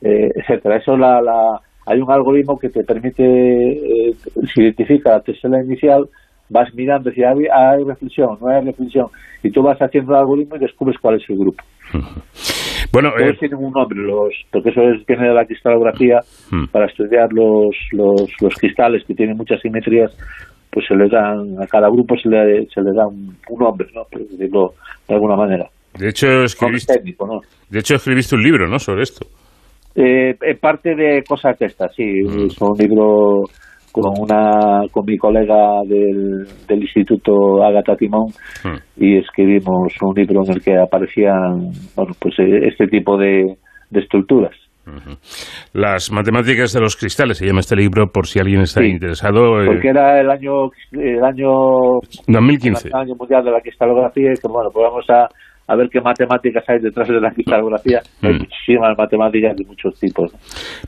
eh, 0.00 0.30
etcétera. 0.34 0.76
Eso 0.76 0.96
la, 0.96 1.20
la, 1.20 1.60
hay 1.84 2.00
un 2.00 2.10
algoritmo 2.10 2.58
que 2.58 2.70
te 2.70 2.84
permite, 2.84 3.22
eh, 3.22 4.14
si 4.54 4.62
identifica 4.62 5.10
la 5.10 5.20
tesela 5.20 5.62
inicial, 5.62 6.08
vas 6.48 6.72
mirando 6.74 7.10
si 7.10 7.22
hay, 7.22 7.46
hay 7.52 7.84
reflexión, 7.84 8.36
no 8.40 8.48
hay 8.48 8.64
reflexión, 8.64 9.06
y 9.42 9.50
tú 9.50 9.62
vas 9.62 9.78
haciendo 9.80 10.12
el 10.12 10.18
algoritmo 10.20 10.56
y 10.56 10.60
descubres 10.60 10.96
cuál 11.00 11.16
es 11.16 11.28
el 11.28 11.38
grupo. 11.38 11.62
Bueno, 12.92 13.10
Todos 13.16 13.30
eh, 13.30 13.36
tienen 13.40 13.58
un 13.58 13.72
nombre, 13.72 13.98
los, 14.00 14.32
porque 14.50 14.70
eso 14.70 14.80
es, 14.82 15.04
viene 15.06 15.28
de 15.28 15.34
la 15.34 15.44
cristalografía, 15.44 16.20
Mm. 16.50 16.66
para 16.66 16.86
estudiar 16.86 17.32
los, 17.32 17.74
los, 17.92 18.22
los 18.40 18.54
cristales 18.54 19.02
que 19.06 19.14
tienen 19.14 19.36
muchas 19.36 19.60
simetrías, 19.60 20.12
pues 20.70 20.86
se 20.86 20.94
les 20.94 21.10
dan, 21.10 21.56
a 21.60 21.66
cada 21.66 21.88
grupo 21.88 22.16
se 22.16 22.28
le, 22.28 22.66
se 22.66 22.80
le 22.82 22.92
da 22.92 23.06
un, 23.06 23.34
un 23.48 23.58
nombre, 23.58 23.88
¿no? 23.94 24.02
Por 24.10 24.20
decirlo 24.28 24.74
de 25.08 25.14
alguna 25.14 25.36
manera. 25.36 25.66
de 25.98 26.08
hecho 26.08 26.44
escribiste, 26.44 26.94
técnico, 26.94 27.26
¿no? 27.26 27.40
de 27.70 27.78
hecho 27.80 27.94
escribiste 27.96 28.36
un 28.36 28.42
libro, 28.42 28.68
¿no? 28.68 28.78
Sobre 28.78 29.02
esto. 29.02 29.26
Eh, 29.96 30.34
parte 30.60 30.94
de 30.94 31.22
cosas 31.26 31.58
de 31.58 31.66
estas, 31.66 31.94
sí. 31.94 32.20
Es 32.46 32.60
un 32.60 32.76
libro 32.78 33.44
con 34.02 34.12
una 34.20 34.82
con 34.92 35.04
mi 35.06 35.16
colega 35.16 35.80
del, 35.88 36.44
del 36.68 36.82
Instituto 36.82 37.62
Agata 37.64 37.96
Timón 37.96 38.26
y 38.96 39.16
escribimos 39.18 39.92
un 40.02 40.14
libro 40.14 40.42
en 40.44 40.52
el 40.52 40.62
que 40.62 40.76
aparecían 40.78 41.70
bueno 41.96 42.12
pues 42.20 42.34
eh, 42.38 42.68
este 42.68 42.86
tipo 42.88 43.16
de, 43.16 43.56
de 43.90 44.00
estructuras. 44.00 44.52
Las 45.72 46.12
matemáticas 46.12 46.72
de 46.72 46.80
los 46.80 46.94
cristales, 46.96 47.38
se 47.38 47.46
llama 47.46 47.58
este 47.60 47.74
libro, 47.74 48.06
por 48.06 48.26
si 48.28 48.38
alguien 48.38 48.60
está 48.60 48.82
Sí. 48.82 48.86
interesado. 48.88 49.60
eh, 49.60 49.66
Porque 49.66 49.88
era 49.88 50.20
el 50.20 50.30
año 50.30 50.70
el 50.92 51.24
año 51.24 51.48
2015. 52.28 52.88
el 52.88 52.94
año 52.94 53.14
mundial 53.18 53.44
de 53.44 53.50
la 53.50 53.60
cristalografía 53.60 54.30
y 54.32 54.36
que 54.40 54.48
bueno 54.48 54.70
pues 54.72 54.84
vamos 54.88 55.04
a, 55.10 55.26
a 55.68 55.74
ver 55.76 55.88
qué 55.90 56.00
matemáticas 56.00 56.64
hay 56.68 56.78
detrás 56.78 57.08
de 57.08 57.20
la 57.20 57.30
cristalografía. 57.32 58.00
Hay 58.22 58.34
Mm. 58.34 58.38
muchísimas 58.38 58.96
matemáticas 58.96 59.56
de 59.56 59.64
muchos 59.64 59.98
tipos. 59.98 60.32
¿no? 60.32 60.38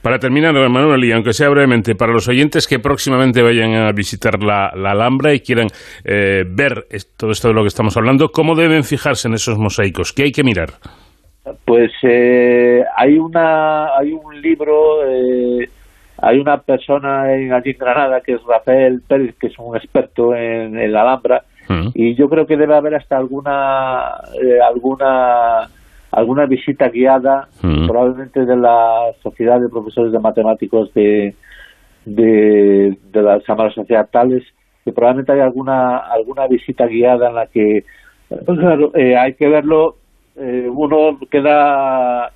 Para 0.03 0.19
terminar, 0.19 0.55
Manuel, 0.69 1.05
y 1.05 1.13
aunque 1.13 1.33
sea 1.33 1.49
brevemente, 1.49 1.95
para 1.95 2.13
los 2.13 2.29
oyentes 2.29 2.67
que 2.69 2.79
próximamente 2.79 3.43
vayan 3.43 3.75
a 3.75 3.93
visitar 3.93 4.43
la, 4.43 4.71
la 4.77 4.93
Alhambra 4.93 5.35
y 5.35 5.41
quieran 5.41 5.69
eh, 6.05 6.45
ver 6.49 6.85
todo 7.17 7.31
esto 7.31 7.49
de 7.49 7.55
lo 7.55 7.63
que 7.63 7.69
estamos 7.69 7.97
hablando, 7.97 8.29
¿cómo 8.29 8.55
deben 8.55 8.85
fijarse 8.85 9.29
en 9.29 9.35
esos 9.35 9.59
mosaicos? 9.59 10.13
¿Qué 10.13 10.25
hay 10.25 10.33
que 10.33 10.45
mirar? 10.45 10.71
Pues 11.65 11.91
eh, 12.03 12.83
hay 12.97 13.19
una 13.19 13.97
hay 13.97 14.13
un 14.13 14.41
libro 14.41 15.03
eh, 15.07 15.67
hay 16.21 16.39
una 16.39 16.59
persona 16.59 17.33
en, 17.35 17.53
allí 17.55 17.71
en 17.71 17.79
Granada 17.79 18.21
que 18.21 18.35
es 18.35 18.41
Rafael 18.47 19.01
Pérez 19.09 19.35
que 19.41 19.47
es 19.47 19.59
un 19.59 19.75
experto 19.77 20.35
en, 20.35 20.79
en 20.79 20.93
la 20.93 21.03
Alhambra 21.03 21.43
y 21.95 22.15
yo 22.15 22.29
creo 22.29 22.47
que 22.47 22.57
debe 22.57 22.75
haber 22.75 22.95
hasta 22.95 23.17
alguna 23.17 24.15
eh, 24.43 24.59
alguna 24.67 25.69
alguna 26.11 26.47
visita 26.47 26.89
guiada 26.89 27.49
probablemente 27.87 28.45
de 28.47 28.57
la 28.57 29.11
sociedad 29.23 29.61
de 29.61 29.69
profesores 29.69 30.13
de 30.13 30.19
matemáticos 30.19 30.93
de 30.95 31.35
de, 32.05 32.97
de 33.13 33.23
la 33.23 33.41
Sociedad 33.41 34.09
Tales 34.11 34.43
que 34.85 34.93
probablemente 34.93 35.33
hay 35.33 35.41
alguna 35.41 35.99
alguna 35.99 36.47
visita 36.47 36.87
guiada 36.87 37.29
en 37.29 37.35
la 37.35 37.47
que 37.47 37.85
pues 38.29 38.59
claro, 38.59 38.91
eh, 38.95 39.17
hay 39.17 39.35
que 39.35 39.49
verlo 39.49 39.97
eh, 40.37 40.69
uno 40.73 41.19
queda 41.31 42.31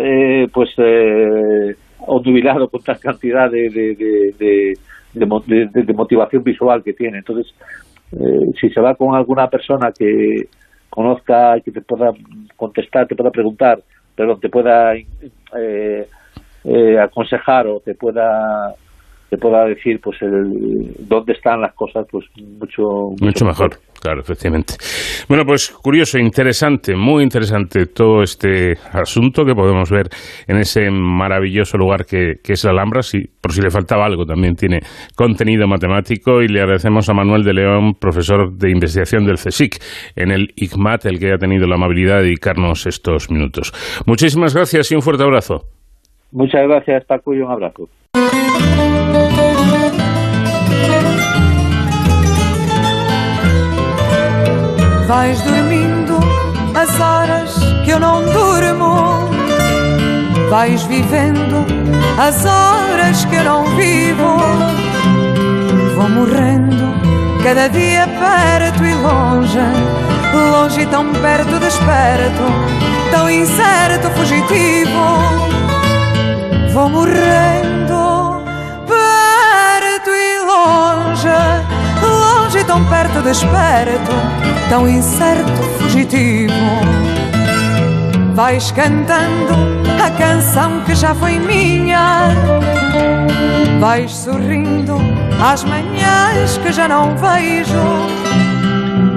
eh, 0.00 0.48
pues 0.52 0.70
eh, 0.78 1.74
obnubilado 2.06 2.68
con 2.68 2.82
tal 2.82 2.98
cantidad 2.98 3.50
de, 3.50 3.68
de, 3.70 3.94
de- 4.38 4.74
de- 5.14 5.82
de 5.82 5.92
motivación 5.94 6.42
visual 6.42 6.82
que 6.82 6.92
tiene. 6.92 7.18
Entonces 7.18 7.54
eh, 8.20 8.52
si 8.60 8.70
se 8.70 8.80
va 8.80 8.94
con 8.94 9.14
alguna 9.14 9.48
persona 9.48 9.92
que 9.92 10.48
conozca 10.90 11.60
que 11.60 11.72
te 11.72 11.80
pueda 11.80 12.12
contestar 12.56 13.06
te 13.06 13.16
pueda 13.16 13.30
preguntar 13.30 13.80
perdón 14.14 14.40
te 14.40 14.48
pueda 14.48 14.94
eh, 14.94 16.08
eh, 16.64 16.98
aconsejar 16.98 17.66
o 17.66 17.80
te 17.80 17.94
pueda 17.94 18.74
te 19.34 19.40
pueda 19.40 19.64
decir 19.64 20.00
pues 20.00 20.20
el 20.22 20.94
dónde 21.08 21.32
están 21.32 21.60
las 21.60 21.74
cosas 21.74 22.06
pues 22.10 22.24
mucho 22.36 23.10
Mucho 23.20 23.44
mejor, 23.44 23.70
claro, 24.00 24.20
efectivamente. 24.20 24.74
Bueno, 25.28 25.44
pues 25.44 25.70
curioso, 25.70 26.18
interesante, 26.18 26.94
muy 26.94 27.24
interesante 27.24 27.86
todo 27.86 28.22
este 28.22 28.74
asunto 28.92 29.44
que 29.44 29.54
podemos 29.54 29.90
ver 29.90 30.08
en 30.46 30.58
ese 30.58 30.88
maravilloso 30.90 31.76
lugar 31.76 32.04
que, 32.06 32.34
que 32.42 32.52
es 32.52 32.64
la 32.64 32.70
Alhambra. 32.70 33.02
Si, 33.02 33.22
por 33.40 33.52
si 33.52 33.60
le 33.60 33.70
faltaba 33.70 34.06
algo, 34.06 34.24
también 34.24 34.54
tiene 34.54 34.80
contenido 35.16 35.66
matemático 35.66 36.42
y 36.42 36.48
le 36.48 36.60
agradecemos 36.60 37.08
a 37.08 37.14
Manuel 37.14 37.42
de 37.42 37.54
León, 37.54 37.94
profesor 37.94 38.52
de 38.56 38.70
investigación 38.70 39.24
del 39.24 39.36
CSIC 39.36 39.82
en 40.16 40.30
el 40.30 40.52
ICMAT, 40.54 41.06
el 41.06 41.18
que 41.18 41.32
ha 41.32 41.38
tenido 41.38 41.66
la 41.66 41.74
amabilidad 41.74 42.18
de 42.18 42.24
dedicarnos 42.24 42.86
estos 42.86 43.30
minutos. 43.30 43.72
Muchísimas 44.06 44.54
gracias 44.54 44.92
y 44.92 44.94
un 44.94 45.02
fuerte 45.02 45.24
abrazo. 45.24 45.64
Muchas 46.34 46.68
gracias 46.68 47.04
Paco 47.06 47.32
y 47.32 47.40
un 47.40 47.50
abrazo 47.50 47.88
Vais 55.06 55.42
dormindo 55.44 56.18
as 56.74 56.98
horas 56.98 57.54
que 57.84 57.90
eu 57.90 58.00
não 58.00 58.22
durmo. 58.22 59.28
Vais 60.48 60.82
vivendo 60.84 61.64
as 62.18 62.44
horas 62.44 63.24
que 63.26 63.36
eu 63.36 63.44
não 63.44 63.64
vivo. 63.76 64.38
Vou 65.94 66.08
morrendo 66.08 66.94
cada 67.42 67.68
dia 67.68 68.08
perto 68.08 68.84
e 68.84 68.94
longe. 68.94 69.58
Longe 70.52 70.80
e 70.80 70.86
tão 70.86 71.12
perto, 71.12 71.60
desperto. 71.60 72.44
Tão 73.10 73.30
incerto, 73.30 74.08
fugitivo. 74.16 75.83
Vou 76.74 76.88
morrendo 76.88 78.42
perto 78.84 80.10
e 80.10 80.40
longe. 80.40 81.28
Longe 82.02 82.64
tão 82.64 82.84
perto, 82.86 83.22
desperto. 83.22 84.10
Tão 84.68 84.88
incerto, 84.88 85.62
fugitivo. 85.78 86.52
Vais 88.34 88.72
cantando 88.72 89.54
a 90.04 90.10
canção 90.18 90.80
que 90.80 90.96
já 90.96 91.14
foi 91.14 91.38
minha. 91.38 92.30
Vais 93.78 94.10
sorrindo 94.12 94.96
às 95.40 95.62
manhãs 95.62 96.58
que 96.58 96.72
já 96.72 96.88
não 96.88 97.16
vejo. 97.16 97.78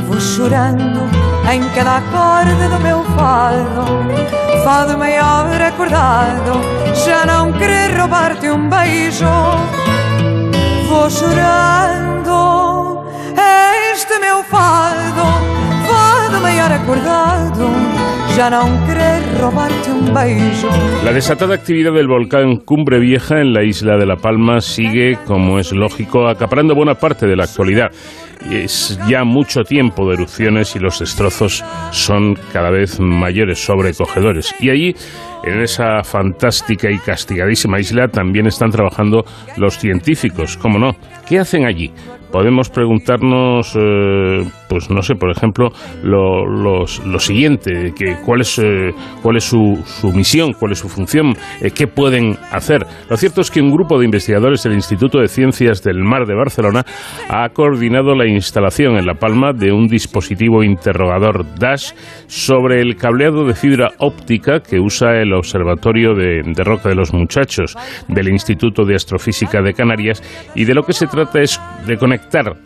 Vou 0.06 0.22
chorando 0.22 1.17
em 1.52 1.62
cada 1.76 1.98
acorde 1.98 2.68
do 2.68 2.80
meu 2.82 3.04
fado. 3.16 3.86
Fado 4.64 4.98
maior 4.98 5.62
acordado, 5.62 6.62
já 7.06 7.26
não 7.26 7.54
querer 7.54 7.98
roubar-te 7.98 8.50
um 8.50 8.70
beijo. 8.70 9.26
Vou 10.90 11.10
chorando 11.10 13.06
este 13.94 14.20
meu 14.20 14.44
fado, 14.44 15.24
fado 15.88 16.42
maior 16.42 16.72
acordado. 16.72 17.98
Ya 18.38 18.52
no 18.52 18.68
robarte 19.42 19.90
un 19.90 20.14
beijo. 20.14 20.70
La 21.04 21.12
desatada 21.12 21.56
actividad 21.56 21.92
del 21.92 22.08
volcán 22.08 22.58
Cumbre 22.58 23.00
Vieja 23.00 23.42
en 23.42 23.52
la 23.52 23.64
isla 23.64 23.98
de 23.98 24.06
La 24.06 24.18
Palma 24.18 24.62
sigue, 24.62 25.18
como 25.26 25.58
es 25.58 25.72
lógico, 25.72 26.28
acaparando 26.28 26.76
buena 26.76 26.94
parte 26.94 27.26
de 27.26 27.36
la 27.36 27.46
actualidad. 27.46 27.92
Es 28.50 29.00
ya 29.10 29.24
mucho 29.24 29.64
tiempo 29.64 30.08
de 30.08 30.16
erupciones 30.16 30.76
y 30.76 30.80
los 30.80 31.00
destrozos 31.00 31.64
son 31.92 32.36
cada 32.54 32.70
vez 32.70 33.00
mayores, 33.00 33.64
sobrecogedores. 33.64 34.54
Y 34.60 34.70
allí, 34.70 34.96
en 35.44 35.62
esa 35.62 36.04
fantástica 36.04 36.90
y 36.90 36.98
castigadísima 37.00 37.80
isla, 37.80 38.08
también 38.08 38.48
están 38.48 38.72
trabajando 38.72 39.26
los 39.58 39.78
científicos, 39.78 40.58
¿cómo 40.58 40.80
no? 40.80 40.96
¿Qué 41.28 41.40
hacen 41.40 41.66
allí? 41.66 41.92
Podemos 42.32 42.70
preguntarnos, 42.70 43.74
eh, 43.76 44.44
pues 44.70 44.90
no 44.90 45.02
sé, 45.02 45.16
por 45.16 45.32
ejemplo, 45.32 45.70
lo, 46.04 46.46
lo 46.46 47.20
siguiente, 47.20 47.94
que 47.96 48.18
cuál 48.26 48.42
es, 48.42 48.60
eh, 48.60 48.92
cuál 49.22 49.38
es 49.38 49.46
su, 49.46 49.82
su, 49.86 50.12
misión, 50.12 50.54
cuál 50.54 50.74
es 50.74 50.80
su 50.80 50.90
función, 50.90 51.36
eh, 51.62 51.72
qué 51.72 51.88
pueden 51.88 52.38
hacer. 52.52 52.86
Lo 53.10 53.18
cierto 53.18 53.42
es 53.42 53.50
que 53.50 53.62
un 53.62 53.72
grupo 53.72 53.98
de 53.98 54.06
investigadores 54.06 54.64
del 54.64 54.74
Instituto 54.74 55.20
de 55.20 55.28
Ciencias 55.28 55.84
del 55.84 56.04
Mar 56.04 56.26
de 56.26 56.36
Barcelona 56.36 56.86
ha 57.30 57.48
coordinado 57.50 58.14
la 58.16 58.28
instalación 58.28 58.98
en 58.98 59.06
La 59.06 59.16
Palma 59.16 59.54
de 59.54 59.72
un 59.72 59.88
dispositivo 59.88 60.64
interrogador 60.64 61.46
DASH 61.58 61.94
sobre 62.28 62.82
el 62.82 62.98
cableado 62.98 63.46
de 63.46 63.54
fibra 63.54 63.92
óptica 64.00 64.60
que 64.60 64.80
usa 64.80 65.22
el 65.22 65.34
Observatorio 65.34 66.14
de, 66.14 66.42
de 66.44 66.64
Roca 66.64 66.90
de 66.90 66.96
los 66.96 67.14
Muchachos 67.14 67.76
del 68.08 68.28
Instituto 68.30 68.84
de 68.86 68.96
Astrofísica 68.96 69.62
de 69.62 69.74
Canarias 69.74 70.22
y 70.56 70.66
de 70.66 70.74
lo 70.74 70.84
que 70.84 70.94
se 70.94 71.08
trata 71.08 71.42
es 71.42 71.60
de 71.86 71.98
conectar 71.98 72.17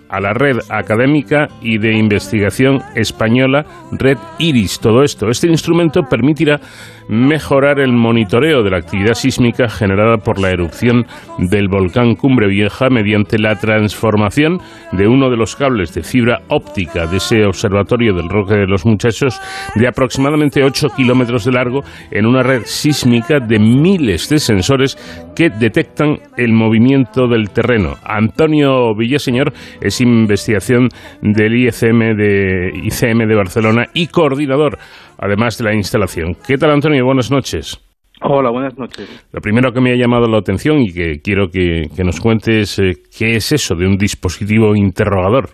a 0.10 0.20
la 0.20 0.34
red 0.34 0.58
académica 0.70 1.48
y 1.62 1.78
de 1.78 1.98
investigación 1.98 2.82
española 2.96 3.66
Red 3.92 4.18
Iris. 4.40 4.80
Todo 4.80 5.04
esto, 5.04 5.30
este 5.30 5.48
instrumento 5.48 6.02
permitirá 6.04 6.60
mejorar 7.08 7.80
el 7.80 7.92
monitoreo 7.92 8.64
de 8.64 8.70
la 8.70 8.78
actividad 8.78 9.14
sísmica 9.14 9.70
generada 9.70 10.18
por 10.18 10.40
la 10.40 10.50
erupción 10.50 11.06
del 11.40 11.68
volcán 11.68 12.16
Cumbre 12.16 12.48
Vieja 12.48 12.90
mediante 12.90 13.38
la 13.40 13.56
transformación 13.56 14.60
de 14.92 15.08
uno 15.08 15.30
de 15.30 15.38
los 15.38 15.56
cables 15.56 15.94
de 15.94 16.04
fibra 16.04 16.42
óptica 16.50 17.08
de 17.08 17.18
ese 17.18 17.46
observatorio 17.46 18.14
del 18.14 18.30
Roque 18.30 18.56
de 18.56 18.68
los 18.68 18.86
Muchachos 18.86 19.42
de 19.76 19.88
aproximadamente 19.88 20.64
8 20.64 20.90
kilómetros 20.96 21.46
de 21.46 21.52
largo 21.52 21.82
en 22.12 22.26
una 22.26 22.44
red 22.44 22.62
sísmica 22.66 23.40
de 23.40 23.60
miles 23.60 24.30
de 24.30 24.40
sensores 24.40 24.98
que 25.36 25.50
detectan 25.50 26.20
el 26.38 26.54
movimiento 26.54 27.28
del 27.28 27.50
terreno. 27.50 27.96
Antonio 28.04 28.96
Villaseñor 28.96 29.41
es 29.82 30.02
investigación 30.02 30.90
del 31.22 31.56
ICM 31.56 32.16
de, 32.16 32.72
ICM 32.84 33.28
de 33.28 33.36
Barcelona 33.36 33.86
y 33.94 34.08
coordinador 34.08 34.78
además 35.22 35.58
de 35.58 35.64
la 35.64 35.74
instalación. 35.74 36.36
¿Qué 36.46 36.58
tal, 36.58 36.72
Antonio? 36.72 37.06
Buenas 37.06 37.32
noches. 37.32 37.80
Hola, 38.24 38.52
buenas 38.52 38.78
noches. 38.78 39.08
Lo 39.32 39.42
primero 39.42 39.72
que 39.72 39.82
me 39.82 39.92
ha 39.92 39.96
llamado 39.96 40.28
la 40.28 40.38
atención 40.38 40.80
y 40.80 40.94
que 40.94 41.22
quiero 41.24 41.48
que, 41.48 41.88
nos 42.04 42.20
cuentes 42.20 42.78
eh, 42.80 42.94
qué 43.18 43.36
es 43.36 43.52
eso 43.52 43.76
de 43.76 43.88
un 43.88 43.98
dispositivo 43.98 44.76
interrogador. 44.76 45.50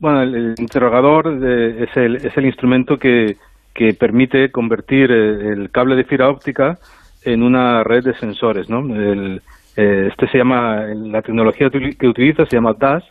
Bueno, 0.00 0.22
el, 0.22 0.54
interrogador 0.58 1.28
es, 1.34 1.96
el, 1.96 2.16
es, 2.16 2.36
el, 2.36 2.46
instrumento 2.46 2.96
que, 2.96 3.36
que 3.74 3.94
permite 3.94 4.50
convertir 4.50 5.10
eh, 5.10 5.52
el, 5.52 5.70
cable 5.70 5.94
de 5.94 6.04
fibra 6.04 6.28
óptica 6.28 6.78
en 7.24 7.42
una 7.42 7.84
red 7.84 8.04
de 8.04 8.14
sensores. 8.14 8.68
¿no? 8.68 8.80
El, 8.94 9.40
eh, 9.80 10.08
este 10.10 10.26
se 10.26 10.38
llama, 10.38 10.86
la 10.92 11.22
tecnología 11.22 11.70
que 11.70 12.08
utiliza 12.08 12.44
se 12.46 12.56
llama 12.56 12.74
DAS, 12.76 13.04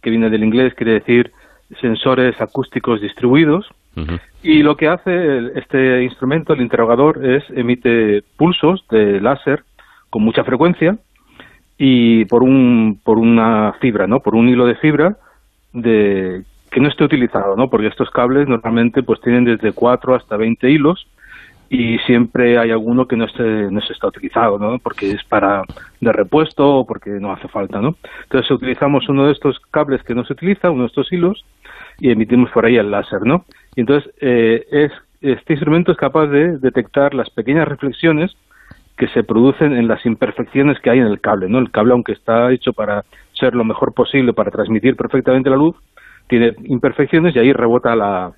que 0.00 0.10
viene 0.10 0.30
del 0.30 0.44
inglés, 0.44 0.72
quiere 0.74 0.92
decir 0.92 1.32
sensores 1.80 2.40
acústicos 2.40 3.00
distribuidos. 3.00 3.68
Y 4.42 4.62
lo 4.62 4.76
que 4.76 4.88
hace 4.88 5.52
este 5.56 6.02
instrumento, 6.04 6.52
el 6.52 6.60
interrogador, 6.60 7.24
es 7.24 7.42
emite 7.50 8.22
pulsos 8.36 8.84
de 8.90 9.20
láser 9.20 9.64
con 10.10 10.22
mucha 10.22 10.44
frecuencia 10.44 10.98
y 11.78 12.24
por 12.26 12.44
un 12.44 13.00
por 13.04 13.18
una 13.18 13.72
fibra, 13.80 14.06
¿no? 14.06 14.20
Por 14.20 14.36
un 14.36 14.48
hilo 14.48 14.66
de 14.66 14.76
fibra 14.76 15.16
de 15.72 16.42
que 16.70 16.80
no 16.80 16.88
esté 16.88 17.04
utilizado, 17.04 17.56
¿no? 17.56 17.70
Porque 17.70 17.88
estos 17.88 18.10
cables 18.10 18.48
normalmente 18.48 19.02
pues 19.02 19.20
tienen 19.20 19.44
desde 19.44 19.72
4 19.72 20.14
hasta 20.14 20.36
20 20.36 20.70
hilos 20.70 21.06
y 21.74 21.98
siempre 22.06 22.56
hay 22.56 22.70
alguno 22.70 23.08
que 23.08 23.16
no 23.16 23.26
se, 23.26 23.42
no 23.42 23.80
se 23.80 23.94
está 23.94 24.06
utilizado, 24.06 24.60
¿no? 24.60 24.78
Porque 24.78 25.10
es 25.10 25.24
para 25.24 25.64
de 26.00 26.12
repuesto 26.12 26.64
o 26.64 26.86
porque 26.86 27.10
no 27.10 27.32
hace 27.32 27.48
falta, 27.48 27.80
¿no? 27.80 27.96
Entonces 28.22 28.48
utilizamos 28.52 29.08
uno 29.08 29.26
de 29.26 29.32
estos 29.32 29.58
cables 29.72 30.00
que 30.04 30.14
no 30.14 30.24
se 30.24 30.34
utiliza, 30.34 30.70
uno 30.70 30.82
de 30.82 30.88
estos 30.88 31.12
hilos 31.12 31.44
y 31.98 32.12
emitimos 32.12 32.48
por 32.52 32.64
ahí 32.64 32.76
el 32.76 32.92
láser, 32.92 33.22
¿no? 33.22 33.44
Y 33.74 33.80
entonces 33.80 34.08
eh, 34.20 34.64
es, 34.70 34.92
este 35.20 35.54
instrumento 35.54 35.90
es 35.90 35.98
capaz 35.98 36.28
de 36.28 36.58
detectar 36.58 37.12
las 37.12 37.28
pequeñas 37.30 37.66
reflexiones 37.66 38.36
que 38.96 39.08
se 39.08 39.24
producen 39.24 39.72
en 39.72 39.88
las 39.88 40.06
imperfecciones 40.06 40.78
que 40.78 40.90
hay 40.90 41.00
en 41.00 41.08
el 41.08 41.20
cable, 41.20 41.48
¿no? 41.48 41.58
El 41.58 41.72
cable, 41.72 41.92
aunque 41.92 42.12
está 42.12 42.52
hecho 42.52 42.72
para 42.72 43.04
ser 43.32 43.56
lo 43.56 43.64
mejor 43.64 43.94
posible, 43.94 44.32
para 44.32 44.52
transmitir 44.52 44.94
perfectamente 44.94 45.50
la 45.50 45.56
luz, 45.56 45.74
tiene 46.28 46.54
imperfecciones 46.66 47.34
y 47.34 47.40
ahí 47.40 47.52
rebota 47.52 47.96
la, 47.96 48.32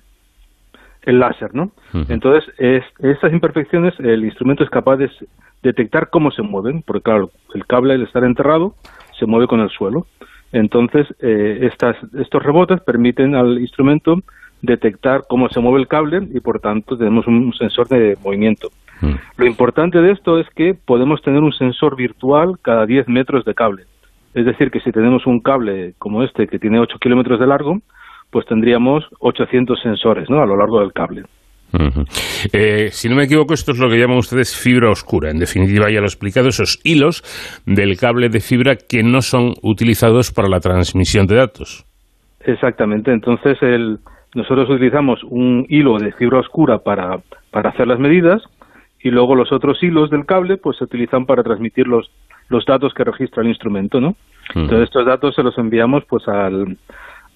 el 1.07 1.19
láser, 1.19 1.55
¿no? 1.55 1.71
Entonces, 2.09 2.53
es, 2.57 2.83
estas 2.99 3.31
imperfecciones 3.31 3.97
el 3.99 4.25
instrumento 4.25 4.63
es 4.63 4.69
capaz 4.69 4.97
de 4.97 5.09
detectar 5.63 6.09
cómo 6.09 6.31
se 6.31 6.41
mueven, 6.41 6.83
porque 6.83 7.01
claro, 7.01 7.31
el 7.55 7.65
cable 7.65 7.93
al 7.93 8.03
estar 8.03 8.23
enterrado 8.23 8.75
se 9.17 9.25
mueve 9.25 9.47
con 9.47 9.61
el 9.61 9.69
suelo. 9.69 10.05
Entonces, 10.51 11.07
eh, 11.21 11.59
estas, 11.61 11.95
estos 12.19 12.43
rebotes 12.43 12.81
permiten 12.81 13.35
al 13.35 13.59
instrumento 13.59 14.19
detectar 14.61 15.23
cómo 15.29 15.47
se 15.49 15.61
mueve 15.61 15.79
el 15.79 15.87
cable 15.87 16.27
y 16.33 16.39
por 16.41 16.59
tanto 16.59 16.97
tenemos 16.97 17.25
un 17.25 17.53
sensor 17.53 17.87
de 17.87 18.17
movimiento. 18.23 18.69
Mm. 19.01 19.13
Lo 19.37 19.45
importante 19.45 20.01
de 20.01 20.11
esto 20.11 20.39
es 20.39 20.49
que 20.55 20.73
podemos 20.73 21.21
tener 21.21 21.41
un 21.41 21.53
sensor 21.53 21.95
virtual 21.95 22.57
cada 22.61 22.85
10 22.85 23.07
metros 23.07 23.45
de 23.45 23.53
cable. 23.53 23.83
Es 24.33 24.45
decir, 24.45 24.71
que 24.71 24.81
si 24.81 24.91
tenemos 24.91 25.25
un 25.25 25.39
cable 25.39 25.93
como 25.99 26.21
este 26.23 26.47
que 26.47 26.59
tiene 26.59 26.79
8 26.79 26.97
kilómetros 26.99 27.39
de 27.39 27.47
largo, 27.47 27.79
pues 28.29 28.45
tendríamos 28.45 29.05
800 29.19 29.79
sensores 29.81 30.29
¿no? 30.29 30.41
a 30.41 30.45
lo 30.45 30.57
largo 30.57 30.79
del 30.79 30.93
cable. 30.93 31.23
Eh, 32.53 32.89
si 32.91 33.09
no 33.09 33.15
me 33.15 33.25
equivoco, 33.25 33.53
esto 33.53 33.71
es 33.71 33.79
lo 33.79 33.89
que 33.89 33.97
llaman 33.97 34.17
ustedes 34.17 34.55
fibra 34.55 34.89
oscura. 34.89 35.29
En 35.29 35.39
definitiva, 35.39 35.89
ya 35.89 35.99
lo 35.99 36.05
he 36.05 36.13
explicado, 36.13 36.47
esos 36.47 36.79
hilos 36.83 37.23
del 37.65 37.97
cable 37.97 38.29
de 38.29 38.39
fibra 38.39 38.75
que 38.75 39.03
no 39.03 39.21
son 39.21 39.53
utilizados 39.61 40.31
para 40.31 40.47
la 40.47 40.59
transmisión 40.59 41.27
de 41.27 41.35
datos. 41.35 41.85
Exactamente. 42.45 43.11
Entonces, 43.11 43.57
el, 43.61 43.99
nosotros 44.33 44.69
utilizamos 44.69 45.19
un 45.23 45.65
hilo 45.69 45.97
de 45.97 46.13
fibra 46.13 46.39
oscura 46.39 46.79
para, 46.79 47.19
para 47.51 47.71
hacer 47.71 47.87
las 47.87 47.99
medidas 47.99 48.41
y 49.01 49.09
luego 49.09 49.35
los 49.35 49.51
otros 49.51 49.81
hilos 49.83 50.09
del 50.09 50.25
cable 50.25 50.57
pues 50.57 50.77
se 50.77 50.85
utilizan 50.85 51.25
para 51.25 51.43
transmitir 51.43 51.87
los, 51.87 52.09
los 52.49 52.65
datos 52.65 52.93
que 52.93 53.03
registra 53.03 53.43
el 53.43 53.49
instrumento, 53.49 53.99
¿no? 53.99 54.15
Entonces 54.55 54.85
estos 54.85 55.05
datos 55.05 55.35
se 55.35 55.43
los 55.43 55.57
enviamos 55.57 56.05
pues 56.05 56.25
al, 56.27 56.77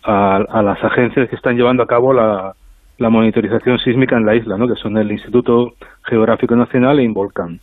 a, 0.03 0.61
las 0.63 0.83
agencias 0.83 1.29
que 1.29 1.35
están 1.35 1.55
llevando 1.55 1.83
a 1.83 1.87
cabo 1.87 2.13
la, 2.13 2.53
la 2.97 3.09
monitorización 3.09 3.79
sísmica 3.79 4.17
en 4.17 4.25
la 4.25 4.35
isla, 4.35 4.57
¿no? 4.57 4.67
que 4.67 4.75
son 4.75 4.97
el 4.97 5.11
Instituto 5.11 5.73
Geográfico 6.03 6.55
Nacional 6.55 6.99
e 6.99 7.03
Involcán. 7.03 7.59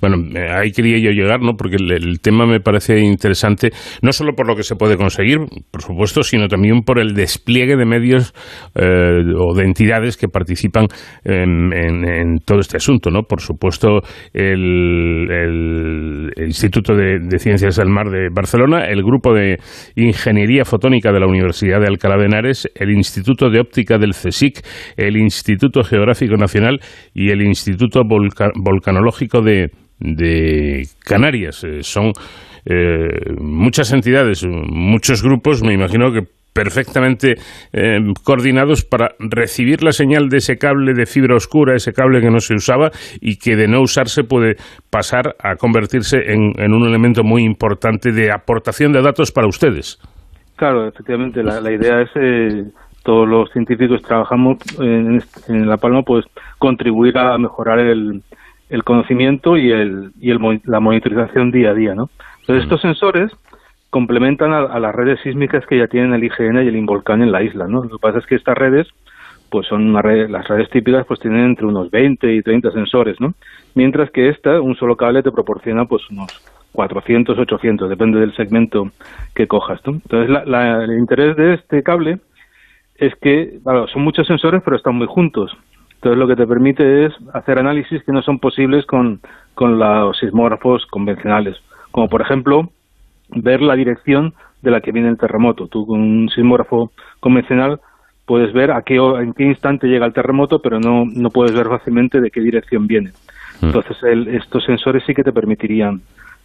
Bueno, 0.00 0.16
eh, 0.34 0.48
ahí 0.50 0.72
quería 0.72 0.98
yo 0.98 1.10
llegar, 1.10 1.40
¿no? 1.40 1.54
Porque 1.56 1.76
el, 1.76 2.20
tema 2.20 2.46
me 2.46 2.60
parece 2.60 3.00
interesante, 3.00 3.70
no 4.02 4.12
solo 4.12 4.34
por 4.34 4.46
lo 4.46 4.54
que 4.54 4.62
se 4.62 4.76
puede 4.76 4.96
conseguir, 4.96 5.38
por 5.70 5.82
supuesto, 5.82 6.22
sino 6.22 6.48
también 6.48 6.82
por 6.82 6.98
el 6.98 7.14
despliegue 7.14 7.76
de 7.76 7.86
medios 7.86 8.34
eh, 8.74 9.22
o 9.36 9.54
de 9.54 9.64
entidades 9.64 10.16
que 10.16 10.28
participan 10.28 10.86
en, 11.24 12.38
todo 12.44 12.60
este 12.60 12.76
asunto, 12.76 13.10
¿no? 13.10 13.22
Por 13.22 13.40
supuesto, 13.40 14.00
el, 14.32 16.30
Instituto 16.36 16.94
de, 16.94 17.38
Ciencias 17.38 17.76
del 17.76 17.88
Mar 17.88 18.10
de 18.10 18.28
Barcelona, 18.34 18.84
el 18.84 19.02
Grupo 19.02 19.32
de 19.32 19.58
Ingeniería 19.96 20.64
Fotónica 20.64 21.12
de 21.12 21.20
la 21.20 21.26
Universidad 21.26 21.80
de 21.80 21.86
Alcalá 21.86 22.16
de 22.16 22.26
Henares, 22.26 22.68
el 22.74 22.90
Instituto 22.90 23.48
de 23.50 23.60
Óptica 23.60 23.98
del 23.98 24.10
CSIC, 24.10 24.60
el 24.96 25.16
Instituto 25.16 25.82
Geográfico 25.82 26.36
Nacional 26.36 26.80
y 27.14 27.30
el 27.30 27.42
Instituto 27.42 28.02
Volcanológico 28.04 29.21
de, 29.42 30.82
Canarias. 31.04 31.64
Eh, 31.64 31.82
son 31.82 32.12
eh, 32.64 33.32
muchas 33.38 33.92
entidades, 33.92 34.44
muchos 34.44 35.22
grupos, 35.22 35.62
me 35.62 35.74
imagino 35.74 36.12
que 36.12 36.22
perfectamente 36.52 37.36
eh, 37.72 37.98
coordinados 38.24 38.84
para 38.84 39.14
recibir 39.18 39.82
la 39.82 39.92
señal 39.92 40.28
de 40.28 40.38
ese 40.38 40.58
cable 40.58 40.92
de 40.94 41.06
fibra 41.06 41.36
oscura, 41.36 41.74
ese 41.74 41.92
cable 41.92 42.20
que 42.20 42.30
no 42.30 42.40
se 42.40 42.54
usaba 42.54 42.90
y 43.20 43.36
que 43.38 43.56
de 43.56 43.68
no 43.68 43.80
usarse 43.80 44.24
puede 44.24 44.56
pasar 44.90 45.34
a 45.38 45.56
convertirse 45.56 46.18
en, 46.26 46.72
un 46.72 46.86
elemento 46.86 47.22
muy 47.24 47.42
importante 47.42 48.12
de 48.12 48.30
aportación 48.30 48.92
de 48.92 49.02
datos 49.02 49.32
para 49.32 49.46
ustedes. 49.46 49.98
Claro, 50.56 50.86
efectivamente, 50.86 51.42
la, 51.42 51.72
idea 51.72 52.02
es, 52.02 52.10
eh, 52.14 52.64
todos 53.02 53.26
los 53.28 53.50
científicos 53.50 54.02
trabajamos 54.02 54.58
en, 54.78 55.20
en, 55.48 55.66
La 55.66 55.78
Palma, 55.78 56.02
pues 56.02 56.24
contribuir 56.58 57.16
a 57.18 57.36
mejorar 57.38 57.80
el, 57.80 58.22
el 58.72 58.84
conocimiento 58.84 59.58
y, 59.58 59.70
el, 59.70 60.12
y 60.18 60.30
el, 60.30 60.60
la 60.64 60.80
monitorización 60.80 61.50
día 61.50 61.70
a 61.70 61.74
día, 61.74 61.94
¿no? 61.94 62.08
Entonces, 62.40 62.64
estos 62.64 62.80
sensores 62.80 63.30
complementan 63.90 64.52
a, 64.54 64.80
las 64.80 64.94
redes 64.94 65.20
sísmicas 65.22 65.66
que 65.66 65.76
ya 65.76 65.86
tienen 65.86 66.14
el 66.14 66.24
IGN 66.24 66.64
y 66.64 66.68
el 66.68 66.76
Involcán 66.76 67.22
en 67.22 67.30
la 67.30 67.42
isla, 67.42 67.68
¿no? 67.68 67.84
Lo 67.84 67.90
que 67.90 68.00
pasa 68.00 68.18
es 68.18 68.26
que 68.26 68.34
estas 68.34 68.56
redes, 68.56 68.88
pues 69.50 69.66
son 69.66 69.94
una 69.94 70.00
las 70.02 70.48
redes 70.48 70.70
típicas, 70.70 71.04
pues 71.06 71.20
tienen 71.20 71.44
entre 71.44 71.66
unos 71.66 71.90
20 71.90 72.32
y 72.32 72.40
30 72.40 72.70
sensores, 72.70 73.20
¿no? 73.20 73.34
Mientras 73.74 74.10
que 74.10 74.30
esta, 74.30 74.58
un 74.62 74.74
solo 74.76 74.96
cable 74.96 75.22
te 75.22 75.30
proporciona, 75.30 75.84
pues 75.84 76.08
unos 76.10 76.30
400, 76.72 77.38
800, 77.38 77.90
depende 77.90 78.20
del 78.20 78.34
segmento 78.34 78.90
que 79.34 79.46
cojas, 79.46 79.80
¿no? 79.86 79.92
Entonces, 79.92 80.34
el 80.46 80.98
interés 80.98 81.36
de 81.36 81.54
este 81.54 81.82
cable 81.82 82.20
es 82.96 83.14
que, 83.16 83.58
claro, 83.62 83.86
son 83.88 84.02
muchos 84.02 84.26
sensores, 84.26 84.62
pero 84.64 84.78
están 84.78 84.94
muy 84.94 85.06
juntos. 85.06 85.54
Entonces, 86.02 86.18
lo 86.18 86.26
que 86.26 86.34
te 86.34 86.48
permite 86.48 87.06
es 87.06 87.12
hacer 87.32 87.60
análisis 87.60 88.02
que 88.02 88.10
no 88.10 88.22
son 88.22 88.40
posibles 88.40 88.84
con, 88.86 89.20
con 89.54 89.78
los 89.78 90.18
sismógrafos 90.18 90.84
convencionales, 90.86 91.56
como 91.92 92.08
por 92.08 92.22
ejemplo 92.22 92.70
ver 93.28 93.62
la 93.62 93.76
dirección 93.76 94.34
de 94.62 94.72
la 94.72 94.80
que 94.80 94.90
viene 94.90 95.10
el 95.10 95.16
terremoto. 95.16 95.68
Tú 95.68 95.86
con 95.86 96.00
un 96.00 96.28
sismógrafo 96.28 96.90
convencional 97.20 97.78
puedes 98.26 98.52
ver 98.52 98.72
a 98.72 98.82
qué, 98.82 98.96
en 98.96 99.32
qué 99.32 99.44
instante 99.44 99.86
llega 99.86 100.04
el 100.04 100.12
terremoto, 100.12 100.60
pero 100.60 100.80
no, 100.80 101.04
no 101.04 101.30
puedes 101.30 101.54
ver 101.54 101.68
fácilmente 101.68 102.20
de 102.20 102.32
qué 102.32 102.40
dirección 102.40 102.88
viene. 102.88 103.12
Mm. 103.60 103.66
Entonces, 103.66 103.96
estos 104.02 104.64
sensores 104.64 105.04
sí 105.06 105.14
que 105.14 105.22
te 105.22 105.32
permitirían 105.32 106.00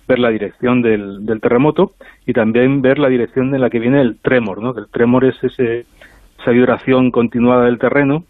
ver 0.08 0.20
la 0.20 0.30
dirección 0.30 0.84
del, 0.84 1.26
del, 1.26 1.42
terremoto 1.42 1.94
y 2.28 2.34
también 2.34 2.84
ver 2.84 3.00
la 3.00 3.10
dirección 3.10 3.56
en 3.56 3.62
la 3.62 3.72
que 3.72 3.80
viene 3.80 4.02
el 4.02 4.20
tremor. 4.20 4.62
¿no? 4.62 4.78
El 4.78 4.88
tremor 4.90 5.26
es 5.26 5.44
ese, 5.44 5.88
esa 6.40 6.52
vibración 6.52 7.10
continuada 7.10 7.66
del 7.66 7.80
terreno 7.80 8.24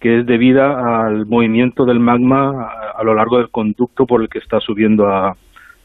que 0.00 0.20
es 0.20 0.26
debida 0.26 1.04
al 1.06 1.26
movimiento 1.26 1.84
del 1.84 2.00
magma 2.00 2.70
a 2.96 3.04
lo 3.04 3.14
largo 3.14 3.38
del 3.38 3.50
conducto 3.50 4.06
por 4.06 4.22
el 4.22 4.28
que 4.28 4.38
está 4.38 4.58
subiendo 4.60 5.06
a, 5.06 5.36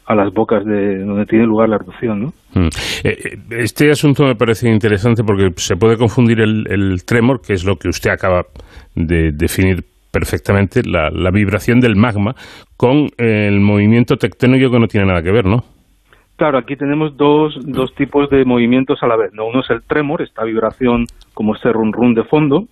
a 0.06 0.14
las 0.14 0.32
bocas 0.32 0.64
de 0.64 1.00
donde 1.00 1.26
tiene 1.26 1.44
lugar 1.44 1.68
la 1.68 1.76
erupción. 1.76 2.22
¿no? 2.22 2.32
Mm. 2.54 2.68
Eh, 3.04 3.18
eh, 3.24 3.38
este 3.50 3.90
asunto 3.90 4.24
me 4.24 4.36
parece 4.36 4.70
interesante 4.70 5.22
porque 5.24 5.52
se 5.56 5.76
puede 5.76 5.96
confundir 5.96 6.40
el, 6.40 7.04
tremor, 7.04 7.40
que 7.42 7.52
es 7.52 7.64
lo 7.64 7.76
que 7.76 7.88
usted 7.88 8.10
acaba 8.10 8.46
de 8.94 9.32
definir 9.32 9.84
perfectamente, 10.10 10.82
la, 10.82 11.30
vibración 11.30 11.80
del 11.80 11.96
magma, 11.96 12.34
con 12.76 13.08
el 13.18 13.60
movimiento 13.60 14.16
tectónico 14.16 14.70
que 14.70 14.78
no 14.78 14.86
tiene 14.86 15.06
nada 15.06 15.22
que 15.22 15.30
ver, 15.30 15.44
¿no? 15.44 15.62
Claro, 16.36 16.56
aquí 16.56 16.76
tenemos 16.76 17.16
dos, 17.16 17.58
dos 17.62 17.94
tipos 17.94 18.30
de 18.30 18.44
movimientos 18.44 19.02
a 19.02 19.06
la 19.06 19.16
vez. 19.16 19.32
¿no? 19.34 19.46
Uno 19.46 19.60
es 19.60 19.70
el 19.70 19.82
tremor, 19.82 20.22
esta 20.22 20.44
vibración 20.44 21.06
como 21.34 21.54
este 21.54 21.70
run 21.70 21.92
run 21.92 22.14
de 22.14 22.24
fondo, 22.24 22.66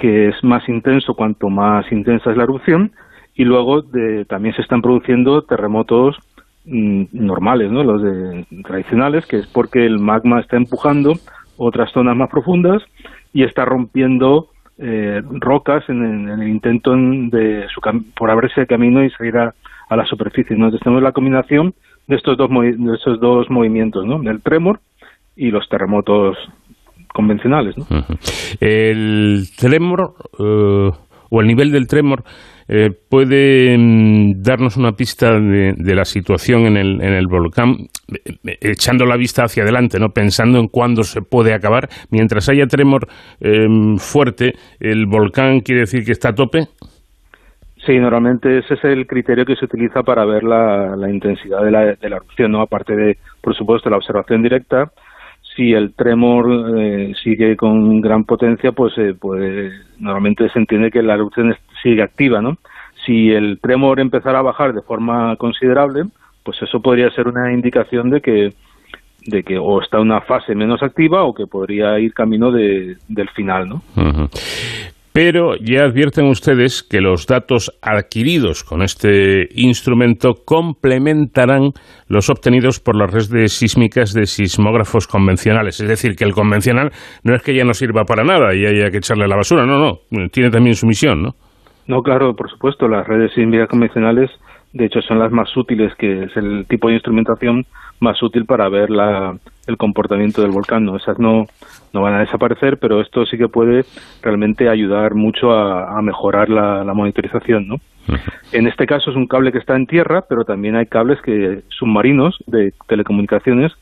que 0.00 0.28
es 0.28 0.42
más 0.42 0.68
intenso 0.68 1.14
cuanto 1.14 1.48
más 1.48 1.90
intensa 1.92 2.30
es 2.30 2.36
la 2.36 2.44
erupción, 2.44 2.92
y 3.34 3.44
luego 3.44 3.82
de, 3.82 4.24
también 4.24 4.54
se 4.54 4.62
están 4.62 4.82
produciendo 4.82 5.42
terremotos 5.42 6.16
Mm, 6.66 7.04
normales, 7.12 7.72
¿no? 7.72 7.82
los 7.82 8.02
de, 8.02 8.44
tradicionales, 8.64 9.24
que 9.26 9.38
es 9.38 9.46
porque 9.46 9.86
el 9.86 9.98
magma 9.98 10.40
está 10.40 10.58
empujando 10.58 11.14
otras 11.56 11.90
zonas 11.90 12.14
más 12.14 12.28
profundas 12.28 12.82
y 13.32 13.44
está 13.44 13.64
rompiendo 13.64 14.50
eh, 14.76 15.22
rocas 15.40 15.82
en, 15.88 16.28
el 16.28 16.46
intento 16.48 16.92
de 16.94 17.66
su 17.74 17.80
por 18.14 18.30
abrirse 18.30 18.60
el 18.60 18.66
camino 18.66 19.02
y 19.02 19.10
salir 19.10 19.38
a, 19.38 19.54
la 19.90 20.04
superficie. 20.04 20.54
Entonces 20.54 20.80
tenemos 20.80 21.02
la 21.02 21.12
combinación 21.12 21.74
de 22.06 22.16
estos 22.16 22.36
dos, 22.36 22.50
de 22.50 23.16
dos 23.18 23.50
movimientos, 23.50 24.04
¿no? 24.06 24.20
el 24.30 24.42
tremor 24.42 24.80
y 25.34 25.50
los 25.50 25.68
terremotos 25.68 26.36
convencionales. 27.12 27.76
¿no? 27.76 27.84
El 28.60 29.44
tremor 29.56 30.14
eh, 30.38 30.90
o 31.30 31.40
el 31.40 31.46
nivel 31.46 31.70
del 31.70 31.86
tremor 31.86 32.24
eh, 32.68 32.90
puede 33.08 33.76
mm, 33.76 34.42
darnos 34.42 34.76
una 34.76 34.92
pista 34.92 35.32
de, 35.32 35.74
la 35.94 36.04
situación 36.04 36.66
en 36.66 36.76
el, 36.76 37.02
en 37.02 37.14
el 37.14 37.26
volcán, 37.26 37.70
eh, 38.08 38.56
echando 38.60 39.06
la 39.06 39.16
vista 39.16 39.44
hacia 39.44 39.62
adelante, 39.62 39.98
no 39.98 40.10
pensando 40.10 40.58
en 40.58 40.68
cuándo 40.68 41.02
se 41.02 41.20
puede 41.20 41.54
acabar. 41.54 41.88
Mientras 42.10 42.48
haya 42.48 42.66
tremor 42.66 43.08
em, 43.40 43.96
fuerte, 43.96 44.52
¿el 44.78 45.06
volcán 45.06 45.60
quiere 45.60 45.80
decir 45.80 46.04
que 46.04 46.12
está 46.12 46.28
a 46.28 46.34
tope? 46.34 46.60
Sí, 47.86 47.98
normalmente 47.98 48.58
ese 48.58 48.74
es 48.74 48.84
el 48.84 49.06
criterio 49.06 49.44
que 49.44 49.56
se 49.56 49.64
utiliza 49.64 50.02
para 50.02 50.24
ver 50.24 50.44
la, 50.44 50.94
intensidad 51.10 51.64
de 51.64 51.70
la, 51.70 51.80
de 51.94 52.08
la 52.08 52.16
erupción, 52.16 52.52
¿no? 52.52 52.60
aparte 52.60 52.94
de, 52.94 53.16
por 53.40 53.56
supuesto, 53.56 53.88
la 53.88 53.96
observación 53.96 54.42
directa 54.42 54.92
si 55.60 55.74
el 55.74 55.92
tremor 55.92 56.78
eh, 56.78 57.12
sigue 57.22 57.54
con 57.54 58.00
gran 58.00 58.24
potencia, 58.24 58.72
pues, 58.72 58.94
pues 59.20 59.70
normalmente 59.98 60.48
se 60.48 60.58
entiende 60.58 60.90
que 60.90 61.02
la 61.02 61.14
erupción 61.14 61.54
sigue 61.82 62.02
activa, 62.02 62.40
¿no? 62.40 62.56
Si 63.04 63.30
el 63.30 63.60
tremor 63.60 64.00
empezara 64.00 64.38
a 64.38 64.42
bajar 64.42 64.72
de 64.72 64.80
forma 64.80 65.36
considerable, 65.36 66.04
pues 66.42 66.56
eso 66.62 66.80
podría 66.80 67.10
ser 67.10 67.28
una 67.28 67.52
indicación 67.52 68.08
de 68.08 68.20
que 68.22 68.48
de 69.26 69.42
que 69.42 69.58
o 69.58 69.82
está 69.82 69.98
en 69.98 70.04
una 70.04 70.22
fase 70.22 70.54
menos 70.54 70.82
activa 70.82 71.24
o 71.24 71.34
que 71.34 71.46
podría 71.46 71.98
ir 71.98 72.14
camino 72.14 72.50
de, 72.50 72.96
del 73.06 73.28
final, 73.28 73.68
¿no? 73.68 73.82
Pero 75.12 75.56
ya 75.56 75.82
advierten 75.82 76.26
ustedes 76.26 76.84
que 76.84 77.00
los 77.00 77.26
datos 77.26 77.76
adquiridos 77.82 78.62
con 78.62 78.82
este 78.82 79.48
instrumento 79.56 80.34
complementarán 80.44 81.72
los 82.08 82.30
obtenidos 82.30 82.78
por 82.78 82.96
las 82.96 83.12
redes 83.12 83.52
sísmicas 83.54 84.12
de 84.12 84.26
sismógrafos 84.26 85.08
convencionales. 85.08 85.80
Es 85.80 85.88
decir, 85.88 86.14
que 86.14 86.24
el 86.24 86.32
convencional 86.32 86.90
no 87.24 87.34
es 87.34 87.42
que 87.42 87.56
ya 87.56 87.64
no 87.64 87.74
sirva 87.74 88.04
para 88.04 88.22
nada 88.22 88.54
y 88.54 88.64
haya 88.64 88.90
que 88.90 88.98
echarle 88.98 89.26
la 89.26 89.36
basura, 89.36 89.66
no, 89.66 89.78
no, 89.78 90.28
tiene 90.28 90.50
también 90.50 90.76
su 90.76 90.86
misión, 90.86 91.22
¿no? 91.22 91.30
No, 91.88 92.02
claro, 92.02 92.36
por 92.36 92.48
supuesto, 92.48 92.86
las 92.86 93.04
redes 93.04 93.32
sísmicas 93.34 93.68
convencionales, 93.68 94.30
de 94.72 94.86
hecho, 94.86 95.00
son 95.02 95.18
las 95.18 95.32
más 95.32 95.56
útiles, 95.56 95.92
que 95.98 96.24
es 96.24 96.36
el 96.36 96.66
tipo 96.68 96.86
de 96.86 96.94
instrumentación 96.94 97.64
más 97.98 98.22
útil 98.22 98.44
para 98.44 98.68
ver 98.68 98.90
la, 98.90 99.34
el 99.70 99.76
comportamiento 99.76 100.42
del 100.42 100.50
volcán. 100.50 100.84
¿no? 100.84 100.96
Esas 100.96 101.18
no, 101.18 101.46
no 101.92 102.02
van 102.02 102.14
a 102.14 102.20
desaparecer, 102.20 102.78
pero 102.78 103.00
esto 103.00 103.24
sí 103.26 103.38
que 103.38 103.48
puede 103.48 103.84
realmente 104.22 104.68
ayudar 104.68 105.14
mucho 105.14 105.52
a, 105.52 106.00
mejorar 106.02 106.48
la, 106.48 106.92
monitorización. 106.94 107.68
¿no? 107.68 107.76
En 108.52 108.66
este 108.66 108.86
caso 108.86 109.10
es 109.10 109.16
un 109.16 109.26
cable 109.26 109.52
que 109.52 109.58
está 109.58 109.76
en 109.76 109.86
tierra, 109.86 110.24
pero 110.28 110.44
también 110.44 110.76
hay 110.76 110.86
cables 110.86 111.20
que 111.22 111.62
submarinos 111.68 112.36
de 112.46 112.72
telecomunicaciones 112.86 113.72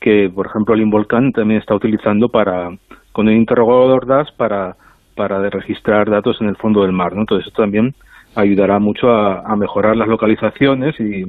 que, 0.00 0.30
por 0.34 0.46
ejemplo, 0.46 0.74
el 0.74 0.80
Involcán 0.80 1.32
también 1.32 1.60
está 1.60 1.74
utilizando 1.74 2.28
para 2.28 2.70
con 3.12 3.28
el 3.28 3.36
interrogador 3.36 4.06
DAS 4.06 4.30
para, 4.32 4.76
para 5.16 5.50
registrar 5.50 6.08
datos 6.08 6.40
en 6.40 6.48
el 6.48 6.56
fondo 6.56 6.82
del 6.82 6.92
mar. 6.92 7.12
¿no? 7.14 7.22
Entonces, 7.22 7.48
esto 7.48 7.62
también 7.62 7.94
ayudará 8.36 8.78
mucho 8.78 9.10
a 9.10 9.56
mejorar 9.56 9.96
las 9.96 10.06
localizaciones 10.06 10.98
y, 11.00 11.24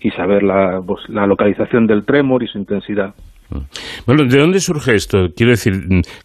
y 0.00 0.10
saber 0.10 0.42
la, 0.42 0.80
pues, 0.84 1.08
la 1.08 1.26
localización 1.26 1.86
del 1.86 2.04
tremor 2.04 2.42
y 2.42 2.48
su 2.48 2.58
intensidad. 2.58 3.14
Bueno, 4.06 4.24
¿de 4.24 4.38
dónde 4.38 4.60
surge 4.60 4.94
esto? 4.94 5.28
Quiero 5.34 5.50
decir, 5.50 5.72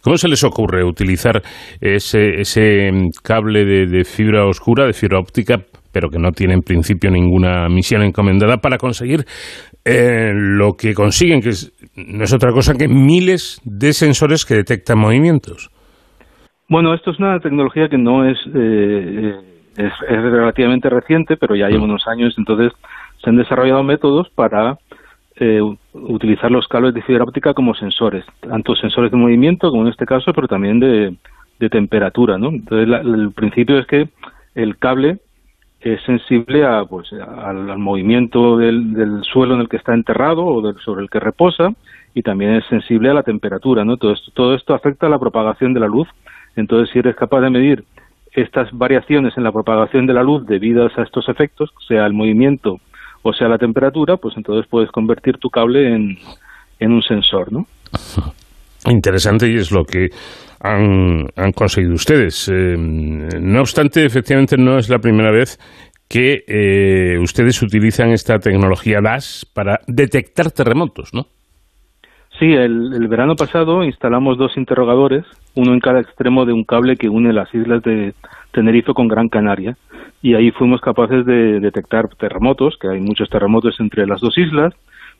¿cómo 0.02 0.16
se 0.16 0.28
les 0.28 0.44
ocurre 0.44 0.84
utilizar 0.84 1.40
ese, 1.80 2.40
ese 2.40 2.90
cable 3.22 3.64
de, 3.64 4.04
fibra 4.04 4.46
oscura, 4.46 4.86
de 4.86 4.92
fibra 4.92 5.18
óptica, 5.18 5.56
pero 5.92 6.08
que 6.08 6.18
no 6.18 6.32
tiene 6.32 6.54
en 6.54 6.60
principio 6.60 7.10
ninguna 7.10 7.68
misión 7.68 8.02
encomendada 8.02 8.58
para 8.58 8.76
conseguir 8.76 9.24
eh, 9.84 10.32
lo 10.34 10.72
que 10.72 10.92
consiguen, 10.92 11.40
que 11.40 11.50
no 11.96 12.24
es 12.24 12.34
otra 12.34 12.52
cosa 12.52 12.74
que 12.74 12.88
miles 12.88 13.60
de 13.64 13.92
sensores 13.92 14.44
que 14.44 14.54
detectan 14.54 14.98
movimientos? 14.98 15.70
Bueno, 16.68 16.94
esto 16.94 17.10
es 17.10 17.18
una 17.18 17.38
tecnología 17.40 17.88
que 17.88 17.98
no 17.98 18.28
es, 18.28 18.38
eh, 18.54 19.34
es, 19.76 19.92
es 20.08 20.22
relativamente 20.22 20.88
reciente, 20.88 21.36
pero 21.36 21.54
ya 21.54 21.68
lleva 21.68 21.84
unos 21.84 22.06
años, 22.06 22.34
entonces 22.36 22.72
se 23.22 23.30
han 23.30 23.36
desarrollado 23.36 23.82
métodos 23.82 24.28
para 24.34 24.76
eh, 25.36 25.60
utilizar 25.92 26.50
los 26.50 26.68
cables 26.68 26.94
de 26.94 27.02
fibra 27.02 27.24
óptica 27.24 27.54
como 27.54 27.74
sensores, 27.74 28.24
tanto 28.40 28.76
sensores 28.76 29.10
de 29.10 29.16
movimiento 29.16 29.70
como 29.70 29.82
en 29.82 29.88
este 29.88 30.06
caso, 30.06 30.32
pero 30.32 30.46
también 30.46 30.78
de, 30.78 31.16
temperatura, 31.70 32.36
¿no? 32.36 32.50
Entonces 32.50 32.86
el 33.06 33.32
principio 33.32 33.78
es 33.78 33.86
que 33.86 34.10
el 34.54 34.76
cable 34.76 35.18
es 35.80 36.02
sensible 36.02 36.62
a, 36.64 36.84
pues, 36.84 37.10
al, 37.12 37.78
movimiento 37.78 38.58
del, 38.58 39.22
suelo 39.24 39.54
en 39.54 39.62
el 39.62 39.68
que 39.70 39.78
está 39.78 39.94
enterrado 39.94 40.44
o 40.44 40.78
sobre 40.80 41.02
el 41.02 41.08
que 41.08 41.20
reposa 41.20 41.70
y 42.12 42.20
también 42.20 42.54
es 42.54 42.66
sensible 42.66 43.08
a 43.08 43.14
la 43.14 43.22
temperatura, 43.22 43.82
¿no? 43.82 43.96
Todo 43.96 44.12
esto, 44.12 44.30
todo 44.34 44.54
esto 44.54 44.74
afecta 44.74 45.06
a 45.06 45.10
la 45.10 45.18
propagación 45.18 45.72
de 45.72 45.80
la 45.80 45.86
luz. 45.86 46.06
Entonces, 46.54 46.90
si 46.92 46.98
eres 46.98 47.16
capaz 47.16 47.40
de 47.40 47.48
medir 47.48 47.84
estas 48.32 48.70
variaciones 48.72 49.36
en 49.36 49.44
la 49.44 49.52
propagación 49.52 50.06
de 50.06 50.12
la 50.12 50.22
luz 50.22 50.46
debidas 50.46 50.96
a 50.98 51.02
estos 51.02 51.28
efectos, 51.28 51.72
sea 51.88 52.04
el 52.04 52.12
movimiento 52.12 52.78
o 53.24 53.32
sea 53.32 53.48
la 53.48 53.58
temperatura, 53.58 54.16
pues 54.18 54.36
entonces 54.36 54.66
puedes 54.70 54.90
convertir 54.90 55.38
tu 55.38 55.48
cable 55.48 55.94
en, 55.94 56.92
un 56.92 57.02
sensor, 57.02 57.50
¿no? 57.52 57.66
interesante 58.90 59.50
y 59.50 59.56
es 59.56 59.72
lo 59.72 59.84
que 59.84 60.08
han, 60.60 61.26
han 61.34 61.52
conseguido 61.52 61.94
ustedes. 61.94 62.50
Eh, 62.52 62.76
no 62.76 63.60
obstante, 63.60 64.04
efectivamente 64.04 64.56
no 64.58 64.76
es 64.76 64.90
la 64.90 64.98
primera 64.98 65.30
vez 65.30 65.58
que 66.06 66.44
eh, 66.46 67.18
ustedes 67.18 67.62
utilizan 67.62 68.10
esta 68.10 68.38
tecnología 68.38 68.98
DAS 69.02 69.46
para 69.54 69.80
detectar 69.86 70.50
terremotos, 70.50 71.14
¿no? 71.14 71.26
Sí, 72.38 72.52
el, 72.52 72.92
el, 72.94 73.08
verano 73.08 73.36
pasado 73.36 73.84
instalamos 73.84 74.38
dos 74.38 74.56
interrogadores, 74.56 75.24
uno 75.54 75.72
en 75.72 75.80
cada 75.80 76.00
extremo 76.00 76.44
de 76.44 76.52
un 76.52 76.64
cable 76.64 76.96
que 76.96 77.08
une 77.08 77.32
las 77.32 77.52
islas 77.54 77.82
de 77.82 78.12
Tenerife 78.50 78.92
con 78.92 79.06
Gran 79.06 79.28
Canaria, 79.28 79.76
y 80.20 80.34
ahí 80.34 80.50
fuimos 80.50 80.80
capaces 80.80 81.24
de 81.26 81.60
detectar 81.60 82.08
terremotos, 82.16 82.76
que 82.80 82.88
hay 82.88 83.00
muchos 83.00 83.28
terremotos 83.28 83.78
entre 83.78 84.06
las 84.06 84.20
dos 84.20 84.36
islas, 84.36 84.74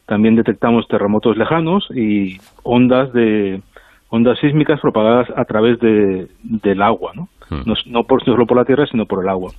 también 0.06 0.34
detectamos 0.34 0.88
terremotos 0.88 1.36
lejanos 1.36 1.86
y 1.94 2.38
ondas 2.62 3.12
de 3.12 3.62
ondas 4.08 4.38
sísmicas 4.38 4.80
propagadas 4.80 5.28
a 5.36 5.44
través 5.44 5.78
de, 5.80 6.28
del 6.42 6.82
agua, 6.82 7.12
¿no? 7.14 7.28
No, 7.50 7.74
no, 7.86 8.04
por, 8.04 8.24
solo 8.24 8.46
por 8.46 8.56
la 8.56 8.64
tierra, 8.64 8.86
sino 8.86 9.06
por 9.06 9.22
el 9.22 9.28
agua. 9.28 9.52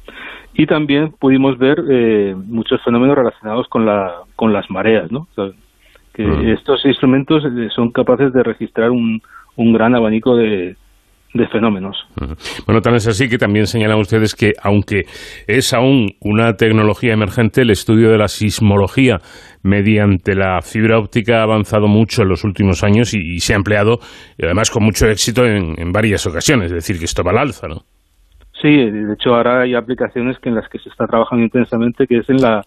Y 0.53 0.65
también 0.65 1.13
pudimos 1.19 1.57
ver 1.57 1.81
eh, 1.89 2.35
muchos 2.35 2.81
fenómenos 2.83 3.15
relacionados 3.15 3.67
con, 3.67 3.85
la, 3.85 4.11
con 4.35 4.53
las 4.53 4.69
mareas, 4.69 5.11
¿no? 5.11 5.27
O 5.31 5.33
sea, 5.35 5.51
que 6.15 6.23
Mm. 6.23 6.49
estos 6.49 6.85
instrumentos 6.85 7.43
eh, 7.45 7.67
son 7.75 7.91
capaces 7.91 8.31
de 8.33 8.43
registrar 8.43 8.89
un, 8.91 9.21
un 9.57 9.73
gran 9.73 9.95
abanico 9.95 10.35
de, 10.35 10.75
de 11.33 11.47
fenómenos. 11.47 11.97
Bueno, 12.65 12.81
tan 12.81 12.95
es 12.95 13.07
así 13.07 13.27
que 13.27 13.37
también 13.37 13.67
señalan 13.67 13.99
ustedes 13.99 14.33
que, 14.33 14.53
aunque 14.63 15.01
es 15.47 15.73
aún 15.73 16.11
una 16.21 16.53
tecnología 16.53 17.13
emergente, 17.13 17.61
el 17.61 17.71
estudio 17.71 18.09
de 18.09 18.17
la 18.17 18.29
sismología 18.29 19.17
mediante 19.61 20.33
la 20.35 20.61
fibra 20.61 20.97
óptica 20.97 21.39
ha 21.39 21.43
avanzado 21.43 21.87
mucho 21.87 22.21
en 22.21 22.29
los 22.29 22.43
últimos 22.45 22.83
años 22.83 23.13
y, 23.13 23.19
y 23.35 23.39
se 23.39 23.53
ha 23.53 23.57
empleado, 23.57 23.99
y 24.37 24.45
además 24.45 24.71
con 24.71 24.83
mucho 24.83 25.07
éxito, 25.07 25.45
en, 25.45 25.73
en, 25.77 25.91
varias 25.91 26.25
ocasiones. 26.25 26.67
Es 26.67 26.75
decir, 26.75 26.97
que 26.99 27.05
esto 27.05 27.23
va 27.23 27.31
al 27.31 27.39
alza, 27.39 27.67
¿no? 27.67 27.81
Sí, 28.61 28.69
de 28.69 29.13
hecho 29.13 29.35
ahora 29.35 29.61
hay 29.61 29.75
aplicaciones 29.75 30.39
que 30.39 30.49
en 30.49 30.55
las 30.55 30.69
que 30.69 30.79
se 30.79 30.87
está 30.89 31.05
trabajando 31.05 31.43
intensamente, 31.43 32.07
que 32.07 32.19
es 32.19 32.29
en 32.29 32.37
la 32.37 32.61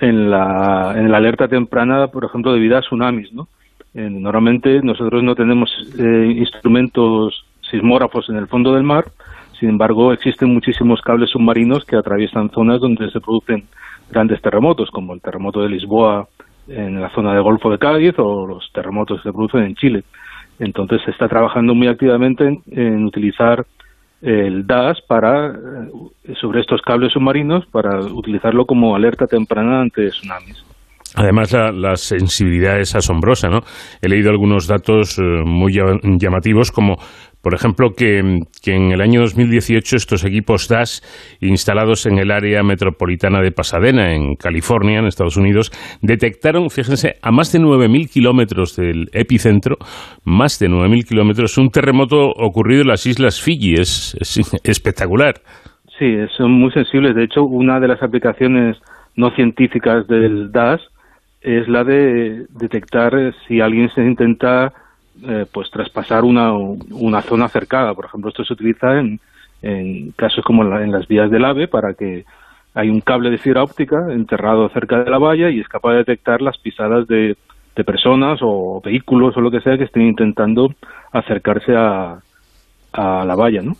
en 0.00 0.30
la, 0.30 0.94
en 0.96 1.10
la 1.10 1.18
alerta 1.18 1.48
temprana, 1.48 2.08
por 2.08 2.24
ejemplo, 2.24 2.52
debido 2.52 2.76
a 2.76 2.80
tsunamis, 2.80 3.32
¿no? 3.32 3.48
Eh, 3.94 4.08
normalmente 4.08 4.80
nosotros 4.82 5.22
no 5.22 5.34
tenemos 5.34 5.70
eh, 5.98 6.34
instrumentos 6.36 7.44
sismógrafos 7.70 8.28
en 8.28 8.36
el 8.36 8.46
fondo 8.46 8.74
del 8.74 8.84
mar, 8.84 9.06
sin 9.58 9.68
embargo 9.68 10.12
existen 10.12 10.52
muchísimos 10.54 11.00
cables 11.02 11.30
submarinos 11.30 11.84
que 11.84 11.96
atraviesan 11.96 12.50
zonas 12.50 12.80
donde 12.80 13.10
se 13.10 13.20
producen 13.20 13.64
grandes 14.10 14.40
terremotos, 14.40 14.90
como 14.90 15.12
el 15.12 15.20
terremoto 15.20 15.60
de 15.62 15.68
Lisboa 15.68 16.28
en 16.68 17.00
la 17.00 17.10
zona 17.10 17.34
del 17.34 17.42
Golfo 17.42 17.70
de 17.70 17.78
Cádiz 17.78 18.14
o 18.18 18.46
los 18.46 18.70
terremotos 18.72 19.18
que 19.18 19.28
se 19.28 19.32
producen 19.32 19.64
en 19.64 19.74
Chile. 19.74 20.04
Entonces 20.58 21.02
se 21.04 21.10
está 21.10 21.28
trabajando 21.28 21.74
muy 21.74 21.88
activamente 21.88 22.46
en, 22.46 22.62
en 22.70 23.04
utilizar 23.04 23.66
el 24.22 24.66
DAS 24.66 25.00
para 25.06 25.48
eh, 25.48 26.34
sobre 26.40 26.60
estos 26.60 26.82
cables 26.82 27.12
submarinos 27.12 27.66
para 27.66 28.00
utilizarlo 28.00 28.66
como 28.66 28.94
alerta 28.94 29.26
temprana 29.26 29.80
ante 29.80 30.08
tsunamis. 30.08 30.64
Además, 31.16 31.52
la, 31.52 31.72
la, 31.72 31.96
sensibilidad 31.96 32.78
es 32.78 32.94
asombrosa, 32.94 33.48
¿no? 33.48 33.62
He 34.00 34.08
leído 34.08 34.30
algunos 34.30 34.68
datos 34.68 35.18
eh, 35.18 35.22
muy 35.44 35.72
llamativos, 35.72 36.70
como, 36.70 36.98
por 37.42 37.54
ejemplo, 37.54 37.90
que, 37.96 38.18
en 38.18 38.92
el 38.92 39.00
año 39.00 39.20
2018 39.20 39.96
estos 39.96 40.24
equipos 40.24 40.68
DAS 40.68 41.02
instalados 41.40 42.06
en 42.06 42.18
el 42.18 42.30
área 42.30 42.62
metropolitana 42.62 43.40
de 43.40 43.52
Pasadena, 43.52 44.14
en 44.14 44.34
California, 44.36 44.98
en 44.98 45.06
Estados 45.06 45.36
Unidos, 45.36 45.70
detectaron, 46.02 46.70
fíjense, 46.70 47.14
a 47.22 47.30
más 47.30 47.52
de 47.52 47.60
9.000 47.60 48.10
kilómetros 48.10 48.76
del 48.76 49.08
epicentro, 49.12 49.76
más 50.24 50.58
de 50.58 50.68
9.000 50.68 51.08
kilómetros, 51.08 51.56
un 51.58 51.70
terremoto 51.70 52.30
ocurrido 52.30 52.82
en 52.82 52.88
las 52.88 53.06
Islas 53.06 53.40
Fiji. 53.40 53.74
Es, 53.74 54.16
es 54.20 54.40
espectacular. 54.64 55.34
Sí, 55.98 56.16
son 56.36 56.52
muy 56.52 56.72
sensibles. 56.72 57.14
De 57.14 57.24
hecho, 57.24 57.44
una 57.44 57.78
de 57.80 57.88
las 57.88 58.02
aplicaciones 58.02 58.76
no 59.16 59.30
científicas 59.32 60.06
del 60.08 60.50
DAS 60.50 60.80
es 61.42 61.68
la 61.68 61.84
de 61.84 62.46
detectar 62.50 63.12
si 63.46 63.60
alguien 63.60 63.88
se 63.90 64.02
intenta 64.02 64.72
eh, 65.26 65.46
pues 65.52 65.70
traspasar 65.70 66.24
una, 66.24 66.52
una 66.52 67.22
zona 67.22 67.48
cercada. 67.48 67.94
Por 67.94 68.06
ejemplo, 68.06 68.30
esto 68.30 68.44
se 68.44 68.54
utiliza 68.54 68.98
en, 68.98 69.20
en 69.62 70.12
casos 70.12 70.44
como 70.44 70.62
en, 70.62 70.70
la, 70.70 70.82
en, 70.82 70.92
las 70.92 71.06
vías 71.06 71.30
del 71.30 71.44
AVE 71.44 71.68
para 71.68 71.94
que 71.94 72.24
hay 72.74 72.88
un 72.88 73.00
cable 73.00 73.30
de 73.30 73.38
fibra 73.38 73.62
óptica 73.62 74.06
enterrado 74.10 74.68
cerca 74.70 75.02
de 75.02 75.10
la 75.10 75.18
valla 75.18 75.50
y 75.50 75.60
es 75.60 75.68
capaz 75.68 75.92
de 75.92 75.98
detectar 75.98 76.40
las 76.40 76.56
pisadas 76.58 77.06
de, 77.08 77.36
de 77.76 77.84
personas 77.84 78.38
o 78.42 78.80
vehículos 78.84 79.36
o 79.36 79.40
lo 79.40 79.50
que 79.50 79.60
sea 79.60 79.76
que 79.76 79.84
estén 79.84 80.02
intentando 80.02 80.72
acercarse 81.12 81.74
a, 81.76 82.20
a 82.92 83.24
la 83.24 83.34
valla, 83.34 83.62
¿no? 83.62 83.76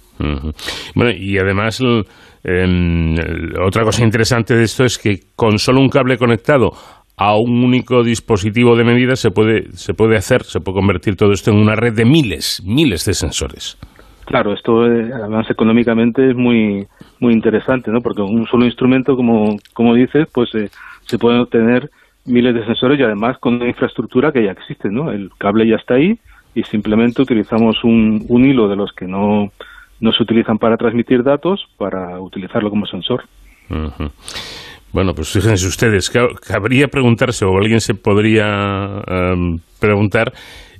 Bueno, 0.95 1.11
y 1.11 1.39
además 1.39 1.81
otra 1.81 3.85
cosa 3.85 4.05
interesante 4.05 4.55
de 4.55 4.65
esto 4.65 4.85
es 4.85 4.99
que 4.99 5.21
con 5.35 5.59
solo 5.59 5.81
un 5.81 5.89
cable 5.89 6.19
conectado 6.19 6.73
a 7.21 7.37
un 7.37 7.63
único 7.63 8.03
dispositivo 8.03 8.77
de 8.77 8.83
medida 8.83 9.15
se 9.15 9.31
puede, 9.31 9.71
se 9.73 9.93
puede 9.93 10.17
hacer, 10.17 10.43
se 10.43 10.59
puede 10.59 10.77
convertir 10.77 11.17
todo 11.17 11.33
esto 11.33 11.51
en 11.51 11.59
una 11.59 11.77
red 11.77 11.93
de 11.93 12.07
miles, 12.07 12.63
miles 12.65 13.05
de 13.05 13.13
sensores. 13.13 13.77
Claro, 14.25 14.55
esto 14.55 14.87
eh, 14.87 15.11
además 15.13 15.51
económicamente 15.51 16.31
es 16.31 16.35
muy 16.35 16.87
muy 17.19 17.35
interesante, 17.35 17.91
¿no? 17.91 18.01
Porque 18.01 18.23
un 18.23 18.47
solo 18.47 18.65
instrumento, 18.65 19.17
como, 19.17 19.59
como 19.75 19.93
dices, 19.95 20.29
pues 20.33 20.55
eh, 20.55 20.71
se 21.03 21.19
pueden 21.19 21.41
obtener 21.41 21.91
miles 22.25 22.55
de 22.55 22.65
sensores 22.65 22.99
y 22.99 23.03
además 23.03 23.37
con 23.37 23.57
una 23.57 23.69
infraestructura 23.69 24.33
que 24.33 24.43
ya 24.43 24.53
existe, 24.53 24.89
¿no? 24.89 25.13
El 25.13 25.31
cable 25.37 25.69
ya 25.69 25.77
está 25.77 25.97
ahí 25.97 26.19
y 26.55 26.63
simplemente 26.63 27.21
utilizamos 27.21 27.85
un, 27.85 28.25
un 28.31 28.47
hilo 28.47 28.67
de 28.67 28.77
los 28.77 28.93
que 28.95 29.07
no, 29.07 29.53
no 30.01 30.13
se 30.13 30.23
utilizan 30.23 30.57
para 30.57 30.79
transmitir 30.79 31.23
datos 31.23 31.69
para 31.77 32.19
utilizarlo 32.19 32.71
como 32.71 32.87
sensor. 32.87 33.25
Uh 33.69 33.91
-huh. 33.91 34.11
Bueno, 34.93 35.12
pues 35.15 35.31
fíjense 35.31 35.67
ustedes, 35.67 36.11
cabría 36.11 36.89
preguntarse, 36.89 37.45
o 37.45 37.57
alguien 37.57 37.81
se 37.81 37.95
podría 37.95 39.03
um, 39.09 39.59
preguntar, 39.79 40.33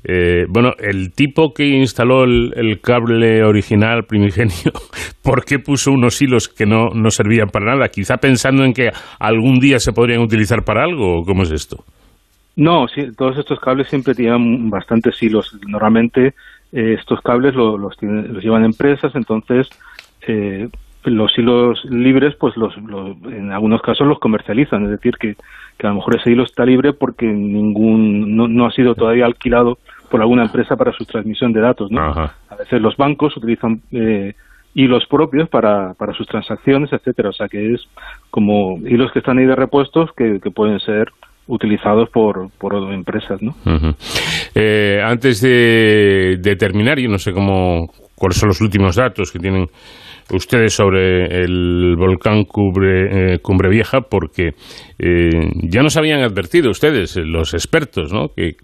eh, 0.03 0.47
bueno, 0.49 0.73
el 0.79 1.13
tipo 1.13 1.53
que 1.53 1.65
instaló 1.65 2.25
el, 2.25 2.81
cable 2.81 3.45
original 3.45 4.05
primigenio, 4.05 4.73
¿por 5.23 5.45
qué 5.45 5.59
puso 5.59 5.93
unos 5.93 6.21
hilos 6.21 6.49
que 6.49 6.67
no, 6.67 6.89
no 6.93 7.11
servían 7.11 7.49
para 7.49 7.75
nada? 7.75 7.89
Quizá 7.89 8.17
pensando 8.17 8.65
en 8.65 8.73
que 8.73 8.91
algún 9.19 9.61
día 9.61 9.79
se 9.79 9.93
podrían 9.93 10.23
utilizar 10.23 10.65
para 10.65 10.83
algo, 10.83 11.21
¿o 11.21 11.23
cómo 11.23 11.43
es 11.43 11.53
esto? 11.53 11.85
No, 12.57 12.89
sí, 12.89 13.13
todos 13.17 13.39
estos 13.39 13.61
cables 13.61 13.89
siempre 13.89 14.15
tienen 14.15 14.69
bastantes 14.71 15.23
hilos. 15.23 15.57
Normalmente 15.67 16.35
eh, 16.73 16.95
estos 16.99 17.21
cables 17.21 17.55
lo, 17.55 17.79
los, 17.79 17.97
tienen, 17.97 18.35
los, 18.35 18.43
llevan 18.43 18.65
empresas, 18.65 19.15
entonces 19.15 19.69
eh, 20.27 20.69
los 21.05 21.37
hilos 21.39 21.83
libres, 21.85 22.35
pues 22.39 22.57
los, 22.57 22.77
los, 22.83 23.17
en 23.25 23.53
algunos 23.53 23.81
casos 23.83 24.07
los 24.07 24.19
comercializan, 24.19 24.85
es 24.85 24.91
decir, 24.91 25.15
que, 25.19 25.37
que, 25.79 25.87
a 25.87 25.91
lo 25.91 25.97
mejor 25.97 26.17
ese 26.17 26.31
hilo 26.31 26.45
está 26.45 26.65
libre 26.65 26.93
porque 26.93 27.27
ningún 27.27 28.37
no, 28.37 28.49
no 28.49 28.67
ha 28.67 28.71
sido 28.73 28.95
todavía 28.95 29.25
alquilado 29.25 29.79
por 30.11 30.21
alguna 30.21 30.45
empresa 30.45 30.77
para 30.77 30.93
su 30.93 31.05
transmisión 31.05 31.53
de 31.53 31.61
datos, 31.61 31.91
¿no? 31.91 32.03
Ajá. 32.03 32.35
A 32.51 32.57
veces 32.57 32.83
los 32.83 32.97
bancos 32.97 33.37
utilizan 33.37 33.81
eh, 33.93 34.35
hilos 34.75 35.07
propios 35.09 35.49
para, 35.49 35.95
para 35.95 36.13
sus 36.13 36.27
transacciones, 36.27 36.93
etcétera, 36.93 37.31
o 37.31 37.33
sea 37.33 37.49
que 37.49 37.75
es 37.75 37.81
como 38.31 38.79
hilos 38.79 39.11
que 39.13 39.21
están 39.21 39.39
ahí 39.39 39.47
de 39.47 39.57
repuestos 39.57 40.11
que, 40.17 40.41
que 40.41 40.51
pueden 40.51 40.81
ser 40.81 41.09
utilizados 41.47 42.09
por, 42.11 42.51
por 42.59 42.75
empresas, 42.93 43.43
¿no? 43.43 43.55
Uh 43.65 43.71
-huh. 43.71 43.95
eh, 44.55 45.03
antes 45.05 45.41
de, 45.41 46.39
de, 46.41 46.57
terminar, 46.57 46.99
yo 46.99 47.09
no 47.09 47.19
sé 47.19 47.33
cómo 47.33 47.91
cuáles 48.15 48.39
son 48.39 48.49
los 48.49 48.61
últimos 48.61 48.97
datos 48.97 49.33
que 49.33 49.39
tienen 49.39 49.67
ustedes 50.33 50.75
sobre 50.75 51.43
el 51.43 51.97
volcán 51.97 52.45
Cumbre, 52.45 53.35
eh, 53.35 53.39
Cumbre 53.41 53.69
Vieja, 53.69 54.03
porque 54.03 54.55
eh, 54.99 55.31
ya 55.63 55.83
nos 55.83 55.97
habían 55.97 56.23
advertido 56.23 56.71
ustedes, 56.71 57.17
los 57.17 57.55
expertos, 57.55 58.13
¿no? 58.13 58.29
que, 58.29 58.55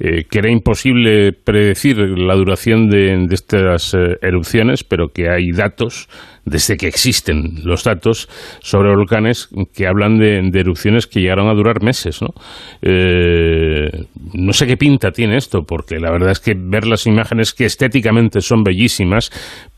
eh, 0.00 0.24
que 0.30 0.38
era 0.38 0.50
imposible 0.50 1.32
predecir 1.32 1.98
la 1.98 2.34
duración 2.34 2.88
de, 2.88 3.26
de 3.26 3.34
estas 3.34 3.96
erupciones, 4.22 4.84
pero 4.84 5.08
que 5.08 5.28
hay 5.28 5.50
datos 5.52 6.08
desde 6.44 6.76
que 6.76 6.86
existen 6.86 7.60
los 7.64 7.84
datos 7.84 8.28
sobre 8.60 8.94
volcanes 8.94 9.48
que 9.74 9.86
hablan 9.86 10.18
de, 10.18 10.42
de 10.50 10.60
erupciones 10.60 11.06
que 11.06 11.20
llegaron 11.20 11.48
a 11.48 11.54
durar 11.54 11.82
meses. 11.82 12.20
¿no? 12.20 12.28
Eh, 12.82 13.90
no 14.34 14.52
sé 14.52 14.66
qué 14.66 14.76
pinta 14.76 15.10
tiene 15.10 15.36
esto, 15.36 15.62
porque 15.66 15.98
la 15.98 16.10
verdad 16.10 16.30
es 16.32 16.40
que 16.40 16.54
ver 16.56 16.86
las 16.86 17.06
imágenes 17.06 17.54
que 17.54 17.64
estéticamente 17.64 18.40
son 18.40 18.62
bellísimas, 18.62 19.30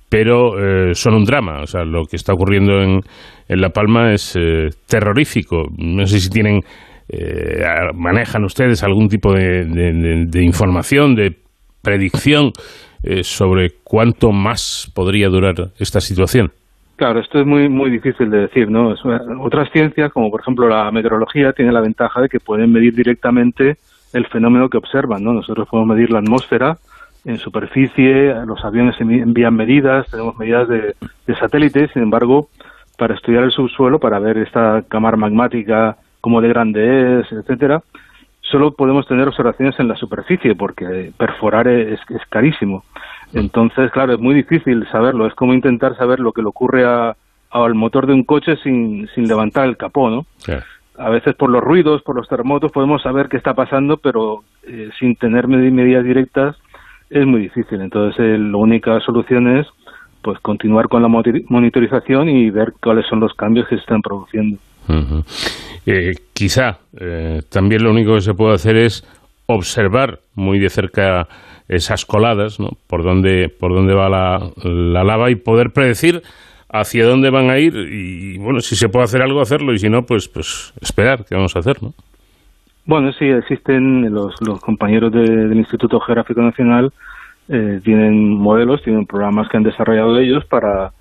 pero 0.08 0.90
eh, 0.90 0.94
son 0.94 1.14
un 1.14 1.24
drama. 1.24 1.60
O 1.62 1.66
sea, 1.66 1.84
lo 1.84 2.04
que 2.04 2.16
está 2.16 2.32
ocurriendo 2.32 2.80
en, 2.80 3.00
en 3.48 3.60
La 3.60 3.70
Palma 3.70 4.12
es 4.12 4.36
eh, 4.36 4.68
terrorífico. 4.88 5.64
No 5.76 6.06
sé 6.06 6.20
si 6.20 6.30
tienen, 6.30 6.60
eh, 7.08 7.62
manejan 7.94 8.44
ustedes 8.44 8.82
algún 8.82 9.08
tipo 9.08 9.32
de, 9.32 9.64
de, 9.64 10.44
información, 10.44 11.14
de 11.14 11.36
predicción 11.82 12.52
eh, 13.02 13.22
sobre 13.22 13.70
cuánto 13.84 14.32
más 14.32 14.90
podría 14.94 15.28
durar 15.28 15.54
esta 15.78 16.00
situación. 16.00 16.50
Claro, 16.96 17.20
esto 17.20 17.38
es 17.38 17.46
muy 17.46 17.68
muy 17.68 17.90
difícil 17.90 18.30
de 18.30 18.38
decir, 18.38 18.70
¿no? 18.70 18.94
Otras 19.42 19.70
ciencias, 19.70 20.10
como 20.12 20.30
por 20.30 20.40
ejemplo 20.40 20.66
la 20.66 20.90
meteorología, 20.90 21.52
tiene 21.52 21.70
la 21.70 21.82
ventaja 21.82 22.22
de 22.22 22.28
que 22.28 22.40
pueden 22.40 22.72
medir 22.72 22.94
directamente 22.94 23.76
el 24.14 24.26
fenómeno 24.28 24.70
que 24.70 24.78
observan, 24.78 25.22
¿no? 25.22 25.34
Nosotros 25.34 25.68
podemos 25.70 25.94
medir 25.94 26.10
la 26.10 26.20
atmósfera 26.20 26.78
en 27.26 27.38
superficie, 27.38 28.34
los 28.46 28.64
aviones 28.64 28.94
envían 29.00 29.54
medidas, 29.54 30.06
tenemos 30.10 30.38
medidas 30.38 30.68
de, 30.68 30.94
de 31.26 31.34
satélites, 31.36 31.90
sin 31.92 32.02
embargo, 32.02 32.48
para 32.96 33.14
estudiar 33.14 33.42
el 33.42 33.50
subsuelo, 33.50 33.98
para 33.98 34.18
ver 34.20 34.38
esta 34.38 34.82
cámara 34.88 35.16
magmática, 35.16 35.96
cómo 36.20 36.40
de 36.40 36.48
grande 36.48 37.20
es, 37.20 37.32
etcétera, 37.32 37.82
solo 38.40 38.72
podemos 38.72 39.06
tener 39.06 39.26
observaciones 39.26 39.78
en 39.80 39.88
la 39.88 39.96
superficie 39.96 40.54
porque 40.54 41.12
perforar 41.16 41.66
es, 41.68 41.98
es 42.08 42.22
carísimo. 42.30 42.84
Entonces, 43.32 43.90
claro, 43.90 44.14
es 44.14 44.20
muy 44.20 44.34
difícil 44.34 44.86
saberlo. 44.90 45.26
Es 45.26 45.34
como 45.34 45.52
intentar 45.52 45.96
saber 45.96 46.20
lo 46.20 46.32
que 46.32 46.42
le 46.42 46.48
ocurre 46.48 46.84
a, 46.84 47.16
al 47.50 47.74
motor 47.74 48.06
de 48.06 48.12
un 48.12 48.22
coche 48.22 48.56
sin, 48.62 49.08
sin 49.14 49.26
levantar 49.26 49.66
el 49.66 49.76
capó, 49.76 50.10
¿no? 50.10 50.26
A 50.98 51.10
veces 51.10 51.34
por 51.34 51.50
los 51.50 51.62
ruidos, 51.62 52.02
por 52.02 52.16
los 52.16 52.28
terremotos, 52.28 52.72
podemos 52.72 53.02
saber 53.02 53.28
qué 53.28 53.36
está 53.36 53.52
pasando, 53.52 53.96
pero 53.98 54.44
eh, 54.66 54.90
sin 54.98 55.16
tener 55.16 55.48
medidas 55.48 56.04
directas 56.04 56.56
es 57.10 57.26
muy 57.26 57.42
difícil. 57.42 57.80
Entonces, 57.80 58.18
eh, 58.18 58.38
la 58.38 58.56
única 58.56 58.98
solución 59.00 59.58
es 59.58 59.66
pues 60.22 60.40
continuar 60.40 60.88
con 60.88 61.02
la 61.02 61.08
monitorización 61.08 62.28
y 62.28 62.50
ver 62.50 62.72
cuáles 62.82 63.06
son 63.06 63.20
los 63.20 63.32
cambios 63.34 63.68
que 63.68 63.76
se 63.76 63.80
están 63.82 64.02
produciendo. 64.02 64.58
Eh, 65.86 66.14
quizá 66.32 66.78
también 67.48 67.84
lo 67.84 67.92
único 67.92 68.14
que 68.14 68.22
se 68.22 68.34
puede 68.34 68.54
hacer 68.54 68.76
es 68.76 69.04
observar 69.46 70.18
muy 70.34 70.58
de 70.58 70.68
cerca 70.68 71.28
esas 71.68 72.04
coladas, 72.04 72.58
¿no? 72.58 72.70
Por 72.88 73.04
dónde, 73.04 73.48
por 73.48 73.72
dónde 73.72 73.94
va 73.94 74.08
la, 74.08 74.50
la 74.64 75.04
lava 75.04 75.30
y 75.30 75.36
poder 75.36 75.70
predecir 75.72 76.22
hacia 76.68 77.06
dónde 77.06 77.30
van 77.30 77.50
a 77.50 77.58
ir 77.58 77.74
y 77.76 78.38
bueno, 78.38 78.60
si 78.60 78.76
se 78.76 78.88
puede 78.88 79.04
hacer 79.04 79.22
algo, 79.22 79.40
hacerlo 79.40 79.72
y 79.72 79.78
si 79.78 79.88
no, 79.88 80.02
pues, 80.02 80.28
pues 80.28 80.72
esperar, 80.80 81.24
¿qué 81.24 81.34
vamos 81.34 81.54
a 81.56 81.60
hacer, 81.60 81.82
no? 81.82 81.94
Bueno, 82.86 83.12
sí, 83.12 83.24
existen 83.24 84.14
los, 84.14 84.40
los 84.40 84.60
compañeros 84.60 85.10
del 85.12 85.56
Instituto 85.56 85.98
Geográfico 86.00 86.40
Nacional, 86.40 86.92
eh, 87.48 87.80
tienen 87.84 88.34
modelos, 88.34 88.82
tienen 88.82 89.06
programas 89.06 89.48
que 89.48 89.56
han 89.56 89.64
desarrollado 89.64 90.18
ellos 90.18 90.44
para, 90.46 90.92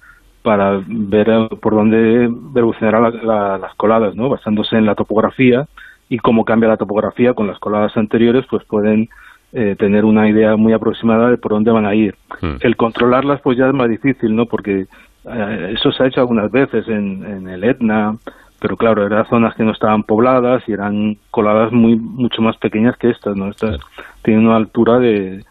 para 0.41 0.81
ver 0.87 1.27
por 1.61 1.75
dónde 1.75 2.25
evolucionarán 2.25 3.25
las 3.25 3.73
coladas, 3.75 4.15
¿no? 4.15 4.29
Basándose 4.29 4.77
en 4.77 4.85
la 4.85 4.95
topografía 4.95 5.67
y 6.09 6.17
cómo 6.17 6.43
cambia 6.43 6.69
la 6.69 6.77
topografía 6.77 7.33
con 7.33 7.47
las 7.47 7.59
coladas 7.59 7.95
anteriores, 7.97 8.45
pues 8.49 8.63
pueden 8.65 9.09
eh, 9.53 9.75
tener 9.77 10.05
una 10.05 10.27
idea 10.27 10.55
muy 10.55 10.73
aproximada 10.73 11.29
de 11.29 11.37
por 11.37 11.51
dónde 11.51 11.71
van 11.71 11.85
a 11.85 11.95
ir. 11.95 12.15
Hmm. 12.41 12.57
El 12.61 12.75
controlarlas, 12.75 13.41
pues 13.41 13.57
ya 13.57 13.67
es 13.67 13.73
más 13.73 13.89
difícil, 13.89 14.35
¿no? 14.35 14.45
Porque 14.47 14.85
eh, 15.27 15.73
eso 15.73 15.91
se 15.91 16.03
ha 16.03 16.07
hecho 16.07 16.21
algunas 16.21 16.51
veces 16.51 16.87
en, 16.87 17.25
en, 17.25 17.47
el 17.47 17.63
Etna, 17.63 18.15
pero 18.59 18.77
claro, 18.77 19.05
eran 19.05 19.27
zonas 19.27 19.55
que 19.55 19.63
no 19.63 19.71
estaban 19.71 20.03
pobladas 20.03 20.63
y 20.67 20.73
eran 20.73 21.17
coladas 21.31 21.71
muy 21.71 21.95
mucho 21.95 22.41
más 22.41 22.57
pequeñas 22.57 22.95
que 22.97 23.09
estas, 23.09 23.35
¿no? 23.35 23.49
Estas 23.49 23.79
tienen 24.23 24.45
una 24.45 24.57
altura 24.57 24.99
de, 24.99 25.43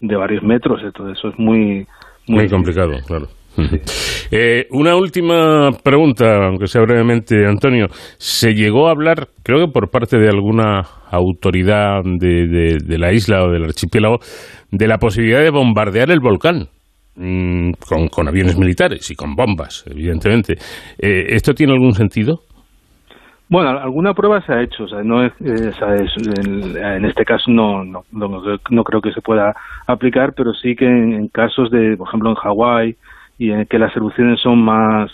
de 0.00 0.16
varios 0.16 0.42
metros, 0.42 0.80
entonces 0.82 1.18
eso 1.18 1.28
es 1.28 1.38
muy... 1.38 1.86
Muy, 2.28 2.48
complicado, 2.48 2.92
claro. 3.06 3.26
Eh, 4.34 4.66
una 4.70 4.96
última 4.96 5.72
pregunta, 5.84 6.46
aunque 6.46 6.66
sea 6.66 6.80
brevemente, 6.80 7.44
Antonio. 7.46 7.88
¿Se 8.16 8.54
llegó 8.54 8.88
a 8.88 8.92
hablar, 8.92 9.28
creo 9.42 9.66
que 9.66 9.70
por 9.70 9.90
parte 9.90 10.16
de 10.16 10.30
alguna 10.30 10.86
autoridad 11.10 12.00
de, 12.02 12.46
de, 12.46 12.78
de 12.82 12.98
la 12.98 13.12
isla 13.12 13.44
o 13.44 13.50
del 13.50 13.64
archipiélago, 13.64 14.20
de 14.70 14.88
la 14.88 14.96
posibilidad 14.96 15.42
de 15.42 15.50
bombardear 15.50 16.10
el 16.10 16.20
volcán? 16.20 16.68
Mm, 17.14 17.72
con, 18.10 18.28
aviones 18.28 18.56
militares 18.56 19.10
y 19.10 19.14
con 19.14 19.34
bombas, 19.34 19.84
evidentemente. 19.86 20.54
Eh, 20.98 21.26
¿Esto 21.28 21.52
tiene 21.52 21.74
algún 21.74 21.92
sentido? 21.92 22.40
Bueno, 23.50 23.68
alguna 23.68 24.14
prueba 24.14 24.40
se 24.46 24.52
ha 24.54 24.62
hecho, 24.62 24.84
o 24.84 24.88
sea, 24.88 25.02
no 25.02 25.22
es, 25.22 25.32
en, 25.38 27.04
este 27.04 27.22
caso 27.26 27.50
no, 27.50 27.84
no, 27.84 28.02
no, 28.12 28.84
creo 28.84 29.02
que 29.02 29.12
se 29.12 29.20
pueda 29.20 29.54
aplicar, 29.86 30.32
pero 30.32 30.54
sí 30.54 30.74
que 30.74 30.86
en, 30.86 31.28
casos 31.28 31.70
de, 31.70 31.94
por 31.98 32.08
ejemplo, 32.08 32.30
en 32.30 32.36
Hawái 32.36 32.96
y 33.36 33.50
en 33.50 33.66
que 33.66 33.78
las 33.78 33.94
erupciones 33.94 34.40
son 34.40 34.62
más, 34.62 35.10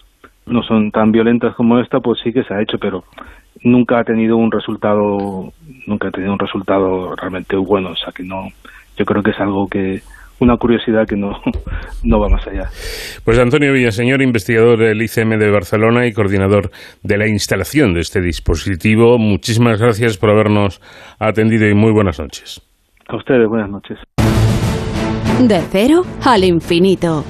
no 0.46 0.62
son 0.62 0.92
tan 0.92 1.10
violentas 1.10 1.56
como 1.56 1.80
esta, 1.80 1.98
pues 1.98 2.20
sí 2.22 2.32
que 2.32 2.44
se 2.44 2.54
ha 2.54 2.62
hecho, 2.62 2.78
pero 2.78 3.02
nunca 3.64 3.98
ha 3.98 4.04
tenido 4.04 4.36
un 4.36 4.52
resultado, 4.52 5.52
nunca 5.88 6.06
ha 6.06 6.12
tenido 6.12 6.32
un 6.32 6.38
resultado 6.38 7.16
realmente 7.16 7.56
bueno, 7.56 7.90
o 7.90 7.96
sea 7.96 8.12
que 8.12 8.22
no, 8.22 8.50
yo 8.96 9.04
creo 9.04 9.20
que 9.20 9.32
es 9.32 9.40
algo 9.40 9.66
que, 9.66 10.00
una 10.40 10.56
curiosidad 10.56 11.06
que 11.06 11.16
no, 11.16 11.32
no 12.04 12.20
va 12.20 12.28
más 12.28 12.46
allá. 12.46 12.68
Pues 13.24 13.38
Antonio 13.38 13.72
Villaseñor, 13.72 14.22
investigador 14.22 14.78
del 14.78 15.02
ICM 15.02 15.38
de 15.38 15.50
Barcelona 15.50 16.06
y 16.06 16.12
coordinador 16.12 16.70
de 17.02 17.18
la 17.18 17.28
instalación 17.28 17.94
de 17.94 18.00
este 18.00 18.20
dispositivo, 18.20 19.18
muchísimas 19.18 19.80
gracias 19.80 20.16
por 20.16 20.30
habernos 20.30 20.80
atendido 21.18 21.68
y 21.68 21.74
muy 21.74 21.92
buenas 21.92 22.18
noches. 22.18 22.60
A 23.08 23.16
ustedes, 23.16 23.48
buenas 23.48 23.70
noches. 23.70 23.98
De 25.40 25.60
cero 25.70 26.02
al 26.24 26.44
infinito. 26.44 27.24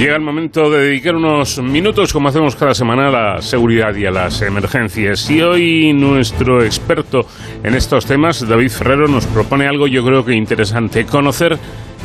Llega 0.00 0.16
el 0.16 0.22
momento 0.22 0.70
de 0.70 0.84
dedicar 0.86 1.14
unos 1.14 1.58
minutos, 1.58 2.10
como 2.14 2.30
hacemos 2.30 2.56
cada 2.56 2.72
semana, 2.72 3.08
a 3.08 3.10
la 3.10 3.42
seguridad 3.42 3.94
y 3.94 4.06
a 4.06 4.10
las 4.10 4.40
emergencias. 4.40 5.28
Y 5.28 5.42
hoy 5.42 5.92
nuestro 5.92 6.64
experto 6.64 7.26
en 7.62 7.74
estos 7.74 8.06
temas, 8.06 8.48
David 8.48 8.70
Ferrero, 8.70 9.08
nos 9.08 9.26
propone 9.26 9.66
algo 9.66 9.86
yo 9.86 10.02
creo 10.02 10.24
que 10.24 10.32
interesante, 10.32 11.04
conocer 11.04 11.58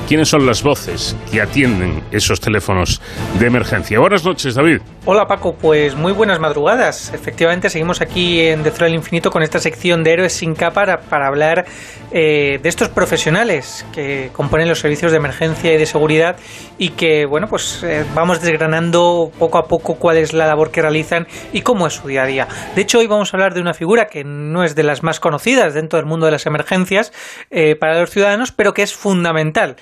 quiénes 0.08 0.30
son 0.30 0.46
las 0.46 0.62
voces 0.62 1.16
que 1.32 1.42
atienden 1.42 2.04
esos 2.12 2.40
teléfonos 2.40 3.02
de 3.40 3.48
emergencia. 3.48 4.00
Buenas 4.00 4.24
noches, 4.24 4.56
David. 4.56 4.80
Hola, 5.06 5.26
Paco. 5.28 5.56
Pues 5.56 5.96
muy 5.96 6.14
buenas 6.14 6.40
madrugadas. 6.40 7.14
Efectivamente, 7.14 7.70
seguimos 7.70 8.02
aquí 8.02 8.42
en 8.42 8.64
The 8.64 8.72
del 8.72 8.94
Infinito 8.94 9.32
con 9.32 9.42
esta 9.42 9.60
sección 9.60 10.04
de 10.04 10.14
Héroes 10.14 10.34
sin 10.34 10.54
capa 10.54 11.00
para, 11.10 11.28
hablar 11.28 11.66
eh, 12.12 12.60
de 12.62 12.70
estos 12.70 12.90
profesionales 12.90 13.86
que 13.94 14.30
componen 14.34 14.68
los 14.68 14.80
servicios 14.80 15.12
de 15.12 15.18
emergencia 15.18 15.74
y 15.74 15.78
de 15.78 15.86
seguridad 15.86 16.38
y 16.78 16.90
que, 16.90 17.26
bueno, 17.26 17.48
pues 17.48 17.84
eh, 17.84 18.06
vamos 18.14 18.42
desgranando 18.42 19.32
poco 19.40 19.58
a 19.58 19.68
poco 19.68 19.96
cuál 19.96 20.18
es 20.18 20.34
la 20.34 20.46
labor 20.46 20.72
que 20.72 20.82
realizan 20.82 21.28
y 21.54 21.62
cómo 21.62 21.88
es 21.88 21.94
su 21.94 22.08
día 22.08 22.24
a 22.24 22.26
día. 22.26 22.48
De 22.76 22.82
hecho, 22.82 23.00
hoy 23.00 23.08
vamos 23.08 23.34
a 23.34 23.38
hablar 23.38 23.54
de 23.54 23.62
una 23.62 23.74
figura 23.74 24.08
que 24.08 24.24
no 24.24 24.64
es 24.64 24.76
de 24.76 24.84
las 24.84 25.04
más 25.04 25.20
conocidas 25.20 25.74
dentro 25.74 25.98
del 25.98 26.06
mundo 26.06 26.26
de 26.26 26.34
las 26.34 26.46
emergencias 26.46 27.14
eh, 27.50 27.76
para 27.76 28.00
los 28.00 28.10
ciudadanos, 28.10 28.52
pero 28.52 28.74
que 28.74 28.84
es 28.84 28.94
fundamental 28.94 29.76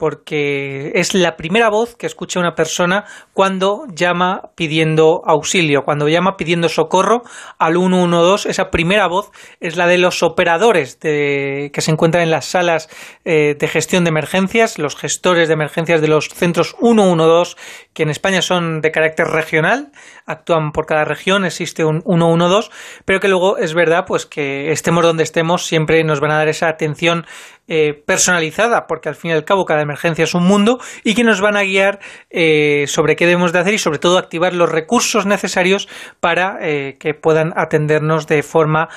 porque 0.00 0.90
es 0.94 1.14
la 1.14 1.36
primera 1.36 1.68
voz 1.68 1.94
que 1.94 2.06
escucha 2.06 2.40
una 2.40 2.54
persona 2.54 3.04
cuando 3.34 3.84
llama 3.94 4.50
pidiendo 4.56 5.22
auxilio, 5.26 5.82
cuando 5.84 6.08
llama 6.08 6.36
pidiendo 6.36 6.68
socorro 6.68 7.22
al 7.58 7.74
112. 7.74 8.50
Esa 8.50 8.70
primera 8.70 9.06
voz 9.06 9.30
es 9.60 9.76
la 9.76 9.86
de 9.86 9.98
los 9.98 10.24
operadores 10.24 10.96
que 10.96 11.70
se 11.76 11.90
encuentran 11.90 12.24
en 12.24 12.30
las 12.30 12.46
salas 12.46 12.88
eh, 13.24 13.54
de 13.58 13.68
gestión 13.68 14.04
de 14.04 14.10
emergencias, 14.10 14.78
los 14.78 14.96
gestores 14.96 15.48
de 15.48 15.54
emergencias 15.54 16.00
de 16.00 16.08
los 16.08 16.28
centros 16.28 16.74
112, 16.80 17.56
que 17.92 18.02
en 18.02 18.08
España 18.08 18.40
son 18.40 18.80
de 18.80 18.90
carácter 18.90 19.26
regional, 19.26 19.92
actúan 20.24 20.72
por 20.72 20.86
cada 20.86 21.04
región, 21.04 21.44
existe 21.44 21.84
un 21.84 22.02
112, 22.02 22.70
pero 23.04 23.20
que 23.20 23.28
luego 23.28 23.58
es 23.58 23.74
verdad 23.74 24.04
pues 24.06 24.24
que 24.24 24.72
estemos 24.72 25.04
donde 25.04 25.24
estemos, 25.24 25.66
siempre 25.66 26.02
nos 26.04 26.20
van 26.20 26.30
a 26.30 26.38
dar 26.38 26.48
esa 26.48 26.68
atención 26.68 27.26
eh, 27.72 27.94
personalizada, 28.04 28.88
porque 28.88 29.08
al 29.08 29.14
fin 29.14 29.30
y 29.30 29.34
al 29.34 29.44
cabo 29.44 29.64
cada 29.64 29.80
emergencia 29.80 30.24
es 30.24 30.34
un 30.34 30.44
mundo, 30.44 30.80
y 31.04 31.14
que 31.14 31.22
nos 31.22 31.40
van 31.40 31.56
a 31.56 31.62
guiar 31.62 32.00
eh, 32.28 32.86
sobre 32.88 33.14
qué 33.14 33.26
debemos 33.26 33.52
de 33.52 33.60
hacer 33.60 33.74
y 33.74 33.78
sobre 33.78 34.00
todo 34.00 34.18
activar 34.18 34.54
los 34.54 34.68
recursos 34.68 35.24
necesarios 35.24 35.88
para 36.18 36.58
eh, 36.60 36.96
que 36.98 37.14
puedan 37.14 37.52
atendernos 37.54 38.26
de 38.26 38.42
forma 38.42 38.88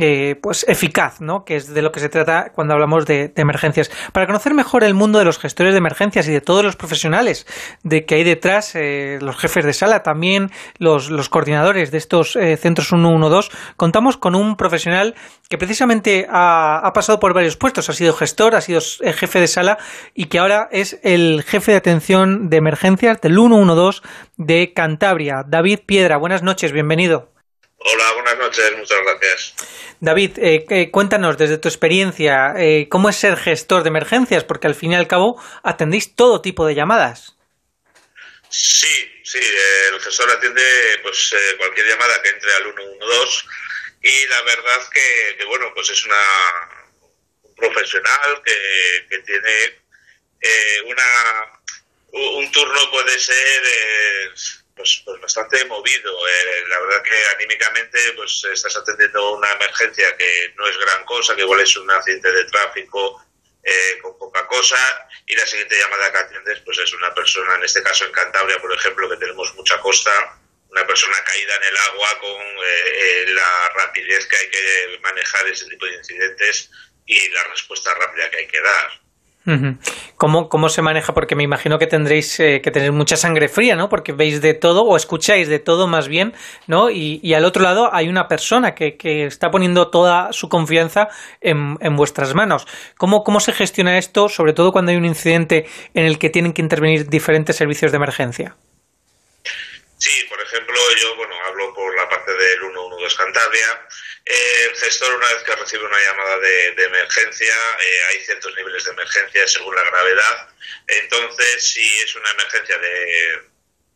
eh, 0.00 0.36
pues 0.40 0.64
eficaz, 0.68 1.20
¿no? 1.20 1.44
que 1.44 1.56
es 1.56 1.74
de 1.74 1.82
lo 1.82 1.92
que 1.92 2.00
se 2.00 2.08
trata 2.08 2.50
cuando 2.54 2.72
hablamos 2.72 3.04
de, 3.04 3.32
emergencias. 3.36 3.90
Para 4.12 4.26
conocer 4.26 4.54
mejor 4.54 4.84
el 4.84 4.94
mundo 4.94 5.18
de 5.18 5.26
los 5.26 5.38
gestores 5.38 5.74
de 5.74 5.78
emergencias 5.78 6.26
y 6.28 6.32
de 6.32 6.40
todos 6.40 6.64
los 6.64 6.76
profesionales 6.76 7.46
de 7.82 8.06
que 8.06 8.14
hay 8.14 8.24
detrás, 8.24 8.74
eh, 8.74 9.18
los 9.20 9.36
jefes 9.36 9.66
de 9.66 9.74
sala, 9.74 10.02
también 10.02 10.50
los, 10.78 11.10
coordinadores 11.28 11.90
de 11.90 11.98
estos 11.98 12.36
eh, 12.36 12.56
centros 12.56 12.88
112, 12.88 13.50
contamos 13.76 14.16
con 14.16 14.34
un 14.34 14.56
profesional 14.56 15.14
que 15.50 15.58
precisamente 15.58 16.26
ha, 16.30 16.78
ha, 16.78 16.92
pasado 16.94 17.20
por 17.20 17.34
varios 17.34 17.58
puestos, 17.58 17.90
ha 17.90 17.92
sido 17.92 18.14
gestor, 18.14 18.54
ha 18.54 18.62
sido 18.62 18.80
jefe 18.80 19.40
de 19.40 19.46
sala 19.46 19.78
y 20.14 20.26
que 20.26 20.38
ahora 20.38 20.68
es 20.72 21.00
el 21.02 21.42
jefe 21.46 21.72
de 21.72 21.78
atención 21.78 22.48
de 22.48 22.56
emergencias 22.56 23.20
del 23.20 23.34
112 23.34 24.00
de 24.38 24.72
Cantabria. 24.72 25.44
David 25.46 25.80
Piedra, 25.84 26.16
buenas 26.16 26.42
noches, 26.42 26.72
bienvenido. 26.72 27.31
Hola, 27.84 28.12
buenas 28.12 28.38
noches, 28.38 28.72
muchas 28.76 28.98
gracias. 29.02 29.54
David, 29.98 30.38
eh, 30.38 30.90
cuéntanos 30.92 31.36
desde 31.36 31.58
tu 31.58 31.68
experiencia, 31.68 32.54
eh, 32.56 32.88
¿cómo 32.88 33.08
es 33.08 33.16
ser 33.16 33.36
gestor 33.36 33.82
de 33.82 33.88
emergencias? 33.88 34.44
Porque 34.44 34.68
al 34.68 34.76
fin 34.76 34.92
y 34.92 34.94
al 34.94 35.08
cabo 35.08 35.42
atendéis 35.64 36.14
todo 36.14 36.40
tipo 36.40 36.64
de 36.64 36.76
llamadas. 36.76 37.36
Sí, 38.48 39.22
sí, 39.24 39.40
el 39.92 40.00
gestor 40.00 40.30
atiende 40.30 40.62
pues 41.02 41.32
eh, 41.32 41.56
cualquier 41.58 41.88
llamada 41.88 42.22
que 42.22 42.28
entre 42.28 42.52
al 42.54 42.62
112 42.62 43.46
y 44.02 44.26
la 44.26 44.42
verdad 44.42 44.88
que, 44.92 45.44
bueno, 45.46 45.66
pues 45.74 45.90
es 45.90 46.04
una, 46.04 46.16
un 47.42 47.54
profesional 47.56 48.42
que, 48.44 49.06
que 49.08 49.18
tiene 49.22 49.82
una, 50.86 51.60
un 52.12 52.52
turno 52.52 52.90
puede 52.90 53.18
ser 53.18 53.42
pues, 54.82 55.02
pues 55.04 55.20
bastante 55.20 55.64
movido. 55.66 56.12
Eh, 56.28 56.64
la 56.68 56.80
verdad 56.80 57.02
que 57.02 57.16
anímicamente 57.36 57.98
pues 58.16 58.44
estás 58.52 58.76
atendiendo 58.76 59.36
una 59.36 59.48
emergencia 59.52 60.16
que 60.16 60.52
no 60.56 60.66
es 60.66 60.76
gran 60.76 61.04
cosa, 61.04 61.36
que 61.36 61.42
igual 61.42 61.60
es 61.60 61.76
un 61.76 61.88
accidente 61.88 62.32
de 62.32 62.44
tráfico 62.46 63.24
eh, 63.62 63.98
con 64.02 64.18
poca 64.18 64.44
cosa 64.48 64.76
y 65.24 65.36
la 65.36 65.46
siguiente 65.46 65.78
llamada 65.78 66.10
que 66.10 66.18
atiendes 66.18 66.60
pues 66.64 66.78
es 66.78 66.92
una 66.94 67.14
persona, 67.14 67.54
en 67.54 67.62
este 67.62 67.80
caso 67.84 68.04
en 68.06 68.12
Cantabria, 68.12 68.60
por 68.60 68.74
ejemplo, 68.74 69.08
que 69.08 69.18
tenemos 69.18 69.54
mucha 69.54 69.78
costa, 69.80 70.10
una 70.68 70.84
persona 70.84 71.16
caída 71.24 71.54
en 71.54 71.62
el 71.62 71.76
agua 71.76 72.18
con 72.18 72.40
eh, 72.40 73.26
la 73.28 73.68
rapidez 73.76 74.26
que 74.26 74.36
hay 74.36 74.50
que 74.50 74.98
manejar 75.00 75.46
ese 75.46 75.68
tipo 75.68 75.86
de 75.86 75.94
incidentes 75.94 76.70
y 77.06 77.28
la 77.28 77.44
respuesta 77.44 77.94
rápida 77.94 78.28
que 78.30 78.38
hay 78.38 78.48
que 78.48 78.60
dar. 78.60 79.01
¿Cómo, 80.16 80.48
¿Cómo, 80.48 80.68
se 80.68 80.82
maneja? 80.82 81.14
Porque 81.14 81.34
me 81.34 81.42
imagino 81.42 81.78
que 81.78 81.88
tendréis 81.88 82.38
eh, 82.38 82.60
que 82.62 82.70
tener 82.70 82.92
mucha 82.92 83.16
sangre 83.16 83.48
fría, 83.48 83.74
¿no? 83.74 83.88
Porque 83.88 84.12
veis 84.12 84.40
de 84.40 84.54
todo 84.54 84.84
o 84.84 84.96
escucháis 84.96 85.48
de 85.48 85.58
todo 85.58 85.88
más 85.88 86.06
bien, 86.06 86.32
¿no? 86.68 86.90
Y, 86.90 87.34
al 87.34 87.44
otro 87.44 87.62
lado 87.62 87.92
hay 87.92 88.08
una 88.08 88.28
persona 88.28 88.74
que, 88.74 88.96
que 88.96 89.26
está 89.26 89.50
poniendo 89.50 89.90
toda 89.90 90.32
su 90.32 90.48
confianza 90.48 91.08
en, 91.40 91.76
en, 91.80 91.96
vuestras 91.96 92.34
manos. 92.34 92.66
¿Cómo, 92.96 93.24
¿Cómo 93.24 93.40
se 93.40 93.52
gestiona 93.52 93.98
esto, 93.98 94.28
sobre 94.28 94.52
todo 94.52 94.70
cuando 94.70 94.92
hay 94.92 94.96
un 94.96 95.06
incidente 95.06 95.66
en 95.94 96.06
el 96.06 96.18
que 96.18 96.30
tienen 96.30 96.52
que 96.52 96.62
intervenir 96.62 97.08
diferentes 97.08 97.56
servicios 97.56 97.90
de 97.90 97.96
emergencia? 97.96 98.56
Sí, 99.98 100.26
por 100.28 100.40
ejemplo, 100.40 100.74
yo 101.00 101.16
bueno 101.16 101.34
hablo 101.46 101.74
por 101.74 101.96
la 101.96 102.08
parte 102.08 102.32
del 102.32 102.58
112 102.58 103.16
Cantabria. 103.16 103.86
Eh, 104.24 104.64
el 104.70 104.76
gestor, 104.76 105.14
una 105.14 105.28
vez 105.32 105.42
que 105.42 105.56
recibe 105.56 105.84
una 105.84 106.00
llamada 106.00 106.38
de, 106.38 106.84
emergencia, 106.84 107.54
eh, 107.80 108.04
hay 108.10 108.24
ciertos 108.24 108.54
niveles 108.54 108.84
de 108.84 108.92
emergencia 108.92 109.48
según 109.48 109.74
la 109.74 109.84
gravedad. 109.84 110.48
Entonces, 110.86 111.72
si 111.72 112.00
es 112.00 112.14
una 112.14 112.30
emergencia 112.30 112.78
de 112.78 113.42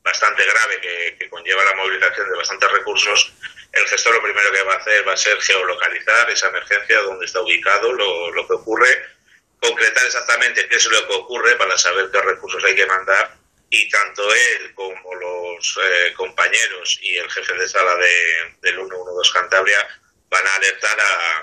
bastante 0.02 0.44
grave 0.44 0.80
que, 0.80 1.28
conlleva 1.28 1.64
la 1.64 1.74
movilización 1.74 2.30
de 2.30 2.36
bastantes 2.36 2.70
recursos, 2.70 3.32
el 3.72 3.86
gestor 3.88 4.14
lo 4.14 4.22
primero 4.22 4.50
que 4.52 4.62
va 4.62 4.74
a 4.74 4.78
hacer 4.78 5.06
va 5.06 5.12
a 5.12 5.16
ser 5.16 5.40
geolocalizar 5.40 6.30
esa 6.30 6.48
emergencia, 6.48 7.00
dónde 7.00 7.26
está 7.26 7.40
ubicado, 7.40 7.92
lo, 7.92 8.30
lo 8.30 8.46
que 8.46 8.54
ocurre, 8.54 9.16
concretar 9.60 10.06
exactamente 10.06 10.68
qué 10.68 10.76
es 10.76 10.86
lo 10.86 11.06
que 11.06 11.14
ocurre 11.14 11.56
para 11.56 11.76
saber 11.76 12.08
qué 12.10 12.20
recursos 12.20 12.62
hay 12.64 12.74
que 12.74 12.86
mandar 12.86 13.36
y 13.68 13.88
tanto 13.88 14.32
él 14.32 14.74
como 14.74 15.14
los 15.14 15.78
eh, 15.82 16.12
compañeros 16.14 16.98
y 17.02 17.16
el 17.16 17.30
jefe 17.30 17.54
de 17.54 17.68
sala 17.68 17.96
de, 17.96 18.54
del 18.62 18.76
112 18.76 19.32
Cantabria 19.32 19.78
van 20.28 20.46
a 20.46 20.56
alertar 20.56 20.98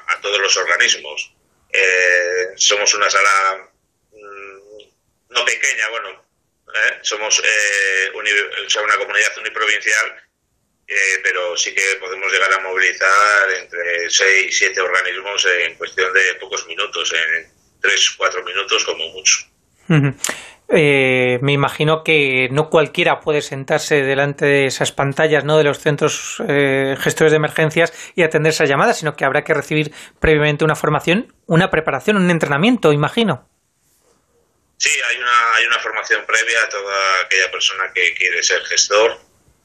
a, 0.07 0.21
todos 0.21 0.39
los 0.39 0.55
organismos. 0.57 1.33
Eh, 1.71 2.53
somos 2.55 2.93
una 2.93 3.09
sala 3.09 3.69
mm, 4.11 5.33
no 5.33 5.45
pequeña, 5.45 5.89
bueno, 5.89 6.09
eh, 6.73 6.99
somos 7.01 7.41
una 8.83 8.97
comunidad 8.97 9.37
uniprovincial, 9.37 10.23
pero 11.23 11.57
sí 11.57 11.73
que 11.73 11.97
podemos 11.99 12.31
llegar 12.31 12.53
a 12.53 12.59
movilizar 12.59 13.51
entre 13.59 14.09
6 14.09 14.47
y 14.47 14.51
7 14.51 14.81
organismos 14.81 15.45
en 15.45 15.75
cuestión 15.75 16.13
de 16.13 16.35
pocos 16.35 16.65
minutos, 16.67 17.13
en 17.13 17.51
3 17.81 18.11
4 18.17 18.43
minutos 18.43 18.83
como 18.85 19.07
mucho. 19.09 19.39
Eh, 20.69 21.39
me 21.41 21.51
imagino 21.51 22.03
que 22.03 22.47
no 22.51 22.69
cualquiera 22.69 23.19
puede 23.19 23.41
sentarse 23.41 24.01
delante 24.01 24.45
de 24.45 24.65
esas 24.65 24.91
pantallas 24.91 25.43
¿no? 25.43 25.57
de 25.57 25.63
los 25.65 25.79
centros 25.79 26.41
eh, 26.47 26.95
gestores 26.99 27.31
de 27.31 27.37
emergencias 27.37 27.93
y 28.15 28.23
atender 28.23 28.51
esas 28.51 28.69
llamadas, 28.69 28.97
sino 28.97 29.15
que 29.15 29.25
habrá 29.25 29.43
que 29.43 29.53
recibir 29.53 29.93
previamente 30.19 30.63
una 30.63 30.75
formación, 30.75 31.33
una 31.45 31.69
preparación, 31.69 32.17
un 32.17 32.31
entrenamiento, 32.31 32.91
imagino. 32.91 33.47
Sí, 34.77 34.91
hay 35.09 35.17
una, 35.17 35.55
hay 35.55 35.65
una 35.65 35.79
formación 35.79 36.25
previa 36.25 36.63
a 36.63 36.69
toda 36.69 36.95
aquella 37.25 37.51
persona 37.51 37.91
que 37.93 38.13
quiere 38.15 38.41
ser 38.41 38.63
gestor. 38.63 39.17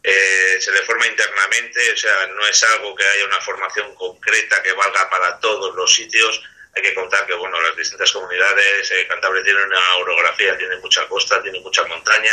Eh, 0.02 0.60
se 0.60 0.70
le 0.72 0.82
forma 0.82 1.06
internamente, 1.06 1.80
o 1.92 1.96
sea, 1.96 2.26
no 2.34 2.46
es 2.46 2.62
algo 2.74 2.94
que 2.94 3.04
haya 3.04 3.24
una 3.24 3.40
formación 3.40 3.94
concreta 3.94 4.62
que 4.62 4.72
valga 4.72 5.08
para 5.10 5.40
todos 5.40 5.74
los 5.74 5.92
sitios 5.92 6.40
hay 6.78 6.82
que 6.82 6.94
contar 6.94 7.26
que 7.26 7.34
bueno 7.34 7.60
las 7.60 7.76
distintas 7.76 8.12
comunidades, 8.12 8.90
eh, 8.92 9.06
Cantabria 9.08 9.42
tiene 9.42 9.64
una 9.64 9.96
orografía, 9.96 10.56
tiene 10.56 10.76
mucha 10.76 11.06
costa, 11.08 11.42
tiene 11.42 11.60
mucha 11.60 11.84
montaña, 11.86 12.32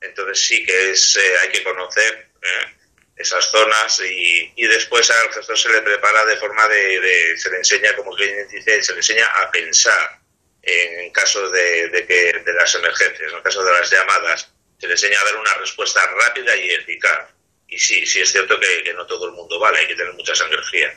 entonces 0.00 0.44
sí 0.44 0.64
que 0.64 0.90
es 0.90 1.16
eh, 1.16 1.38
hay 1.42 1.48
que 1.50 1.62
conocer 1.62 2.30
eh, 2.42 2.74
esas 3.16 3.50
zonas 3.50 4.00
y, 4.00 4.52
y, 4.56 4.66
después 4.66 5.10
al 5.10 5.32
gestor 5.32 5.58
se 5.58 5.70
le 5.70 5.82
prepara 5.82 6.24
de 6.24 6.36
forma 6.36 6.66
de, 6.68 7.34
se 7.36 7.50
le 7.50 7.58
enseña, 7.58 7.94
como 7.96 8.14
quien 8.14 8.48
dice, 8.48 8.82
se 8.82 8.92
le 8.92 8.98
enseña 8.98 9.26
a 9.26 9.50
pensar 9.50 10.20
en 10.62 11.10
caso 11.10 11.48
de, 11.50 12.04
que, 12.06 12.32
de 12.44 12.52
las 12.52 12.74
emergencias, 12.74 13.32
en 13.32 13.42
caso 13.42 13.64
de 13.64 13.72
las 13.72 13.90
llamadas, 13.90 14.52
se 14.78 14.86
le 14.86 14.92
enseña 14.92 15.18
a 15.20 15.24
dar 15.24 15.36
una 15.36 15.54
respuesta 15.54 16.00
rápida 16.26 16.54
y 16.56 16.70
eficaz. 16.70 17.30
Y 17.66 17.78
sí, 17.78 18.06
sí 18.06 18.20
es 18.20 18.30
cierto 18.30 18.58
que, 18.60 18.82
que 18.82 18.92
no 18.92 19.06
todo 19.06 19.26
el 19.26 19.32
mundo 19.32 19.58
vale, 19.58 19.78
hay 19.78 19.88
que 19.88 19.96
tener 19.96 20.12
mucha 20.12 20.34
sangre 20.34 20.62
fría. 20.62 20.94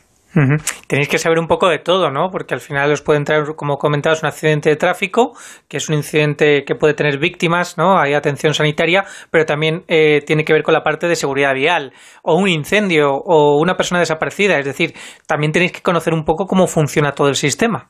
Tenéis 0.87 1.09
que 1.09 1.17
saber 1.17 1.39
un 1.39 1.47
poco 1.47 1.67
de 1.67 1.79
todo, 1.79 2.09
¿no? 2.09 2.29
Porque 2.31 2.53
al 2.53 2.61
final 2.61 2.91
os 2.91 3.01
puede 3.01 3.19
entrar, 3.19 3.43
como 3.55 3.77
comentabas, 3.77 4.23
un 4.23 4.29
accidente 4.29 4.69
de 4.69 4.77
tráfico, 4.77 5.37
que 5.67 5.77
es 5.77 5.89
un 5.89 5.95
incidente 5.95 6.63
que 6.65 6.75
puede 6.75 6.93
tener 6.93 7.17
víctimas, 7.17 7.77
¿no? 7.77 7.99
Hay 7.99 8.13
atención 8.13 8.53
sanitaria, 8.53 9.03
pero 9.29 9.45
también 9.45 9.83
eh, 9.89 10.21
tiene 10.25 10.45
que 10.45 10.53
ver 10.53 10.63
con 10.63 10.73
la 10.73 10.83
parte 10.83 11.07
de 11.07 11.17
seguridad 11.17 11.53
vial, 11.53 11.91
o 12.23 12.35
un 12.35 12.47
incendio, 12.47 13.11
o 13.11 13.59
una 13.59 13.75
persona 13.75 13.99
desaparecida. 13.99 14.57
Es 14.57 14.65
decir, 14.65 14.93
también 15.27 15.51
tenéis 15.51 15.73
que 15.73 15.81
conocer 15.81 16.13
un 16.13 16.23
poco 16.23 16.45
cómo 16.45 16.65
funciona 16.67 17.11
todo 17.11 17.27
el 17.27 17.35
sistema. 17.35 17.89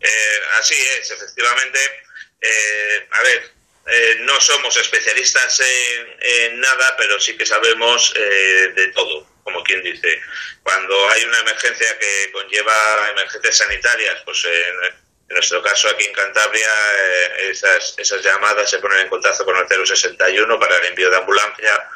Eh, 0.00 0.40
así 0.58 0.76
es, 0.98 1.10
efectivamente. 1.10 1.78
Eh, 2.40 3.08
a 3.10 3.22
ver, 3.22 3.56
no 4.24 4.40
somos 4.40 4.76
especialistas 4.78 5.60
en, 5.60 6.58
nada, 6.58 6.96
pero 6.96 7.20
sí 7.20 7.36
que 7.36 7.44
sabemos 7.44 8.14
de 8.14 8.92
todo 8.92 9.35
como 9.46 9.62
quien 9.62 9.80
dice, 9.80 10.08
cuando 10.64 11.08
hay 11.10 11.22
una 11.22 11.38
emergencia 11.38 11.86
que 12.00 12.32
conlleva 12.32 12.74
emergencias 13.12 13.58
sanitarias, 13.58 14.20
pues 14.24 14.44
en, 14.44 15.06
nuestro 15.28 15.62
caso 15.62 15.88
aquí 15.88 16.04
en 16.04 16.12
Cantabria, 16.12 16.68
eh, 16.98 17.50
esas, 17.50 17.94
esas 17.96 18.24
llamadas 18.24 18.68
se 18.68 18.80
ponen 18.80 18.98
en 18.98 19.08
contacto 19.08 19.44
con 19.44 19.56
el 19.56 19.86
061 19.86 20.58
para 20.58 20.78
el 20.78 20.86
envío 20.86 21.10
de 21.10 21.16
ambulancia 21.16 21.88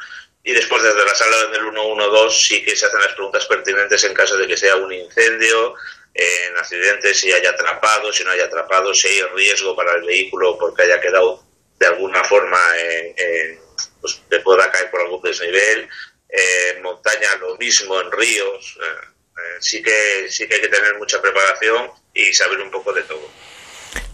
y 0.43 0.53
después 0.53 0.81
desde 0.81 1.03
la 1.03 1.13
sala 1.13 1.47
del 1.47 1.61
112 1.61 2.37
sí 2.37 2.63
que 2.63 2.75
se 2.75 2.85
hacen 2.85 3.01
las 3.01 3.13
preguntas 3.13 3.45
pertinentes 3.45 4.01
en 4.05 4.13
caso 4.13 4.37
de 4.37 4.47
que 4.47 4.55
sea 4.55 4.77
un 4.77 4.91
incendio, 4.93 5.75
en 6.13 6.57
accidentes, 6.57 7.19
si 7.19 7.31
haya 7.31 7.51
atrapado, 7.51 8.11
si 8.13 8.23
no 8.23 8.31
haya 8.31 8.45
atrapado, 8.45 8.93
si 8.93 9.07
hay 9.07 9.21
riesgo 9.35 9.75
para 9.75 9.93
el 9.95 10.03
vehículo 10.03 10.57
porque 10.57 10.83
haya 10.83 10.99
quedado 10.99 11.43
de 11.79 11.87
alguna 11.87 12.23
forma 12.23 12.59
en, 12.77 13.59
pues, 14.01 14.21
que 14.29 14.39
pueda 14.39 14.69
caer 14.71 14.91
por 14.91 15.01
algún 15.01 15.21
desnivel, 15.21 15.89
en 16.31 16.81
montaña 16.81 17.35
lo 17.39 17.57
mismo, 17.57 17.99
en 17.99 18.11
ríos. 18.11 18.77
Eh, 18.81 19.07
eh, 19.37 19.57
sí, 19.59 19.81
que, 19.81 20.27
sí 20.29 20.47
que 20.47 20.55
hay 20.55 20.61
que 20.61 20.67
tener 20.67 20.97
mucha 20.97 21.21
preparación 21.21 21.91
y 22.13 22.33
saber 22.33 22.59
un 22.59 22.71
poco 22.71 22.93
de 22.93 23.03
todo. 23.03 23.29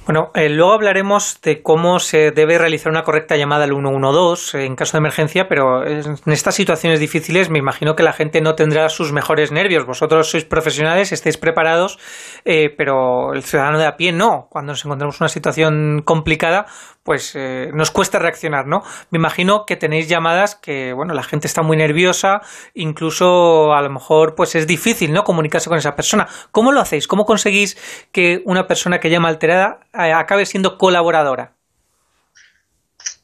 Bueno, 0.07 0.31
eh, 0.35 0.47
luego 0.47 0.71
hablaremos 0.71 1.41
de 1.41 1.61
cómo 1.61 1.99
se 1.99 2.31
debe 2.31 2.57
realizar 2.57 2.89
una 2.89 3.03
correcta 3.03 3.35
llamada 3.35 3.65
al 3.65 3.71
112 3.71 4.63
en 4.63 4.77
caso 4.77 4.93
de 4.93 4.99
emergencia, 4.99 5.49
pero 5.49 5.85
en 5.85 6.17
estas 6.27 6.55
situaciones 6.55 7.01
difíciles 7.01 7.49
me 7.49 7.59
imagino 7.59 7.97
que 7.97 8.03
la 8.03 8.13
gente 8.13 8.39
no 8.39 8.55
tendrá 8.55 8.87
sus 8.87 9.11
mejores 9.11 9.51
nervios. 9.51 9.85
Vosotros 9.85 10.29
sois 10.29 10.45
profesionales, 10.45 11.11
estáis 11.11 11.35
preparados, 11.35 11.99
pero 12.45 13.33
el 13.33 13.43
ciudadano 13.43 13.79
de 13.79 13.85
a 13.85 13.97
pie 13.97 14.13
no. 14.13 14.47
Cuando 14.49 14.71
nos 14.71 14.85
encontramos 14.85 15.17
en 15.17 15.23
una 15.25 15.29
situación 15.29 16.01
complicada, 16.05 16.67
pues 17.07 17.31
eh, 17.35 17.71
nos 17.73 17.89
cuesta 17.89 18.19
reaccionar, 18.19 18.67
¿no? 18.67 18.83
Me 19.11 19.17
imagino 19.17 19.65
que 19.65 19.77
tenéis 19.77 20.09
llamadas 20.09 20.55
que, 20.55 20.91
bueno, 20.91 21.13
la 21.13 21.23
gente 21.23 21.47
está 21.47 21.61
muy 21.61 21.77
nerviosa, 21.77 22.41
incluso 22.73 23.73
a 23.73 23.81
lo 23.81 23.89
mejor 23.89 24.35
pues 24.35 24.55
es 24.55 24.67
difícil, 24.67 25.13
¿no? 25.13 25.23
Comunicarse 25.23 25.69
con 25.69 25.77
esa 25.77 25.95
persona. 25.95 26.27
¿Cómo 26.51 26.73
lo 26.73 26.81
hacéis? 26.81 27.07
¿Cómo 27.07 27.25
conseguís 27.25 27.77
que 28.11 28.41
una 28.43 28.67
persona 28.67 28.99
que 28.99 29.09
llama 29.09 29.29
alterada 29.29 29.79
eh, 29.93 29.96
acabe 29.97 30.45
siendo 30.45 30.77
colaboradora? 30.77 31.53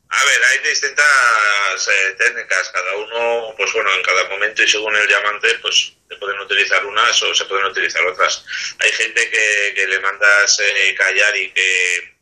A 0.10 0.26
ver, 0.26 0.42
hay 0.52 0.70
distintas 0.70 1.88
eh, 1.88 2.16
técnicas, 2.20 2.70
cada 2.70 2.96
uno, 2.98 3.56
pues 3.58 3.74
bueno, 3.74 3.90
en 3.96 4.04
cada 4.04 4.30
momento 4.30 4.62
y 4.62 4.68
según 4.68 4.96
el 4.96 5.08
llamante, 5.08 5.58
pues 5.60 5.96
se 6.08 6.16
pueden 6.18 6.40
utilizar 6.40 6.86
unas 6.86 7.22
o 7.24 7.34
se 7.34 7.46
pueden 7.46 7.66
utilizar 7.66 8.06
otras. 8.06 8.46
Hay 8.80 8.92
gente 8.92 9.30
que, 9.30 9.88
le 9.88 10.00
mandas 10.00 10.62
callar 10.96 11.36
y 11.38 11.52
que 11.52 12.14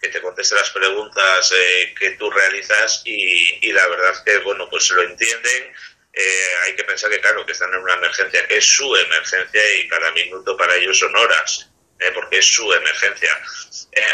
que 0.00 0.08
te 0.08 0.20
conteste 0.20 0.54
las 0.54 0.70
preguntas 0.70 1.52
eh, 1.52 1.94
que 1.98 2.10
tú 2.12 2.30
realizas 2.30 3.02
y, 3.04 3.70
la 3.72 3.86
verdad 3.88 4.24
que, 4.24 4.38
bueno, 4.38 4.68
pues 4.70 4.90
lo 4.90 5.02
entienden. 5.02 5.74
Eh, 6.12 6.46
hay 6.64 6.74
que 6.74 6.84
pensar 6.84 7.10
que, 7.10 7.20
claro, 7.20 7.44
que 7.44 7.52
están 7.52 7.72
en 7.72 7.80
una 7.80 7.94
emergencia, 7.94 8.46
que 8.46 8.56
es 8.56 8.66
su 8.66 8.96
emergencia 8.96 9.78
y 9.78 9.88
cada 9.88 10.10
minuto 10.12 10.56
para 10.56 10.74
ellos 10.76 10.98
son 10.98 11.14
horas, 11.14 11.69
eh, 12.00 12.10
porque 12.14 12.38
es 12.38 12.46
su 12.46 12.72
emergencia. 12.72 13.30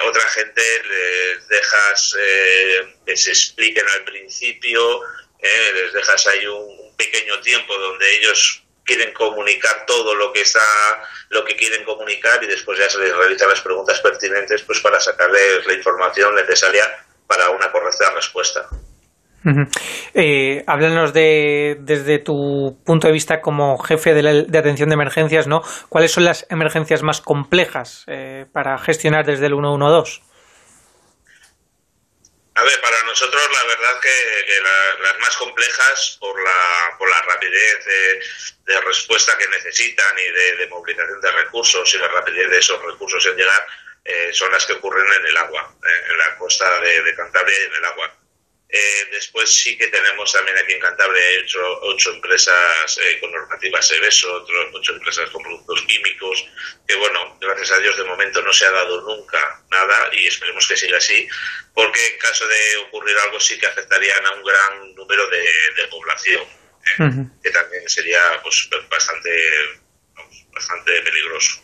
otra 0.05 0.29
gente 0.31 0.63
les 0.63 1.49
dejas 1.49 2.17
que 3.05 3.17
se 3.17 3.31
expliquen 3.31 3.87
al 3.95 4.05
principio, 4.05 5.01
les 5.43 5.93
dejas 5.93 6.27
ahí 6.27 6.47
un 6.47 6.97
pequeño 6.97 7.41
tiempo 7.41 7.77
donde 7.79 8.07
ellos 8.17 8.63
quieren 8.85 9.13
comunicar 9.13 9.85
todo 9.85 10.15
lo 10.15 10.33
que 10.33 10.41
está 10.43 10.61
lo 11.29 11.45
que 11.45 11.57
quieren 11.57 11.85
comunicar 11.85 12.43
y 12.43 12.47
después 12.47 12.79
ya 12.79 12.89
se 12.89 12.99
les 12.99 13.15
realizan 13.15 13.49
las 13.49 13.61
preguntas 13.61 14.01
pertinentes 14.01 14.63
pues 14.63 14.81
para 14.81 15.01
sacarles 15.01 15.67
la 15.67 15.73
información 15.73 16.35
necesaria 16.35 17.05
para 17.27 17.51
una 17.51 17.71
correcta 17.73 18.11
respuesta. 18.11 18.69
Eh, 20.15 20.65
háblanos 20.67 21.13
de, 21.13 21.77
desde 21.81 22.19
tu 22.19 22.79
punto 22.85 23.07
de 23.07 23.13
vista 23.13 23.41
como 23.41 23.79
jefe 23.79 24.13
de, 24.15 24.23
la- 24.23 24.33
de 24.43 24.59
atención 24.59 24.89
de 24.89 24.95
emergencias, 24.95 25.47
¿no? 25.47 25.63
¿Cuáles 25.89 26.11
son 26.13 26.25
las 26.25 26.47
emergencias 26.51 27.03
más 27.03 27.21
complejas 27.21 28.05
eh, 28.09 28.47
para 28.53 28.77
gestionar 28.79 29.25
desde 29.25 29.47
el 29.47 29.53
112? 29.55 30.21
A 32.59 32.63
ver, 32.63 32.81
para 32.81 33.03
nosotros 33.05 33.43
la 33.53 33.69
verdad 33.69 34.01
que, 34.01 34.09
que 34.47 34.61
la- 34.63 35.09
las 35.11 35.19
más 35.21 35.37
complejas 35.37 36.17
por 36.21 36.43
la, 36.43 36.97
por 36.99 37.09
la 37.11 37.21
rapidez 37.23 37.85
de, 38.65 38.81
respuesta 38.87 39.33
que 39.39 39.47
necesitan 39.49 40.15
y 40.19 40.33
de, 40.33 40.57
de 40.65 40.71
movilización 40.71 41.21
de 41.21 41.31
recursos 41.33 41.95
y 41.95 41.99
la 41.99 42.09
rapidez 42.09 42.51
de 42.51 42.59
esos 42.59 42.81
recursos 42.83 43.25
en 43.27 43.37
llegar 43.37 43.67
eh, 44.05 44.33
son 44.33 44.51
las 44.53 44.65
que 44.67 44.73
ocurren 44.75 45.05
en 45.21 45.27
el 45.27 45.37
agua, 45.37 45.75
eh, 45.85 46.13
en 46.13 46.19
la 46.19 46.37
costa 46.39 46.81
de, 46.81 47.03
de 47.03 47.15
Cantabria 47.15 47.57
y 47.61 47.67
en 47.67 47.75
el 47.75 47.85
agua. 47.85 48.13
Eh, 48.69 49.09
después 49.13 49.63
sí 49.63 49.79
que 49.79 49.87
tenemos 49.87 50.33
también 50.33 50.59
aquí 50.59 50.73
en 50.73 50.81
Cantabria 50.81 51.23
ocho, 51.45 51.61
ocho 51.83 52.13
empresas 52.13 52.99
eh, 52.99 53.21
con 53.21 53.31
normativas 53.31 53.93
EBESO, 53.93 54.43
otros 54.43 54.67
ocho 54.75 54.93
empresas 54.93 55.31
con 55.31 55.43
productos 55.45 55.83
químicos, 55.83 56.45
que 56.87 56.97
bueno, 56.97 57.39
gracias 57.41 57.71
a 57.71 57.79
Dios 57.79 57.97
de 57.97 58.03
momento 58.03 58.43
no 58.43 58.53
se 58.53 58.67
ha 58.67 58.73
dado 58.73 59.03
nunca 59.03 59.63
nada 59.71 60.11
y 60.13 60.27
esperemos 60.27 60.67
que 60.67 60.77
siga 60.77 60.99
así, 60.99 61.29
porque 61.75 62.05
en 62.09 62.19
caso 62.19 62.47
de 62.49 62.77
ocurrir 62.89 63.17
algo 63.25 63.39
sí 63.39 63.57
que 63.57 63.67
afectarían 63.67 64.27
a 64.27 64.33
un 64.33 64.43
gran 64.43 64.95
número 64.97 65.29
de, 65.29 65.49
de 65.77 65.89
población, 65.89 66.45
que 67.43 67.51
también 67.51 67.89
sería 67.89 68.21
pues 68.43 68.69
bastante, 68.91 69.31
bastante 70.57 70.91
peligroso. 71.05 71.61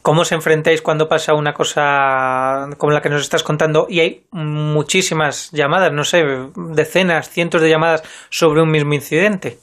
¿Cómo 0.00 0.22
os 0.22 0.32
enfrentáis 0.32 0.80
cuando 0.80 1.08
pasa 1.08 1.34
una 1.34 1.52
cosa 1.52 2.66
como 2.78 2.92
la 2.92 3.02
que 3.02 3.10
nos 3.10 3.20
estás 3.20 3.42
contando 3.42 3.86
y 3.88 4.00
hay 4.00 4.26
muchísimas 4.30 5.50
llamadas, 5.52 5.92
no 5.92 6.04
sé, 6.04 6.24
decenas, 6.56 7.30
cientos 7.30 7.60
de 7.60 7.68
llamadas 7.68 8.02
sobre 8.30 8.62
un 8.62 8.70
mismo 8.70 8.94
incidente? 8.94 9.58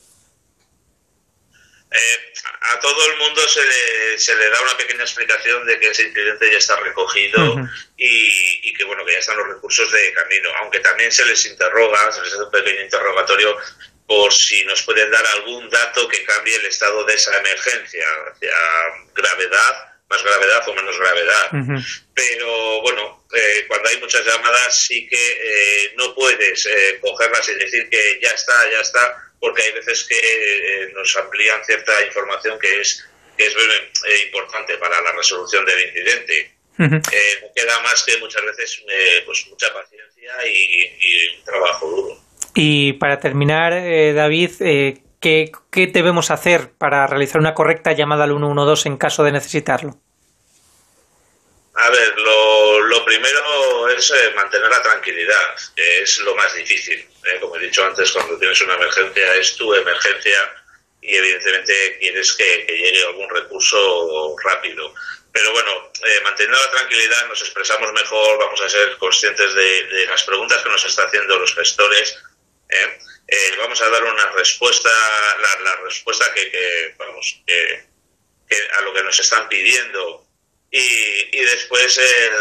a 2.61 2.79
todo 2.79 3.11
el 3.11 3.17
mundo 3.17 3.41
se 3.47 3.65
le, 3.65 4.19
se 4.19 4.35
le 4.35 4.49
da 4.49 4.61
una 4.61 4.77
pequeña 4.77 5.01
explicación 5.01 5.65
de 5.65 5.79
que 5.79 5.89
ese 5.89 6.03
incidente 6.03 6.51
ya 6.51 6.59
está 6.59 6.79
recogido 6.79 7.67
y, 7.97 8.69
y 8.69 8.73
que 8.73 8.83
bueno 8.83 9.03
que 9.03 9.13
ya 9.13 9.19
están 9.19 9.37
los 9.37 9.47
recursos 9.47 9.91
de 9.91 10.13
camino, 10.13 10.49
aunque 10.61 10.79
también 10.79 11.11
se 11.11 11.25
les 11.25 11.43
interroga, 11.47 12.11
se 12.11 12.21
les 12.21 12.33
hace 12.33 12.43
un 12.43 12.51
pequeño 12.51 12.83
interrogatorio 12.83 13.57
por 14.09 14.33
si 14.33 14.65
nos 14.65 14.81
pueden 14.81 15.11
dar 15.11 15.23
algún 15.35 15.69
dato 15.69 16.07
que 16.07 16.23
cambie 16.23 16.55
el 16.55 16.65
estado 16.65 17.05
de 17.05 17.13
esa 17.13 17.37
emergencia 17.37 18.03
hacia 18.27 18.55
gravedad, 19.13 19.99
más 20.09 20.23
gravedad 20.23 20.67
o 20.67 20.73
menos 20.73 20.97
gravedad. 20.97 21.51
Pero 22.15 22.81
bueno, 22.81 23.23
eh, 23.31 23.65
cuando 23.67 23.87
hay 23.87 23.97
muchas 23.97 24.25
llamadas 24.25 24.83
sí 24.87 25.07
que 25.07 25.15
eh, 25.15 25.93
no 25.95 26.15
puedes 26.15 26.65
eh, 26.65 26.99
cogerlas 26.99 27.49
y 27.49 27.53
decir 27.53 27.87
que 27.87 28.19
ya 28.19 28.31
está, 28.31 28.71
ya 28.71 28.79
está, 28.79 29.31
porque 29.39 29.61
hay 29.61 29.73
veces 29.73 30.03
que 30.05 30.17
eh, 30.17 30.91
nos 30.91 31.15
amplían 31.15 31.63
cierta 31.63 32.03
información 32.03 32.57
que 32.59 32.81
es, 32.81 33.05
que 33.37 33.45
es 33.45 33.55
importante 34.25 34.75
para 34.79 34.99
la 35.01 35.11
resolución 35.11 35.63
del 35.65 35.85
incidente. 35.85 36.55
Queda 37.55 37.79
más 37.81 38.03
que 38.05 38.17
muchas 38.17 38.43
veces 38.43 38.81
pues 39.23 39.45
mucha 39.49 39.71
paciencia 39.71 40.47
y, 40.47 40.97
y 40.99 41.37
un 41.37 41.45
trabajo 41.45 41.87
duro. 41.87 42.18
Y 42.61 42.91
para 42.91 43.21
terminar, 43.21 43.71
eh, 43.71 44.11
David, 44.11 44.51
eh, 44.59 45.01
¿qué, 45.21 45.49
¿qué 45.71 45.87
debemos 45.87 46.29
hacer 46.29 46.73
para 46.77 47.07
realizar 47.07 47.39
una 47.39 47.53
correcta 47.53 47.93
llamada 47.93 48.25
al 48.25 48.31
112 48.31 48.89
en 48.89 48.97
caso 48.97 49.23
de 49.23 49.31
necesitarlo? 49.31 49.95
A 51.73 51.89
ver, 51.89 52.19
lo, 52.19 52.81
lo 52.81 53.05
primero 53.05 53.87
es 53.87 54.11
eh, 54.11 54.33
mantener 54.35 54.69
la 54.69 54.81
tranquilidad, 54.81 55.55
que 55.73 56.01
es 56.01 56.19
lo 56.19 56.35
más 56.35 56.53
difícil. 56.53 56.99
¿eh? 56.99 57.39
Como 57.39 57.55
he 57.55 57.59
dicho 57.59 57.85
antes, 57.85 58.11
cuando 58.11 58.37
tienes 58.37 58.61
una 58.61 58.75
emergencia 58.75 59.35
es 59.35 59.55
tu 59.55 59.73
emergencia 59.73 60.37
y 61.01 61.15
evidentemente 61.15 61.97
quieres 62.01 62.33
que, 62.33 62.65
que 62.65 62.73
llegue 62.73 63.05
algún 63.05 63.29
recurso 63.29 64.35
rápido. 64.43 64.93
Pero 65.31 65.53
bueno, 65.53 65.71
eh, 66.05 66.19
manteniendo 66.25 66.59
la 66.59 66.71
tranquilidad 66.71 67.25
nos 67.29 67.41
expresamos 67.41 67.93
mejor, 67.93 68.37
vamos 68.37 68.61
a 68.61 68.67
ser 68.67 68.97
conscientes 68.97 69.53
de, 69.53 69.83
de 69.85 70.05
las 70.07 70.23
preguntas 70.23 70.61
que 70.61 70.69
nos 70.69 70.83
están 70.83 71.07
haciendo 71.07 71.39
los 71.39 71.55
gestores. 71.55 72.19
¿Eh? 72.69 72.99
Eh, 73.27 73.55
vamos 73.57 73.79
a 73.81 73.89
dar 73.89 74.03
una 74.03 74.31
respuesta, 74.31 74.89
la, 75.41 75.61
la 75.63 75.75
respuesta 75.81 76.25
que, 76.33 76.49
que, 76.51 76.95
vamos, 76.97 77.41
que, 77.45 77.87
que 78.47 78.57
a 78.77 78.81
lo 78.81 78.93
que 78.93 79.03
nos 79.03 79.19
están 79.19 79.47
pidiendo 79.47 80.25
y, 80.71 81.37
y 81.39 81.45
después 81.45 81.97
eh, 81.99 82.31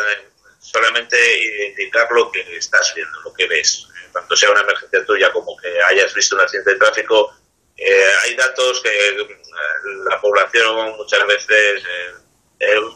solamente 0.60 1.16
identificar 1.38 2.08
lo 2.10 2.30
que 2.30 2.40
estás 2.56 2.94
viendo, 2.94 3.20
lo 3.22 3.32
que 3.34 3.46
ves. 3.46 3.86
Eh, 4.02 4.08
Tanto 4.12 4.34
sea 4.36 4.50
una 4.50 4.62
emergencia 4.62 5.04
tuya 5.04 5.30
como 5.32 5.56
que 5.58 5.68
hayas 5.82 6.14
visto 6.14 6.36
un 6.36 6.42
accidente 6.42 6.72
de 6.72 6.78
tráfico, 6.78 7.34
eh, 7.76 8.06
hay 8.24 8.34
datos 8.34 8.80
que 8.80 8.88
eh, 9.08 9.28
la 10.08 10.20
población 10.20 10.96
muchas 10.96 11.26
veces 11.26 11.82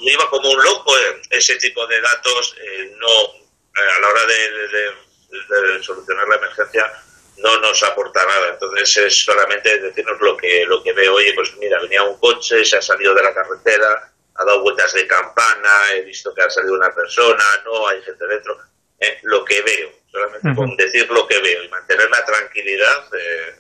iba 0.01 0.29
como 0.31 0.51
un 0.51 0.63
loco. 0.65 0.93
ese 1.31 1.57
tipo 1.57 1.87
de 1.87 2.01
datos 2.01 2.57
no 2.99 3.43
a 3.75 4.01
la 4.01 4.09
hora 4.09 4.27
de- 4.27 4.95
de 5.31 5.83
solucionar 5.83 6.27
la 6.29 6.37
emergencia 6.37 6.93
no 7.39 7.61
nos 7.61 7.83
aporta 7.83 8.25
nada. 8.25 8.51
Entonces 8.53 8.97
es 8.97 9.25
solamente 9.25 9.79
decirnos 9.79 10.21
lo 10.21 10.37
que 10.37 10.65
lo 10.67 10.83
que 10.83 10.93
ve. 10.93 11.09
Oye, 11.09 11.33
pues 11.35 11.55
mira, 11.59 11.81
venía 11.81 12.03
un 12.03 12.19
coche, 12.19 12.65
se 12.65 12.77
ha 12.77 12.83
salido 12.83 13.15
de 13.15 13.23
la 13.23 13.35
carretera, 13.35 14.13
ha 14.35 14.45
dado 14.45 14.63
vueltas 14.63 14.93
de 14.93 15.07
campana, 15.07 15.71
he 15.95 16.03
visto 16.03 16.33
que 16.35 16.43
ha 16.43 16.51
salido 16.51 16.75
una 16.75 16.95
persona, 16.95 17.45
no 17.65 17.89
hay 17.89 18.03
gente 18.03 18.27
dentro. 18.27 18.57
Eh, 18.99 19.19
lo 19.23 19.45
que 19.45 19.61
veo, 19.63 19.91
solamente 20.11 20.55
con 20.55 20.77
decir 20.77 21.11
lo 21.11 21.27
que 21.27 21.41
veo 21.41 21.65
y 21.65 21.69
mantener 21.69 22.09
la 22.09 22.25
tranquilidad, 22.25 23.05
eh, 23.15 23.55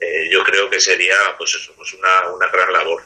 eh, 0.00 0.28
yo 0.30 0.42
creo 0.42 0.68
que 0.68 0.80
sería 0.80 1.14
pues 1.38 1.54
eso, 1.54 1.72
pues 1.76 1.94
una, 1.94 2.30
una 2.30 2.48
gran 2.48 2.72
labor. 2.72 3.02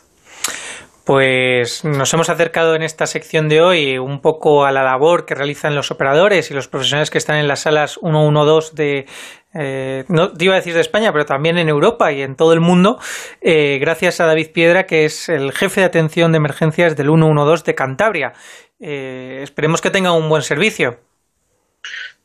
Pues 1.05 1.85
nos 1.85 2.13
hemos 2.13 2.29
acercado 2.29 2.75
en 2.75 2.83
esta 2.83 3.07
sección 3.07 3.49
de 3.49 3.61
hoy 3.61 3.99
un 3.99 4.21
poco 4.21 4.65
a 4.65 4.71
la 4.71 4.83
labor 4.83 5.25
que 5.25 5.35
realizan 5.35 5.75
los 5.75 5.91
operadores 5.91 6.51
y 6.51 6.55
los 6.55 6.69
profesionales 6.69 7.11
que 7.11 7.19
están 7.19 7.37
en 7.37 7.49
las 7.49 7.63
salas 7.63 7.99
112 8.01 8.75
de, 8.75 9.07
eh, 9.53 10.05
no 10.09 10.33
te 10.33 10.45
iba 10.45 10.55
a 10.55 10.59
decir 10.59 10.75
de 10.75 10.81
España, 10.81 11.13
pero 11.13 11.27
también 11.27 11.59
en 11.59 11.69
Europa 11.69 12.13
y 12.13 12.23
en 12.23 12.37
todo 12.37 12.53
el 12.53 12.61
mundo, 12.61 12.99
eh, 13.41 13.79
gracias 13.81 14.21
a 14.21 14.27
David 14.27 14.53
Piedra, 14.53 14.87
que 14.87 15.05
es 15.05 15.29
el 15.29 15.53
jefe 15.53 15.81
de 15.81 15.87
atención 15.87 16.33
de 16.33 16.37
emergencias 16.37 16.97
del 16.97 17.09
112 17.09 17.65
de 17.65 17.75
Cantabria. 17.75 18.33
Eh, 18.79 19.41
esperemos 19.43 19.81
que 19.81 19.91
tenga 19.91 20.13
un 20.13 20.29
buen 20.29 20.43
servicio. 20.43 21.01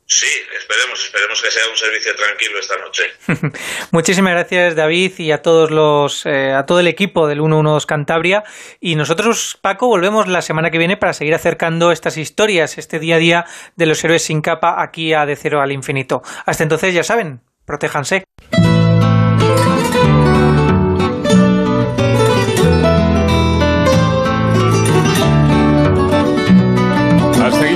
Sí, 0.07 0.27
esperemos, 0.55 1.03
esperemos 1.03 1.41
que 1.41 1.49
sea 1.49 1.63
un 1.67 1.75
servicio 1.75 2.15
tranquilo 2.15 2.59
esta 2.59 2.77
noche. 2.77 3.03
Muchísimas 3.91 4.33
gracias 4.33 4.75
David 4.75 5.13
y 5.17 5.31
a 5.31 5.41
todos 5.41 5.71
los 5.71 6.27
eh, 6.27 6.53
a 6.53 6.67
todo 6.67 6.79
el 6.79 6.87
equipo 6.87 7.27
del 7.27 7.39
112 7.39 7.87
Cantabria 7.87 8.43
y 8.79 8.95
nosotros 8.95 9.57
Paco 9.59 9.87
volvemos 9.87 10.27
la 10.27 10.43
semana 10.43 10.69
que 10.69 10.77
viene 10.77 10.95
para 10.95 11.13
seguir 11.13 11.33
acercando 11.33 11.91
estas 11.91 12.17
historias, 12.17 12.77
este 12.77 12.99
día 12.99 13.15
a 13.15 13.19
día 13.19 13.45
de 13.75 13.85
los 13.87 14.03
héroes 14.03 14.21
sin 14.21 14.41
capa 14.41 14.75
aquí 14.83 15.13
a 15.13 15.25
de 15.25 15.35
cero 15.35 15.59
al 15.59 15.71
infinito. 15.71 16.21
Hasta 16.45 16.61
entonces 16.61 16.93
ya 16.93 17.03
saben, 17.03 17.41
protéjanse. 17.65 18.25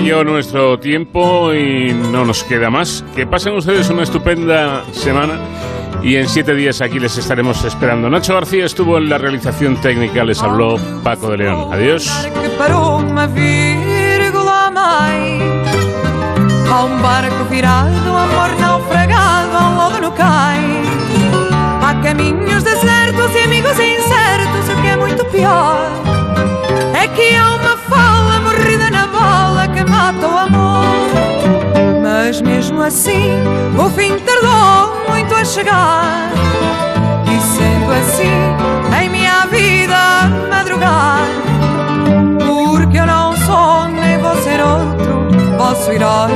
Llegó 0.04 0.24
nuestro 0.24 0.80
tiempo 0.80 1.54
y 1.54 1.94
no 1.94 2.26
nos 2.26 2.44
queda 2.44 2.70
más. 2.70 3.04
Que 3.16 3.28
pasen 3.28 3.54
ustedes 3.54 3.90
una 3.90 4.04
estupenda 4.04 4.84
semana 4.94 5.40
y 6.02 6.16
en 6.16 6.30
siete 6.30 6.56
días 6.56 6.82
aquí 6.82 7.00
les 7.00 7.18
estaremos 7.18 7.64
esperando. 7.66 8.10
Nacho 8.10 8.34
García 8.34 8.66
estuvo 8.66 8.98
en 8.98 9.10
la 9.10 9.18
realización 9.18 9.80
técnica, 9.82 10.24
les 10.24 10.42
habló 10.42 10.78
Paco 11.04 11.30
de 11.32 11.38
León. 11.38 11.74
Adiós. 11.74 12.10
Há 21.82 22.02
caminhos 22.04 22.64
desertos 22.64 23.36
e 23.36 23.40
amigos 23.40 23.72
incertos, 23.72 24.70
o 24.70 24.82
que 24.82 24.88
é 24.90 24.96
muito 24.96 25.26
pior 25.26 25.90
é 26.94 27.08
que 27.08 27.36
há 27.36 27.56
uma 27.56 27.78
fala 27.78 28.19
mata 30.12 30.28
o 30.28 30.38
amor. 30.38 30.86
Mas 32.02 32.42
mesmo 32.42 32.82
assim, 32.82 33.30
o 33.78 33.90
fim 33.92 34.18
tardou 34.20 35.08
muito 35.08 35.34
a 35.36 35.46
chegar. 35.46 36.32
E 37.26 37.40
sendo 37.42 37.92
assim, 37.92 39.04
em 39.04 39.10
minha 39.10 39.46
vida 39.48 40.50
madrugar. 40.50 41.20
Porque 42.72 42.98
eu 42.98 43.06
não 43.06 43.36
sou 43.38 43.88
nem 43.90 44.18
vou 44.18 44.36
ser 44.38 44.60
outro 44.62 45.30
vosso 45.58 45.92
herói. 45.92 46.32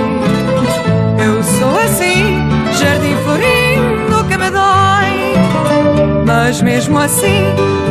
Eu 1.17 1.41
sou 1.41 1.79
assim, 1.79 2.47
jardim 2.73 3.15
florindo 3.23 4.23
que 4.27 4.37
me 4.37 4.51
dói. 4.51 6.23
Mas 6.25 6.61
mesmo 6.61 6.99
assim, 6.99 7.43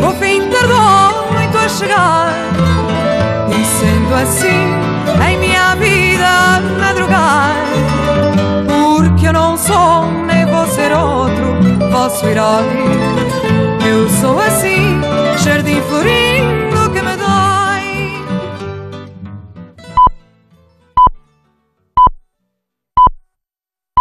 o 0.07 0.13
fim 0.13 0.43
tardou 0.49 1.33
muito 1.33 1.59
a 1.59 1.69
chegar. 1.69 2.33
E 3.51 3.65
sendo 3.65 4.15
assim, 4.15 4.92
Nem 10.27 10.45
vou 10.47 10.67
ser 10.67 10.93
outro, 10.93 11.91
vosso 11.91 12.27
herói. 12.27 12.65
Eu 13.89 14.09
sou 14.09 14.39
assim, 14.41 15.01
jardim 15.45 15.81
florido 15.83 16.62